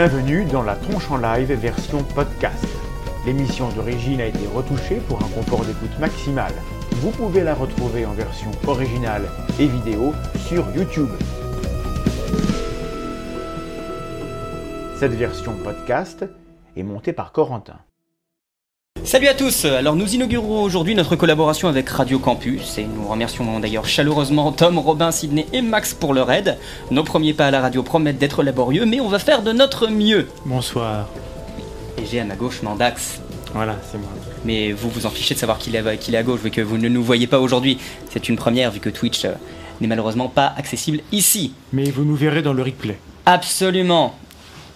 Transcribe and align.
Bienvenue 0.00 0.44
dans 0.44 0.62
la 0.62 0.76
tronche 0.76 1.10
en 1.10 1.16
live 1.16 1.52
version 1.54 2.04
podcast. 2.04 2.64
L'émission 3.26 3.68
d'origine 3.70 4.20
a 4.20 4.26
été 4.26 4.46
retouchée 4.46 5.00
pour 5.08 5.20
un 5.20 5.28
confort 5.30 5.64
d'écoute 5.64 5.98
maximal. 5.98 6.52
Vous 7.00 7.10
pouvez 7.10 7.42
la 7.42 7.52
retrouver 7.52 8.06
en 8.06 8.12
version 8.12 8.52
originale 8.68 9.28
et 9.58 9.66
vidéo 9.66 10.14
sur 10.36 10.70
YouTube. 10.70 11.10
Cette 14.94 15.14
version 15.14 15.56
podcast 15.64 16.24
est 16.76 16.84
montée 16.84 17.12
par 17.12 17.32
Corentin. 17.32 17.80
Salut 19.08 19.28
à 19.28 19.32
tous 19.32 19.64
Alors 19.64 19.96
nous 19.96 20.14
inaugurons 20.14 20.62
aujourd'hui 20.62 20.94
notre 20.94 21.16
collaboration 21.16 21.68
avec 21.68 21.88
Radio 21.88 22.18
Campus 22.18 22.76
et 22.76 22.84
nous 22.84 23.08
remercions 23.08 23.58
d'ailleurs 23.58 23.86
chaleureusement 23.86 24.52
Tom, 24.52 24.76
Robin, 24.78 25.12
Sidney 25.12 25.46
et 25.54 25.62
Max 25.62 25.94
pour 25.94 26.12
leur 26.12 26.30
aide. 26.30 26.58
Nos 26.90 27.04
premiers 27.04 27.32
pas 27.32 27.46
à 27.46 27.50
la 27.50 27.62
radio 27.62 27.82
promettent 27.82 28.18
d'être 28.18 28.42
laborieux 28.42 28.84
mais 28.84 29.00
on 29.00 29.08
va 29.08 29.18
faire 29.18 29.40
de 29.40 29.50
notre 29.50 29.88
mieux. 29.88 30.28
Bonsoir. 30.44 31.08
Et 31.96 32.04
j'ai 32.04 32.20
à 32.20 32.24
ma 32.26 32.36
gauche 32.36 32.60
Mandax. 32.60 33.22
Voilà, 33.54 33.76
c'est 33.90 33.96
moi. 33.96 34.10
Mais 34.44 34.72
vous 34.72 34.90
vous 34.90 35.06
en 35.06 35.10
fichez 35.10 35.32
de 35.32 35.40
savoir 35.40 35.56
qu'il 35.56 35.74
est, 35.74 35.96
qu'il 35.96 36.14
est 36.14 36.18
à 36.18 36.22
gauche 36.22 36.40
vu 36.40 36.50
que 36.50 36.60
vous 36.60 36.76
ne 36.76 36.90
nous 36.90 37.02
voyez 37.02 37.26
pas 37.26 37.40
aujourd'hui. 37.40 37.78
C'est 38.10 38.28
une 38.28 38.36
première 38.36 38.70
vu 38.70 38.80
que 38.80 38.90
Twitch 38.90 39.24
euh, 39.24 39.32
n'est 39.80 39.86
malheureusement 39.86 40.28
pas 40.28 40.52
accessible 40.54 41.00
ici. 41.12 41.54
Mais 41.72 41.84
vous 41.84 42.04
nous 42.04 42.14
verrez 42.14 42.42
dans 42.42 42.52
le 42.52 42.62
replay. 42.62 42.98
Absolument. 43.24 44.16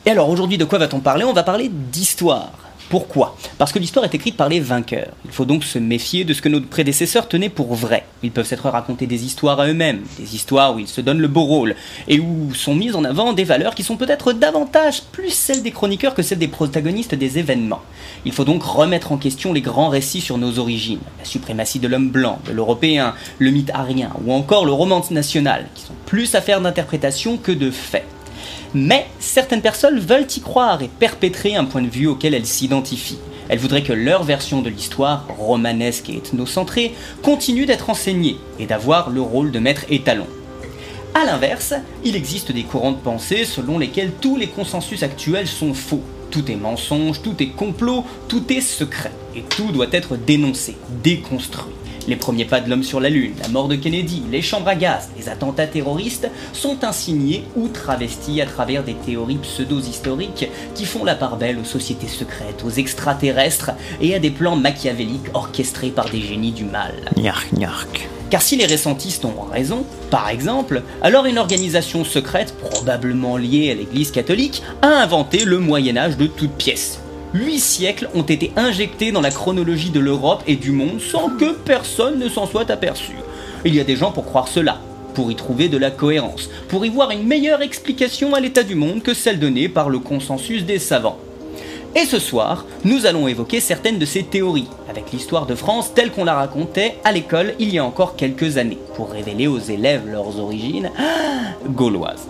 Et 0.06 0.10
alors 0.10 0.30
aujourd'hui 0.30 0.56
de 0.56 0.64
quoi 0.64 0.78
va-t-on 0.78 1.00
parler? 1.00 1.24
On 1.24 1.34
va 1.34 1.42
parler 1.42 1.68
d'histoire. 1.70 2.61
Pourquoi? 2.92 3.38
Parce 3.56 3.72
que 3.72 3.78
l'histoire 3.78 4.04
est 4.04 4.14
écrite 4.14 4.36
par 4.36 4.50
les 4.50 4.60
vainqueurs. 4.60 5.14
Il 5.24 5.30
faut 5.30 5.46
donc 5.46 5.64
se 5.64 5.78
méfier 5.78 6.24
de 6.24 6.34
ce 6.34 6.42
que 6.42 6.50
nos 6.50 6.60
prédécesseurs 6.60 7.26
tenaient 7.26 7.48
pour 7.48 7.74
vrai. 7.74 8.04
Ils 8.22 8.30
peuvent 8.30 8.46
s'être 8.46 8.68
racontés 8.68 9.06
des 9.06 9.24
histoires 9.24 9.58
à 9.60 9.66
eux-mêmes, 9.66 10.02
des 10.18 10.34
histoires 10.34 10.74
où 10.74 10.78
ils 10.78 10.86
se 10.86 11.00
donnent 11.00 11.22
le 11.22 11.26
beau 11.26 11.44
rôle, 11.44 11.74
et 12.06 12.20
où 12.20 12.52
sont 12.52 12.74
mises 12.74 12.94
en 12.94 13.04
avant 13.04 13.32
des 13.32 13.44
valeurs 13.44 13.74
qui 13.74 13.82
sont 13.82 13.96
peut-être 13.96 14.34
davantage 14.34 15.04
plus 15.10 15.30
celles 15.30 15.62
des 15.62 15.70
chroniqueurs 15.70 16.12
que 16.12 16.20
celles 16.20 16.36
des 16.36 16.48
protagonistes 16.48 17.14
des 17.14 17.38
événements. 17.38 17.80
Il 18.26 18.32
faut 18.32 18.44
donc 18.44 18.62
remettre 18.62 19.10
en 19.10 19.16
question 19.16 19.54
les 19.54 19.62
grands 19.62 19.88
récits 19.88 20.20
sur 20.20 20.36
nos 20.36 20.58
origines, 20.58 21.00
la 21.18 21.24
suprématie 21.24 21.78
de 21.78 21.88
l'homme 21.88 22.10
blanc, 22.10 22.40
de 22.46 22.52
l'européen, 22.52 23.14
le 23.38 23.52
mythe 23.52 23.70
arien, 23.72 24.10
ou 24.22 24.34
encore 24.34 24.66
le 24.66 24.72
romance 24.72 25.10
national, 25.10 25.64
qui 25.74 25.84
sont 25.84 25.94
plus 26.04 26.34
affaires 26.34 26.60
d'interprétation 26.60 27.38
que 27.38 27.52
de 27.52 27.70
faits. 27.70 28.04
Mais 28.74 29.06
certaines 29.18 29.60
personnes 29.60 29.98
veulent 29.98 30.26
y 30.34 30.40
croire 30.40 30.82
et 30.82 30.88
perpétrer 30.88 31.56
un 31.56 31.64
point 31.64 31.82
de 31.82 31.90
vue 31.90 32.06
auquel 32.06 32.34
elles 32.34 32.46
s'identifient. 32.46 33.18
Elles 33.48 33.58
voudraient 33.58 33.82
que 33.82 33.92
leur 33.92 34.22
version 34.22 34.62
de 34.62 34.70
l'histoire, 34.70 35.26
romanesque 35.38 36.08
et 36.08 36.16
ethnocentrée, 36.16 36.94
continue 37.22 37.66
d'être 37.66 37.90
enseignée 37.90 38.38
et 38.58 38.66
d'avoir 38.66 39.10
le 39.10 39.20
rôle 39.20 39.50
de 39.50 39.58
maître 39.58 39.84
étalon. 39.90 40.26
A 41.14 41.26
l'inverse, 41.26 41.74
il 42.04 42.16
existe 42.16 42.52
des 42.52 42.62
courants 42.62 42.92
de 42.92 42.96
pensée 42.96 43.44
selon 43.44 43.78
lesquels 43.78 44.12
tous 44.20 44.38
les 44.38 44.46
consensus 44.46 45.02
actuels 45.02 45.48
sont 45.48 45.74
faux. 45.74 46.00
Tout 46.30 46.50
est 46.50 46.56
mensonge, 46.56 47.20
tout 47.20 47.34
est 47.42 47.50
complot, 47.50 48.06
tout 48.28 48.50
est 48.50 48.62
secret. 48.62 49.12
Et 49.36 49.42
tout 49.42 49.70
doit 49.72 49.88
être 49.92 50.16
dénoncé, 50.16 50.76
déconstruit. 51.02 51.74
Les 52.08 52.16
premiers 52.16 52.44
pas 52.44 52.60
de 52.60 52.68
l'homme 52.68 52.82
sur 52.82 53.00
la 53.00 53.10
Lune, 53.10 53.34
la 53.40 53.48
mort 53.48 53.68
de 53.68 53.76
Kennedy, 53.76 54.22
les 54.30 54.42
chambres 54.42 54.68
à 54.68 54.74
gaz, 54.74 55.10
les 55.16 55.28
attentats 55.28 55.66
terroristes 55.66 56.28
sont 56.52 56.84
insignés 56.84 57.44
ou 57.56 57.68
travestis 57.68 58.40
à 58.40 58.46
travers 58.46 58.82
des 58.82 58.94
théories 58.94 59.38
pseudo-historiques 59.38 60.48
qui 60.74 60.84
font 60.84 61.04
la 61.04 61.14
part 61.14 61.36
belle 61.36 61.58
aux 61.58 61.64
sociétés 61.64 62.08
secrètes, 62.08 62.64
aux 62.64 62.70
extraterrestres 62.70 63.72
et 64.00 64.14
à 64.14 64.18
des 64.18 64.30
plans 64.30 64.56
machiavéliques 64.56 65.34
orchestrés 65.34 65.90
par 65.90 66.08
des 66.08 66.20
génies 66.20 66.52
du 66.52 66.64
mal. 66.64 66.94
Nyark, 67.16 67.52
nyark. 67.52 68.08
Car 68.30 68.40
si 68.40 68.56
les 68.56 68.64
récentistes 68.64 69.26
ont 69.26 69.42
raison, 69.52 69.84
par 70.10 70.30
exemple, 70.30 70.82
alors 71.02 71.26
une 71.26 71.36
organisation 71.36 72.02
secrète, 72.02 72.54
probablement 72.58 73.36
liée 73.36 73.70
à 73.70 73.74
l'Église 73.74 74.10
catholique, 74.10 74.62
a 74.80 74.88
inventé 74.88 75.44
le 75.44 75.58
Moyen 75.58 75.98
Âge 75.98 76.16
de 76.16 76.26
toutes 76.26 76.52
pièces. 76.52 77.01
Huit 77.34 77.60
siècles 77.60 78.10
ont 78.14 78.22
été 78.22 78.52
injectés 78.56 79.10
dans 79.10 79.22
la 79.22 79.30
chronologie 79.30 79.88
de 79.88 80.00
l'Europe 80.00 80.42
et 80.46 80.56
du 80.56 80.70
monde 80.70 81.00
sans 81.00 81.30
que 81.30 81.52
personne 81.52 82.18
ne 82.18 82.28
s'en 82.28 82.46
soit 82.46 82.70
aperçu. 82.70 83.12
Il 83.64 83.74
y 83.74 83.80
a 83.80 83.84
des 83.84 83.96
gens 83.96 84.12
pour 84.12 84.26
croire 84.26 84.48
cela, 84.48 84.78
pour 85.14 85.32
y 85.32 85.34
trouver 85.34 85.68
de 85.68 85.78
la 85.78 85.90
cohérence, 85.90 86.50
pour 86.68 86.84
y 86.84 86.90
voir 86.90 87.10
une 87.10 87.26
meilleure 87.26 87.62
explication 87.62 88.34
à 88.34 88.40
l'état 88.40 88.62
du 88.62 88.74
monde 88.74 89.02
que 89.02 89.14
celle 89.14 89.38
donnée 89.38 89.70
par 89.70 89.88
le 89.88 89.98
consensus 89.98 90.66
des 90.66 90.78
savants. 90.78 91.18
Et 91.96 92.04
ce 92.04 92.18
soir, 92.18 92.66
nous 92.84 93.06
allons 93.06 93.26
évoquer 93.28 93.60
certaines 93.60 93.98
de 93.98 94.04
ces 94.04 94.24
théories, 94.24 94.68
avec 94.90 95.10
l'histoire 95.10 95.46
de 95.46 95.54
France 95.54 95.94
telle 95.94 96.10
qu'on 96.10 96.24
la 96.24 96.34
racontait 96.34 96.96
à 97.02 97.12
l'école 97.12 97.54
il 97.58 97.72
y 97.72 97.78
a 97.78 97.84
encore 97.84 98.16
quelques 98.16 98.58
années, 98.58 98.78
pour 98.94 99.10
révéler 99.10 99.46
aux 99.46 99.58
élèves 99.58 100.06
leurs 100.06 100.38
origines 100.38 100.90
gauloises. 101.66 102.28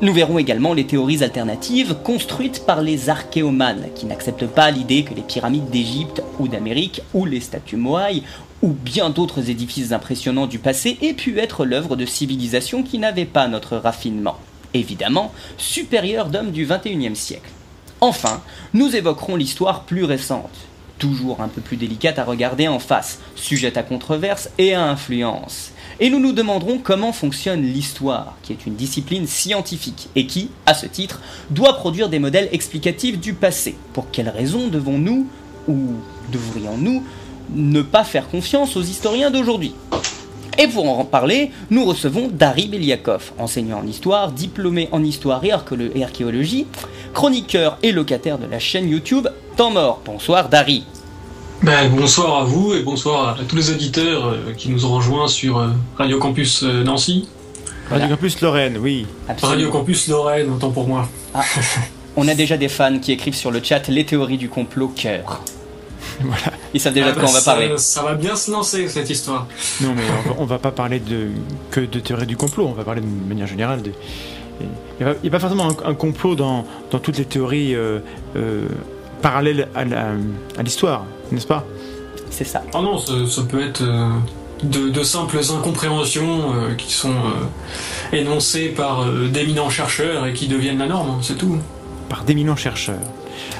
Nous 0.00 0.12
verrons 0.12 0.38
également 0.38 0.74
les 0.74 0.86
théories 0.86 1.24
alternatives 1.24 1.96
construites 2.04 2.64
par 2.64 2.82
les 2.82 3.10
archéomanes, 3.10 3.88
qui 3.96 4.06
n'acceptent 4.06 4.46
pas 4.46 4.70
l'idée 4.70 5.02
que 5.02 5.12
les 5.12 5.22
pyramides 5.22 5.70
d'Égypte 5.70 6.22
ou 6.38 6.46
d'Amérique, 6.46 7.02
ou 7.14 7.24
les 7.24 7.40
statues 7.40 7.76
Moai, 7.76 8.22
ou 8.62 8.68
bien 8.68 9.10
d'autres 9.10 9.50
édifices 9.50 9.90
impressionnants 9.90 10.46
du 10.46 10.60
passé 10.60 10.98
aient 11.02 11.14
pu 11.14 11.40
être 11.40 11.64
l'œuvre 11.64 11.96
de 11.96 12.06
civilisations 12.06 12.84
qui 12.84 13.00
n'avaient 13.00 13.24
pas 13.24 13.48
notre 13.48 13.76
raffinement, 13.76 14.38
évidemment 14.72 15.32
supérieures 15.56 16.28
d'hommes 16.28 16.52
du 16.52 16.64
XXIe 16.64 17.16
siècle. 17.16 17.50
Enfin, 18.00 18.40
nous 18.74 18.94
évoquerons 18.94 19.34
l'histoire 19.34 19.82
plus 19.82 20.04
récente, 20.04 20.68
toujours 21.00 21.40
un 21.40 21.48
peu 21.48 21.60
plus 21.60 21.76
délicate 21.76 22.20
à 22.20 22.24
regarder 22.24 22.68
en 22.68 22.78
face, 22.78 23.18
sujette 23.34 23.76
à 23.76 23.82
controverse 23.82 24.48
et 24.58 24.74
à 24.74 24.84
influence. 24.84 25.72
Et 26.00 26.10
nous 26.10 26.20
nous 26.20 26.32
demanderons 26.32 26.78
comment 26.78 27.12
fonctionne 27.12 27.62
l'histoire, 27.62 28.36
qui 28.42 28.52
est 28.52 28.66
une 28.66 28.76
discipline 28.76 29.26
scientifique 29.26 30.08
et 30.14 30.26
qui, 30.26 30.50
à 30.64 30.74
ce 30.74 30.86
titre, 30.86 31.20
doit 31.50 31.72
produire 31.72 32.08
des 32.08 32.20
modèles 32.20 32.48
explicatifs 32.52 33.18
du 33.18 33.34
passé. 33.34 33.76
Pour 33.94 34.10
quelles 34.12 34.28
raisons 34.28 34.68
devons-nous, 34.68 35.26
ou 35.66 35.76
devrions-nous, 36.30 37.02
ne 37.52 37.82
pas 37.82 38.04
faire 38.04 38.28
confiance 38.28 38.76
aux 38.76 38.82
historiens 38.82 39.32
d'aujourd'hui? 39.32 39.74
Et 40.56 40.68
pour 40.68 40.88
en 40.88 41.04
parler, 41.04 41.50
nous 41.70 41.84
recevons 41.84 42.28
Dari 42.28 42.68
Beliakov, 42.68 43.32
enseignant 43.38 43.80
en 43.80 43.86
histoire, 43.86 44.30
diplômé 44.30 44.88
en 44.92 45.02
histoire 45.02 45.44
et 45.44 45.52
archéologie, 45.52 46.66
chroniqueur 47.12 47.76
et 47.82 47.90
locataire 47.90 48.38
de 48.38 48.46
la 48.46 48.60
chaîne 48.60 48.88
YouTube 48.88 49.28
Temps 49.56 49.70
Mort. 49.70 50.00
Bonsoir 50.04 50.48
Dari. 50.48 50.84
Ben, 51.62 51.90
bonsoir 51.90 52.38
à 52.42 52.44
vous 52.44 52.72
et 52.74 52.82
bonsoir 52.82 53.38
à 53.40 53.44
tous 53.44 53.56
les 53.56 53.70
auditeurs 53.70 54.26
euh, 54.28 54.52
qui 54.56 54.70
nous 54.70 54.86
ont 54.86 54.94
rejoints 54.94 55.26
sur 55.28 55.58
euh, 55.58 55.68
Radio 55.96 56.18
Campus 56.18 56.62
euh, 56.62 56.84
Nancy. 56.84 57.28
Radio 57.90 58.08
Campus 58.08 58.40
Lorraine, 58.40 58.78
oui. 58.80 59.06
Absolument. 59.28 59.54
Radio 59.56 59.70
Campus 59.70 60.08
Lorraine, 60.08 60.50
autant 60.52 60.70
pour 60.70 60.86
moi. 60.86 61.08
Ah, 61.34 61.42
on 62.16 62.28
a 62.28 62.34
déjà 62.34 62.56
des 62.56 62.68
fans 62.68 62.98
qui 63.00 63.12
écrivent 63.12 63.34
sur 63.34 63.50
le 63.50 63.60
chat 63.62 63.88
les 63.88 64.06
théories 64.06 64.38
du 64.38 64.48
complot 64.48 64.88
cœur. 64.94 65.42
Voilà. 66.20 66.52
Ils 66.74 66.80
savent 66.80 66.94
déjà 66.94 67.08
Ah 67.08 67.12
de 67.12 67.14
quoi 67.14 67.24
ben, 67.24 67.30
on 67.30 67.34
va 67.34 67.40
ça- 67.40 67.52
parler. 67.52 67.72
Ça 67.78 68.02
va 68.02 68.14
bien 68.14 68.36
se 68.36 68.50
lancer 68.50 68.88
cette 68.88 69.10
histoire. 69.10 69.46
Non, 69.80 69.94
mais 69.96 70.02
on 70.26 70.28
va, 70.28 70.36
on 70.40 70.44
va 70.44 70.58
pas 70.58 70.70
parler 70.70 71.00
de, 71.00 71.28
que 71.70 71.80
de 71.80 71.98
théorie 72.00 72.26
du 72.26 72.36
complot, 72.36 72.66
on 72.68 72.72
va 72.72 72.84
parler 72.84 73.00
de 73.00 73.06
manière 73.28 73.46
générale. 73.48 73.82
de- 73.82 73.92
Il 74.60 75.06
n'y 75.22 75.28
a, 75.28 75.30
pas 75.30 75.38
forcément 75.40 75.68
un, 75.84 75.90
un 75.90 75.94
complot 75.94 76.34
dans, 76.34 76.64
dans 76.90 76.98
toutes 76.98 77.18
les 77.18 77.24
théories 77.24 77.74
euh, 77.74 77.98
euh, 78.36 78.66
parallèles 79.22 79.68
à 79.74 79.84
la- 79.84 80.12
à 80.58 80.62
l'histoire, 80.62 81.04
n'est-ce 81.32 81.46
pas? 81.46 81.64
C'est 82.30 82.44
ça. 82.44 82.62
Ah 82.74 82.80
non, 82.82 82.98
ça, 82.98 83.12
ça 83.28 83.42
peut 83.42 83.60
être 83.62 83.82
euh, 83.82 84.08
de, 84.62 84.88
de 84.90 85.02
simples 85.02 85.38
incompréhensions 85.38 86.52
euh, 86.54 86.74
qui 86.76 86.92
sont 86.92 87.10
euh, 87.10 88.16
énoncées 88.16 88.68
par 88.68 89.02
euh, 89.02 89.26
d'éminents 89.28 89.70
chercheurs 89.70 90.26
et 90.26 90.32
qui 90.32 90.46
deviennent 90.48 90.78
la 90.78 90.86
norme, 90.86 91.18
c'est 91.22 91.36
tout. 91.38 91.58
Par 92.08 92.22
d'éminents 92.24 92.56
chercheurs. 92.56 92.96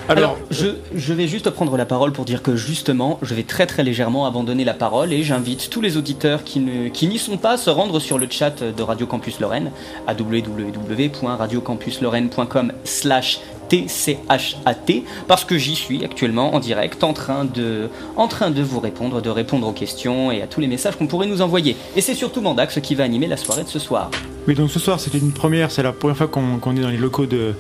Alors, 0.09 0.31
Alors, 0.33 0.37
je, 0.51 0.67
je 0.95 1.13
vais 1.15 1.29
juste 1.29 1.51
prendre 1.51 1.77
la 1.77 1.85
parole 1.87 2.11
pour 2.13 2.25
dire 2.25 2.43
que 2.43 2.57
justement, 2.57 3.19
je 3.23 3.33
vais 3.35 3.43
très 3.45 3.67
très 3.67 3.83
légèrement 3.85 4.27
abandonner 4.27 4.65
la 4.65 4.75
parole 4.75 5.13
et 5.13 5.23
j'invite 5.23 5.69
tous 5.71 5.81
les 5.83 5.97
auditeurs 5.97 6.43
qui 6.45 6.59
ne- 6.61 6.89
qui 6.89 7.07
n'y 7.09 7.19
sont 7.19 7.37
pas 7.37 7.53
à 7.53 7.57
se 7.59 7.71
rendre 7.71 8.01
sur 8.01 8.19
le 8.19 8.27
chat 8.29 8.61
de 8.63 8.83
Radio 8.83 9.07
Campus 9.07 9.39
Lorraine 9.39 9.71
à 10.07 10.15
www.radiocampuslorraine.com 10.15 12.73
slash 12.85 13.39
TCHAT 13.69 15.03
parce 15.27 15.45
que 15.45 15.59
j'y 15.59 15.75
suis 15.75 16.05
actuellement 16.05 16.55
en 16.55 16.61
direct 16.61 17.05
en 17.05 17.13
train 17.13 17.45
de 17.45 17.89
en 18.17 18.29
train 18.29 18.51
de 18.51 18.63
vous 18.63 18.81
répondre, 18.81 19.21
de 19.21 19.31
répondre 19.31 19.67
aux 19.67 19.73
questions 19.73 20.31
et 20.31 20.43
à 20.43 20.47
tous 20.47 20.61
les 20.61 20.67
messages 20.67 20.97
qu'on 20.97 21.07
pourrait 21.07 21.27
nous 21.27 21.43
envoyer. 21.43 21.77
Et 21.97 22.01
c'est 22.01 22.15
surtout 22.15 22.41
Mandax 22.41 22.81
qui 22.81 22.95
va 22.95 23.05
animer 23.05 23.27
la 23.27 23.37
soirée 23.37 23.65
de 23.65 23.69
ce 23.69 23.79
soir. 23.79 24.11
oui, 24.47 24.55
donc 24.55 24.71
ce 24.71 24.79
soir 24.79 25.01
c'était 25.01 25.19
une 25.19 25.33
première, 25.33 25.71
c'est 25.71 25.83
la 25.83 25.93
première 25.93 26.17
fois 26.17 26.29
qu'on 26.29 26.77
est 26.77 26.81
dans 26.81 26.89
les 26.89 26.97
locaux 26.97 27.27
de, 27.27 27.55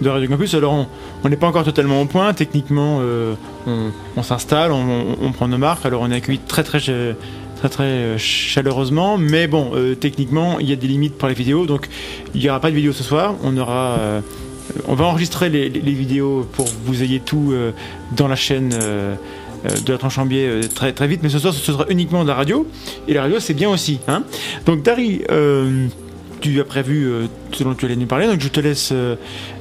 de 0.00 0.08
Radio 0.08 0.28
Campus. 0.28 0.54
Alors 0.54 0.86
on 1.22 1.28
n'est 1.28 1.36
pas 1.36 1.46
encore 1.46 1.64
totalement 1.64 2.00
au 2.00 2.06
point, 2.06 2.32
techniquement 2.34 2.98
euh, 3.00 3.34
on, 3.66 4.22
s'installe, 4.22 4.72
on, 4.72 5.32
prend 5.32 5.48
nos 5.48 5.58
marques, 5.58 5.86
alors 5.86 6.02
on 6.02 6.10
est 6.10 6.16
accueilli 6.16 6.38
très 6.38 6.62
très 6.62 6.80
très 6.80 7.68
très 7.68 7.84
euh, 7.84 8.18
chaleureusement, 8.18 9.16
mais 9.16 9.46
bon, 9.46 9.70
euh, 9.74 9.94
techniquement 9.94 10.58
il 10.58 10.68
y 10.68 10.72
a 10.72 10.76
des 10.76 10.88
limites 10.88 11.16
pour 11.16 11.28
les 11.28 11.34
vidéos, 11.34 11.66
donc 11.66 11.88
il 12.34 12.40
n'y 12.40 12.48
aura 12.48 12.60
pas 12.60 12.70
de 12.70 12.76
vidéo 12.76 12.92
ce 12.92 13.02
soir, 13.02 13.34
on 13.42 13.56
aura... 13.56 13.98
on 14.86 14.94
va 14.94 15.04
enregistrer 15.06 15.48
les, 15.50 15.68
vidéos 15.68 16.46
pour 16.52 16.64
que 16.66 16.70
vous 16.84 17.02
ayez 17.02 17.20
tout 17.20 17.50
euh, 17.52 17.72
dans 18.16 18.28
la 18.28 18.36
chaîne 18.36 18.72
euh, 18.74 19.14
euh, 19.66 19.68
de 19.86 19.92
la 19.92 19.98
tranche 19.98 20.18
en 20.18 20.26
biais 20.26 20.46
euh, 20.46 20.62
très, 20.72 20.92
très 20.92 21.06
vite, 21.06 21.20
mais 21.22 21.28
ce 21.28 21.38
soir 21.38 21.54
ce 21.54 21.60
sera 21.72 21.86
uniquement 21.88 22.22
de 22.22 22.28
la 22.28 22.34
radio, 22.34 22.66
et 23.08 23.14
la 23.14 23.22
radio 23.22 23.38
c'est 23.40 23.54
bien 23.54 23.70
aussi. 23.70 24.00
Hein 24.08 24.24
Donc 24.66 24.82
Dari, 24.82 25.22
euh, 25.30 25.86
tu 26.40 26.60
as 26.60 26.64
prévu 26.64 27.06
euh, 27.06 27.26
ce 27.52 27.64
dont 27.64 27.72
tu 27.74 27.86
allais 27.86 27.96
nous 27.96 28.04
parler, 28.04 28.26
donc 28.26 28.38
je 28.40 28.48
te 28.48 28.60
laisse 28.60 28.90
euh, 28.92 29.16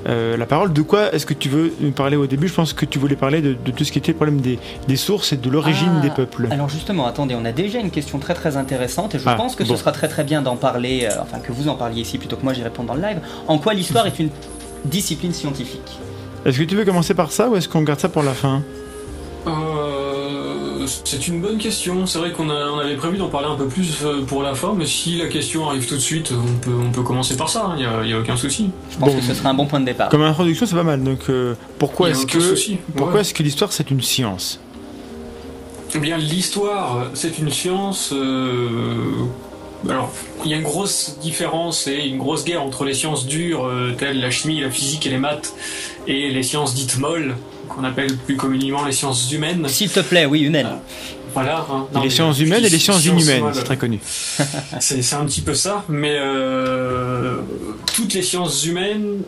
euh, 0.10 0.36
la 0.36 0.46
parole. 0.46 0.74
De 0.74 0.82
quoi 0.82 1.14
est-ce 1.14 1.26
que 1.26 1.34
tu 1.34 1.48
veux 1.48 1.72
nous 1.80 1.92
parler 1.92 2.18
au 2.18 2.28
début? 2.28 2.50
Je 2.50 2.54
pense 2.54 2.74
que 2.74 2.86
tu 2.86 3.00
voulais 3.00 3.16
parler 3.16 3.42
de, 3.42 3.54
de 3.54 3.72
tout 3.72 3.86
ce 3.86 3.92
qui 3.94 4.00
était 4.00 4.12
le 4.12 4.18
problème 4.18 4.42
des, 4.42 4.60
des 4.90 4.96
sources 4.98 5.32
et 5.32 5.38
de 5.38 5.50
l'origine 5.50 5.94
Ah, 6.00 6.02
des 6.02 6.10
peuples. 6.10 6.50
Alors 6.52 6.68
justement, 6.68 7.06
attendez, 7.06 7.36
on 7.40 7.46
a 7.46 7.54
déjà 7.54 7.80
une 7.80 7.92
question 7.92 8.20
très 8.20 8.34
très 8.34 8.58
intéressante 8.58 9.16
et 9.16 9.20
je 9.20 9.24
Ah, 9.28 9.36
pense 9.36 9.56
que 9.56 9.64
bon. 9.64 9.70
ce 9.70 9.78
sera 9.80 9.94
très 9.94 10.10
très 10.10 10.26
bien 10.26 10.42
d'en 10.42 10.58
parler, 10.58 11.08
euh, 11.10 11.22
enfin 11.22 11.40
que 11.40 11.54
vous 11.54 11.70
en 11.70 11.76
parliez 11.76 12.02
ici 12.02 12.18
plutôt 12.18 12.36
que 12.36 12.44
moi 12.44 12.52
j'y 12.52 12.64
réponds 12.64 12.84
dans 12.84 12.96
le 12.96 13.02
live. 13.02 13.20
En 13.48 13.60
quoi 13.60 13.74
l'histoire 13.74 14.06
est 14.06 14.20
une 14.20 14.30
discipline 14.86 15.34
scientifique 15.34 16.00
Est-ce 16.46 16.58
que 16.60 16.64
tu 16.64 16.76
veux 16.76 16.86
commencer 16.86 17.14
par 17.14 17.32
ça 17.32 17.50
ou 17.50 17.56
est-ce 17.56 17.68
qu'on 17.70 17.82
garde 17.84 18.00
ça 18.00 18.10
pour 18.10 18.24
la 18.24 18.34
fin 18.34 18.62
Euh, 19.48 20.86
c'est 20.86 21.28
une 21.28 21.42
bonne 21.42 21.58
question. 21.58 22.06
C'est 22.06 22.20
vrai 22.20 22.32
qu'on 22.32 22.50
on 22.50 22.80
avait 22.80 22.96
prévu 22.96 23.18
d'en 23.18 23.30
parler 23.30 23.48
un 23.48 23.56
peu 23.56 23.68
plus 23.68 24.00
euh, 24.04 24.22
pour 24.26 24.44
la 24.44 24.54
fin, 24.56 24.74
mais 24.78 24.86
si 24.86 25.18
la 25.18 25.28
question 25.28 25.70
arrive 25.70 25.86
tout 25.88 25.96
de 25.96 26.00
suite, 26.02 26.32
on 26.34 26.54
peut, 26.60 26.76
on 26.88 26.92
peut 26.92 27.04
commencer 27.04 27.38
par 27.38 27.50
ça. 27.50 27.72
Il 27.76 27.80
n'y 27.80 27.86
a, 27.86 28.04
y 28.06 28.14
a 28.14 28.20
aucun 28.20 28.36
souci. 28.36 28.70
Je 28.92 28.98
pense 28.98 29.10
Bon. 29.10 29.16
que 29.20 29.24
ce 29.24 29.34
sera 29.34 29.50
un 29.50 29.54
bon 29.54 29.66
point 29.66 29.80
de 29.80 29.86
départ. 29.86 30.10
Comme 30.10 30.22
introduction, 30.24 30.66
c'est 30.66 30.76
pas 30.76 30.84
mal. 30.84 31.04
Donc 31.04 31.20
euh, 31.30 31.56
pourquoi 31.80 32.10
est-ce 32.10 32.26
que 32.26 32.40
souci. 32.40 32.78
pourquoi 32.96 33.16
Ouais. 33.16 33.22
est-ce 33.22 33.34
que 33.34 33.44
l'histoire 33.44 33.72
c'est 33.72 33.90
une 33.92 34.02
science? 34.02 34.60
Eh 35.96 36.00
bien, 36.00 36.18
l'histoire, 36.18 37.06
c'est 37.14 37.38
une 37.38 37.52
science. 37.52 38.10
euh, 38.14 38.88
Alors, 39.90 40.12
il 40.46 40.52
y 40.52 40.54
a 40.54 40.58
une 40.58 40.64
grosse 40.64 41.18
différence 41.22 41.88
et 41.88 42.06
une 42.06 42.18
grosse 42.18 42.46
guerre 42.46 42.64
entre 42.64 42.86
les 42.86 42.94
sciences 42.94 43.26
dures, 43.26 43.66
euh, 43.66 43.94
telles 43.98 44.20
la 44.22 44.32
chimie, 44.32 44.62
la 44.62 44.72
physique 44.72 45.06
et 45.06 45.10
les 45.10 45.18
maths, 45.18 45.54
et 46.08 46.30
les 46.30 46.44
sciences 46.44 46.74
dites 46.74 46.98
molles, 46.98 47.36
qu'on 47.68 47.84
appelle 47.84 48.16
plus 48.16 48.38
communément 48.38 48.86
les 48.86 48.92
sciences 48.94 49.30
humaines. 49.32 49.68
S'il 49.68 49.90
te 49.92 50.00
plaît, 50.00 50.26
oui, 50.26 50.42
humaine. 50.42 50.70
Voilà. 51.34 51.66
hein. 51.70 51.88
Non, 51.94 52.00
Les 52.02 52.06
mais 52.08 52.10
sciences 52.12 52.40
humaines 52.40 52.62
dis 52.62 52.68
et 52.68 52.70
les 52.70 52.80
sciences 52.80 53.06
inhumaines, 53.06 53.42
molles. 53.42 53.56
c'est 53.56 53.64
très 53.64 53.78
connu. 53.78 54.00
C'est 54.80 55.02
c'est 55.02 55.16
un 55.16 55.26
petit 55.26 55.42
peu 55.42 55.54
ça, 55.56 55.84
mais 55.90 56.16
euh, 56.18 57.38
toutes 57.96 58.14
les 58.14 58.22
sciences 58.22 58.64
humaines 58.66 59.22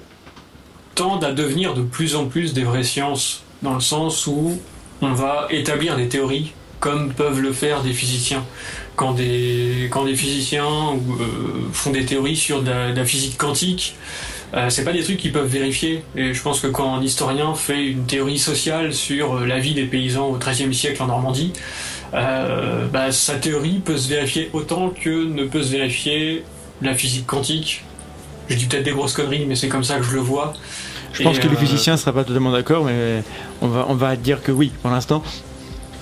tendent 0.93 1.23
à 1.23 1.33
devenir 1.33 1.73
de 1.73 1.81
plus 1.81 2.15
en 2.15 2.25
plus 2.25 2.53
des 2.53 2.63
vraies 2.63 2.83
sciences, 2.83 3.41
dans 3.63 3.73
le 3.73 3.79
sens 3.81 4.27
où 4.27 4.57
on 5.01 5.13
va 5.13 5.47
établir 5.49 5.97
des 5.97 6.07
théories 6.07 6.53
comme 6.79 7.11
peuvent 7.13 7.41
le 7.41 7.51
faire 7.51 7.81
des 7.81 7.93
physiciens. 7.93 8.45
Quand 8.95 9.13
des, 9.13 9.89
quand 9.91 10.05
des 10.05 10.15
physiciens 10.15 10.65
euh, 10.65 11.25
font 11.73 11.91
des 11.91 12.05
théories 12.05 12.35
sur 12.35 12.61
de 12.61 12.69
la, 12.69 12.91
de 12.91 12.97
la 12.97 13.05
physique 13.05 13.37
quantique, 13.37 13.95
euh, 14.53 14.69
c'est 14.69 14.83
pas 14.85 14.93
des 14.93 15.03
trucs 15.03 15.17
qu'ils 15.17 15.33
peuvent 15.33 15.47
vérifier. 15.49 16.03
Et 16.15 16.33
je 16.33 16.41
pense 16.41 16.59
que 16.61 16.67
quand 16.67 16.95
un 16.95 17.01
historien 17.01 17.53
fait 17.55 17.87
une 17.87 18.05
théorie 18.05 18.39
sociale 18.39 18.93
sur 18.93 19.37
euh, 19.37 19.45
la 19.45 19.59
vie 19.59 19.73
des 19.73 19.85
paysans 19.85 20.27
au 20.27 20.37
XIIIe 20.37 20.73
siècle 20.73 21.01
en 21.03 21.07
Normandie, 21.07 21.51
euh, 22.13 22.87
bah, 22.87 23.11
sa 23.11 23.35
théorie 23.35 23.81
peut 23.83 23.97
se 23.97 24.07
vérifier 24.07 24.49
autant 24.53 24.89
que 24.89 25.25
ne 25.25 25.43
peut 25.43 25.63
se 25.63 25.71
vérifier 25.71 26.43
la 26.81 26.93
physique 26.93 27.25
quantique. 27.25 27.83
Je 28.47 28.55
dis 28.55 28.65
peut-être 28.65 28.83
des 28.83 28.91
grosses 28.91 29.13
conneries, 29.13 29.45
mais 29.45 29.55
c'est 29.55 29.67
comme 29.69 29.83
ça 29.83 29.97
que 29.97 30.03
je 30.03 30.13
le 30.13 30.21
vois. 30.21 30.53
Je 31.13 31.23
pense 31.23 31.37
Et, 31.37 31.39
que 31.41 31.47
les 31.47 31.55
physiciens 31.55 31.93
ne 31.93 31.97
seraient 31.97 32.13
pas 32.13 32.23
totalement 32.23 32.51
d'accord, 32.51 32.85
mais 32.85 33.23
on 33.61 33.67
va 33.67 33.85
on 33.89 33.95
va 33.95 34.15
dire 34.15 34.41
que 34.43 34.51
oui 34.51 34.71
pour 34.81 34.91
l'instant. 34.91 35.23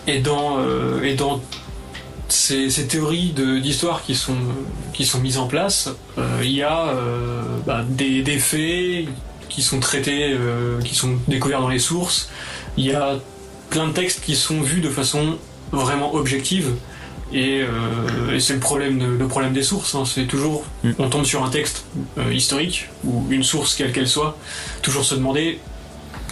Et 0.07 0.19
dans, 0.19 0.57
euh, 0.59 1.01
et 1.03 1.13
dans 1.13 1.41
ces, 2.29 2.69
ces 2.69 2.87
théories 2.87 3.33
d'histoire 3.61 4.03
qui 4.03 4.15
sont, 4.15 4.35
qui 4.93 5.05
sont 5.05 5.19
mises 5.19 5.37
en 5.37 5.47
place, 5.47 5.89
euh, 6.17 6.41
il 6.43 6.51
y 6.51 6.63
a 6.63 6.87
euh, 6.87 7.41
bah, 7.65 7.83
des, 7.87 8.21
des 8.21 8.39
faits 8.39 9.05
qui 9.49 9.61
sont 9.61 9.79
traités, 9.79 10.33
euh, 10.33 10.81
qui 10.81 10.95
sont 10.95 11.15
découverts 11.27 11.61
dans 11.61 11.69
les 11.69 11.79
sources. 11.79 12.29
Il 12.77 12.85
y 12.85 12.93
a 12.93 13.15
plein 13.69 13.87
de 13.87 13.93
textes 13.93 14.21
qui 14.23 14.35
sont 14.35 14.61
vus 14.61 14.81
de 14.81 14.89
façon 14.89 15.37
vraiment 15.71 16.15
objective. 16.15 16.71
Et, 17.35 17.61
et 18.31 18.39
c'est 18.39 18.53
le 18.53 18.59
problème, 18.59 18.99
de- 18.99 19.05
le 19.17 19.27
problème 19.27 19.53
des 19.53 19.63
sources. 19.63 19.95
hein. 19.95 20.03
C'est 20.05 20.25
toujours, 20.27 20.65
Mm. 20.83 20.91
on 20.99 21.09
tombe 21.09 21.25
sur 21.25 21.43
un 21.43 21.49
texte 21.49 21.85
historique 22.31 22.89
ou 23.03 23.25
une 23.31 23.43
source 23.43 23.73
quelle 23.75 23.91
qu'elle 23.91 24.07
soit, 24.07 24.37
toujours 24.83 25.03
se 25.03 25.15
demander 25.15 25.59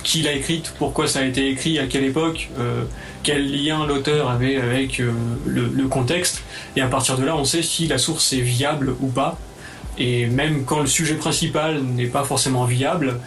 qui 0.04 0.22
l'a 0.22 0.34
écrite, 0.34 0.74
pourquoi 0.78 1.08
ça 1.08 1.20
a 1.20 1.24
été 1.24 1.50
écrit, 1.50 1.80
à 1.80 1.88
quelle 1.88 2.04
époque, 2.04 2.50
euh, 2.60 2.84
quel 3.24 3.52
lien 3.52 3.86
l'auteur 3.86 4.30
avait 4.30 4.58
avec 4.58 5.00
euh, 5.00 5.12
le, 5.46 5.88
contexte, 5.88 6.44
et 6.76 6.82
à 6.82 6.88
partir 6.88 7.18
de 7.18 7.24
là, 7.24 7.36
on 7.36 7.46
sait 7.46 7.62
si 7.62 7.88
la 7.88 7.98
source 7.98 8.34
est 8.34 8.42
viable 8.42 8.96
ou 9.02 9.08
pas. 9.08 9.38
Et 9.98 10.26
même 10.26 10.66
quand 10.66 10.80
le 10.80 10.88
sujet 10.88 11.16
principal 11.16 11.82
n'est 11.82 12.08
pas 12.08 12.24
forcément 12.24 12.66
viable, 12.66 13.20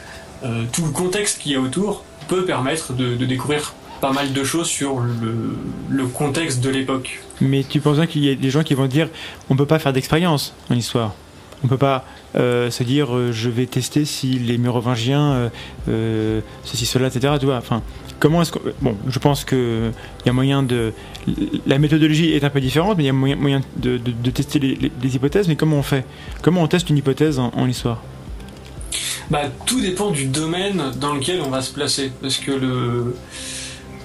euh, 0.44 0.64
tout 0.72 0.84
le 0.84 0.90
contexte 0.90 1.40
qu'il 1.40 1.52
y 1.52 1.54
a 1.56 1.60
autour 1.60 2.04
peut 2.28 2.44
permettre 2.44 2.92
de, 2.94 3.16
découvrir 3.16 3.74
pas 4.00 4.12
mal 4.12 4.32
de 4.32 4.44
choses 4.44 4.66
sur 4.66 5.00
le, 5.00 6.06
contexte 6.06 6.60
de 6.60 6.70
l'époque. 6.70 7.20
Mais 7.40 7.64
tu 7.64 7.80
penses 7.80 7.96
bien 7.96 8.06
qu'il 8.06 8.24
y 8.24 8.30
a 8.30 8.34
des 8.34 8.50
gens 8.50 8.62
qui 8.62 8.74
vont 8.74 8.86
dire 8.86 9.08
on 9.50 9.56
peut 9.56 9.66
pas 9.66 9.78
faire 9.78 9.92
d'expérience 9.92 10.54
en 10.70 10.74
histoire. 10.74 11.14
On 11.62 11.68
peut 11.68 11.78
pas 11.78 12.04
euh, 12.36 12.68
se 12.68 12.82
dire 12.82 13.14
euh, 13.14 13.30
je 13.30 13.48
vais 13.48 13.66
tester 13.66 14.04
si 14.04 14.26
les 14.40 14.58
Mérovingiens 14.58 15.50
euh, 15.88 16.40
ceci 16.64 16.84
cela 16.84 17.06
etc. 17.06 17.32
Enfin 17.56 17.80
comment 18.18 18.42
est-ce 18.42 18.50
que 18.50 18.58
bon 18.82 18.96
je 19.06 19.18
pense 19.20 19.44
que 19.44 19.92
il 20.24 20.26
y 20.26 20.30
a 20.30 20.32
moyen 20.32 20.64
de 20.64 20.92
la 21.64 21.78
méthodologie 21.78 22.32
est 22.32 22.42
un 22.42 22.50
peu 22.50 22.60
différente 22.60 22.96
mais 22.96 23.04
il 23.04 23.06
y 23.06 23.10
a 23.10 23.12
moyen, 23.12 23.60
de, 23.76 23.98
tester 24.30 24.58
les, 24.58 25.14
hypothèses 25.16 25.46
mais 25.46 25.54
comment 25.54 25.76
on 25.76 25.82
fait? 25.84 26.04
Comment 26.42 26.62
on 26.62 26.66
teste 26.66 26.90
une 26.90 26.96
hypothèse 26.96 27.38
en, 27.38 27.68
histoire? 27.68 28.02
Bah, 29.30 29.42
tout 29.64 29.80
dépend 29.80 30.10
du 30.10 30.26
domaine 30.26 30.82
dans 31.00 31.14
lequel 31.14 31.40
on 31.40 31.50
va 31.50 31.62
se 31.62 31.72
placer. 31.72 32.12
Parce 32.20 32.36
que 32.38 32.50
le, 32.50 33.14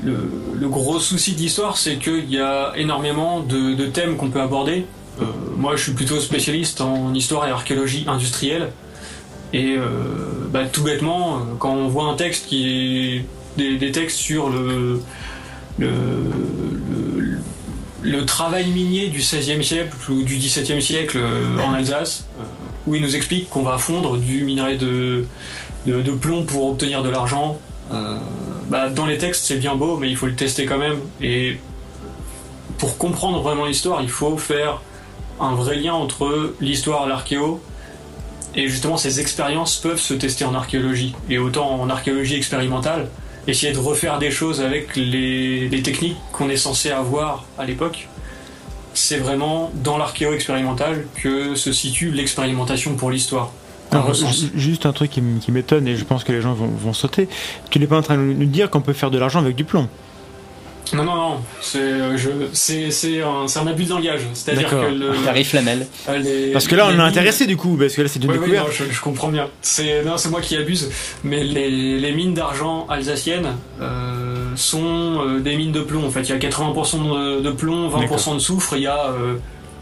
le, 0.03 0.69
gros 0.69 0.99
souci 0.99 1.33
de 1.33 1.39
l'histoire, 1.39 1.77
c'est 1.77 1.97
qu'il 1.97 2.29
y 2.29 2.39
a 2.39 2.71
énormément 2.77 3.41
de 3.41 3.85
thèmes 3.87 4.15
qu'on 4.15 4.29
peut 4.29 4.41
aborder. 4.41 4.85
Euh, 5.21 5.25
moi, 5.57 5.75
je 5.75 5.83
suis 5.83 5.93
plutôt 5.93 6.19
spécialiste 6.19 6.81
en 6.81 7.13
histoire 7.13 7.47
et 7.47 7.51
archéologie 7.51 8.05
industrielle. 8.07 8.71
Et 9.53 9.75
euh, 9.77 9.85
bah, 10.51 10.65
tout 10.65 10.83
bêtement, 10.83 11.37
euh, 11.37 11.39
quand 11.57 11.73
on 11.73 11.87
voit 11.87 12.05
un 12.05 12.15
texte 12.15 12.47
qui 12.47 13.25
est 13.57 13.77
des, 13.77 13.91
textes 13.91 14.17
sur 14.17 14.49
le, 14.49 15.01
travail 18.25 18.67
minier 18.67 19.07
du 19.07 19.19
XVIe 19.19 19.63
siècle 19.63 19.95
ou 20.09 20.23
du 20.23 20.37
XVIIe 20.37 20.81
siècle 20.81 21.19
en 21.61 21.73
Alsace, 21.73 22.25
où 22.87 22.95
il 22.95 23.01
nous 23.01 23.15
explique 23.15 23.49
qu'on 23.49 23.63
va 23.63 23.77
fondre 23.77 24.17
du 24.17 24.43
minerai 24.43 24.77
de, 24.77 25.25
de, 25.87 26.11
plomb 26.11 26.43
pour 26.43 26.69
obtenir 26.69 27.03
de 27.03 27.09
l'argent. 27.09 27.59
Bah, 28.69 28.89
dans 28.89 29.07
les 29.07 29.17
textes, 29.17 29.45
c'est 29.45 29.57
bien 29.57 29.75
beau, 29.75 29.97
mais 29.97 30.09
il 30.09 30.15
faut 30.15 30.27
le 30.27 30.35
tester 30.35 30.65
quand 30.65 30.77
même. 30.77 30.99
Et 31.21 31.57
pour 32.77 32.97
comprendre 32.97 33.41
vraiment 33.41 33.65
l'histoire, 33.65 34.01
il 34.01 34.09
faut 34.09 34.37
faire 34.37 34.79
un 35.39 35.55
vrai 35.55 35.75
lien 35.77 35.93
entre 35.93 36.53
l'histoire 36.59 37.05
et 37.05 37.09
l'archéo. 37.09 37.61
Et 38.55 38.67
justement, 38.67 38.97
ces 38.97 39.19
expériences 39.19 39.77
peuvent 39.77 39.99
se 39.99 40.13
tester 40.13 40.43
en 40.45 40.53
archéologie. 40.53 41.15
Et 41.29 41.37
autant 41.37 41.79
en 41.79 41.89
archéologie 41.89 42.35
expérimentale, 42.35 43.07
essayer 43.47 43.71
de 43.71 43.77
refaire 43.77 44.19
des 44.19 44.31
choses 44.31 44.61
avec 44.61 44.95
les, 44.95 45.69
les 45.69 45.81
techniques 45.81 46.17
qu'on 46.31 46.49
est 46.49 46.57
censé 46.57 46.89
avoir 46.89 47.45
à 47.57 47.65
l'époque. 47.65 48.07
C'est 48.93 49.17
vraiment 49.17 49.71
dans 49.75 49.97
l'archéo 49.97 50.33
expérimental 50.33 51.05
que 51.21 51.55
se 51.55 51.71
situe 51.71 52.11
l'expérimentation 52.11 52.95
pour 52.95 53.11
l'histoire. 53.11 53.51
Alors, 53.91 54.13
juste 54.13 54.85
un 54.85 54.93
truc 54.93 55.11
qui 55.11 55.51
m'étonne 55.51 55.87
et 55.87 55.95
je 55.95 56.03
pense 56.03 56.23
que 56.23 56.31
les 56.31 56.41
gens 56.41 56.53
vont, 56.53 56.67
vont 56.67 56.93
sauter. 56.93 57.27
Tu 57.71 57.79
n'es 57.79 57.87
pas 57.87 57.97
en 57.97 58.01
train 58.03 58.17
de 58.17 58.21
nous 58.21 58.45
dire 58.45 58.69
qu'on 58.69 58.81
peut 58.81 58.93
faire 58.93 59.09
de 59.09 59.17
l'argent 59.17 59.39
avec 59.39 59.55
du 59.55 59.63
plomb. 59.63 59.87
Non, 60.93 61.03
non, 61.03 61.15
non, 61.15 61.37
c'est 61.61 61.77
euh, 61.79 62.17
je- 62.17 62.29
c'est- 62.53 62.89
c'est 62.91 63.21
un, 63.21 63.47
c'est 63.47 63.59
un 63.59 63.67
abus 63.67 63.83
de 63.85 63.89
langage. 63.89 64.21
C'est-à-dire 64.33 64.69
D'accord. 64.69 64.85
que 64.87 64.91
le, 64.93 65.11
Tarif 65.23 65.49
Flamel. 65.49 65.85
euh, 66.09 66.17
les- 66.17 66.51
Parce 66.51 66.67
que 66.67 66.75
là 66.75 66.87
on 66.89 66.97
est 66.97 67.01
intéressé 67.01 67.45
du 67.45 67.57
coup 67.57 67.77
parce 67.77 67.93
que 67.93 68.01
là 68.01 68.07
c'est 68.07 68.23
une 68.23 68.31
oui, 68.31 68.39
découverte. 68.39 68.67
non, 68.67 68.73
je, 68.73 68.83
je 68.91 69.01
comprends 69.01 69.29
bien. 69.29 69.47
C'est 69.61 70.03
non, 70.03 70.17
c'est 70.17 70.29
moi 70.29 70.41
qui 70.41 70.55
abuse. 70.57 70.89
Mais 71.23 71.43
les, 71.43 71.99
les 71.99 72.11
mines 72.13 72.33
d'argent 72.33 72.87
alsaciennes 72.89 73.55
euh, 73.81 74.47
sont 74.55 75.21
euh, 75.25 75.39
des 75.39 75.55
mines 75.55 75.71
de 75.71 75.81
plomb. 75.81 76.05
En 76.05 76.09
fait, 76.09 76.21
il 76.21 76.29
y 76.29 76.33
a 76.33 76.37
80% 76.37 77.37
de, 77.37 77.41
de 77.41 77.51
plomb, 77.51 77.89
20% 77.89 78.33
de 78.35 78.39
soufre. 78.39 78.73
Il 78.75 78.83
y 78.83 78.87
a 78.87 79.09
euh, 79.11 79.35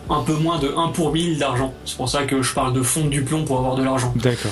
un 0.10 0.22
peu 0.24 0.34
moins 0.34 0.58
de 0.60 0.74
1 0.76 0.90
pour 0.90 1.12
1000 1.14 1.38
d'argent. 1.38 1.74
C'est 1.86 1.98
pour 1.98 2.10
ça 2.10 2.24
que 2.24 2.42
je 2.42 2.54
parle 2.54 2.74
de 2.74 2.82
fondre 2.82 3.10
du 3.10 3.24
plomb 3.24 3.44
pour 3.44 3.58
avoir 3.60 3.76
de 3.76 3.84
l'argent. 3.84 4.14
D'accord. 4.18 4.52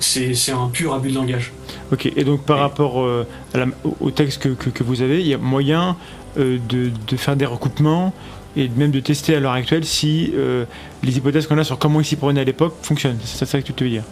C'est 0.00 0.52
un 0.52 0.68
pur 0.68 0.94
abus 0.94 1.10
de 1.10 1.14
langage. 1.16 1.52
Ok, 1.92 2.06
et 2.14 2.24
donc 2.24 2.44
par 2.44 2.58
rapport 2.58 3.00
euh, 3.02 3.26
à 3.54 3.58
la- 3.58 3.66
au, 3.84 3.96
au 4.00 4.10
texte 4.10 4.42
que, 4.42 4.48
que- 4.50 4.70
que 4.70 4.82
vous 4.84 5.02
avez, 5.02 5.20
il 5.20 5.26
y 5.26 5.34
a 5.34 5.38
moyen 5.38 5.96
euh, 6.38 6.58
de, 6.68 6.90
de 7.08 7.16
faire 7.16 7.34
des 7.36 7.46
recoupements 7.46 8.12
et 8.56 8.68
même 8.76 8.90
de 8.90 9.00
tester 9.00 9.34
à 9.34 9.40
l'heure 9.40 9.52
actuelle 9.52 9.84
si 9.84 10.32
euh, 10.36 10.64
les 11.02 11.16
hypothèses 11.16 11.46
qu'on 11.46 11.58
a 11.58 11.64
sur 11.64 11.78
comment 11.78 12.00
ils 12.00 12.04
s'y 12.04 12.16
prenaient 12.16 12.40
à 12.40 12.44
l'époque 12.44 12.74
fonctionnent. 12.82 13.18
C'est 13.24 13.46
ça 13.46 13.60
que 13.60 13.66
tu 13.66 13.72
te 13.72 13.84
veux 13.84 13.90
dire? 13.90 14.02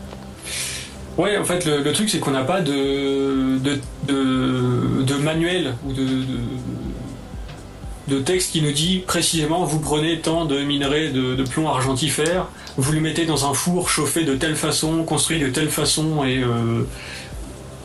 Ouais, 1.18 1.38
en 1.38 1.44
fait, 1.44 1.64
le, 1.64 1.82
le 1.82 1.92
truc, 1.92 2.10
c'est 2.10 2.18
qu'on 2.18 2.30
n'a 2.32 2.44
pas 2.44 2.60
de, 2.60 3.58
de, 3.58 3.78
de, 4.06 5.02
de 5.02 5.14
manuel 5.14 5.74
ou 5.86 5.92
de, 5.92 6.02
de, 8.08 8.18
texte 8.20 8.52
qui 8.52 8.62
nous 8.62 8.72
dit 8.72 9.02
précisément 9.06 9.64
vous 9.64 9.80
prenez 9.80 10.20
tant 10.20 10.44
de 10.44 10.60
minerais 10.60 11.08
de, 11.08 11.34
de 11.34 11.42
plomb 11.44 11.68
argentifère, 11.68 12.46
vous 12.76 12.92
le 12.92 13.00
mettez 13.00 13.24
dans 13.26 13.48
un 13.48 13.54
four 13.54 13.88
chauffé 13.88 14.24
de 14.24 14.34
telle 14.34 14.56
façon, 14.56 15.02
construit 15.04 15.40
de 15.40 15.48
telle 15.48 15.70
façon, 15.70 16.24
et 16.24 16.42
euh, 16.42 16.82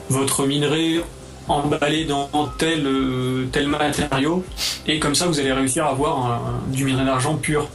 votre 0.09 0.45
minerai 0.45 1.01
emballé 1.47 2.05
dans 2.05 2.29
tel, 2.57 2.85
euh, 2.85 3.45
tel 3.51 3.67
matériau, 3.67 4.43
et 4.87 4.99
comme 4.99 5.15
ça 5.15 5.27
vous 5.27 5.39
allez 5.39 5.51
réussir 5.51 5.85
à 5.85 5.89
avoir 5.89 6.25
un- 6.25 6.61
du 6.71 6.85
minerai 6.85 7.05
d'argent 7.05 7.35
pur. 7.35 7.67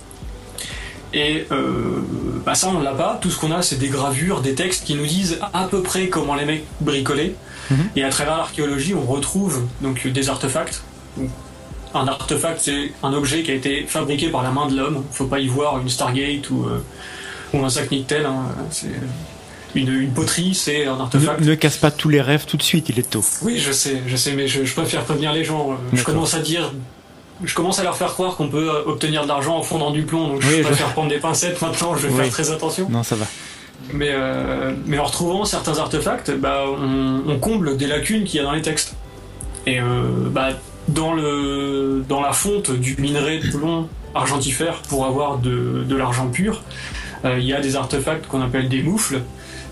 Et 1.15 1.47
euh, 1.51 2.03
bah 2.45 2.55
ça, 2.55 2.69
on 2.69 2.81
l'a 2.81 2.93
pas. 2.93 3.19
Tout 3.23 3.31
ce 3.31 3.39
qu'on 3.39 3.51
a, 3.53 3.63
c'est 3.63 3.77
des 3.79 3.89
gravures, 3.89 4.41
des 4.43 4.55
textes 4.55 4.85
qui 4.85 4.95
nous 4.95 5.07
disent 5.07 5.39
à 5.55 5.65
peu 5.65 5.81
près 5.83 6.09
comment 6.09 6.35
les 6.35 6.45
mecs 6.45 6.65
bricolaient. 6.81 7.35
Mhm. 7.71 7.89
Et 7.97 8.05
à 8.05 8.11
travers 8.11 8.37
l'archéologie, 8.37 8.95
on 8.95 9.07
retrouve 9.11 9.63
donc 9.81 10.07
des 10.07 10.29
artefacts. 10.29 10.83
Un 11.95 12.09
artefact, 12.09 12.61
c'est 12.63 12.93
un 13.03 13.13
objet 13.13 13.43
qui 13.43 13.51
a 13.51 13.55
été 13.55 13.85
fabriqué 13.87 14.29
par 14.29 14.43
la 14.43 14.51
main 14.51 14.67
de 14.69 14.77
l'homme. 14.77 15.05
Faut 15.13 15.27
pas 15.27 15.39
y 15.39 15.47
voir 15.49 15.79
une 15.81 15.89
Stargate 15.89 16.51
ou, 16.51 16.65
euh, 16.67 16.83
ou 17.55 17.65
un 17.65 17.69
sac 17.71 17.91
Nickel. 17.91 18.27
hein. 18.27 18.45
C'est 18.71 18.89
une, 19.75 19.93
une 19.93 20.11
poterie, 20.13 20.55
c'est 20.55 20.87
un 20.87 20.99
artefact. 21.01 21.41
Ne, 21.41 21.47
ne 21.51 21.55
casse 21.55 21.77
pas 21.79 21.91
tous 21.91 22.09
les 22.09 22.21
rêves 22.21 22.45
tout 22.47 22.57
de 22.57 22.63
suite, 22.63 22.89
il 22.89 22.99
est 22.99 23.09
tôt. 23.11 23.25
Oui, 23.43 23.59
je 23.59 23.73
sais, 23.73 24.03
je 24.07 24.17
sais, 24.17 24.33
mais 24.33 24.47
je, 24.49 24.65
je 24.65 24.75
préfère 24.75 25.05
prévenir 25.05 25.33
les 25.33 25.45
gens. 25.45 25.73
Euh, 25.73 25.75
Je 25.97 26.03
commence 26.05 26.35
à 26.35 26.41
dire, 26.41 26.73
je 27.45 27.55
commence 27.55 27.79
à 27.79 27.83
leur 27.83 27.97
faire 27.97 28.13
croire 28.15 28.37
qu'on 28.37 28.49
peut 28.49 28.69
euh, 28.71 28.83
obtenir 28.87 29.23
de 29.23 29.29
l'argent 29.29 29.57
en 29.57 29.63
fondant 29.63 29.91
du 29.91 30.03
plomb, 30.03 30.29
donc 30.29 30.41
Oui, 30.43 30.49
je 30.51 30.57
je- 30.59 30.63
préfère 30.63 30.93
prendre 30.93 31.09
des 31.11 31.19
pincettes 31.19 31.61
maintenant. 31.63 31.95
Je 31.95 32.07
vais 32.09 32.13
Oui. 32.13 32.23
faire 32.25 32.31
très 32.31 32.51
attention. 32.51 32.89
Non, 32.91 33.03
ça 33.03 33.17
va. 33.17 33.27
Mais 33.93 34.09
euh, 34.11 34.73
mais 34.87 34.99
en 34.99 35.05
retrouvant 35.05 35.45
certains 35.45 35.79
artefacts, 35.79 36.31
bah, 36.33 36.65
on, 36.67 37.21
on 37.29 37.39
comble 37.39 37.77
des 37.77 37.87
lacunes 37.87 38.25
qu'il 38.25 38.39
y 38.39 38.41
a 38.41 38.45
dans 38.45 38.53
les 38.53 38.63
textes. 38.63 38.95
Et 39.67 39.79
euh, 39.81 40.03
bah, 40.31 40.49
dans 40.89 41.13
le 41.13 42.05
dans 42.09 42.21
la 42.21 42.33
fonte 42.33 42.71
du 42.71 42.97
minerai 42.99 43.39
de 43.39 43.51
plomb 43.51 43.89
argentifère 44.15 44.83
pour 44.89 45.07
avoir 45.07 45.39
de, 45.39 45.85
de 45.87 45.97
l'argent 45.97 46.29
pur, 46.29 46.63
euh, 47.25 47.39
il 47.39 47.47
y 47.47 47.53
a 47.53 47.61
des 47.61 47.77
artefacts 47.77 48.27
qu'on 48.27 48.41
appelle 48.41 48.69
des 48.69 48.83
moufles, 48.83 49.21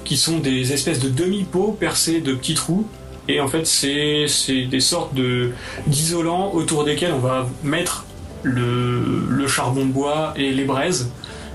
qui 0.04 0.16
sont 0.16 0.38
des 0.38 0.72
espèces 0.72 1.00
de 1.00 1.08
demi-pots 1.08 1.76
percés 1.78 2.20
de 2.20 2.34
petits 2.34 2.54
trous. 2.54 2.86
Et 3.26 3.40
en 3.40 3.48
fait, 3.48 3.66
c'est 3.66 4.26
des 4.66 4.80
sortes 4.80 5.14
de 5.14 5.52
d'isolants 5.86 6.52
autour 6.52 6.84
desquels 6.84 7.12
on 7.12 7.20
va 7.20 7.48
mettre 7.62 8.04
le, 8.42 9.24
le 9.30 9.46
charbon 9.48 9.86
de 9.86 9.92
bois 9.92 10.34
et 10.36 10.52
les 10.52 10.64
braises 10.64 11.10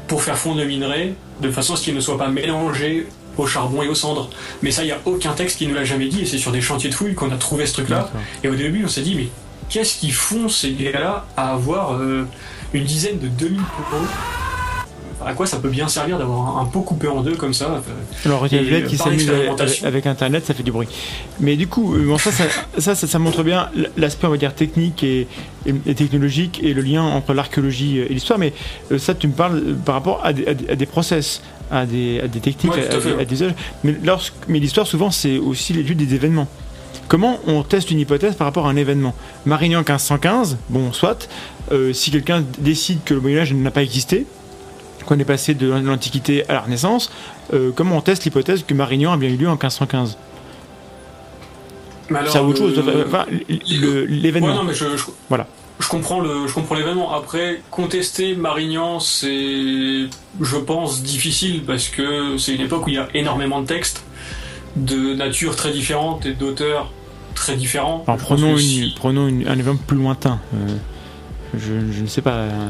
pour 0.08 0.24
faire 0.24 0.36
fondre 0.36 0.60
le 0.60 0.66
minerai 0.66 1.14
de 1.42 1.52
façon 1.52 1.74
à 1.74 1.76
ce 1.76 1.84
qu'il 1.84 1.94
ne 1.94 2.00
soit 2.00 2.18
pas 2.18 2.30
mélangé 2.30 3.06
au 3.38 3.46
charbon 3.46 3.84
et 3.84 3.88
aux 3.88 3.96
cendres. 3.96 4.30
Mais 4.64 4.72
ça, 4.72 4.82
il 4.82 4.88
n'y 4.88 4.92
a 4.92 5.00
aucun 5.06 5.34
texte 5.34 5.60
qui 5.60 5.68
nous 5.68 5.76
l'a 5.76 5.84
jamais 5.86 6.08
dit, 6.08 6.22
et 6.22 6.26
c'est 6.26 6.40
sur 6.40 6.52
des 6.52 6.62
chantiers 6.62 6.90
de 6.90 6.96
fouilles 6.96 7.14
qu'on 7.14 7.32
a 7.32 7.38
trouvé 7.38 7.68
ce 7.68 7.74
truc-là. 7.74 8.10
Et 8.44 8.50
au 8.50 8.56
début, 8.56 8.84
on 8.84 8.88
s'est 8.88 9.02
dit, 9.04 9.14
mais 9.16 9.28
qu'est-ce 9.70 10.00
qu'ils 10.00 10.14
font 10.14 10.50
ces 10.50 10.74
gars-là 10.74 11.26
à 11.38 11.54
avoir 11.54 11.94
euh, 11.94 12.26
une 12.74 12.84
dizaine 12.84 13.20
de 13.20 13.28
demi-pots 13.28 14.08
À 15.26 15.34
quoi 15.34 15.46
ça 15.46 15.58
peut 15.58 15.70
bien 15.70 15.88
servir 15.88 16.18
d'avoir 16.18 16.58
un, 16.60 16.66
pot 16.66 16.82
coupé 16.82 17.08
en 17.08 17.22
deux 17.22 17.36
comme 17.36 17.54
ça 17.54 17.66
euh, 17.66 18.26
Alors, 18.26 18.48
il 18.48 18.54
y 18.56 18.58
a 18.58 18.62
LED 18.62 18.88
qui 18.88 18.98
s'amuse 18.98 19.30
avec, 19.84 20.06
Internet, 20.08 20.46
ça 20.46 20.54
fait 20.54 20.64
du 20.64 20.72
bruit. 20.72 20.88
Mais 21.40 21.56
du 21.56 21.68
coup, 21.68 21.96
euh, 21.96 22.06
bon, 22.08 22.18
ça, 22.18 22.32
ça, 22.78 22.96
ça, 22.96 23.20
montre 23.20 23.44
bien 23.44 23.70
l'aspect, 23.98 24.28
on 24.28 24.32
va 24.32 24.38
dire, 24.38 24.56
technique 24.56 25.04
et, 25.04 25.28
et- 25.66 25.74
et 25.86 25.96
technologique 25.96 26.60
et 26.64 26.74
le 26.74 26.82
lien 26.82 27.04
entre 27.04 27.34
l'archéologie 27.34 28.00
et 28.00 28.08
l'histoire. 28.10 28.40
Mais 28.40 28.54
euh, 28.92 28.98
ça, 28.98 29.14
tu 29.14 29.28
me 29.28 29.34
parles 29.34 29.58
euh, 29.58 29.76
par 29.76 29.96
rapport 29.96 30.22
à 30.26 30.32
des, 30.34 30.48
à 30.48 30.54
des- 30.54 30.70
à 30.70 30.76
des 30.76 30.86
process, 30.86 31.42
à 31.70 31.86
des, 31.86 32.22
à 32.22 32.28
des 32.28 32.40
techniques, 32.40 32.74
Ouais, 32.74 32.88
à 32.88 32.92
fait, 33.00 33.10
des- 33.10 33.14
ouais. 33.16 33.22
à 33.22 33.26
des 33.26 33.36
usages. 33.36 33.54
Mais, 33.84 33.96
mais 34.48 34.60
l'histoire, 34.60 34.88
souvent, 34.88 35.12
c'est 35.12 35.38
aussi 35.38 35.74
l'étude 35.74 35.98
des 35.98 36.16
événements. 36.16 36.48
Comment 37.10 37.40
on 37.48 37.64
teste 37.64 37.92
une 37.92 38.00
hypothèse 38.00 38.36
par 38.36 38.46
rapport 38.48 38.68
à 38.68 38.70
un 38.70 38.76
événement 38.78 39.14
Marignan 39.46 39.80
1515, 39.80 40.58
bon, 40.70 40.94
soit, 40.94 41.28
euh, 41.72 41.92
si 41.92 42.12
quelqu'un 42.12 42.44
décide 42.60 43.04
que 43.04 43.14
le 43.16 43.20
Moyen-Âge 43.20 43.54
n'a 43.54 43.72
pas 43.72 43.82
existé, 43.84 44.26
qu'on 45.06 45.18
est 45.20 45.26
passé 45.26 45.56
de 45.56 45.68
l'Antiquité 45.72 46.48
à 46.48 46.54
la 46.54 46.62
Renaissance, 46.62 47.12
euh, 47.54 47.72
comment 47.76 47.98
on 47.98 48.02
teste 48.02 48.26
l'hypothèse 48.26 48.64
que 48.64 48.74
Marignan 48.76 49.12
a 49.12 49.18
bien 49.18 49.30
eu 49.30 49.38
lieu 49.38 49.48
en 49.50 49.54
1515 49.58 50.18
mais 52.12 52.20
alors, 52.20 52.32
C'est 52.32 52.40
autre 52.40 52.58
chose, 52.58 52.80
euh, 52.88 53.04
enfin, 53.08 53.26
le- 53.30 54.02
Ouais, 54.02 54.08
l'événement. 54.08 54.54
non, 54.56 54.64
mais 54.64 54.74
je, 54.74 54.98
je- 54.98 55.04
Voilà. 55.30 55.46
Je 55.80 55.88
comprends 55.88 56.20
le, 56.20 56.48
je 56.48 56.54
comprends 56.54 56.76
l'événement. 56.76 57.14
Après, 57.14 57.62
contester 57.72 58.36
Marignan, 58.36 59.00
c'est, 59.00 60.06
je 60.42 60.58
pense, 60.58 61.04
difficile 61.04 61.64
parce 61.66 61.88
que 61.88 62.38
c'est 62.38 62.54
une 62.56 62.62
époque 62.62 62.88
où 62.88 62.90
il 62.90 62.96
y 62.96 62.98
a 62.98 63.08
énormément 63.14 63.62
de 63.62 63.68
textes 63.68 64.04
de 64.76 65.14
nature 65.14 65.56
très 65.56 65.72
différente 65.72 66.26
et 66.26 66.34
d'auteurs 66.34 66.92
très. 67.36 67.54
Alors, 67.54 68.04
pense 68.06 68.22
prenons, 68.22 68.56
que 68.56 68.60
une- 68.60 68.66
si- 68.68 68.94
prenons 68.98 69.28
une- 69.28 69.48
un 69.48 69.58
exemple 69.58 69.84
plus 69.86 69.98
lointain. 69.98 70.40
Euh, 70.54 70.58
je, 71.56 71.74
je 71.92 72.02
ne 72.02 72.08
sais 72.08 72.22
pas. 72.22 72.32
euh, 72.34 72.70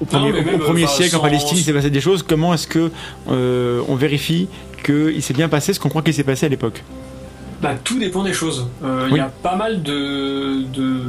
au 0.00 0.04
premier, 0.04 0.32
mais 0.32 0.40
au- 0.40 0.44
même, 0.44 0.54
au 0.56 0.58
premier 0.58 0.84
enfin, 0.84 0.92
siècle, 0.94 1.16
en 1.16 1.20
Palestine, 1.20 1.56
il 1.58 1.62
s'est 1.64 1.72
passé 1.72 1.90
des 1.90 2.00
choses. 2.00 2.22
Comment 2.22 2.52
est-ce 2.54 2.66
que 2.66 2.90
euh, 3.30 3.80
on 3.88 3.94
vérifie 3.94 4.48
qu'il 4.84 5.22
s'est 5.22 5.34
bien 5.34 5.48
passé 5.48 5.72
ce 5.72 5.80
qu'on 5.80 5.88
croit 5.88 6.02
qu'il 6.02 6.14
s'est 6.14 6.24
passé 6.24 6.46
à 6.46 6.48
l'époque? 6.48 6.82
Bah, 7.62 7.74
tout 7.82 7.98
dépend 7.98 8.22
des 8.22 8.32
choses. 8.32 8.68
Euh, 8.84 9.06
Il 9.08 9.14
Oui. 9.14 9.18
y 9.18 9.22
a 9.22 9.26
pas 9.42 9.56
mal 9.56 9.82
de, 9.82 10.62
de, 10.72 11.00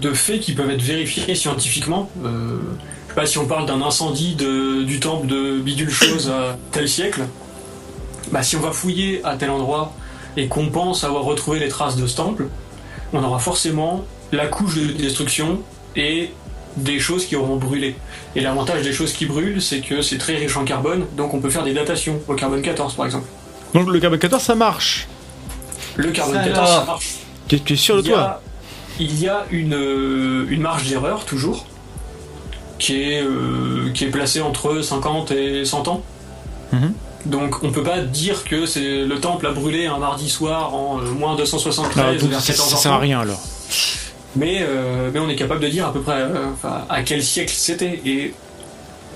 de 0.00 0.12
faits 0.12 0.40
qui 0.40 0.52
peuvent 0.52 0.70
être 0.70 0.82
vérifiés 0.82 1.34
scientifiquement. 1.36 2.10
Euh, 2.24 2.58
je 3.06 3.10
sais 3.10 3.14
pas 3.14 3.26
si 3.26 3.38
on 3.38 3.46
parle 3.46 3.66
d'un 3.66 3.80
incendie 3.82 4.34
de, 4.34 4.82
du 4.82 4.98
temple 4.98 5.26
de 5.28 5.58
bidule 5.60 5.90
chose 5.90 6.30
à 6.30 6.56
tel 6.72 6.88
siècle. 6.88 7.22
Bah, 8.32 8.42
si 8.42 8.56
on 8.56 8.60
va 8.60 8.72
fouiller 8.72 9.20
à 9.24 9.36
tel 9.36 9.50
endroit 9.50 9.92
et 10.38 10.46
qu'on 10.46 10.68
pense 10.68 11.02
avoir 11.02 11.24
retrouvé 11.24 11.58
les 11.58 11.68
traces 11.68 11.96
de 11.96 12.06
ce 12.06 12.16
temple, 12.16 12.46
on 13.12 13.22
aura 13.24 13.40
forcément 13.40 14.04
la 14.30 14.46
couche 14.46 14.76
de 14.76 14.92
destruction 14.92 15.60
et 15.96 16.30
des 16.76 17.00
choses 17.00 17.26
qui 17.26 17.34
auront 17.34 17.56
brûlé. 17.56 17.96
Et 18.36 18.40
l'avantage 18.40 18.82
des 18.82 18.92
choses 18.92 19.12
qui 19.12 19.26
brûlent, 19.26 19.60
c'est 19.60 19.80
que 19.80 20.00
c'est 20.00 20.16
très 20.16 20.36
riche 20.36 20.56
en 20.56 20.64
carbone, 20.64 21.06
donc 21.16 21.34
on 21.34 21.40
peut 21.40 21.50
faire 21.50 21.64
des 21.64 21.74
datations 21.74 22.20
au 22.28 22.34
carbone 22.34 22.62
14 22.62 22.94
par 22.94 23.06
exemple. 23.06 23.26
Donc 23.74 23.88
le 23.88 23.98
carbone 23.98 24.20
14, 24.20 24.40
ça 24.40 24.54
marche. 24.54 25.08
Le 25.96 26.12
carbone 26.12 26.36
Ça 26.36 26.44
14, 26.44 26.68
ça 26.68 26.84
marche. 26.84 27.14
Tu 27.48 27.56
es, 27.56 27.58
tu 27.58 27.72
es 27.72 27.76
sûr 27.76 27.96
de 27.96 28.02
il 28.02 28.08
toi 28.08 28.20
a, 28.20 28.40
il 29.00 29.20
y 29.20 29.28
a 29.28 29.44
une, 29.50 29.74
euh, 29.74 30.46
une 30.50 30.60
marge 30.60 30.88
d'erreur 30.88 31.24
toujours 31.24 31.66
qui 32.78 33.02
est, 33.02 33.22
euh, 33.22 33.90
qui 33.92 34.04
est 34.04 34.10
placée 34.10 34.40
entre 34.40 34.82
50 34.82 35.32
et 35.32 35.64
100 35.64 35.88
ans. 35.88 36.04
Mhm. 36.72 36.92
Donc 37.28 37.62
on 37.62 37.70
peut 37.70 37.82
pas 37.82 38.00
dire 38.00 38.44
que 38.44 38.64
c'est 38.64 39.04
le 39.04 39.20
temple 39.20 39.46
a 39.46 39.52
brûlé 39.52 39.86
un 39.86 39.98
mardi 39.98 40.28
soir 40.28 40.74
en 40.74 40.98
euh, 40.98 41.10
moins 41.10 41.32
Non, 41.32 41.36
273 41.36 42.22
donc 42.22 42.30
vers 42.30 42.40
ça, 42.40 42.52
14 42.52 42.70
ça 42.70 42.76
sert 42.76 42.92
à 42.92 42.98
rien 42.98 43.20
alors. 43.20 43.40
mais, 44.34 44.60
euh, 44.62 45.10
mais 45.12 45.20
on 45.20 45.28
est 45.28 45.36
capable 45.36 45.60
de 45.60 45.68
dire 45.68 45.86
à 45.86 45.92
peu 45.92 46.00
près 46.00 46.22
euh, 46.22 46.46
à 46.88 47.02
quel 47.02 47.22
siècle 47.22 47.52
c'était. 47.54 48.00
Et 48.06 48.34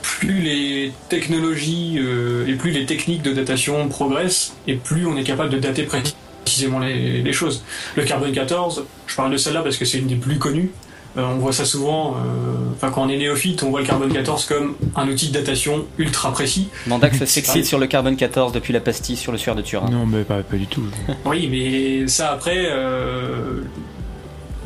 plus 0.03 0.41
les 0.41 0.93
technologies 1.09 1.99
et 2.47 2.55
plus 2.55 2.73
les 2.73 2.87
techniques 2.87 3.23
de 3.23 3.33
datation 3.33 3.89
progressent, 3.89 4.53
et 4.67 4.75
plus 4.75 5.07
on 5.07 5.17
est 5.17 5.23
capable 5.23 5.51
de 5.51 5.59
dater 5.59 5.85
précisément 5.85 6.81
les, 6.81 7.23
les 7.23 7.33
choses. 7.33 7.63
Le 7.95 8.05
carbone 8.05 8.33
14, 8.33 8.85
je 9.07 9.15
parle 9.15 9.31
de 9.31 9.37
celle-là 9.37 9.63
parce 9.63 9.77
que 9.77 9.85
c'est 9.85 9.99
une 9.99 10.09
des 10.09 10.17
plus 10.17 10.39
connues. 10.39 10.73
Euh, 11.17 11.25
on 11.25 11.37
voit 11.37 11.53
ça 11.53 11.67
souvent, 11.67 12.15
euh, 12.17 12.71
enfin 12.75 12.91
quand 12.91 13.03
on 13.03 13.09
est 13.09 13.19
néophyte, 13.19 13.63
on 13.63 13.71
voit 13.71 13.81
le 13.81 13.87
carbone 13.87 14.13
14 14.13 14.47
comme 14.47 14.75
un 14.97 15.07
outil 15.09 15.29
de 15.29 15.35
datation 15.35 15.85
ultra 15.99 16.33
précis. 16.33 16.69
Mandax 16.87 17.25
s'excite 17.25 17.67
sur 17.67 17.79
le 17.79 17.87
carbone 17.87 18.17
14 18.17 18.53
depuis 18.53 18.73
la 18.73 18.81
pastille 18.81 19.17
sur 19.17 19.31
le 19.31 19.37
sueur 19.37 19.55
de 19.55 19.61
Turin. 19.61 19.91
Non, 19.91 20.07
mais 20.07 20.25
pas, 20.25 20.43
pas 20.43 20.57
du 20.57 20.67
tout. 20.67 20.83
Oui, 21.27 21.49
mais 21.51 22.09
ça 22.09 22.33
après, 22.33 22.67
euh, 22.71 23.61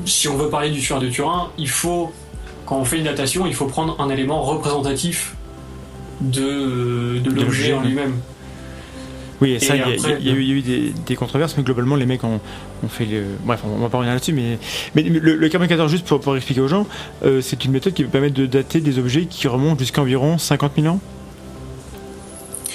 si 0.05 0.29
on 0.29 0.37
veut 0.37 0.49
parler 0.49 0.71
du 0.71 0.81
tueur 0.81 1.01
de 1.01 1.09
Turin, 1.09 1.51
il 1.59 1.69
faut, 1.69 2.13
quand 2.65 2.79
on 2.79 2.85
fait 2.85 2.99
une 2.99 3.05
datation, 3.05 3.47
il 3.47 3.55
faut 3.55 3.67
prendre 3.67 4.01
un 4.01 4.09
élément 4.09 4.43
représentatif 4.43 5.35
de, 6.21 7.19
de 7.19 7.31
l'objet 7.31 7.73
en 7.73 7.83
lui-même. 7.83 8.15
Oui, 9.41 9.53
et 9.53 9.59
ça, 9.59 9.77
il 9.77 9.83
y, 9.83 10.27
y 10.27 10.31
a 10.31 10.33
eu- 10.33 10.43
il 10.43 10.49
y 10.49 10.51
a 10.53 10.55
eu 10.55 10.63
des, 10.63 10.93
des 11.07 11.15
controverses, 11.17 11.55
mais 11.57 11.63
globalement, 11.63 11.95
les 11.97 12.07
mecs 12.07 12.25
ont, 12.25 12.41
ont 12.83 12.89
fait 12.89 13.05
le. 13.05 13.25
Bref, 13.45 13.61
on 13.65 13.77
va 13.79 13.89
pas 13.91 13.99
revenir 13.99 14.15
là-dessus, 14.15 14.33
mais, 14.33 14.59
mais 14.95 15.03
le, 15.03 15.37
le 15.37 15.49
carbone 15.49 15.69
14, 15.69 15.91
juste 15.91 16.07
pour, 16.07 16.21
pour 16.21 16.35
expliquer 16.37 16.63
aux 16.63 16.69
gens, 16.69 16.87
euh, 17.25 17.41
c'est 17.43 17.65
une 17.65 17.73
méthode 17.73 17.93
qui 17.93 18.03
peut 18.05 18.09
permettre 18.11 18.35
de 18.35 18.47
dater 18.47 18.81
des 18.81 18.99
objets 18.99 19.27
qui 19.27 19.47
remontent 19.49 19.79
jusqu'à 19.79 20.01
environ 20.03 20.39
50 20.39 20.73
000 20.81 20.87
ans 20.95 21.01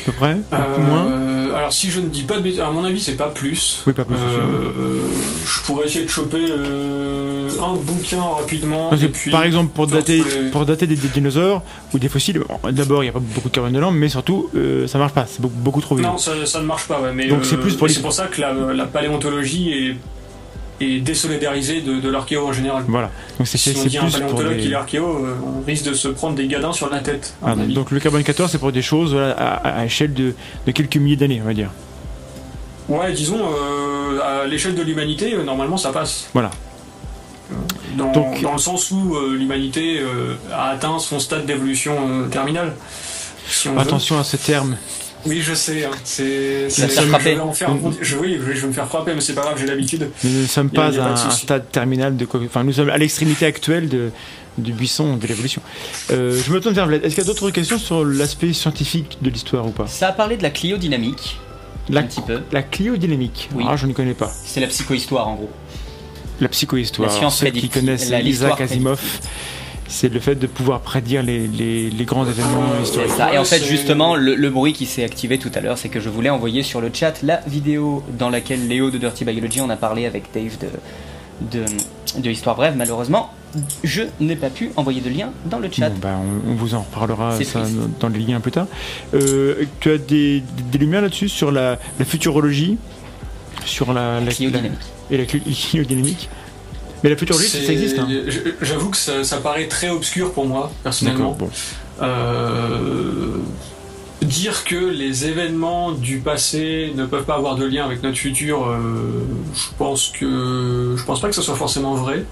À 0.02 0.06
peu 0.06 0.12
près 0.14 0.38
Euh, 0.54 0.78
moins 0.80 1.32
alors 1.58 1.74
si 1.74 1.92
je 1.92 2.00
ne 2.00 2.08
dis 2.08 2.24
pas 2.24 2.38
de 2.38 2.44
bêtises, 2.44 2.62
à 2.62 2.72
mon 2.72 2.84
avis 2.86 3.00
c'est 3.02 3.18
pas 3.18 3.28
plus. 3.28 3.84
Oui, 3.86 3.92
pas 3.94 4.06
plus. 4.06 4.16
Euh, 4.16 5.02
je 5.46 5.62
pourrais 5.64 5.86
essayer 5.88 6.06
de 6.06 6.10
choper 6.10 6.46
euh, 6.50 7.50
un 7.62 7.76
bouquin 7.76 8.22
rapidement. 8.22 8.90
Parce 8.90 9.02
que, 9.02 9.08
et 9.08 9.10
puis, 9.10 9.32
par 9.32 9.44
exemple, 9.44 9.72
pour 9.74 9.86
dater, 9.88 10.18
les- 10.24 10.50
pour 10.50 10.66
dater 10.66 10.88
des, 10.88 10.96
des 10.96 11.08
dinosaures 11.10 11.62
ou 11.94 12.00
des 12.00 12.08
fossiles, 12.10 12.42
d'abord, 12.72 13.04
il 13.04 13.08
n'y 13.08 13.10
a 13.10 13.14
pas 13.14 13.20
beaucoup 13.20 13.50
de 13.50 13.54
carbone 13.54 13.74
dedans, 13.74 13.92
mais 13.92 14.08
surtout, 14.10 14.50
ça 14.88 14.98
marche 14.98 15.14
pas, 15.14 15.26
c'est 15.28 15.42
beaucoup, 15.42 15.58
beaucoup 15.58 15.82
trop 15.82 15.96
vieux. 15.96 16.06
Non, 16.06 16.18
ça, 16.18 16.32
ça 16.46 16.62
ne 16.62 16.66
marche 16.66 16.88
pas, 16.88 17.02
ouais, 17.02 17.12
mais 17.14 17.28
Donc, 17.28 17.44
c'est 17.46 17.58
plus 17.58 17.76
pour 17.76 17.88
les- 17.88 17.94
c'est 17.94 18.02
pour 18.02 18.14
ça 18.14 18.28
que 18.28 18.40
la, 18.42 18.54
la 18.74 18.86
paléontologie 18.86 19.72
est, 19.72 19.96
est 20.84 21.00
désolidarisée 21.00 21.82
de, 21.82 22.00
de 22.00 22.10
l'archéo 22.10 22.48
en 22.48 22.54
général. 22.54 22.84
Voilà, 22.88 23.10
donc 23.38 23.48
c'est 23.48 23.58
Si 23.58 23.74
on 23.78 23.86
dit 23.86 23.98
un 23.98 24.10
paléontologue 24.10 24.58
qui 24.58 24.72
est 24.72 24.76
archéo, 24.76 25.06
euh, 25.26 25.36
on 25.46 25.66
risque 25.66 25.86
de 25.86 25.94
se 25.94 26.08
prendre 26.08 26.36
des 26.36 26.48
gadins 26.48 26.74
sur 26.74 26.90
la 26.90 27.00
tête. 27.00 27.34
Ah, 27.44 27.56
donc 27.56 27.92
le 27.92 28.00
carbone 28.00 28.24
14, 28.24 28.52
c'est 28.52 28.58
pour 28.58 28.72
des 28.72 28.82
choses 28.82 29.12
voilà, 29.14 29.32
à, 29.32 29.80
à 29.80 29.86
échelle 29.86 30.14
de, 30.14 30.34
de 30.66 30.72
quelques 30.72 30.98
milliers 30.98 31.16
d'années, 31.18 31.40
on 31.44 31.48
va 31.48 31.54
dire. 31.54 31.70
Ouais, 32.90 33.14
disons, 33.14 33.40
euh, 33.40 34.20
à 34.44 34.48
l'échelle 34.48 34.76
de 34.76 34.82
l'humanité, 34.82 35.34
euh, 35.34 35.44
normalement 35.44 35.78
ça 35.78 35.92
passe. 35.92 36.28
Voilà. 36.34 36.52
Dans, 37.98 38.12
Donc- 38.12 38.42
dans 38.42 38.54
le 38.54 38.58
sens 38.60 38.92
où 38.92 39.16
euh, 39.16 39.36
l'humanité 39.38 40.02
a 40.54 40.70
atteint 40.70 40.98
son 41.00 41.20
stade 41.20 41.46
d'évolution 41.46 41.96
terminale. 42.32 42.74
Si 43.48 43.68
on 43.68 43.74
veut. 43.74 43.80
Attention 43.82 44.18
à 44.20 44.24
ce 44.24 44.38
terme. 44.38 44.78
Oui, 45.26 45.42
je 45.42 45.54
sais. 45.54 45.86
hein, 45.86 45.92
c'est, 46.04 46.70
je, 46.70 46.88
frappé. 47.08 47.32
je 47.32 47.36
vais 47.36 47.40
en 47.42 47.54
faire. 47.54 47.70
Je, 48.02 48.18
oui, 48.18 48.40
je 48.54 48.62
vais 48.62 48.68
me 48.68 48.74
faire 48.74 48.88
frapper, 48.88 49.14
mais 49.14 49.22
c'est 49.22 49.34
pas 49.34 49.42
grave, 49.42 49.58
j'ai 49.60 49.68
l'habitude. 49.68 50.10
Nous 50.24 50.42
ne 50.42 50.48
sommes 50.48 50.70
pas 50.70 50.88
à 51.00 51.12
un 51.14 51.30
stade 51.32 51.70
terminal 51.72 52.16
de. 52.18 52.28
Enfin, 52.46 52.64
nous 52.64 52.74
sommes 52.74 52.90
à 52.90 52.98
l'extrémité 52.98 53.46
actuelle 53.46 53.88
de, 53.90 54.12
du 54.58 54.74
buisson 54.74 55.18
de 55.18 55.28
l'évolution. 55.28 55.62
Euh, 56.12 56.40
je 56.46 56.52
me 56.52 56.60
tourne 56.60 56.74
vers 56.76 56.88
Vlad. 56.88 57.04
Est-ce 57.06 57.16
qu'il 57.16 57.24
y 57.24 57.28
a 57.28 57.28
d'autres 57.28 57.52
questions 57.52 57.78
sur 57.78 58.04
l'aspect 58.06 58.54
scientifique 58.54 59.18
de 59.22 59.30
l'histoire 59.30 59.66
ou 59.68 59.72
pas? 59.72 59.88
Ça 59.88 60.08
a 60.10 60.12
parlé 60.14 60.38
de 60.38 60.44
la 60.44 60.50
cliodynamique, 60.50 61.38
La, 61.90 62.02
un 62.02 62.04
petit 62.04 62.22
peu. 62.22 62.42
la 62.52 62.64
cliodynamique. 62.64 63.50
Oui. 63.54 63.64
Ah, 63.68 63.76
je 63.76 63.86
ne 63.88 63.94
connais 63.94 64.14
pas. 64.16 64.32
C'est 64.46 64.60
la 64.60 64.68
psychohistoire 64.68 65.28
en 65.28 65.36
gros. 65.36 65.50
La 66.40 66.48
psychohistoire. 66.50 67.10
La 67.10 67.16
science 67.16 67.38
Ceux 67.38 67.46
qui 67.48 67.52
prédictive. 67.52 67.82
connaissent 67.82 68.12
Isaac 68.26 68.60
Asimov, 68.62 69.00
c'est 69.92 70.10
le 70.12 70.20
fait 70.20 70.36
de 70.36 70.48
pouvoir 70.48 70.80
prédire 70.82 71.22
les, 71.22 71.48
les- 71.48 71.90
les 71.90 72.06
grands 72.06 72.26
événements 72.26 72.64
historiques. 72.82 73.10
C'est 73.12 73.18
ça. 73.18 73.34
Et 73.34 73.38
en 73.38 73.44
fait, 73.46 73.64
justement, 73.64 74.16
le, 74.16 74.36
le 74.36 74.50
bruit 74.50 74.74
qui 74.74 74.86
s'est 74.86 75.04
activé 75.04 75.38
tout 75.38 75.52
à 75.54 75.60
l'heure, 75.60 75.78
c'est 75.78 75.90
que 75.90 76.00
je 76.00 76.10
voulais 76.10 76.30
envoyer 76.30 76.64
sur 76.64 76.80
le 76.82 76.90
chat 76.94 77.22
la 77.24 77.42
vidéo 77.48 78.04
dans 78.18 78.30
laquelle 78.30 78.68
Léo 78.68 78.90
de 78.90 78.98
Dirty 78.98 79.26
Biology 79.26 79.62
en 79.62 79.70
a 79.70 79.76
parlé 79.76 80.06
avec 80.06 80.24
Dave 80.34 80.58
de, 81.52 81.60
de, 81.60 81.66
de 82.22 82.30
Histoire 82.30 82.56
Brève. 82.56 82.76
Malheureusement, 82.78 83.32
je 83.84 84.04
n'ai 84.22 84.38
pas 84.38 84.50
pu 84.50 84.72
envoyer 84.78 85.02
de 85.02 85.10
lien 85.10 85.32
dans 85.46 85.60
le 85.60 85.70
chat. 85.70 85.90
Bon, 85.90 85.98
bah, 86.02 86.16
on, 86.48 86.52
on 86.52 86.56
vous 86.56 86.74
en 86.74 86.82
reparlera 86.84 87.38
ça, 87.44 87.62
dans 88.00 88.08
les 88.08 88.20
liens 88.20 88.40
plus 88.40 88.52
tard. 88.54 88.68
Euh, 89.14 89.66
tu 89.82 89.92
as 89.92 89.98
des, 89.98 90.42
des 90.72 90.78
lumières 90.78 91.02
là-dessus 91.02 91.28
sur 91.30 91.52
la, 91.52 91.78
la 92.00 92.06
futurologie, 92.06 92.78
sur 93.66 93.92
la, 93.94 94.22
la, 94.22 94.32
Cliodynamique. 94.32 94.72
la- 95.10 95.16
et 95.16 95.18
la 95.20 95.26
cli- 95.26 95.42
cliodynamique. 95.70 96.30
Mais 97.04 97.10
la 97.10 97.18
futurologie, 97.18 97.50
ça, 97.50 97.72
existe. 97.72 97.98
Hein. 98.00 98.08
J'avoue 98.62 98.90
que 98.90 98.98
ça, 98.98 99.24
ça 99.24 99.38
paraît 99.38 99.68
très 99.68 99.90
obscur 99.90 100.34
pour 100.34 100.46
moi, 100.46 100.72
personnellement. 100.84 101.32
Bon. 101.32 101.50
Euh, 102.02 103.38
dire 104.22 104.64
que 104.64 104.76
les 104.76 105.26
événements 105.26 105.92
du 105.92 106.20
passé 106.20 106.94
ne 106.96 107.06
peuvent 107.06 107.26
pas 107.26 107.36
avoir 107.36 107.56
de 107.56 107.66
lien 107.66 107.86
avec 107.86 108.04
notre 108.04 108.18
futur, 108.18 108.68
euh, 108.68 109.26
je 109.54 109.76
pense 109.78 110.10
que 110.10 110.96
je 110.98 111.04
pense 111.04 111.22
pas 111.22 111.30
que 111.30 111.36
ce 111.36 111.42
soit 111.42 111.56
forcément 111.56 111.96
vrai. 111.96 112.24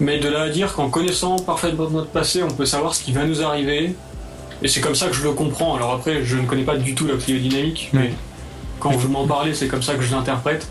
Mais 0.00 0.18
de 0.18 0.28
là 0.28 0.42
à 0.42 0.48
dire 0.48 0.72
qu'en 0.72 0.90
connaissant 0.90 1.36
parfaitement 1.36 1.88
notre 1.88 2.10
passé, 2.10 2.42
on 2.42 2.50
peut 2.50 2.66
savoir 2.66 2.94
ce 2.94 3.02
qui 3.04 3.12
va 3.12 3.24
nous 3.24 3.42
arriver. 3.42 3.94
Et 4.62 4.68
c'est 4.68 4.80
comme 4.80 4.94
ça 4.94 5.06
que 5.06 5.14
je 5.14 5.22
le 5.22 5.32
comprends. 5.32 5.76
Alors 5.76 5.92
après, 5.92 6.24
je 6.24 6.36
ne 6.36 6.46
connais 6.46 6.62
pas 6.62 6.76
du 6.76 6.94
tout 6.94 7.06
la 7.06 7.16
cliodynamique, 7.16 7.90
mais 7.92 8.12
quand 8.80 8.90
vous 8.90 9.08
m'en 9.08 9.26
parlez, 9.26 9.54
c'est 9.54 9.68
comme 9.68 9.82
ça 9.82 9.94
que 9.94 10.02
je 10.02 10.10
l'interprète. 10.10 10.66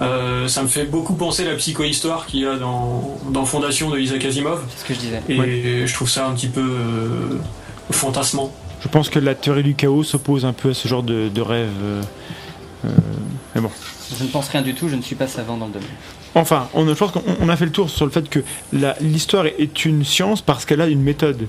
Euh, 0.00 0.48
ça 0.48 0.62
me 0.62 0.68
fait 0.68 0.84
beaucoup 0.86 1.14
penser 1.14 1.46
à 1.46 1.50
la 1.50 1.56
psychohistoire 1.56 2.24
qu'il 2.26 2.40
y 2.40 2.46
a 2.46 2.56
dans, 2.56 3.18
dans 3.30 3.44
Fondation 3.44 3.90
de 3.90 3.98
Isaac 3.98 4.24
Asimov. 4.24 4.62
C'est 4.70 4.80
ce 4.82 4.84
que 4.86 4.94
je 4.94 4.98
disais. 5.00 5.22
Et 5.28 5.86
je 5.86 5.94
trouve 5.94 6.08
ça 6.08 6.26
un 6.26 6.32
petit 6.32 6.48
peu 6.48 6.60
euh, 6.62 7.38
fantasmant. 7.90 8.52
Je 8.82 8.88
pense 8.88 9.10
que 9.10 9.18
la 9.18 9.34
théorie 9.34 9.62
du 9.62 9.74
chaos 9.74 10.02
s'oppose 10.04 10.44
un 10.46 10.54
peu 10.54 10.70
à 10.70 10.74
ce 10.74 10.88
genre 10.88 11.02
de, 11.02 11.28
de 11.28 11.40
rêve. 11.42 11.68
euh, 11.82 12.02
euh, 12.86 12.88
mais 13.54 13.60
bon. 13.60 13.70
Je 14.18 14.24
ne 14.24 14.28
pense 14.28 14.48
rien 14.48 14.62
du 14.62 14.74
tout, 14.74 14.88
je 14.88 14.96
ne 14.96 15.02
suis 15.02 15.16
pas 15.16 15.26
savant 15.26 15.56
dans 15.58 15.66
le 15.66 15.72
domaine. 15.72 15.88
Enfin, 16.34 16.68
on, 16.74 16.86
je 16.86 16.92
pense 16.94 17.10
qu'on 17.10 17.22
on 17.40 17.48
a 17.48 17.56
fait 17.56 17.66
le 17.66 17.72
tour 17.72 17.90
sur 17.90 18.06
le 18.06 18.10
fait 18.10 18.28
que 18.28 18.40
la- 18.72 18.96
l'histoire 19.00 19.46
est 19.46 19.84
une 19.84 20.04
science 20.04 20.40
parce 20.40 20.64
qu'elle 20.64 20.80
a 20.80 20.86
une 20.86 21.02
méthode. 21.02 21.46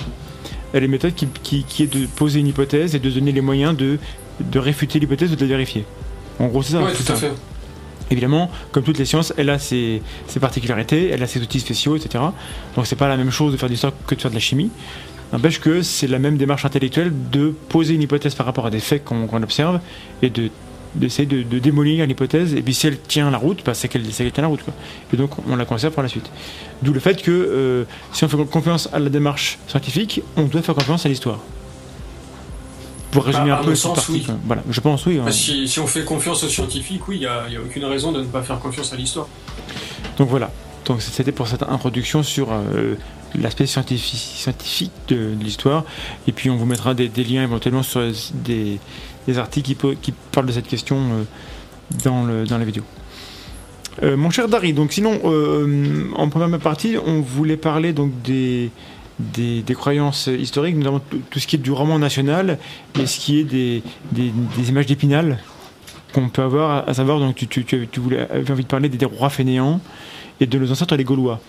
Elle 0.73 0.83
a 0.83 0.85
une 0.85 0.91
méthode 0.91 1.13
qui, 1.15 1.27
qui- 1.41 1.63
qui 1.63 1.83
est 1.83 1.87
de 1.93 2.05
poser 2.05 2.39
une 2.39 2.47
hypothèse 2.47 2.95
et 2.95 2.99
de 2.99 3.09
donner 3.09 3.31
les 3.31 3.41
moyens 3.41 3.77
de, 3.77 3.97
de 4.41 4.59
réfuter 4.59 4.99
l'hypothèse 4.99 5.31
ou 5.31 5.35
de 5.35 5.41
la 5.41 5.47
vérifier. 5.47 5.85
En 6.39 6.47
gros, 6.47 6.61
c'est 6.63 6.73
ça. 6.73 6.81
ouais, 6.81 6.91
tout 6.93 7.03
tout 7.03 7.11
à 7.13 7.15
fait. 7.15 7.31
Évidemment, 8.11 8.51
comme 8.71 8.83
toutes 8.83 8.97
les 8.97 9.05
sciences, 9.05 9.33
elle 9.37 9.49
a 9.49 9.57
ses, 9.57 10.01
particularités, 10.39 11.09
elle 11.09 11.23
a 11.23 11.27
ses 11.27 11.41
outils 11.41 11.61
spéciaux, 11.61 11.95
etc. 11.95 12.23
Donc 12.75 12.85
c'est 12.85 12.97
pas 12.97 13.07
la 13.07 13.17
même 13.17 13.31
chose 13.31 13.53
de 13.53 13.57
faire 13.57 13.69
de 13.69 13.73
l'histoire 13.73 13.93
que 14.05 14.15
de 14.15 14.21
faire 14.21 14.31
de 14.31 14.35
la 14.35 14.41
chimie. 14.41 14.69
N'empêche 15.31 15.61
que 15.61 15.81
c'est 15.81 16.07
la 16.07 16.19
même 16.19 16.35
démarche 16.35 16.65
intellectuelle 16.65 17.13
de 17.31 17.53
poser 17.69 17.95
une 17.95 18.01
hypothèse 18.01 18.35
par 18.35 18.45
rapport 18.45 18.65
à 18.65 18.69
des 18.69 18.81
faits 18.81 19.05
qu'on 19.05 19.41
observe 19.41 19.79
et 20.21 20.29
de 20.29 20.49
d'essayer 20.93 21.25
de, 21.25 21.59
démolir 21.59 22.05
l'hypothèse 22.05 22.53
et 22.53 22.61
puis 22.61 22.73
si 22.73 22.85
elle 22.85 22.99
tient 22.99 23.31
la 23.31 23.37
route 23.37 23.61
bah, 23.65 23.73
c'est 23.73 23.87
qu'elle 23.87 24.03
tient 24.03 24.41
la 24.41 24.47
route 24.47 24.59
et 25.13 25.15
donc 25.15 25.31
on 25.47 25.55
la 25.55 25.63
conserve 25.63 25.93
pour 25.93 26.03
la 26.03 26.09
suite 26.09 26.29
d'où 26.81 26.91
le 26.91 26.99
fait 26.99 27.21
que 27.21 27.31
euh, 27.31 27.85
si 28.11 28.25
on 28.25 28.27
fait 28.27 28.35
confiance 28.45 28.89
à 28.91 28.99
la 28.99 29.09
démarche 29.09 29.57
scientifique 29.67 30.21
on 30.35 30.43
doit 30.43 30.61
faire 30.61 30.75
confiance 30.75 31.05
à 31.05 31.09
l'histoire 31.09 31.39
pour 33.11 33.25
résumer 33.25 33.49
Bah, 33.49 33.59
un 33.61 33.63
peu 33.63 33.73
oui. 34.09 34.27
voilà 34.45 34.63
je 34.69 34.79
pense 34.79 35.05
oui 35.05 35.19
hein. 35.19 35.23
Bah, 35.25 35.31
si, 35.31 35.67
si 35.67 35.79
on 35.79 35.87
fait 35.87 36.03
confiance 36.03 36.43
aux 36.43 36.47
scientifiques, 36.47 37.07
oui, 37.07 37.17
il 37.17 37.19
n'y 37.19 37.25
a, 37.57 37.61
aucune 37.63 37.85
raison 37.85 38.11
de 38.11 38.21
ne 38.21 38.25
pas 38.25 38.41
faire 38.41 38.59
confiance 38.59 38.93
à 38.93 38.95
l'histoire. 38.95 39.27
Donc 40.17 40.29
voilà. 40.29 40.51
Donc 40.85 41.01
c'était 41.01 41.31
pour 41.31 41.47
cette 41.47 41.63
introduction 41.63 42.23
sur 42.23 42.51
euh, 42.51 42.95
l'aspect 43.35 43.65
scientifique, 43.65 44.19
scientifique 44.19 44.91
de, 45.09 45.35
de 45.35 45.43
l'histoire. 45.43 45.83
Et 46.27 46.31
puis 46.31 46.49
on 46.49 46.55
vous 46.55 46.65
mettra 46.65 46.93
des, 46.93 47.09
des 47.09 47.23
liens 47.23 47.43
éventuellement 47.43 47.83
sur 47.83 48.01
des, 48.33 48.79
des 49.27 49.37
articles 49.37 49.95
qui, 50.01 50.13
parlent 50.31 50.47
de 50.47 50.51
cette 50.51 50.67
question 50.67 50.97
euh, 50.97 51.23
dans, 52.03 52.23
le, 52.23 52.45
dans 52.45 52.57
la 52.57 52.65
vidéo. 52.65 52.83
Euh, 54.03 54.15
mon 54.15 54.29
cher 54.29 54.47
Dari, 54.47 54.73
donc 54.73 54.93
sinon, 54.93 55.19
en 56.15 56.29
première 56.29 56.59
partie, 56.59 56.95
on 57.05 57.21
voulait 57.21 57.57
parler 57.57 57.91
donc 57.91 58.11
des, 58.23 58.71
des, 59.33 59.61
des 59.61 59.73
croyances 59.73 60.27
historiques, 60.27 60.75
notamment 60.75 61.01
tout, 61.29 61.39
ce 61.39 61.47
qui 61.47 61.55
est 61.55 61.59
du 61.59 61.71
roman 61.71 61.99
national 61.99 62.57
et 62.99 63.05
ce 63.05 63.19
qui 63.19 63.39
est 63.39 63.43
des, 63.43 63.83
des, 64.11 64.31
des 64.57 64.69
images 64.69 64.85
d'épinal 64.85 65.39
qu'on 66.13 66.29
peut 66.29 66.41
avoir, 66.41 66.87
à 66.89 66.93
savoir, 66.93 67.19
donc 67.19 67.35
tu, 67.35 67.47
tu, 67.47 67.63
tu, 67.63 67.87
tu 67.89 67.99
voulais, 67.99 68.27
avais 68.29 68.51
envie 68.51 68.63
de 68.63 68.67
parler 68.67 68.89
des, 68.89 69.05
rois 69.05 69.29
fainéants 69.29 69.79
et 70.39 70.45
de 70.45 70.59
nos 70.59 70.71
ancêtres 70.71 70.95
les 70.95 71.03
Gaulois. 71.03 71.39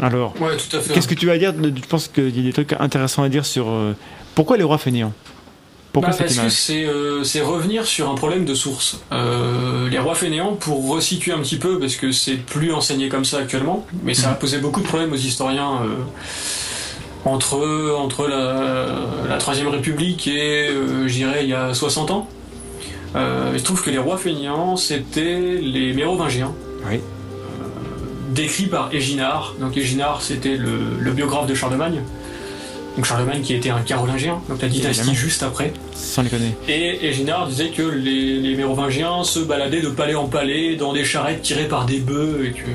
Alors, 0.00 0.34
Ouais, 0.40 0.56
qu'est-ce 0.94 1.08
que 1.08 1.14
tu 1.14 1.26
vas 1.26 1.38
dire 1.38 1.52
Je 1.60 1.86
pense 1.88 2.06
qu'il 2.06 2.36
y 2.36 2.40
a 2.40 2.44
des 2.44 2.52
trucs 2.52 2.72
intéressants 2.78 3.24
à 3.24 3.28
dire 3.28 3.44
sur 3.44 3.68
euh, 3.68 3.94
pourquoi 4.36 4.56
les 4.56 4.62
rois 4.62 4.78
fainéants? 4.78 5.12
Pourquoi 5.92 6.12
Bah, 6.12 6.16
parce 6.18 6.38
que 6.38 6.48
c'est 6.48 6.84
euh, 6.84 7.24
revenir 7.44 7.86
sur 7.86 8.08
un 8.08 8.14
problème 8.14 8.44
de 8.44 8.54
source. 8.54 9.00
Euh, 9.12 9.88
les 9.88 9.98
rois 9.98 10.14
fainéants, 10.14 10.54
pour 10.54 10.88
resituer 10.88 11.32
un 11.32 11.40
petit 11.40 11.56
peu, 11.56 11.80
parce 11.80 11.96
que 11.96 12.12
c'est 12.12 12.36
plus 12.36 12.72
enseigné 12.72 13.08
comme 13.08 13.24
ça 13.24 13.38
actuellement, 13.38 13.86
mais 14.04 14.14
ça 14.14 14.30
a 14.30 14.34
posé 14.34 14.58
beaucoup 14.58 14.80
de 14.80 14.86
problèmes 14.86 15.12
aux 15.12 15.16
historiens 15.16 15.82
euh, 15.82 15.96
entre, 17.24 17.94
entre 17.98 18.26
la, 18.28 18.86
la 19.28 19.38
Troisième 19.38 19.68
République 19.68 20.26
et, 20.26 20.68
euh, 20.68 21.06
je 21.08 21.12
dirais, 21.14 21.40
il 21.42 21.48
y 21.50 21.54
a 21.54 21.74
60 21.74 22.10
ans. 22.10 22.28
Euh, 23.16 23.50
il 23.54 23.58
se 23.60 23.64
trouve 23.64 23.82
que 23.82 23.90
les 23.90 23.98
rois 23.98 24.18
fainéants, 24.18 24.76
c'était 24.76 25.38
les 25.60 25.92
mérovingiens. 25.94 26.52
Oui. 26.88 27.00
décrit 28.34 28.66
par 28.66 28.92
Éginard. 28.92 29.54
Donc 29.60 29.76
Éginard, 29.76 30.22
c'était 30.22 30.56
le, 30.56 30.78
le 30.98 31.10
biographe 31.12 31.46
de 31.46 31.54
Charlemagne. 31.54 32.02
Donc 32.96 33.04
Charlemagne 33.04 33.42
qui 33.42 33.54
était 33.54 33.70
un 33.70 33.80
carolingien, 33.80 34.40
donc 34.48 34.60
la 34.60 34.68
dynastie 34.68 35.14
juste 35.14 35.42
après. 35.42 35.72
Sans 35.94 36.22
les 36.22 36.30
connaître. 36.30 36.56
Et 36.68 37.06
Éginard 37.06 37.46
disait 37.46 37.68
que 37.70 37.82
les, 37.82 38.38
les 38.40 38.56
Mérovingiens 38.56 39.22
se 39.22 39.38
baladaient 39.40 39.80
de 39.82 39.88
palais 39.88 40.16
en 40.16 40.26
palais 40.26 40.74
dans 40.76 40.92
des 40.92 41.04
charrettes 41.04 41.42
tirées 41.42 41.68
par 41.68 41.86
des 41.86 41.98
bœufs 41.98 42.44
et 42.46 42.50
que 42.52 42.66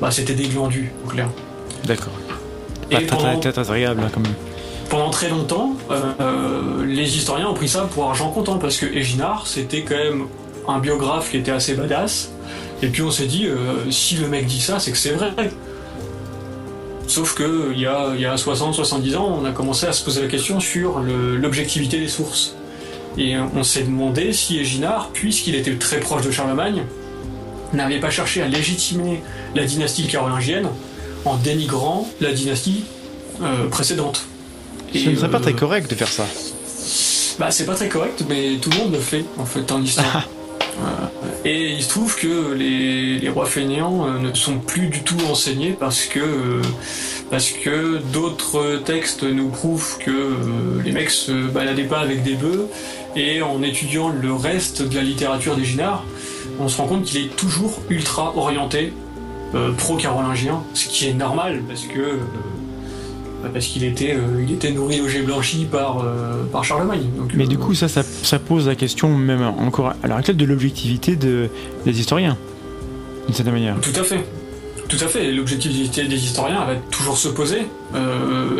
bah, 0.00 0.10
c'était 0.10 0.34
des 0.34 0.46
glandus, 0.48 0.90
en 1.04 1.08
clair. 1.08 1.28
D'accord. 1.84 2.12
Très, 2.90 3.06
pendant, 3.06 3.38
très, 3.38 3.52
très 3.52 3.70
agréable 3.70 4.02
hein, 4.04 4.10
quand 4.12 4.20
même. 4.20 4.34
pendant 4.88 5.10
très 5.10 5.28
longtemps, 5.28 5.76
euh, 5.90 6.84
les 6.86 7.16
historiens 7.16 7.48
ont 7.48 7.54
pris 7.54 7.68
ça 7.68 7.88
pour 7.92 8.08
argent 8.08 8.30
comptant 8.30 8.58
parce 8.58 8.78
que 8.78 8.86
Éginard, 8.86 9.46
c'était 9.46 9.82
quand 9.82 9.96
même 9.96 10.26
un 10.66 10.78
biographe 10.78 11.30
qui 11.30 11.36
était 11.36 11.50
assez 11.50 11.74
badass. 11.74 12.30
Et 12.82 12.88
puis 12.88 13.02
on 13.02 13.10
s'est 13.10 13.26
dit, 13.26 13.46
euh, 13.46 13.90
si 13.90 14.16
le 14.16 14.28
mec 14.28 14.46
dit 14.46 14.60
ça, 14.60 14.78
c'est 14.78 14.92
que 14.92 14.98
c'est 14.98 15.12
vrai. 15.12 15.32
Sauf 17.06 17.34
que 17.34 17.72
il 17.72 17.80
y 17.80 17.86
a, 17.86 18.14
y 18.16 18.26
a 18.26 18.34
60-70 18.36 19.16
ans, 19.16 19.38
on 19.40 19.44
a 19.46 19.50
commencé 19.50 19.86
à 19.86 19.92
se 19.92 20.04
poser 20.04 20.20
la 20.20 20.28
question 20.28 20.60
sur 20.60 21.00
l'objectivité 21.00 21.98
des 21.98 22.08
sources. 22.08 22.54
Et 23.16 23.34
on 23.38 23.64
s'est 23.64 23.82
demandé 23.82 24.32
si 24.32 24.58
Éginard, 24.58 25.08
puisqu'il 25.12 25.54
était 25.54 25.74
très 25.76 26.00
proche 26.00 26.22
de 26.22 26.30
Charlemagne, 26.30 26.84
n'avait 27.72 27.98
pas 27.98 28.10
cherché 28.10 28.42
à 28.42 28.48
légitimer 28.48 29.22
la 29.54 29.64
dynastie 29.64 30.06
carolingienne 30.06 30.68
en 31.24 31.36
dénigrant 31.36 32.08
la 32.20 32.32
dynastie 32.32 32.84
euh, 33.42 33.68
précédente. 33.68 34.22
Ce 34.92 34.98
Et, 34.98 35.06
ne 35.08 35.16
serait 35.16 35.30
pas 35.30 35.38
euh, 35.38 35.40
très 35.40 35.52
correct 35.54 35.90
de 35.90 35.94
faire 35.94 36.08
ça. 36.08 36.26
bah, 37.38 37.50
c'est 37.50 37.66
pas 37.66 37.74
très 37.74 37.88
correct, 37.88 38.24
mais 38.28 38.56
tout 38.60 38.70
le 38.70 38.76
monde 38.78 38.92
le 38.92 39.00
fait, 39.00 39.24
en 39.38 39.44
fait, 39.44 39.70
en 39.72 39.82
histoire. 39.82 40.28
Euh, 40.80 41.06
et 41.44 41.72
il 41.72 41.82
se 41.82 41.88
trouve 41.88 42.16
que 42.16 42.52
les, 42.52 43.18
les 43.18 43.28
rois 43.28 43.46
fainéants 43.46 44.06
euh, 44.06 44.18
ne 44.18 44.32
sont 44.34 44.58
plus 44.58 44.86
du 44.86 45.02
tout 45.02 45.16
enseignés 45.28 45.72
parce 45.78 46.04
que, 46.04 46.20
euh, 46.20 46.62
parce 47.30 47.50
que 47.50 47.98
d'autres 48.12 48.80
textes 48.84 49.24
nous 49.24 49.48
prouvent 49.48 49.98
que 49.98 50.10
euh, 50.10 50.82
les 50.84 50.92
mecs 50.92 51.10
se 51.10 51.32
baladaient 51.48 51.82
pas 51.84 51.98
avec 51.98 52.22
des 52.22 52.34
bœufs. 52.34 52.68
Et 53.16 53.42
en 53.42 53.62
étudiant 53.62 54.08
le 54.08 54.32
reste 54.32 54.82
de 54.82 54.94
la 54.94 55.02
littérature 55.02 55.56
des 55.56 55.64
Ginards, 55.64 56.04
on 56.60 56.68
se 56.68 56.76
rend 56.76 56.86
compte 56.86 57.04
qu'il 57.04 57.24
est 57.24 57.34
toujours 57.36 57.80
ultra 57.88 58.36
orienté 58.36 58.92
euh, 59.54 59.72
pro-carolingien, 59.72 60.62
ce 60.74 60.88
qui 60.88 61.08
est 61.08 61.14
normal 61.14 61.62
parce 61.66 61.84
que. 61.84 62.00
euh, 62.00 62.16
bah, 63.42 63.50
parce 63.52 63.66
qu'il 63.66 63.84
était, 63.84 64.14
euh, 64.14 64.42
il 64.46 64.52
était 64.52 64.72
nourri 64.72 65.00
au 65.00 65.06
jet 65.06 65.22
blanchi 65.22 65.66
par, 65.70 66.04
par 66.50 66.64
Charlemagne. 66.64 67.04
Donc, 67.16 67.32
Mais 67.34 67.46
du 67.46 67.56
coup, 67.56 67.72
ça, 67.72 67.86
ça, 67.86 68.02
ça 68.02 68.38
pose 68.40 68.66
la 68.66 68.74
question, 68.74 69.16
même 69.16 69.42
encore 69.42 69.94
à 70.02 70.08
l'heure 70.08 70.18
actuelle, 70.18 70.36
de 70.36 70.44
l'objectivité 70.44 71.14
de, 71.14 71.48
des 71.86 72.00
historiens. 72.00 72.36
D'une 73.26 73.34
certaine 73.34 73.54
manière. 73.54 73.76
Tout 73.80 73.98
à 73.98 74.02
fait. 74.02 74.24
Tout 74.88 74.96
à 75.00 75.06
fait. 75.06 75.30
L'objectivité 75.30 76.04
des 76.08 76.16
historiens, 76.16 76.64
elle 76.68 76.74
va 76.74 76.80
toujours 76.90 77.16
se 77.16 77.28
poser. 77.28 77.60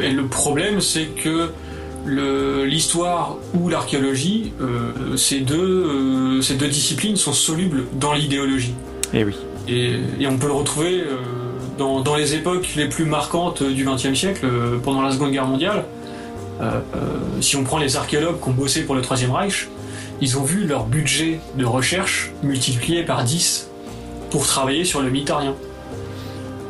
Et 0.02 0.10
le 0.12 0.26
problème, 0.30 0.80
c'est 0.80 1.06
que 1.06 1.50
l'histoire 2.64 3.36
ou 3.54 3.68
l'archéologie, 3.68 4.52
ces, 5.16 5.40
deux, 5.40 6.40
ces 6.40 6.54
deux 6.54 6.68
disciplines 6.68 7.16
sont 7.16 7.32
solubles 7.32 7.84
dans 7.98 8.12
l'idéologie. 8.12 8.74
Eh 9.12 9.24
oui. 9.24 9.34
Et, 9.68 9.96
et 10.20 10.26
on 10.26 10.38
peut 10.38 10.46
le 10.46 10.52
retrouver 10.54 11.00
euh, 11.00 11.16
dans, 11.76 12.00
dans 12.00 12.16
les 12.16 12.34
époques 12.34 12.68
les 12.76 12.88
plus 12.88 13.04
marquantes 13.04 13.62
du 13.62 13.84
XXe 13.84 14.14
siècle, 14.18 14.44
euh, 14.46 14.78
pendant 14.82 15.02
la 15.02 15.12
Seconde 15.12 15.30
Guerre 15.32 15.46
mondiale, 15.46 15.84
euh, 16.60 16.80
si 17.40 17.56
on 17.56 17.64
prend 17.64 17.78
les 17.78 17.96
archéologues 17.96 18.40
qui 18.42 18.48
ont 18.48 18.52
bossé 18.52 18.82
pour 18.84 18.94
le 18.94 19.02
Troisième 19.02 19.30
Reich, 19.32 19.68
ils 20.20 20.38
ont 20.38 20.42
vu 20.42 20.66
leur 20.66 20.84
budget 20.86 21.38
de 21.56 21.64
recherche 21.64 22.32
multiplié 22.42 23.04
par 23.04 23.22
10 23.24 23.68
pour 24.30 24.46
travailler 24.46 24.84
sur 24.84 25.00
le 25.02 25.10
mythe 25.10 25.30
arien. 25.30 25.54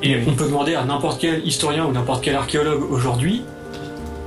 Et 0.02 0.16
Oui. 0.16 0.22
on 0.28 0.32
peut 0.32 0.44
demander 0.46 0.74
à 0.74 0.84
n'importe 0.84 1.20
quel 1.20 1.46
historien 1.46 1.86
ou 1.86 1.92
n'importe 1.92 2.22
quel 2.22 2.34
archéologue 2.36 2.82
aujourd'hui, 2.90 3.42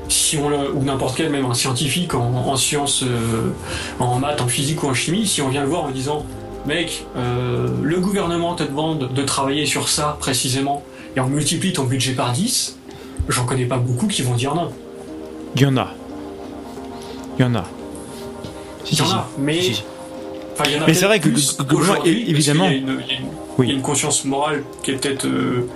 si 0.09 0.37
on 0.37 0.49
le- 0.49 0.71
ou 0.73 0.83
n'importe 0.83 1.15
quel 1.17 1.29
même 1.29 1.45
un 1.45 1.53
scientifique 1.53 2.13
en, 2.15 2.33
en 2.33 2.55
sciences, 2.55 3.03
euh, 3.03 3.51
en 3.99 4.19
maths, 4.19 4.41
en 4.41 4.47
physique 4.47 4.83
ou 4.83 4.87
en 4.87 4.93
chimie, 4.93 5.27
si 5.27 5.41
on 5.41 5.49
vient 5.49 5.61
le 5.61 5.67
voir 5.69 5.83
en 5.83 5.91
disant 5.91 6.25
mec, 6.65 7.05
euh, 7.17 7.67
le 7.81 7.99
gouvernement 7.99 8.55
te 8.55 8.63
demande 8.63 9.11
de 9.13 9.21
travailler 9.23 9.65
sur 9.65 9.89
ça 9.89 10.17
précisément 10.19 10.83
et 11.15 11.19
on 11.19 11.27
multiplie 11.27 11.73
ton 11.73 11.83
budget 11.83 12.13
par 12.13 12.31
10, 12.31 12.77
j'en 13.29 13.45
connais 13.45 13.65
pas 13.65 13.77
beaucoup 13.77 14.07
qui 14.07 14.21
vont 14.21 14.35
dire 14.35 14.55
non. 14.55 14.71
Il 15.55 15.61
y 15.61 15.65
en 15.65 15.75
a. 15.77 15.87
Il 17.37 17.41
y 17.41 17.45
en 17.45 17.55
a. 17.55 17.65
Si, 18.85 18.93
Il 18.95 18.99
y 18.99 19.01
en 19.01 19.05
si, 19.05 19.11
a, 19.13 19.25
si. 19.35 19.41
mais. 19.41 19.57
Y 19.59 20.77
en 20.79 20.83
a 20.83 20.87
Mais 20.87 20.93
c'est 20.93 21.05
vrai 21.05 21.19
que- 21.19 21.29
évidemment- 21.29 22.69
y 22.69 22.77
une- 22.77 22.99
il 23.07 23.11
y 23.11 23.17
a 23.17 23.19
une- 23.19 23.25
Oui. 23.57 23.67
il 23.67 23.69
y 23.69 23.71
a 23.71 23.75
une 23.75 23.81
conscience 23.81 24.25
morale 24.25 24.63
qui 24.83 24.91
est 24.91 24.95
peut-être. 24.95 25.25
euh, 25.25 25.67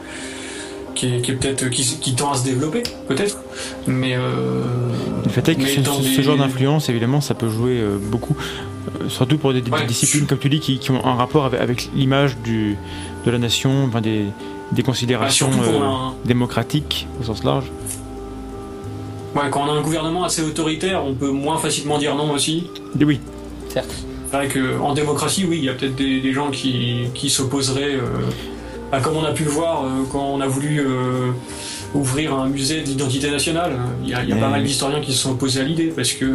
qui 0.94 1.08
est, 1.16 1.22
qui 1.22 1.32
est 1.32 1.36
peut-être. 1.36 1.70
Qui, 1.70 1.84
qui 2.00 2.16
tend 2.16 2.32
à 2.32 2.36
se 2.38 2.44
développer, 2.46 2.84
peut-être. 3.08 3.40
Mais. 3.88 4.16
euh, 4.16 4.62
Le 5.24 5.30
fait 5.30 5.48
est 5.50 5.56
que 5.56 5.66
ce, 5.68 6.22
genre 6.22 6.38
d'influence, 6.38 6.88
évidemment, 6.90 7.20
ça 7.20 7.34
peut 7.34 7.50
jouer 7.50 7.80
euh, 7.80 7.98
beaucoup, 8.00 8.36
surtout 9.10 9.38
pour 9.38 9.54
des, 9.54 9.62
des 9.62 9.72
Ouais. 9.72 9.86
disciplines, 9.86 10.26
comme 10.28 10.38
tu 10.40 10.50
dis, 10.50 10.60
qui, 10.60 10.80
qui 10.80 10.92
ont 10.92 11.06
un 11.06 11.16
rapport 11.16 11.46
avec, 11.46 11.60
avec 11.62 11.90
l'image 11.96 12.38
du- 12.44 12.78
de 13.26 13.32
la 13.32 13.38
nation, 13.38 13.86
enfin, 13.88 14.02
des, 14.02 14.26
des 14.72 14.84
considérations 14.84 15.50
euh, 15.64 15.82
un- 15.82 16.14
démocratiques 16.26 17.08
au 17.20 17.24
sens 17.24 17.44
large. 17.44 17.66
ouais, 19.36 19.44
quand 19.52 19.64
on 19.68 19.70
a 19.74 19.74
un 19.78 19.82
gouvernement 19.82 20.24
assez 20.24 20.42
autoritaire, 20.42 21.04
on 21.06 21.14
peut 21.14 21.32
moins 21.32 21.58
facilement 21.58 21.98
dire 21.98 22.16
non 22.16 22.32
aussi. 22.32 22.68
Et 23.00 23.04
oui, 23.06 23.20
Certes. 23.70 23.94
C'est 24.32 24.38
vrai 24.38 24.48
qu'en 24.50 24.94
démocratie, 24.94 25.46
oui, 25.48 25.58
il 25.60 25.66
y 25.66 25.70
a 25.70 25.74
peut-être 25.74 25.96
des, 25.96 26.20
des 26.22 26.34
gens 26.34 26.50
qui, 26.52 27.06
qui 27.14 27.30
s'opposeraient, 27.30 27.96
euh, 27.96 28.02
à, 28.92 29.00
comme 29.00 29.16
on 29.18 29.24
a 29.24 29.32
pu 29.32 29.44
le 29.44 29.50
voir 29.50 29.84
euh, 29.84 29.88
quand 30.12 30.24
on 30.24 30.42
a 30.42 30.48
voulu 30.48 30.80
euh, 30.80 31.32
ouvrir 31.94 32.34
un 32.34 32.48
musée 32.48 32.82
de 32.82 32.88
l'identité 32.88 33.30
nationale. 33.32 33.78
Il 34.04 34.10
y 34.10 34.14
a, 34.14 34.24
il 34.24 34.30
y 34.30 34.32
a 34.32 34.36
Mais- 34.36 34.42
pas 34.42 34.50
mal 34.50 34.64
d'historiens 34.64 35.00
qui 35.02 35.12
se 35.14 35.20
sont 35.20 35.32
opposés 35.32 35.62
à 35.62 35.64
l'idée 35.64 35.92
parce 35.96 36.12
que, 36.14 36.26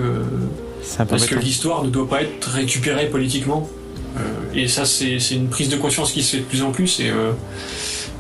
parce 1.05 1.23
que 1.27 1.35
l'histoire 1.45 1.85
ne 1.85 1.91
doit 1.91 2.09
pas 2.09 2.23
être 2.23 2.49
récupérée 2.51 3.07
politiquement. 3.07 3.69
Euh, 4.17 4.21
et 4.55 4.67
ça, 4.69 4.85
c'est 4.85 5.19
une 5.31 5.49
prise 5.49 5.69
de 5.69 5.77
conscience 5.77 6.13
qui 6.13 6.23
se 6.23 6.33
fait 6.37 6.43
de 6.43 6.47
plus 6.49 6.63
en 6.63 6.73
plus. 6.73 7.01
Et, 7.01 7.11
euh, 7.11 7.33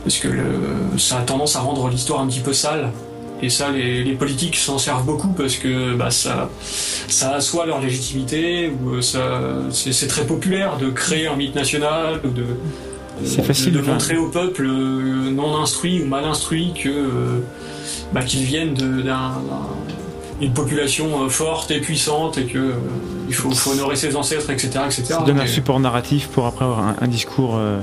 parce 0.04 0.18
que 0.18 0.28
le- 0.28 0.98
ça 0.98 1.18
a 1.18 1.22
tendance 1.22 1.56
à 1.56 1.60
rendre 1.60 1.88
l'histoire 1.88 2.20
un 2.20 2.26
petit 2.26 2.40
peu 2.40 2.52
sale. 2.52 2.90
Et 3.42 3.48
ça, 3.48 3.70
les, 3.70 4.04
les 4.04 4.12
politiques 4.12 4.56
s'en 4.56 4.76
servent 4.78 5.04
beaucoup 5.06 5.28
parce 5.32 5.56
que 5.56 5.94
bah, 5.94 6.10
ça, 6.10 6.50
ça 7.08 7.32
assoit 7.32 7.64
leur 7.66 7.80
légitimité 7.80 8.70
ou 8.70 8.96
euh, 8.96 9.00
ça, 9.02 9.40
c'est 9.70 10.06
très 10.06 10.26
populaire 10.26 10.76
de 10.76 10.90
créer 10.90 11.26
un 11.26 11.36
mythe 11.36 11.54
national 11.54 12.20
ou 12.24 12.28
de, 12.28 12.44
C'est 13.24 13.42
facile, 13.42 13.72
de, 13.72 13.80
montrer 13.80 14.16
au 14.18 14.28
peuple 14.28 14.66
non 14.66 15.56
instruit 15.56 16.02
ou 16.02 16.06
mal 16.06 16.24
instruit 16.26 16.72
que 16.82 17.42
bah, 18.12 18.22
qu'ils 18.22 18.42
viennent 18.44 18.74
d'un- 18.74 19.32
d'une 20.40 20.52
population 20.52 21.24
euh, 21.24 21.28
forte 21.28 21.70
et 21.70 21.80
puissante 21.80 22.38
et 22.38 22.44
que 22.44 22.58
euh, 22.58 22.72
il 23.28 23.34
faut, 23.34 23.50
faut 23.50 23.70
honorer 23.72 23.96
ses 23.96 24.16
ancêtres, 24.16 24.50
etc., 24.50 24.70
etc. 24.86 25.04
Ça 25.04 25.22
donne 25.22 25.38
un 25.40 25.46
support 25.46 25.78
narratif 25.80 26.28
pour 26.28 26.46
après 26.46 26.64
avoir 26.64 26.80
un, 26.80 26.96
un 27.00 27.08
discours 27.08 27.56
euh, 27.56 27.78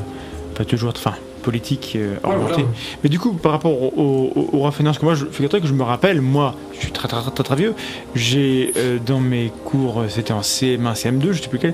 pas 0.56 0.65
toujours, 0.65 0.91
enfin, 0.96 1.13
politique 1.43 1.91
Ouais, 1.96 2.10
orienté. 2.24 2.54
voilà. 2.56 2.67
Mais 3.04 3.10
du 3.10 3.20
coup, 3.20 3.32
par 3.34 3.52
rapport 3.54 3.72
au, 3.72 3.93
au, 3.96 4.32
au- 4.36 4.50
au 4.54 4.58
roi 4.60 4.72
Fainéant, 4.72 4.91
parce 4.91 5.00
que 5.00 5.06
moi, 5.06 5.13
je, 5.15 5.26
figure-toi 5.28 5.62
que 5.62 5.67
je 5.67 5.74
me 5.74 5.84
rappelle, 5.84 6.20
moi, 6.20 6.56
je 6.74 6.80
suis 6.80 6.91
très 6.91 7.08
très 7.08 7.22
très, 7.22 7.32
très, 7.32 7.43
très 7.43 7.56
vieux, 7.56 7.74
j'ai 8.15 8.74
euh, 8.76 8.98
dans 9.06 9.20
mes 9.20 9.52
cours, 9.63 10.04
c'était 10.10 10.34
en 10.34 10.41
CM1, 10.41 10.93
CM2, 10.96 11.32
je 11.34 11.41
sais 11.43 11.48
plus 11.48 11.60
quel, 11.60 11.74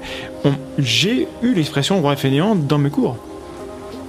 j'ai 0.77 1.27
eu 1.41 1.53
l'expression 1.53 2.01
roi 2.01 2.15
fainéant 2.15 2.55
dans 2.55 2.77
mes 2.77 2.89
cours, 2.89 3.15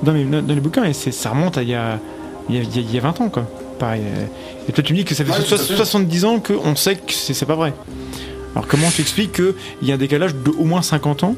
dans, 0.02 0.12
mes, 0.12 0.24
dans, 0.24 0.42
dans 0.42 0.54
les 0.54 0.60
bouquins, 0.60 0.84
et 0.84 0.92
ça 0.92 1.30
remonte 1.30 1.56
à 1.56 1.62
il 1.62 1.68
y 1.70 1.74
a, 1.74 1.98
il 2.50 2.56
y 2.56 2.58
a, 2.58 2.62
il 2.62 2.66
y 2.76 2.78
a- 2.78 2.82
il 2.82 2.94
y 2.94 2.98
a 2.98 3.00
20 3.00 3.20
ans, 3.22 3.28
quoi. 3.30 3.46
Pareil. 3.78 4.02
Et 4.68 4.72
toi, 4.72 4.82
tu 4.84 4.92
me 4.92 4.98
dis 4.98 5.04
que 5.04 5.14
ça 5.14 5.24
fait 5.24 5.30
Ouais, 5.32 5.38
so- 5.44 5.56
tout 5.56 5.62
à 5.62 5.66
fait. 5.66 5.76
70 5.76 6.24
ans 6.24 6.38
qu'on 6.40 6.76
sait 6.76 6.96
que 6.96 7.12
c'est 7.12 7.34
c'est 7.34 7.46
pas 7.46 7.56
vrai. 7.56 7.74
Alors 8.54 8.66
comment 8.68 8.88
tu 8.90 9.00
expliques 9.00 9.32
qu'il 9.32 9.54
y 9.82 9.90
a 9.90 9.94
un 9.94 9.98
décalage 9.98 10.34
de 10.34 10.50
au 10.50 10.64
moins 10.64 10.80
50 10.82 11.24
ans 11.24 11.34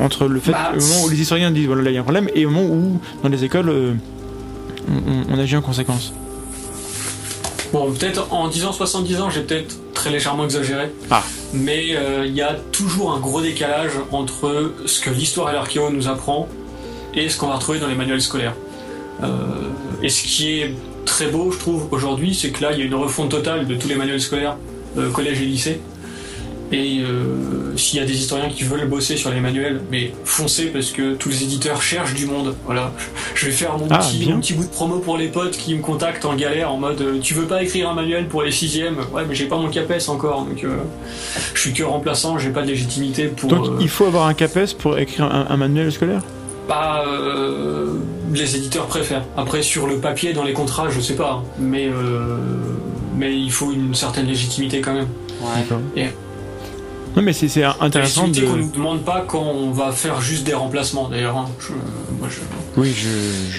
entre 0.00 0.26
le 0.26 0.40
fait, 0.40 0.52
Bah, 0.52 0.72
moment 0.74 1.04
où 1.04 1.08
les 1.10 1.20
historiens 1.20 1.50
disent 1.50 1.66
voilà 1.66 1.82
là 1.82 1.90
il 1.90 1.94
y 1.94 1.96
a 1.98 2.00
un 2.00 2.04
problème 2.04 2.28
et 2.34 2.46
au 2.46 2.50
moment 2.50 2.66
où 2.74 3.00
dans 3.22 3.28
les 3.28 3.44
écoles 3.44 3.68
euh, 3.68 3.92
on, 4.88 4.94
on- 4.94 5.36
on 5.36 5.38
agit 5.38 5.56
en 5.56 5.60
conséquence? 5.62 6.14
Bon, 7.72 7.90
peut-être 7.92 8.32
en 8.32 8.48
disant 8.48 8.72
70 8.72 9.20
ans, 9.20 9.30
j'ai 9.30 9.40
peut-être 9.42 9.74
très 9.94 10.10
légèrement 10.10 10.44
exagéré. 10.44 10.90
Ah. 11.10 11.22
Mais 11.54 11.94
euh, 11.96 12.24
il 12.26 12.34
y 12.34 12.42
a 12.42 12.54
toujours 12.70 13.12
un 13.12 13.18
gros 13.20 13.40
décalage 13.40 13.92
entre 14.10 14.72
ce 14.86 15.00
que 15.00 15.10
l'histoire 15.10 15.50
et 15.50 15.52
l'archéo 15.54 15.90
nous 15.90 16.08
apprend 16.08 16.48
et 17.14 17.28
ce 17.28 17.38
qu'on 17.38 17.46
va 17.48 17.54
retrouver 17.56 17.78
dans 17.78 17.88
les 17.88 17.94
manuels 17.94 18.20
scolaires. 18.22 18.54
Euh, 19.22 19.28
et 20.02 20.08
ce 20.08 20.22
qui 20.22 20.60
est 20.60 20.74
très 21.12 21.26
beau, 21.26 21.50
je 21.52 21.58
trouve, 21.58 21.88
aujourd'hui, 21.90 22.34
c'est 22.34 22.50
que 22.50 22.62
là, 22.62 22.72
il 22.72 22.78
y 22.78 22.82
a 22.82 22.84
une 22.86 22.94
refonte 22.94 23.30
totale 23.30 23.66
de 23.66 23.74
tous 23.74 23.86
les 23.86 23.96
manuels 23.96 24.20
scolaires, 24.20 24.56
euh, 24.96 25.10
collège 25.10 25.42
et 25.42 25.44
lycée. 25.44 25.80
Et 26.72 27.00
euh, 27.02 27.76
s'il 27.76 27.98
y 28.00 28.02
a 28.02 28.06
des 28.06 28.14
historiens 28.14 28.48
qui 28.48 28.62
veulent 28.64 28.88
bosser 28.88 29.18
sur 29.18 29.30
les 29.30 29.40
manuels, 29.40 29.82
mais 29.90 30.10
foncez 30.24 30.68
parce 30.68 30.90
que 30.90 31.12
tous 31.16 31.28
les 31.28 31.42
éditeurs 31.42 31.82
cherchent 31.82 32.14
du 32.14 32.24
monde. 32.24 32.54
Voilà, 32.64 32.92
je 33.34 33.44
vais 33.44 33.52
faire 33.52 33.76
mon, 33.76 33.86
Ah, 33.90 33.98
petit, 33.98 34.26
mon 34.30 34.40
petit 34.40 34.54
bout 34.54 34.64
de 34.64 34.70
promo 34.70 34.98
pour 35.00 35.18
les 35.18 35.28
potes 35.28 35.54
qui 35.58 35.74
me 35.74 35.82
contactent 35.82 36.24
en 36.24 36.34
galère 36.34 36.72
en 36.72 36.78
mode 36.78 37.02
euh, 37.02 37.18
tu 37.20 37.34
veux 37.34 37.44
pas 37.44 37.62
écrire 37.62 37.90
un 37.90 37.94
manuel 37.94 38.26
pour 38.26 38.42
les 38.42 38.50
sixièmes? 38.52 38.96
Ouais, 39.12 39.24
mais 39.28 39.34
j'ai 39.34 39.44
pas 39.48 39.58
mon 39.58 39.68
CAPES 39.68 40.08
encore, 40.08 40.46
donc 40.46 40.64
euh, 40.64 40.78
je 41.52 41.60
suis 41.60 41.74
que 41.74 41.82
remplaçant, 41.82 42.38
j'ai 42.38 42.48
pas 42.48 42.62
de 42.62 42.68
légitimité 42.68 43.26
pour. 43.26 43.50
Donc 43.50 43.66
il 43.78 43.90
faut 43.90 44.06
avoir 44.06 44.26
un 44.26 44.32
CAPES 44.32 44.72
pour 44.78 44.96
écrire 44.98 45.26
un, 45.26 45.48
un 45.50 45.56
manuel 45.58 45.92
scolaire? 45.92 46.22
Pas 46.68 47.04
euh, 47.06 47.94
les 48.32 48.56
éditeurs 48.56 48.86
préfèrent. 48.86 49.24
Après 49.36 49.62
sur 49.62 49.86
le 49.86 49.98
papier, 49.98 50.32
dans 50.32 50.44
les 50.44 50.52
contrats, 50.52 50.88
je 50.90 51.00
sais 51.00 51.16
pas, 51.16 51.42
mais 51.58 51.86
euh, 51.88 52.36
mais 53.16 53.36
il 53.36 53.50
faut 53.52 53.72
une 53.72 53.94
certaine 53.94 54.26
légitimité 54.26 54.80
quand 54.80 54.94
même. 54.94 55.08
Et- 55.96 56.06
Non 57.16 57.22
mais 57.22 57.32
c'est 57.32 57.48
c'est 57.48 57.64
intéressant 57.64 58.28
de... 58.28 58.40
Qu'on 58.40 58.56
nous 58.56 58.70
demande 58.70 59.02
pas 59.02 59.24
quand 59.26 59.42
on 59.42 59.70
va 59.70 59.92
faire 59.92 60.20
juste 60.20 60.44
des 60.44 60.54
remplacements. 60.54 61.08
D'ailleurs, 61.08 61.36
hein. 61.36 61.46
Je- 61.60 61.72
moi, 62.18 62.28
je- 62.30 62.80
Oui, 62.80 62.90
je, 62.96 63.08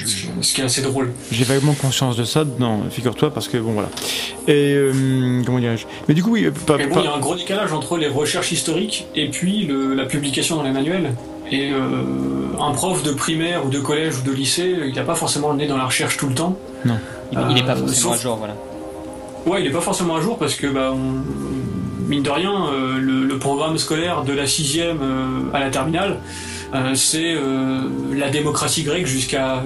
je- 0.07 0.27
ce 0.41 0.53
qui 0.55 0.61
est 0.61 0.63
assez 0.63 0.81
drôle. 0.81 1.11
j'ai 1.31 1.43
vaguement 1.43 1.73
conscience 1.73 2.15
de 2.17 2.23
ça, 2.23 2.45
non, 2.59 2.79
figure-toi, 2.89 3.31
parce 3.31 3.47
que 3.47 3.57
bon 3.57 3.73
voilà. 3.73 3.89
Et 4.47 4.73
euh, 4.73 5.43
comment 5.45 5.59
dirais-je? 5.59 5.85
Mais 6.07 6.15
du 6.15 6.23
coup 6.23 6.31
oui, 6.31 6.49
pas, 6.65 6.77
Mais 6.77 6.87
bon, 6.87 6.95
pas- 6.95 7.01
il 7.01 7.05
y 7.05 7.07
a 7.07 7.13
un 7.13 7.19
gros 7.19 7.35
décalage 7.35 7.73
entre 7.73 7.97
les 7.97 8.07
recherches 8.07 8.51
historiques 8.51 9.05
et 9.15 9.29
puis 9.29 9.65
le- 9.65 9.93
la 9.93 10.05
publication 10.05 10.55
dans 10.55 10.63
les 10.63 10.71
manuels. 10.71 11.13
Et 11.53 11.71
euh, 11.71 11.79
un 12.59 12.71
prof 12.71 13.03
de 13.03 13.11
primaire 13.11 13.63
ou 13.65 13.69
de 13.69 13.79
collège 13.79 14.17
ou 14.19 14.21
de 14.23 14.31
lycée, 14.31 14.75
il 14.87 14.95
n'a 14.95 15.03
pas 15.03 15.13
forcément 15.13 15.51
le 15.51 15.57
nez 15.57 15.67
dans 15.67 15.77
la 15.77 15.85
recherche 15.85 16.17
tout 16.17 16.27
le 16.27 16.33
temps. 16.33 16.57
Il, 17.31 17.39
il 17.51 17.57
est 17.59 17.63
pas 17.63 17.73
Euh, 17.73 17.75
forcément 17.75 18.11
sauf- 18.11 18.13
à 18.13 18.17
jour, 18.21 18.35
voilà. 18.37 18.55
Ouais, 19.45 19.61
il 19.61 19.67
est 19.67 19.71
pas 19.71 19.81
forcément 19.81 20.15
à 20.15 20.21
jour 20.21 20.37
parce 20.39 20.55
que, 20.55 20.65
bah, 20.67 20.91
on- 20.93 21.21
mine 22.09 22.23
de 22.23 22.29
rien, 22.29 22.53
euh, 22.73 22.97
le, 22.97 23.25
le 23.25 23.37
programme 23.37 23.77
scolaire 23.77 24.23
de 24.23 24.33
la 24.33 24.47
sixième 24.47 24.97
à 25.53 25.59
la 25.59 25.69
terminale, 25.69 26.19
c'est 26.95 27.35
la 28.15 28.29
démocratie 28.29 28.81
grecque 28.83 29.05
jusqu'à 29.05 29.61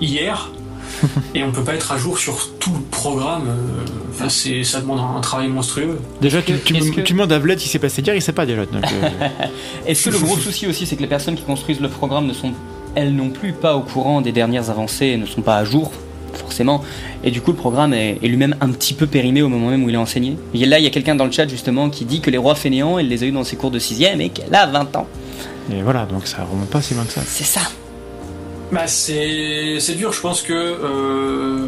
hier. 0.00 0.50
Et 1.34 1.42
on 1.44 1.52
peut 1.52 1.62
pas 1.64 1.74
être 1.74 1.92
à 1.92 1.98
jour 1.98 2.18
sur 2.18 2.50
tout 2.58 2.72
le 2.72 2.80
programme. 2.90 3.48
euh, 3.48 3.84
Enfin, 4.12 4.28
c'est, 4.30 4.64
ça 4.64 4.80
demande 4.80 4.98
un, 5.00 5.16
un 5.18 5.20
travail 5.20 5.48
monstrueux. 5.48 5.98
déjà 6.22 6.40
tu, 6.40 6.54
tu, 6.64 6.72
que- 6.72 6.78
me- 6.78 6.84
est-ce 6.84 6.92
que- 6.92 7.00
tu 7.02 7.12
demandes 7.12 7.32
à 7.32 7.38
Vlad 7.38 7.58
qui 7.58 7.68
s'est 7.68 7.78
passé 7.78 8.00
hier, 8.02 8.14
il 8.14 8.22
sait 8.22 8.32
pas 8.32 8.46
déjà. 8.46 8.64
Donc, 8.64 8.82
euh, 8.84 9.08
Est-ce 9.86 10.04
que 10.06 10.10
le 10.10 10.18
gros 10.18 10.36
souci 10.38 10.66
aussi, 10.66 10.86
c'est 10.86 10.96
que 10.96 11.02
les 11.02 11.06
personnes 11.08 11.34
qui 11.34 11.42
construisent 11.42 11.80
le 11.80 11.88
programme 11.90 12.26
ne 12.26 12.32
sont, 12.32 12.52
elles 12.94 13.14
non 13.14 13.28
plus, 13.28 13.52
pas 13.52 13.76
au 13.76 13.80
courant 13.80 14.20
des 14.22 14.32
dernières 14.32 14.70
avancées, 14.70 15.06
et 15.06 15.16
ne 15.18 15.26
sont 15.26 15.42
pas 15.42 15.56
à 15.58 15.64
jour, 15.66 15.92
forcément, 16.32 16.82
et 17.24 17.30
du 17.30 17.40
coup 17.42 17.50
le 17.50 17.56
programme 17.56 17.92
est, 17.94 18.18
est 18.22 18.28
lui-même 18.28 18.56
un 18.62 18.68
petit 18.70 18.94
peu 18.94 19.06
périmé 19.06 19.42
au 19.42 19.48
moment 19.48 19.68
même 19.68 19.84
où 19.84 19.88
il 19.90 19.94
est 19.94 19.98
enseigné. 19.98 20.36
Et 20.54 20.64
là, 20.66 20.78
il 20.78 20.84
y 20.84 20.86
a 20.86 20.90
quelqu'un 20.90 21.14
dans 21.14 21.24
le 21.26 21.30
chat 21.32 21.46
justement 21.48 21.90
qui 21.90 22.04
dit 22.06 22.20
que 22.20 22.30
les 22.30 22.38
rois 22.38 22.54
fainéants, 22.54 22.98
elle 22.98 23.08
les 23.08 23.22
a 23.22 23.26
eu 23.26 23.32
dans 23.32 23.44
ses 23.44 23.56
cours 23.56 23.70
de 23.70 23.78
6ème 23.78 24.20
et 24.20 24.28
qu'elle 24.30 24.54
a 24.54 24.66
20 24.66 24.96
ans. 24.96 25.06
et 25.70 25.82
voilà, 25.82 26.06
donc 26.06 26.26
ça 26.26 26.38
remonte 26.50 26.68
pas 26.70 26.80
si 26.80 26.94
loin 26.94 27.04
que 27.04 27.12
ça. 27.12 27.20
C'est 27.26 27.44
ça. 27.44 27.60
Bah, 28.72 28.86
c'est, 28.86 29.94
dur. 29.96 30.12
Je 30.12 30.20
pense 30.20 30.42
que 30.42 30.52
euh, 30.52 31.66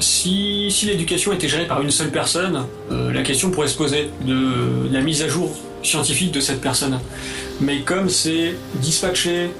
si, 0.00 0.70
si 0.70 0.86
l'éducation 0.86 1.32
était 1.32 1.48
gérée 1.48 1.66
par 1.66 1.80
une 1.80 1.90
seule 1.90 2.10
personne, 2.10 2.66
euh, 2.90 3.12
la 3.12 3.22
question 3.22 3.50
pourrait 3.50 3.68
se 3.68 3.76
poser 3.76 4.10
de 4.24 4.88
la 4.90 5.00
mise 5.00 5.22
à 5.22 5.28
jour 5.28 5.50
scientifique 5.82 6.32
de 6.32 6.40
cette 6.40 6.60
personne. 6.60 7.00
Mais 7.60 7.80
comme 7.80 8.10
c'est 8.10 8.54
dispatché 8.74 9.50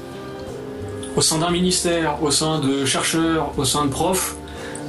au 1.16 1.23
sein 1.23 1.38
d'un 1.38 1.51
ministère, 1.51 2.23
au 2.23 2.31
sein 2.31 2.61
de 2.61 2.85
chercheurs, 2.85 3.53
au 3.57 3.64
sein 3.64 3.87
de 3.87 3.90
profs, 3.90 4.37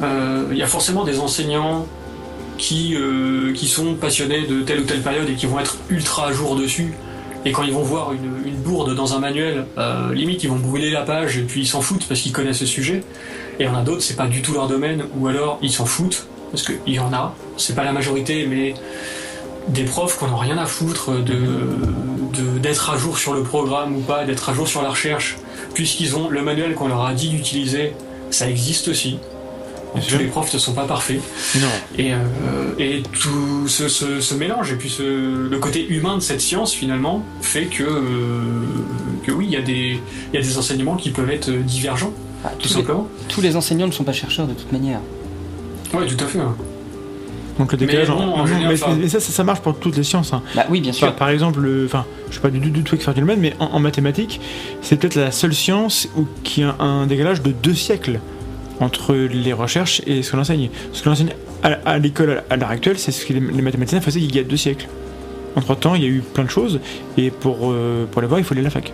euh, 0.03 0.47
il 0.51 0.57
y 0.57 0.63
a 0.63 0.67
forcément 0.67 1.05
des 1.05 1.19
enseignants 1.19 1.87
qui, 2.57 2.95
qui 3.55 3.67
sont 3.67 3.95
passionnés 3.95 4.45
de 4.45 4.61
telle 4.61 4.81
ou 4.81 4.83
telle 4.83 5.01
période 5.01 5.27
et 5.27 5.33
qui 5.33 5.47
vont 5.47 5.59
être 5.59 5.77
ultra 5.89 6.27
à 6.27 6.31
jour 6.31 6.55
dessus. 6.55 6.93
Et 7.45 7.51
quand 7.51 7.63
ils 7.63 7.73
vont 7.73 7.81
voir 7.81 8.11
une, 8.13 8.55
bourde 8.55 8.95
dans 8.95 9.15
un 9.15 9.19
manuel, 9.19 9.65
euh, 9.77 10.13
limite 10.13 10.43
ils 10.43 10.49
vont 10.49 10.57
brûler 10.57 10.91
la 10.91 11.01
page 11.01 11.37
et 11.37 11.41
puis 11.41 11.61
ils 11.61 11.67
s'en 11.67 11.81
foutent 11.81 12.07
parce 12.07 12.21
qu'ils 12.21 12.31
connaissent 12.31 12.61
le 12.61 12.67
sujet. 12.67 13.03
Et 13.59 13.63
il 13.63 13.69
en 13.69 13.75
a 13.75 13.81
d'autres, 13.81 14.01
c'est 14.01 14.15
pas 14.15 14.27
du 14.27 14.41
tout 14.41 14.53
leur 14.53 14.67
domaine, 14.67 15.03
ou 15.17 15.27
alors 15.27 15.57
ils 15.61 15.71
s'en 15.71 15.85
foutent 15.85 16.27
parce 16.51 16.63
qu'il 16.63 16.93
y 16.93 16.99
en 16.99 17.13
a, 17.13 17.33
c'est 17.57 17.75
pas 17.75 17.83
la 17.83 17.93
majorité, 17.93 18.45
mais 18.45 18.73
des 19.67 19.83
profs 19.83 20.19
qui 20.19 20.25
n'ont 20.25 20.37
rien 20.37 20.57
à 20.57 20.65
foutre 20.65 21.11
d'être 22.61 22.89
à 22.89 22.97
jour 22.97 23.17
sur 23.17 23.33
le 23.33 23.43
programme 23.43 23.95
ou 23.95 24.01
pas, 24.01 24.25
d'être 24.25 24.49
à 24.49 24.53
jour 24.53 24.67
sur 24.67 24.81
la 24.81 24.89
recherche, 24.89 25.37
puisqu'ils 25.73 26.15
ont 26.15 26.29
le 26.29 26.41
manuel 26.41 26.75
qu'on 26.75 26.87
leur 26.87 27.05
a 27.05 27.13
dit 27.13 27.29
d'utiliser, 27.29 27.93
ça 28.29 28.49
existe 28.49 28.87
aussi. 28.87 29.17
Bien 29.93 30.01
Tous 30.03 30.09
sûr. 30.09 30.19
les 30.19 30.25
profs 30.27 30.53
ne 30.53 30.57
sont 30.59 30.73
pas 30.73 30.85
parfaits. 30.85 31.19
Non. 31.59 31.67
Et, 31.97 32.13
euh, 32.13 32.17
et 32.79 33.03
tout 33.11 33.67
ce, 33.67 33.89
ce- 33.89 34.21
ce 34.21 34.33
mélange, 34.35 34.71
et 34.71 34.75
puis 34.75 34.89
ce- 34.89 35.49
le 35.49 35.57
côté 35.59 35.85
humain 35.89 36.15
de 36.15 36.21
cette 36.21 36.39
science, 36.39 36.73
finalement, 36.73 37.25
fait 37.41 37.65
que, 37.65 37.83
euh, 37.83 38.41
que 39.25 39.31
oui, 39.33 39.47
il 39.49 39.51
y, 39.53 39.57
a 39.57 39.61
des- 39.61 39.99
il 40.31 40.35
y 40.35 40.37
a 40.37 40.41
des 40.41 40.57
enseignements 40.57 40.95
qui 40.95 41.09
peuvent 41.09 41.29
être 41.29 41.49
divergents, 41.51 42.13
Ah, 42.45 42.49
tout 42.57 42.63
tous, 42.63 42.69
les, 42.69 42.73
simplement. 42.75 43.07
tous 43.27 43.41
les 43.41 43.55
enseignants 43.57 43.87
ne 43.87 43.91
sont 43.91 44.05
pas 44.05 44.13
chercheurs 44.13 44.47
de 44.47 44.53
toute 44.53 44.71
manière. 44.71 44.99
Oui, 45.93 46.07
tout 46.07 46.23
à 46.23 46.27
fait. 46.27 46.39
hein. 46.39 46.55
Donc 47.59 47.73
le 47.73 47.77
décalage, 47.77 48.07
bon, 48.07 48.13
en- 48.15 48.17
en 48.19 48.39
en- 48.39 48.45
général, 48.47 48.69
mais, 48.73 48.81
enfin- 48.81 48.95
mais 48.99 49.09
ça, 49.09 49.19
ça, 49.19 49.31
ça 49.33 49.43
marche 49.43 49.59
pour 49.59 49.77
toutes 49.77 49.97
les 49.97 50.03
sciences. 50.03 50.31
hein. 50.33 50.41
Bah 50.55 50.65
oui, 50.69 50.79
bien 50.79 50.93
sûr. 50.93 51.07
Par, 51.07 51.15
par 51.17 51.29
exemple, 51.29 51.59
le- 51.59 51.85
enfin, 51.85 52.05
je 52.27 52.31
suis 52.33 52.41
pas 52.41 52.49
du 52.49 52.61
tout, 52.61 52.69
du 52.69 52.81
tout 52.83 52.95
expert 52.95 53.13
du 53.13 53.19
domaine, 53.19 53.41
mais 53.41 53.53
en, 53.59 53.65
en 53.65 53.79
mathématiques, 53.81 54.39
c'est 54.81 54.95
peut-être 54.95 55.15
la 55.15 55.31
seule 55.31 55.53
science 55.53 56.07
où, 56.17 56.25
qui 56.43 56.63
a 56.63 56.75
un 56.79 57.05
décalage 57.07 57.41
de 57.41 57.51
deux 57.51 57.75
siècles 57.75 58.21
entre 58.81 59.13
les 59.13 59.53
recherches 59.53 60.01
et 60.07 60.23
ce 60.23 60.31
qu'on 60.31 60.39
enseigne. 60.39 60.69
Ce 60.93 61.03
qu'on 61.03 61.11
enseigne 61.11 61.33
à, 61.63 61.97
l'école 61.99 62.43
à 62.49 62.55
l'heure 62.55 62.69
actuelle, 62.69 62.97
c'est 62.97 63.11
ce 63.11 63.25
que 63.25 63.33
les, 63.33 63.39
mathématiciens 63.39 64.01
faisaient 64.01 64.19
il 64.19 64.35
y 64.35 64.39
a 64.39 64.43
deux 64.43 64.57
siècles. 64.57 64.87
Entre 65.55 65.75
temps, 65.75 65.95
il 65.95 66.01
y 66.01 66.05
a 66.05 66.09
eu 66.09 66.21
plein 66.21 66.45
de 66.45 66.49
choses, 66.49 66.79
et 67.17 67.29
pour, 67.29 67.71
euh, 67.71 68.05
pour 68.09 68.21
les 68.21 68.27
voir, 68.27 68.39
il 68.39 68.43
faut 68.43 68.53
aller 68.53 68.61
à 68.61 68.65
la 68.65 68.69
fac. 68.69 68.91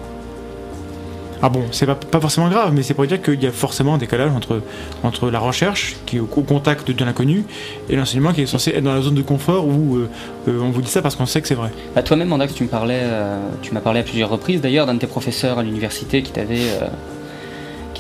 Ah 1.40 1.50
bon, 1.50 1.66
c'est 1.70 1.86
pas, 1.86 1.94
pas 1.94 2.20
forcément 2.20 2.50
grave, 2.50 2.74
mais 2.74 2.82
c'est 2.82 2.96
pour 2.96 3.06
dire 3.06 3.22
qu'il 3.22 3.42
y 3.42 3.46
a 3.46 3.52
forcément 3.52 3.94
un 3.94 4.00
décalage 4.00 4.32
entre, 4.32 4.64
entre 5.04 5.30
la 5.30 5.38
recherche, 5.38 5.96
qui 6.08 6.18
est 6.18 6.20
au, 6.20 6.26
contact 6.26 6.90
de 6.90 7.06
l'inconnu, 7.06 7.46
et 7.90 7.96
l'enseignement 7.96 8.34
qui 8.34 8.42
est 8.42 8.48
censé 8.48 8.72
être 8.72 8.84
dans 8.84 8.96
la 8.96 9.02
zone 9.02 9.14
de 9.14 9.22
confort 9.22 9.68
où 9.68 9.98
euh, 9.98 10.10
euh, 10.48 10.60
on 10.60 10.72
vous 10.72 10.82
dit 10.82 10.90
ça 10.90 11.04
parce 11.04 11.16
qu'on 11.16 11.28
sait 11.28 11.40
que 11.40 11.48
c'est 11.48 11.54
vrai. 11.54 11.70
Bah, 11.96 12.02
Toi-même, 12.02 12.30
Mandax, 12.30 12.56
tu 12.56 12.64
m'as 12.64 12.70
parlé 12.70 14.00
à 14.00 14.04
plusieurs 14.04 14.30
reprises 14.30 14.62
d'ailleurs 14.62 14.88
d'un 14.88 14.96
de 14.96 15.00
tes 15.00 15.08
professeurs 15.08 15.60
à 15.60 15.64
l'université 15.64 16.24
qui 16.24 16.32
t'avait 16.32 16.66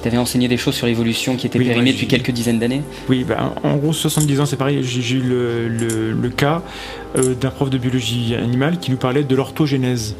qui 0.07 0.11
t'avait 0.11 0.21
enseigné 0.21 0.47
des 0.47 0.57
choses 0.57 0.75
sur 0.75 0.87
l'évolution 0.87 1.35
qui 1.35 1.47
étaient 1.47 1.59
Oui, 1.59 1.65
périmées 1.65 1.87
ouais, 1.87 1.93
depuis 1.93 2.07
quelques 2.07 2.31
dizaines 2.31 2.59
d'années. 2.59 2.81
Oui, 3.09 3.25
bah, 3.27 3.53
en 3.63 3.75
gros, 3.75 3.91
70 3.93 4.39
ans, 4.41 4.45
c'est 4.45 4.55
pareil. 4.55 4.79
J'ai 4.83 5.15
eu 5.17 5.19
le, 5.21 5.67
le- 5.67 6.11
le 6.13 6.29
cas 6.29 6.61
euh, 7.17 7.33
d'un 7.33 7.49
prof 7.49 7.69
de 7.69 7.77
biologie 7.77 8.35
animale 8.35 8.79
qui 8.79 8.91
nous 8.91 8.97
parlait 8.97 9.23
de 9.23 9.35
l'orthogénèse. 9.35 10.15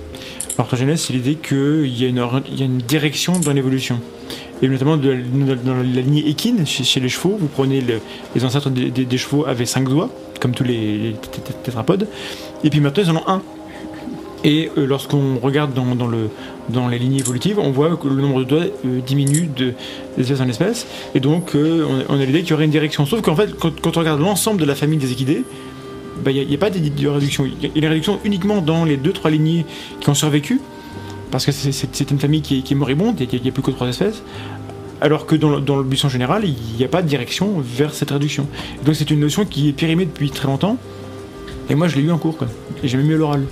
L'orthogénèse, 0.58 1.02
c'est 1.02 1.13
l'idée 1.13 1.36
qu'il 1.36 1.88
y, 1.97 2.04
a 2.06 2.08
une 2.10 2.19
or- 2.19 2.41
il 2.52 2.60
y 2.60 2.63
a 2.63 2.65
une 2.65 2.80
direction 2.80 3.39
dans 3.39 3.54
l'évolution. 3.54 4.00
Et 4.62 4.67
notamment 4.67 4.97
de, 4.97 5.15
dans 5.63 5.76
la 5.76 5.84
lignée 6.02 6.28
équine, 6.28 6.65
chez, 6.65 6.84
chez 6.84 7.00
les 7.00 7.10
chevaux, 7.10 7.38
vous 7.39 7.47
prenez 7.47 7.80
le- 7.80 8.02
les 8.36 8.43
ancêtres 8.43 8.69
des, 8.69 8.89
des- 8.89 9.06
des 9.06 9.17
chevaux 9.17 9.45
avaient 9.45 9.65
5 9.67 9.88
doigts, 9.88 10.10
comme 10.41 10.52
tous 10.54 10.63
les, 10.63 10.97
les 10.97 11.12
té- 11.13 11.39
té- 11.41 11.54
tétrapodes, 11.63 12.08
et 12.63 12.69
puis 12.71 12.80
maintenant 12.80 13.04
ils 13.06 13.12
en 13.12 13.15
ont 13.17 13.28
un. 13.28 13.41
Et 14.43 14.69
euh, 14.78 14.86
lorsqu'on 14.86 15.39
regarde 15.39 15.73
dans, 15.73 15.95
dans 15.95 16.08
le, 16.08 16.30
dans 16.69 16.88
les 16.88 17.00
lignées 17.00 17.19
évolutives, 17.19 17.58
on 17.60 17.71
voit 17.71 17.95
que 17.97 18.08
le 18.08 18.21
nombre 18.21 18.39
de 18.39 18.43
doigts 18.45 18.63
euh, 18.86 19.00
diminue 19.06 19.50
de, 19.56 19.73
d'espèce 20.17 20.39
en 20.41 20.47
espèce. 20.47 20.86
Et 21.15 21.19
donc, 21.19 21.56
euh, 21.56 21.86
on, 22.10 22.19
a, 22.19 22.26
l'idée 22.26 22.41
qu'il 22.41 22.52
y 22.52 22.54
aurait 22.54 22.65
une 22.65 22.71
direction. 22.71 23.06
Sauf 23.06 23.21
qu'en 23.21 23.36
fait, 23.36 23.56
quand, 23.58 23.71
on 23.97 24.00
regarde 24.00 24.21
l'ensemble 24.21 24.60
de 24.60 24.65
la 24.65 24.76
famille 24.76 25.00
des 25.00 25.12
équidés, 25.12 25.43
bah, 26.23 26.32
il 26.32 26.47
n'y 26.47 26.54
a, 26.56 26.58
pas 26.58 26.69
de, 26.69 27.08
réduction. 27.08 27.45
Il 27.45 27.54
y 27.63 27.65
a- 27.65 27.69
il 27.76 27.82
y 27.82 27.86
a 27.86 27.88
une 27.88 27.89
réduction 27.89 28.19
uniquement 28.23 28.62
dans 28.62 28.86
les 28.86 28.97
2-3 28.97 29.32
lignées 29.32 29.65
qui 30.00 30.10
ont 30.10 30.13
survécu, 30.15 30.62
parce 31.32 31.45
que 31.45 31.52
c'est- 31.52 32.12
une 32.12 32.19
famille 32.19 32.41
qui 32.41 32.60
est, 32.60 32.62
qui 32.62 32.73
est 32.73 32.78
moribonde 32.78 33.15
qu'il 33.17 33.41
n'y 33.41 33.50
a 33.50 33.52
plus 33.52 33.63
que 33.63 33.71
3 33.71 33.88
espèces. 33.88 34.21
Alors 35.02 35.26
que 35.28 35.36
dans 35.36 35.50
le, 35.50 35.62
dans 35.62 35.76
le 35.78 35.84
buisson 35.84 36.10
général, 36.10 36.43
il 36.45 36.56
n'y 36.78 36.84
a 36.84 36.88
pas 36.88 37.02
de 37.04 37.08
direction 37.08 37.56
vers 37.60 37.93
cette 37.93 38.10
réduction. 38.12 38.47
Donc 38.86 38.95
c'est 38.95 39.10
une 39.12 39.19
notion 39.19 39.45
qui 39.45 39.69
est 39.69 39.73
périmée 39.73 40.06
depuis 40.06 40.32
très 40.32 40.47
longtemps. 40.47 40.78
Et 41.69 41.76
moi, 41.76 41.88
je 41.88 41.97
l'ai 41.97 42.02
eu 42.04 42.12
en 42.12 42.17
cours. 42.17 42.38
Et 42.84 42.88
j'ai 42.88 42.97
même 42.97 43.12
eu 43.12 43.15
l'oral. 43.15 43.43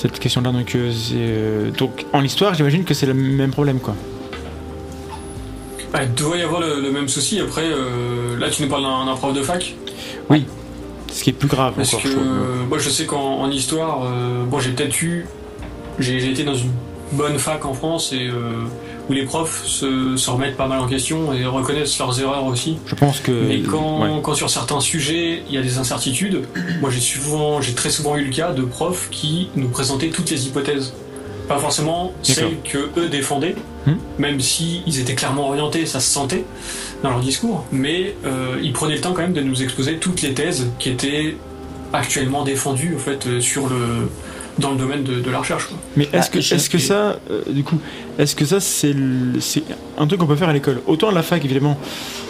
Cette 0.00 0.18
question-là, 0.18 0.50
donc, 0.50 0.74
euh, 0.74 0.90
euh, 1.12 1.70
donc 1.72 2.06
en 2.14 2.24
histoire, 2.24 2.54
j'imagine 2.54 2.84
que 2.84 2.94
c'est 2.94 3.04
le 3.04 3.12
même 3.12 3.50
problème, 3.50 3.80
quoi. 3.80 3.94
Bah, 5.92 6.04
il 6.04 6.14
doit 6.14 6.38
y 6.38 6.42
avoir 6.42 6.62
le, 6.62 6.80
le 6.80 6.90
même 6.90 7.06
souci. 7.06 7.38
Après, 7.38 7.66
euh, 7.66 8.38
là, 8.38 8.48
tu 8.48 8.62
nous 8.62 8.68
parles 8.70 8.84
d'un 8.84 9.14
prof 9.14 9.34
de 9.34 9.42
fac? 9.42 9.74
Ce 11.12 11.22
qui 11.22 11.30
est 11.30 11.34
plus 11.34 11.48
grave 11.48 11.74
Parce 11.76 11.92
encore, 11.92 12.02
que 12.04 12.08
je 12.08 12.16
euh, 12.16 12.64
moi, 12.66 12.78
je 12.78 12.88
sais 12.88 13.04
qu'en 13.04 13.40
en 13.42 13.50
histoire, 13.50 14.08
bon, 14.46 14.58
j'ai 14.58 14.70
peut-être 14.70 15.02
eu. 15.02 15.26
J'ai 15.98 16.18
j'ai 16.18 16.30
été 16.30 16.44
dans 16.44 16.54
une 16.54 16.70
bonne 17.12 17.38
fac 17.38 17.66
en 17.66 17.74
France 17.74 18.12
et 18.14 18.28
euh, 18.28 18.52
où 19.10 19.12
les 19.12 19.24
profs 19.24 19.64
se, 19.66 20.16
se 20.16 20.30
remettent 20.30 20.56
pas 20.56 20.68
mal 20.68 20.78
en 20.78 20.86
question 20.86 21.32
et 21.32 21.44
reconnaissent 21.44 21.98
leurs 21.98 22.20
erreurs 22.20 22.44
aussi. 22.44 22.78
Je 22.86 22.94
pense 22.94 23.18
que. 23.18 23.32
Mais 23.32 23.60
quand, 23.60 24.02
ouais. 24.02 24.20
quand 24.22 24.34
sur 24.34 24.48
certains 24.48 24.78
sujets 24.78 25.42
il 25.48 25.54
y 25.54 25.58
a 25.58 25.62
des 25.62 25.78
incertitudes, 25.78 26.42
moi 26.80 26.90
j'ai 26.90 27.00
souvent, 27.00 27.60
j'ai 27.60 27.74
très 27.74 27.90
souvent 27.90 28.16
eu 28.16 28.24
le 28.24 28.32
cas 28.32 28.52
de 28.52 28.62
profs 28.62 29.08
qui 29.10 29.48
nous 29.56 29.68
présentaient 29.68 30.10
toutes 30.10 30.30
les 30.30 30.46
hypothèses, 30.46 30.94
pas 31.48 31.58
forcément 31.58 32.14
celles 32.22 32.58
que 32.62 32.88
eux 32.96 33.08
défendaient, 33.08 33.56
Hmm. 33.86 33.94
même 34.18 34.40
si 34.40 34.82
ils 34.86 35.00
étaient 35.00 35.14
clairement 35.14 35.48
orientés, 35.48 35.86
ça 35.86 36.00
se 36.00 36.10
sentait 36.10 36.44
dans 37.02 37.08
leur 37.10 37.20
discours, 37.20 37.64
mais 37.72 38.14
euh, 38.26 38.58
ils 38.62 38.74
prenaient 38.74 38.96
le 38.96 39.00
temps 39.00 39.14
quand 39.14 39.22
même 39.22 39.32
de 39.32 39.40
nous 39.40 39.62
exposer 39.62 39.96
toutes 39.96 40.20
les 40.20 40.34
thèses 40.34 40.66
qui 40.78 40.90
étaient 40.90 41.36
actuellement 41.94 42.44
défendues 42.44 42.94
en 42.94 42.98
fait 42.98 43.26
euh, 43.26 43.40
sur 43.40 43.68
le 43.68 44.10
dans 44.60 44.70
le 44.72 44.76
domaine 44.76 45.02
de, 45.02 45.20
de 45.20 45.30
la 45.30 45.38
recherche. 45.38 45.66
quoi. 45.66 45.76
Mais 45.96 46.04
est-ce 46.12 46.28
Ah, 46.28 46.34
que, 46.34 46.40
je- 46.40 46.54
est-ce 46.54 46.70
que 46.70 46.78
ça, 46.78 47.18
euh, 47.30 47.42
du 47.48 47.64
coup, 47.64 47.78
est-ce 48.18 48.34
que 48.36 48.44
ça, 48.44 48.60
c'est 48.60 48.94
un 49.98 50.06
truc 50.06 50.20
qu'on 50.20 50.26
peut 50.26 50.36
faire 50.36 50.48
à 50.48 50.52
l'école? 50.52 50.80
Autant 50.86 51.08
à 51.08 51.12
la 51.12 51.22
fac, 51.22 51.44
évidemment, 51.44 51.78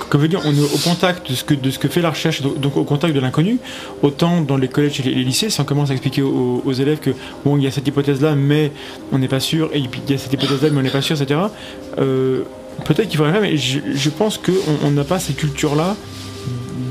comme 0.08 0.20
je 0.20 0.24
veux 0.24 0.28
dire, 0.28 0.40
on 0.44 0.52
est 0.54 0.60
au 0.60 0.78
contact 0.78 1.30
de 1.30 1.36
ce 1.36 1.44
que, 1.44 1.54
de 1.54 1.70
ce 1.70 1.78
que 1.78 1.88
fait 1.88 2.00
la 2.02 2.10
recherche, 2.10 2.42
donc 2.42 2.58
donc 2.60 2.76
au 2.76 2.84
contact 2.84 3.14
de 3.14 3.20
l'inconnu. 3.20 3.58
Autant 4.02 4.40
dans 4.40 4.56
les 4.56 4.68
collèges 4.68 4.98
et 5.00 5.02
les, 5.04 5.14
les 5.14 5.24
lycées, 5.24 5.50
si 5.50 5.60
on 5.60 5.64
commence 5.64 5.90
à 5.90 5.92
expliquer 5.92 6.22
aux, 6.22 6.62
aux 6.64 6.72
élèves 6.72 6.98
que, 6.98 7.10
bon, 7.44 7.56
il 7.56 7.62
y 7.64 7.66
a 7.66 7.70
cette 7.70 7.86
hypothèse-là, 7.86 8.34
mais 8.34 8.72
on 9.12 9.18
n'est 9.18 9.28
pas 9.28 9.40
sûr, 9.40 9.70
et 9.72 9.80
puis 9.82 10.00
il 10.06 10.12
y 10.12 10.14
a 10.14 10.18
cette 10.18 10.32
hypothèse-là, 10.32 10.70
mais 10.72 10.78
on 10.80 10.82
n'est 10.82 10.90
pas 10.90 11.02
sûr, 11.02 11.20
etc. 11.20 11.40
euh, 11.98 12.42
Peut-être 12.86 13.08
qu'il 13.08 13.18
faudrait 13.18 13.32
faire, 13.32 13.42
mais 13.42 13.56
je, 13.58 13.78
je 13.94 14.10
pense 14.10 14.38
qu'on 14.38 14.52
on 14.86 14.90
n'a 14.92 15.04
pas 15.04 15.18
cette 15.18 15.36
culture-là 15.36 15.96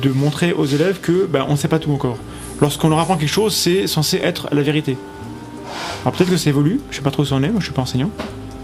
de 0.04 0.10
montrer 0.10 0.54
aux 0.54 0.66
élèves 0.66 1.00
que, 1.02 1.26
bah, 1.26 1.46
on 1.50 1.54
ne 1.54 1.58
sait 1.58 1.68
pas 1.68 1.80
tout 1.80 1.92
encore. 1.92 2.18
Lorsqu'on 2.62 2.90
leur 2.90 3.00
apprend 3.00 3.18
quelque 3.18 3.28
chose, 3.30 3.54
c'est 3.56 3.88
censé 3.88 4.18
être 4.24 4.48
la 4.54 4.62
vérité. 4.62 4.98
Alors 6.04 6.14
peut-être 6.18 6.30
que 6.30 6.38
ça 6.38 6.50
évolue, 6.50 6.80
je 6.92 6.98
sais 6.98 7.02
pas 7.02 7.12
trop 7.12 7.24
où 7.24 7.26
ça 7.26 7.36
en 7.36 7.44
est, 7.44 7.50
moi 7.50 7.60
je 7.60 7.66
suis 7.66 7.74
pas 7.74 7.82
enseignant. 7.82 8.10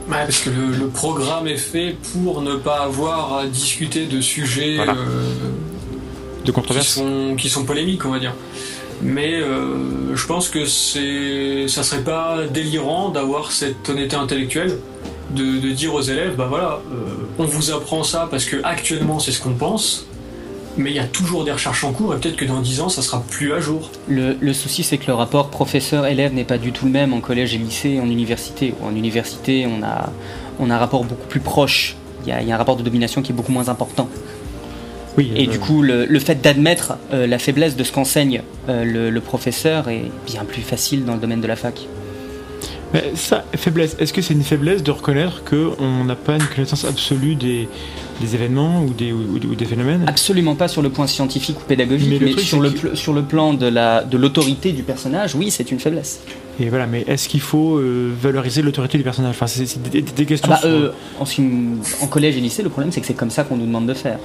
Ouais, 0.10 0.18
parce 0.18 0.40
que 0.40 0.50
le, 0.52 0.68
le 0.78 0.88
programme 0.88 1.48
est 1.48 1.58
fait 1.58 1.96
pour 2.14 2.42
ne 2.42 2.56
pas 2.56 2.82
avoir 2.82 3.38
à 3.38 3.48
discuter 3.48 4.06
de 4.06 4.22
sujets 4.22 4.76
Voilà. 4.76 4.94
euh, 4.94 5.32
De 6.42 6.46
qui, 6.46 6.52
controverse. 6.52 6.88
sont, 6.88 7.36
qui 7.38 7.50
sont 7.50 7.64
polémiques, 7.66 8.06
on 8.06 8.12
va 8.12 8.20
dire. 8.20 8.34
Mais 9.02 9.34
euh, 9.36 10.16
je 10.16 10.26
pense 10.28 10.48
que 10.50 10.66
c'est, 10.66 11.68
ça 11.68 11.84
serait 11.84 12.04
pas 12.04 12.46
délirant 12.52 13.10
d'avoir 13.10 13.52
cette 13.52 13.90
honnêteté 13.90 14.16
intellectuelle 14.16 14.78
de, 15.32 15.60
de 15.60 15.72
dire 15.72 15.94
aux 15.96 16.02
élèves, 16.02 16.36
bah 16.38 16.46
voilà, 16.48 16.80
euh, 16.94 16.96
on 17.40 17.46
vous 17.46 17.72
apprend 17.72 18.04
ça 18.04 18.28
parce 18.30 18.46
que 18.46 18.58
actuellement 18.64 19.20
c'est 19.20 19.32
ce 19.32 19.42
qu'on 19.42 19.56
pense, 19.56 20.06
mais 20.78 20.92
il 20.92 20.96
y 20.96 21.00
a 21.00 21.06
toujours 21.06 21.44
des 21.46 21.52
recherches 21.52 21.84
en 21.84 21.94
cours 21.94 22.14
et 22.14 22.20
peut-être 22.20 22.36
que 22.36 22.46
dans 22.46 22.62
10 22.62 22.82
ans 22.82 22.90
ça 22.90 23.02
sera 23.02 23.24
plus 23.30 23.54
à 23.54 23.60
jour. 23.60 23.90
Le, 24.08 24.36
le 24.40 24.54
souci, 24.54 24.84
c'est 24.84 24.98
que 24.98 25.08
le 25.08 25.14
rapport 25.14 25.50
professeur-élève 25.50 26.34
n'est 26.34 26.44
pas 26.44 26.58
du 26.58 26.72
tout 26.72 26.86
le 26.86 26.92
même 26.92 27.14
en 27.14 27.22
collège 27.22 27.54
et 27.56 27.58
lycée 27.58 27.92
et 27.92 28.00
en 28.00 28.10
université. 28.10 28.74
En 28.84 28.96
université, 28.96 29.68
on 29.68 29.84
a, 29.84 30.12
on 30.60 30.70
a 30.70 30.76
un 30.76 30.80
rapport 30.80 31.04
beaucoup 31.04 31.28
plus 31.28 31.40
proche. 31.40 31.96
Il 32.24 32.30
y 32.30 32.32
a, 32.32 32.42
il 32.42 32.48
y 32.48 32.52
a 32.52 32.56
un 32.56 32.58
rapport 32.58 32.76
de 32.76 32.84
domination 32.84 33.22
qui 33.22 33.32
est 33.32 33.36
beaucoup 33.36 33.52
moins 33.52 33.70
important. 33.70 34.10
Oui, 35.18 35.32
Et 35.36 35.48
euh, 35.48 35.52
du 35.52 35.60
coup, 35.60 35.82
le, 35.82 36.06
le 36.06 36.20
fait 36.20 36.42
d'admettre 36.42 36.98
euh, 37.14 37.26
la 37.28 37.40
faiblesse 37.40 37.76
de 37.76 37.84
ce 37.84 37.92
qu'enseigne 37.92 38.42
euh, 38.68 38.84
le, 38.84 39.10
le 39.10 39.22
professeur 39.22 39.88
est 39.90 40.12
bien 40.26 40.44
plus 40.44 40.62
facile 40.62 41.06
dans 41.06 41.14
le 41.14 41.20
domaine 41.20 41.42
de 41.42 41.48
la 41.48 41.56
fac. 41.56 41.88
Mais 42.96 43.12
ça, 43.16 43.44
faiblesse, 43.56 43.96
est-ce 44.00 44.12
que 44.14 44.22
c'est 44.22 44.34
une 44.34 44.44
faiblesse 44.44 44.82
de 44.84 44.92
reconnaître 44.92 45.44
qu'on 45.44 46.04
n'a 46.04 46.16
pas 46.16 46.36
une 46.36 46.44
connaissance 46.48 46.86
absolue 46.86 47.36
des, 47.36 47.68
des 48.22 48.36
événements 48.36 48.84
ou 48.84 48.94
des, 48.94 49.12
ou, 49.12 49.20
ou 49.52 49.56
des 49.56 49.66
phénomènes? 49.66 50.04
Absolument 50.08 50.56
pas 50.56 50.68
sur 50.68 50.82
le 50.82 50.90
point 50.90 51.08
scientifique 51.08 51.58
ou 51.60 51.64
pédagogique, 51.64 52.10
Mais 52.10 52.20
mais, 52.20 52.26
le 52.28 52.32
truc, 52.34 52.46
sur, 52.46 52.60
le 52.62 52.70
que- 52.72 52.80
pl- 52.88 52.96
sur 52.96 53.14
le 53.14 53.22
plan 53.24 53.54
de 53.54 53.68
la 53.68 54.04
de 54.04 54.18
l'autorité 54.18 54.72
du 54.72 54.84
personnage, 54.84 55.36
oui, 55.36 55.52
c'est 55.52 55.72
une 55.72 55.80
faiblesse. 55.80 56.22
Et 56.58 56.70
voilà, 56.70 56.88
mais 56.88 57.04
est-ce 57.06 57.28
qu'il 57.28 57.42
faut 57.42 57.78
euh, 57.80 58.14
valoriser 58.22 58.62
l'autorité 58.62 58.98
du 58.98 59.04
personnage? 59.04 59.32
Enfin, 59.36 59.46
c'est 59.48 59.78
des, 59.92 60.02
des 60.02 60.26
questions. 60.26 60.48
Bah, 60.50 60.58
sur- 60.58 60.70
euh, 60.70 60.94
en, 61.20 62.08
collège 62.08 62.38
et 62.38 62.40
lycée, 62.40 62.64
le 62.64 62.70
problème 62.70 62.94
c'est 62.94 63.02
que 63.02 63.08
c'est 63.08 63.14
comme 63.14 63.30
ça 63.30 63.44
qu'on 63.44 63.58
nous 63.58 63.66
demande 63.66 63.88
de 63.88 63.94
faire. 63.94 64.20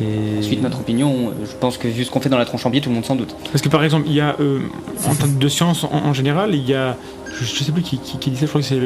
Et- 0.00 0.38
ensuite, 0.40 0.60
notre 0.62 0.80
opinion, 0.80 1.28
euh, 1.28 1.44
je 1.48 1.52
pense 1.60 1.78
que 1.78 1.86
vu 1.86 2.04
ce 2.04 2.10
qu'on 2.10 2.20
fait 2.20 2.28
dans 2.28 2.38
la 2.38 2.44
tronche 2.44 2.66
en 2.66 2.70
biais, 2.70 2.80
tout 2.80 2.88
le 2.88 2.96
monde 2.96 3.04
s'en 3.04 3.14
doute. 3.14 3.36
Parce 3.52 3.62
que 3.62 3.68
par 3.68 3.84
exemple, 3.84 4.06
il 4.08 4.14
y 4.14 4.20
a, 4.20 4.34
euh, 4.40 4.58
en 5.06 5.14
termes 5.14 5.38
de 5.38 5.48
sciences 5.48 5.84
en, 5.84 5.92
en 5.92 6.12
général, 6.12 6.54
il 6.56 6.68
y 6.68 6.74
a, 6.74 6.96
je, 7.38 7.44
je 7.44 7.64
sais 7.64 7.72
plus 7.72 7.82
qui, 7.82 7.96
ça, 7.96 8.18
je 8.40 8.46
crois 8.46 8.60
que 8.60 8.66
c'est 8.66 8.80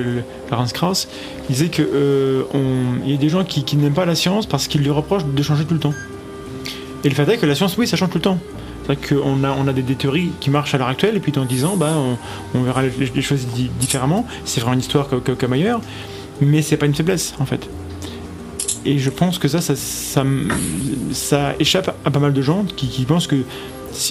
Laurence 0.51 0.73
Krauss, 0.73 1.09
il 1.49 1.55
disait 1.55 1.69
que 1.69 1.83
euh, 1.83 2.43
on- 2.55 3.05
il 3.05 3.13
y 3.13 3.15
a 3.15 3.17
des 3.17 3.29
gens 3.29 3.45
qui, 3.45 3.77
n'aiment 3.77 3.93
pas 3.93 4.07
la 4.07 4.15
science 4.15 4.47
parce 4.47 4.69
qu'ils 4.69 4.83
lui 4.83 4.91
reprochent 4.91 5.25
de 5.25 5.43
changer 5.43 5.65
tout 5.65 5.75
le 5.75 5.81
temps. 5.81 5.95
Et 7.05 7.09
le 7.09 7.15
fait 7.15 7.29
est 7.29 7.39
que 7.39 7.47
la 7.47 7.55
science, 7.55 7.77
oui, 7.79 7.87
ça 7.87 7.97
change 7.97 8.11
tout 8.11 8.19
le 8.19 8.23
temps. 8.23 8.39
C'est 8.87 8.95
vrai 8.95 8.99
qu'on 9.23 9.45
a, 9.45 9.73
des, 9.73 9.83
théories 9.95 10.33
qui 10.41 10.51
marchent 10.51 10.75
à 10.75 10.79
l'heure 10.79 10.89
actuelle, 10.89 11.17
et 11.17 11.21
puis 11.21 11.33
dans 11.33 11.45
10 11.45 11.65
ans, 11.65 11.77
bah, 11.77 11.95
on, 12.55 12.63
verra 12.63 12.83
les, 12.83 13.23
choses 13.23 13.47
di- 13.55 13.71
différemment. 13.79 14.27
C'est 14.45 14.61
vraiment 14.61 14.75
une 14.75 14.81
histoire 14.81 15.09
co- 15.09 15.21
co- 15.21 15.37
comme 15.37 15.53
ailleurs, 15.53 15.81
mais 16.41 16.63
c'est 16.63 16.77
pas 16.77 16.87
une 16.87 16.95
faiblesse 16.95 17.35
en 17.39 17.47
fait. 17.47 17.69
Et 18.85 18.99
je 18.99 19.11
pense 19.11 19.39
que 19.39 19.47
ça, 19.47 19.61
ça, 19.61 21.55
échappe 21.59 21.95
à 22.05 22.11
pas 22.11 22.19
mal 22.19 22.33
de 22.33 22.43
gens 22.43 22.65
qui, 22.65 23.05
pensent 23.05 23.27
que 23.27 23.37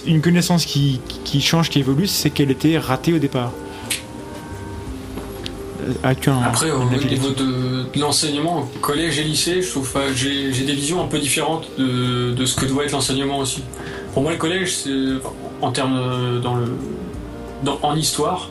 une 0.06 0.22
connaissance 0.22 0.66
qui 0.66 1.02
change, 1.42 1.70
qui 1.70 1.80
évolue, 1.80 2.06
c'est 2.08 2.30
qu'elle 2.30 2.52
était 2.52 2.78
ratée 2.78 3.14
au 3.14 3.20
départ. 3.20 3.52
Après, 6.46 6.72
au 6.72 6.84
niveau 7.10 7.30
de, 7.32 7.84
de 7.94 8.00
l'enseignement, 8.00 8.70
collège 8.82 9.20
et 9.20 9.24
lycée, 9.24 9.62
je 9.62 9.70
trouve 9.70 9.92
j'ai 10.16 10.52
des 10.52 10.74
visions 10.74 11.04
un 11.04 11.08
peu 11.08 11.20
différentes 11.20 11.68
de, 11.78 12.32
de 12.32 12.46
ce 12.46 12.56
que 12.56 12.66
doit 12.66 12.84
être 12.86 12.92
l'enseignement 12.92 13.40
aussi. 13.40 13.64
Pour 14.14 14.24
moi, 14.24 14.32
le 14.32 14.38
collège, 14.38 14.76
c'est 14.76 14.90
en 15.62 15.72
termes 15.72 15.98
euh, 15.98 16.40
dans 16.40 16.56
le 16.56 16.66
dans- 17.64 17.80
en 17.84 17.96
histoire. 17.96 18.50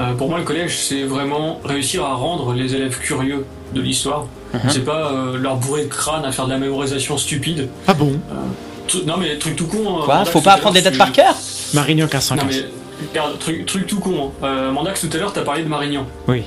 euh, 0.00 0.14
pour 0.14 0.28
moi, 0.30 0.38
le 0.38 0.44
collège, 0.44 0.78
c'est 0.78 1.02
vraiment 1.02 1.60
réussir 1.64 2.04
à 2.04 2.14
rendre 2.14 2.54
les 2.54 2.74
élèves 2.74 2.98
curieux 2.98 3.44
de 3.74 3.80
l'histoire. 3.80 4.26
Mhm. 4.54 4.60
C'est 4.68 4.84
pas 4.84 5.12
euh, 5.12 5.36
leur 5.38 5.56
bourrer 5.56 5.84
de 5.84 5.88
crâne 5.88 6.24
à 6.24 6.32
faire 6.32 6.46
de 6.46 6.50
la 6.52 6.58
mémorisation 6.58 7.16
stupide. 7.18 7.68
Ah 7.86 7.94
bon 7.94 8.12
Tout- 8.88 9.02
non 9.06 9.16
mais 9.18 9.36
truc 9.38 9.54
tout 9.56 9.66
con. 9.66 9.78
hein. 9.98 10.02
Quoi 10.04 10.24
Faut 10.24 10.40
pas 10.40 10.52
apprendre 10.54 10.74
les 10.74 10.80
l'heure, 10.82 10.90
dates 10.92 10.98
par 10.98 11.12
cœur 11.12 11.34
Marignan 11.74 12.06
Non 12.06 12.10
1515. 12.44 12.64
Regarde, 13.10 13.38
truc, 13.38 13.66
truc 13.66 13.86
tout 13.86 14.00
con. 14.00 14.32
Hein. 14.42 14.46
Euh, 14.46 14.70
Mandax, 14.72 15.00
tout 15.00 15.08
à 15.12 15.18
l'heure, 15.18 15.32
t'as 15.32 15.42
parlé 15.42 15.62
de 15.62 15.68
Marignan. 15.68 16.06
Oui. 16.28 16.42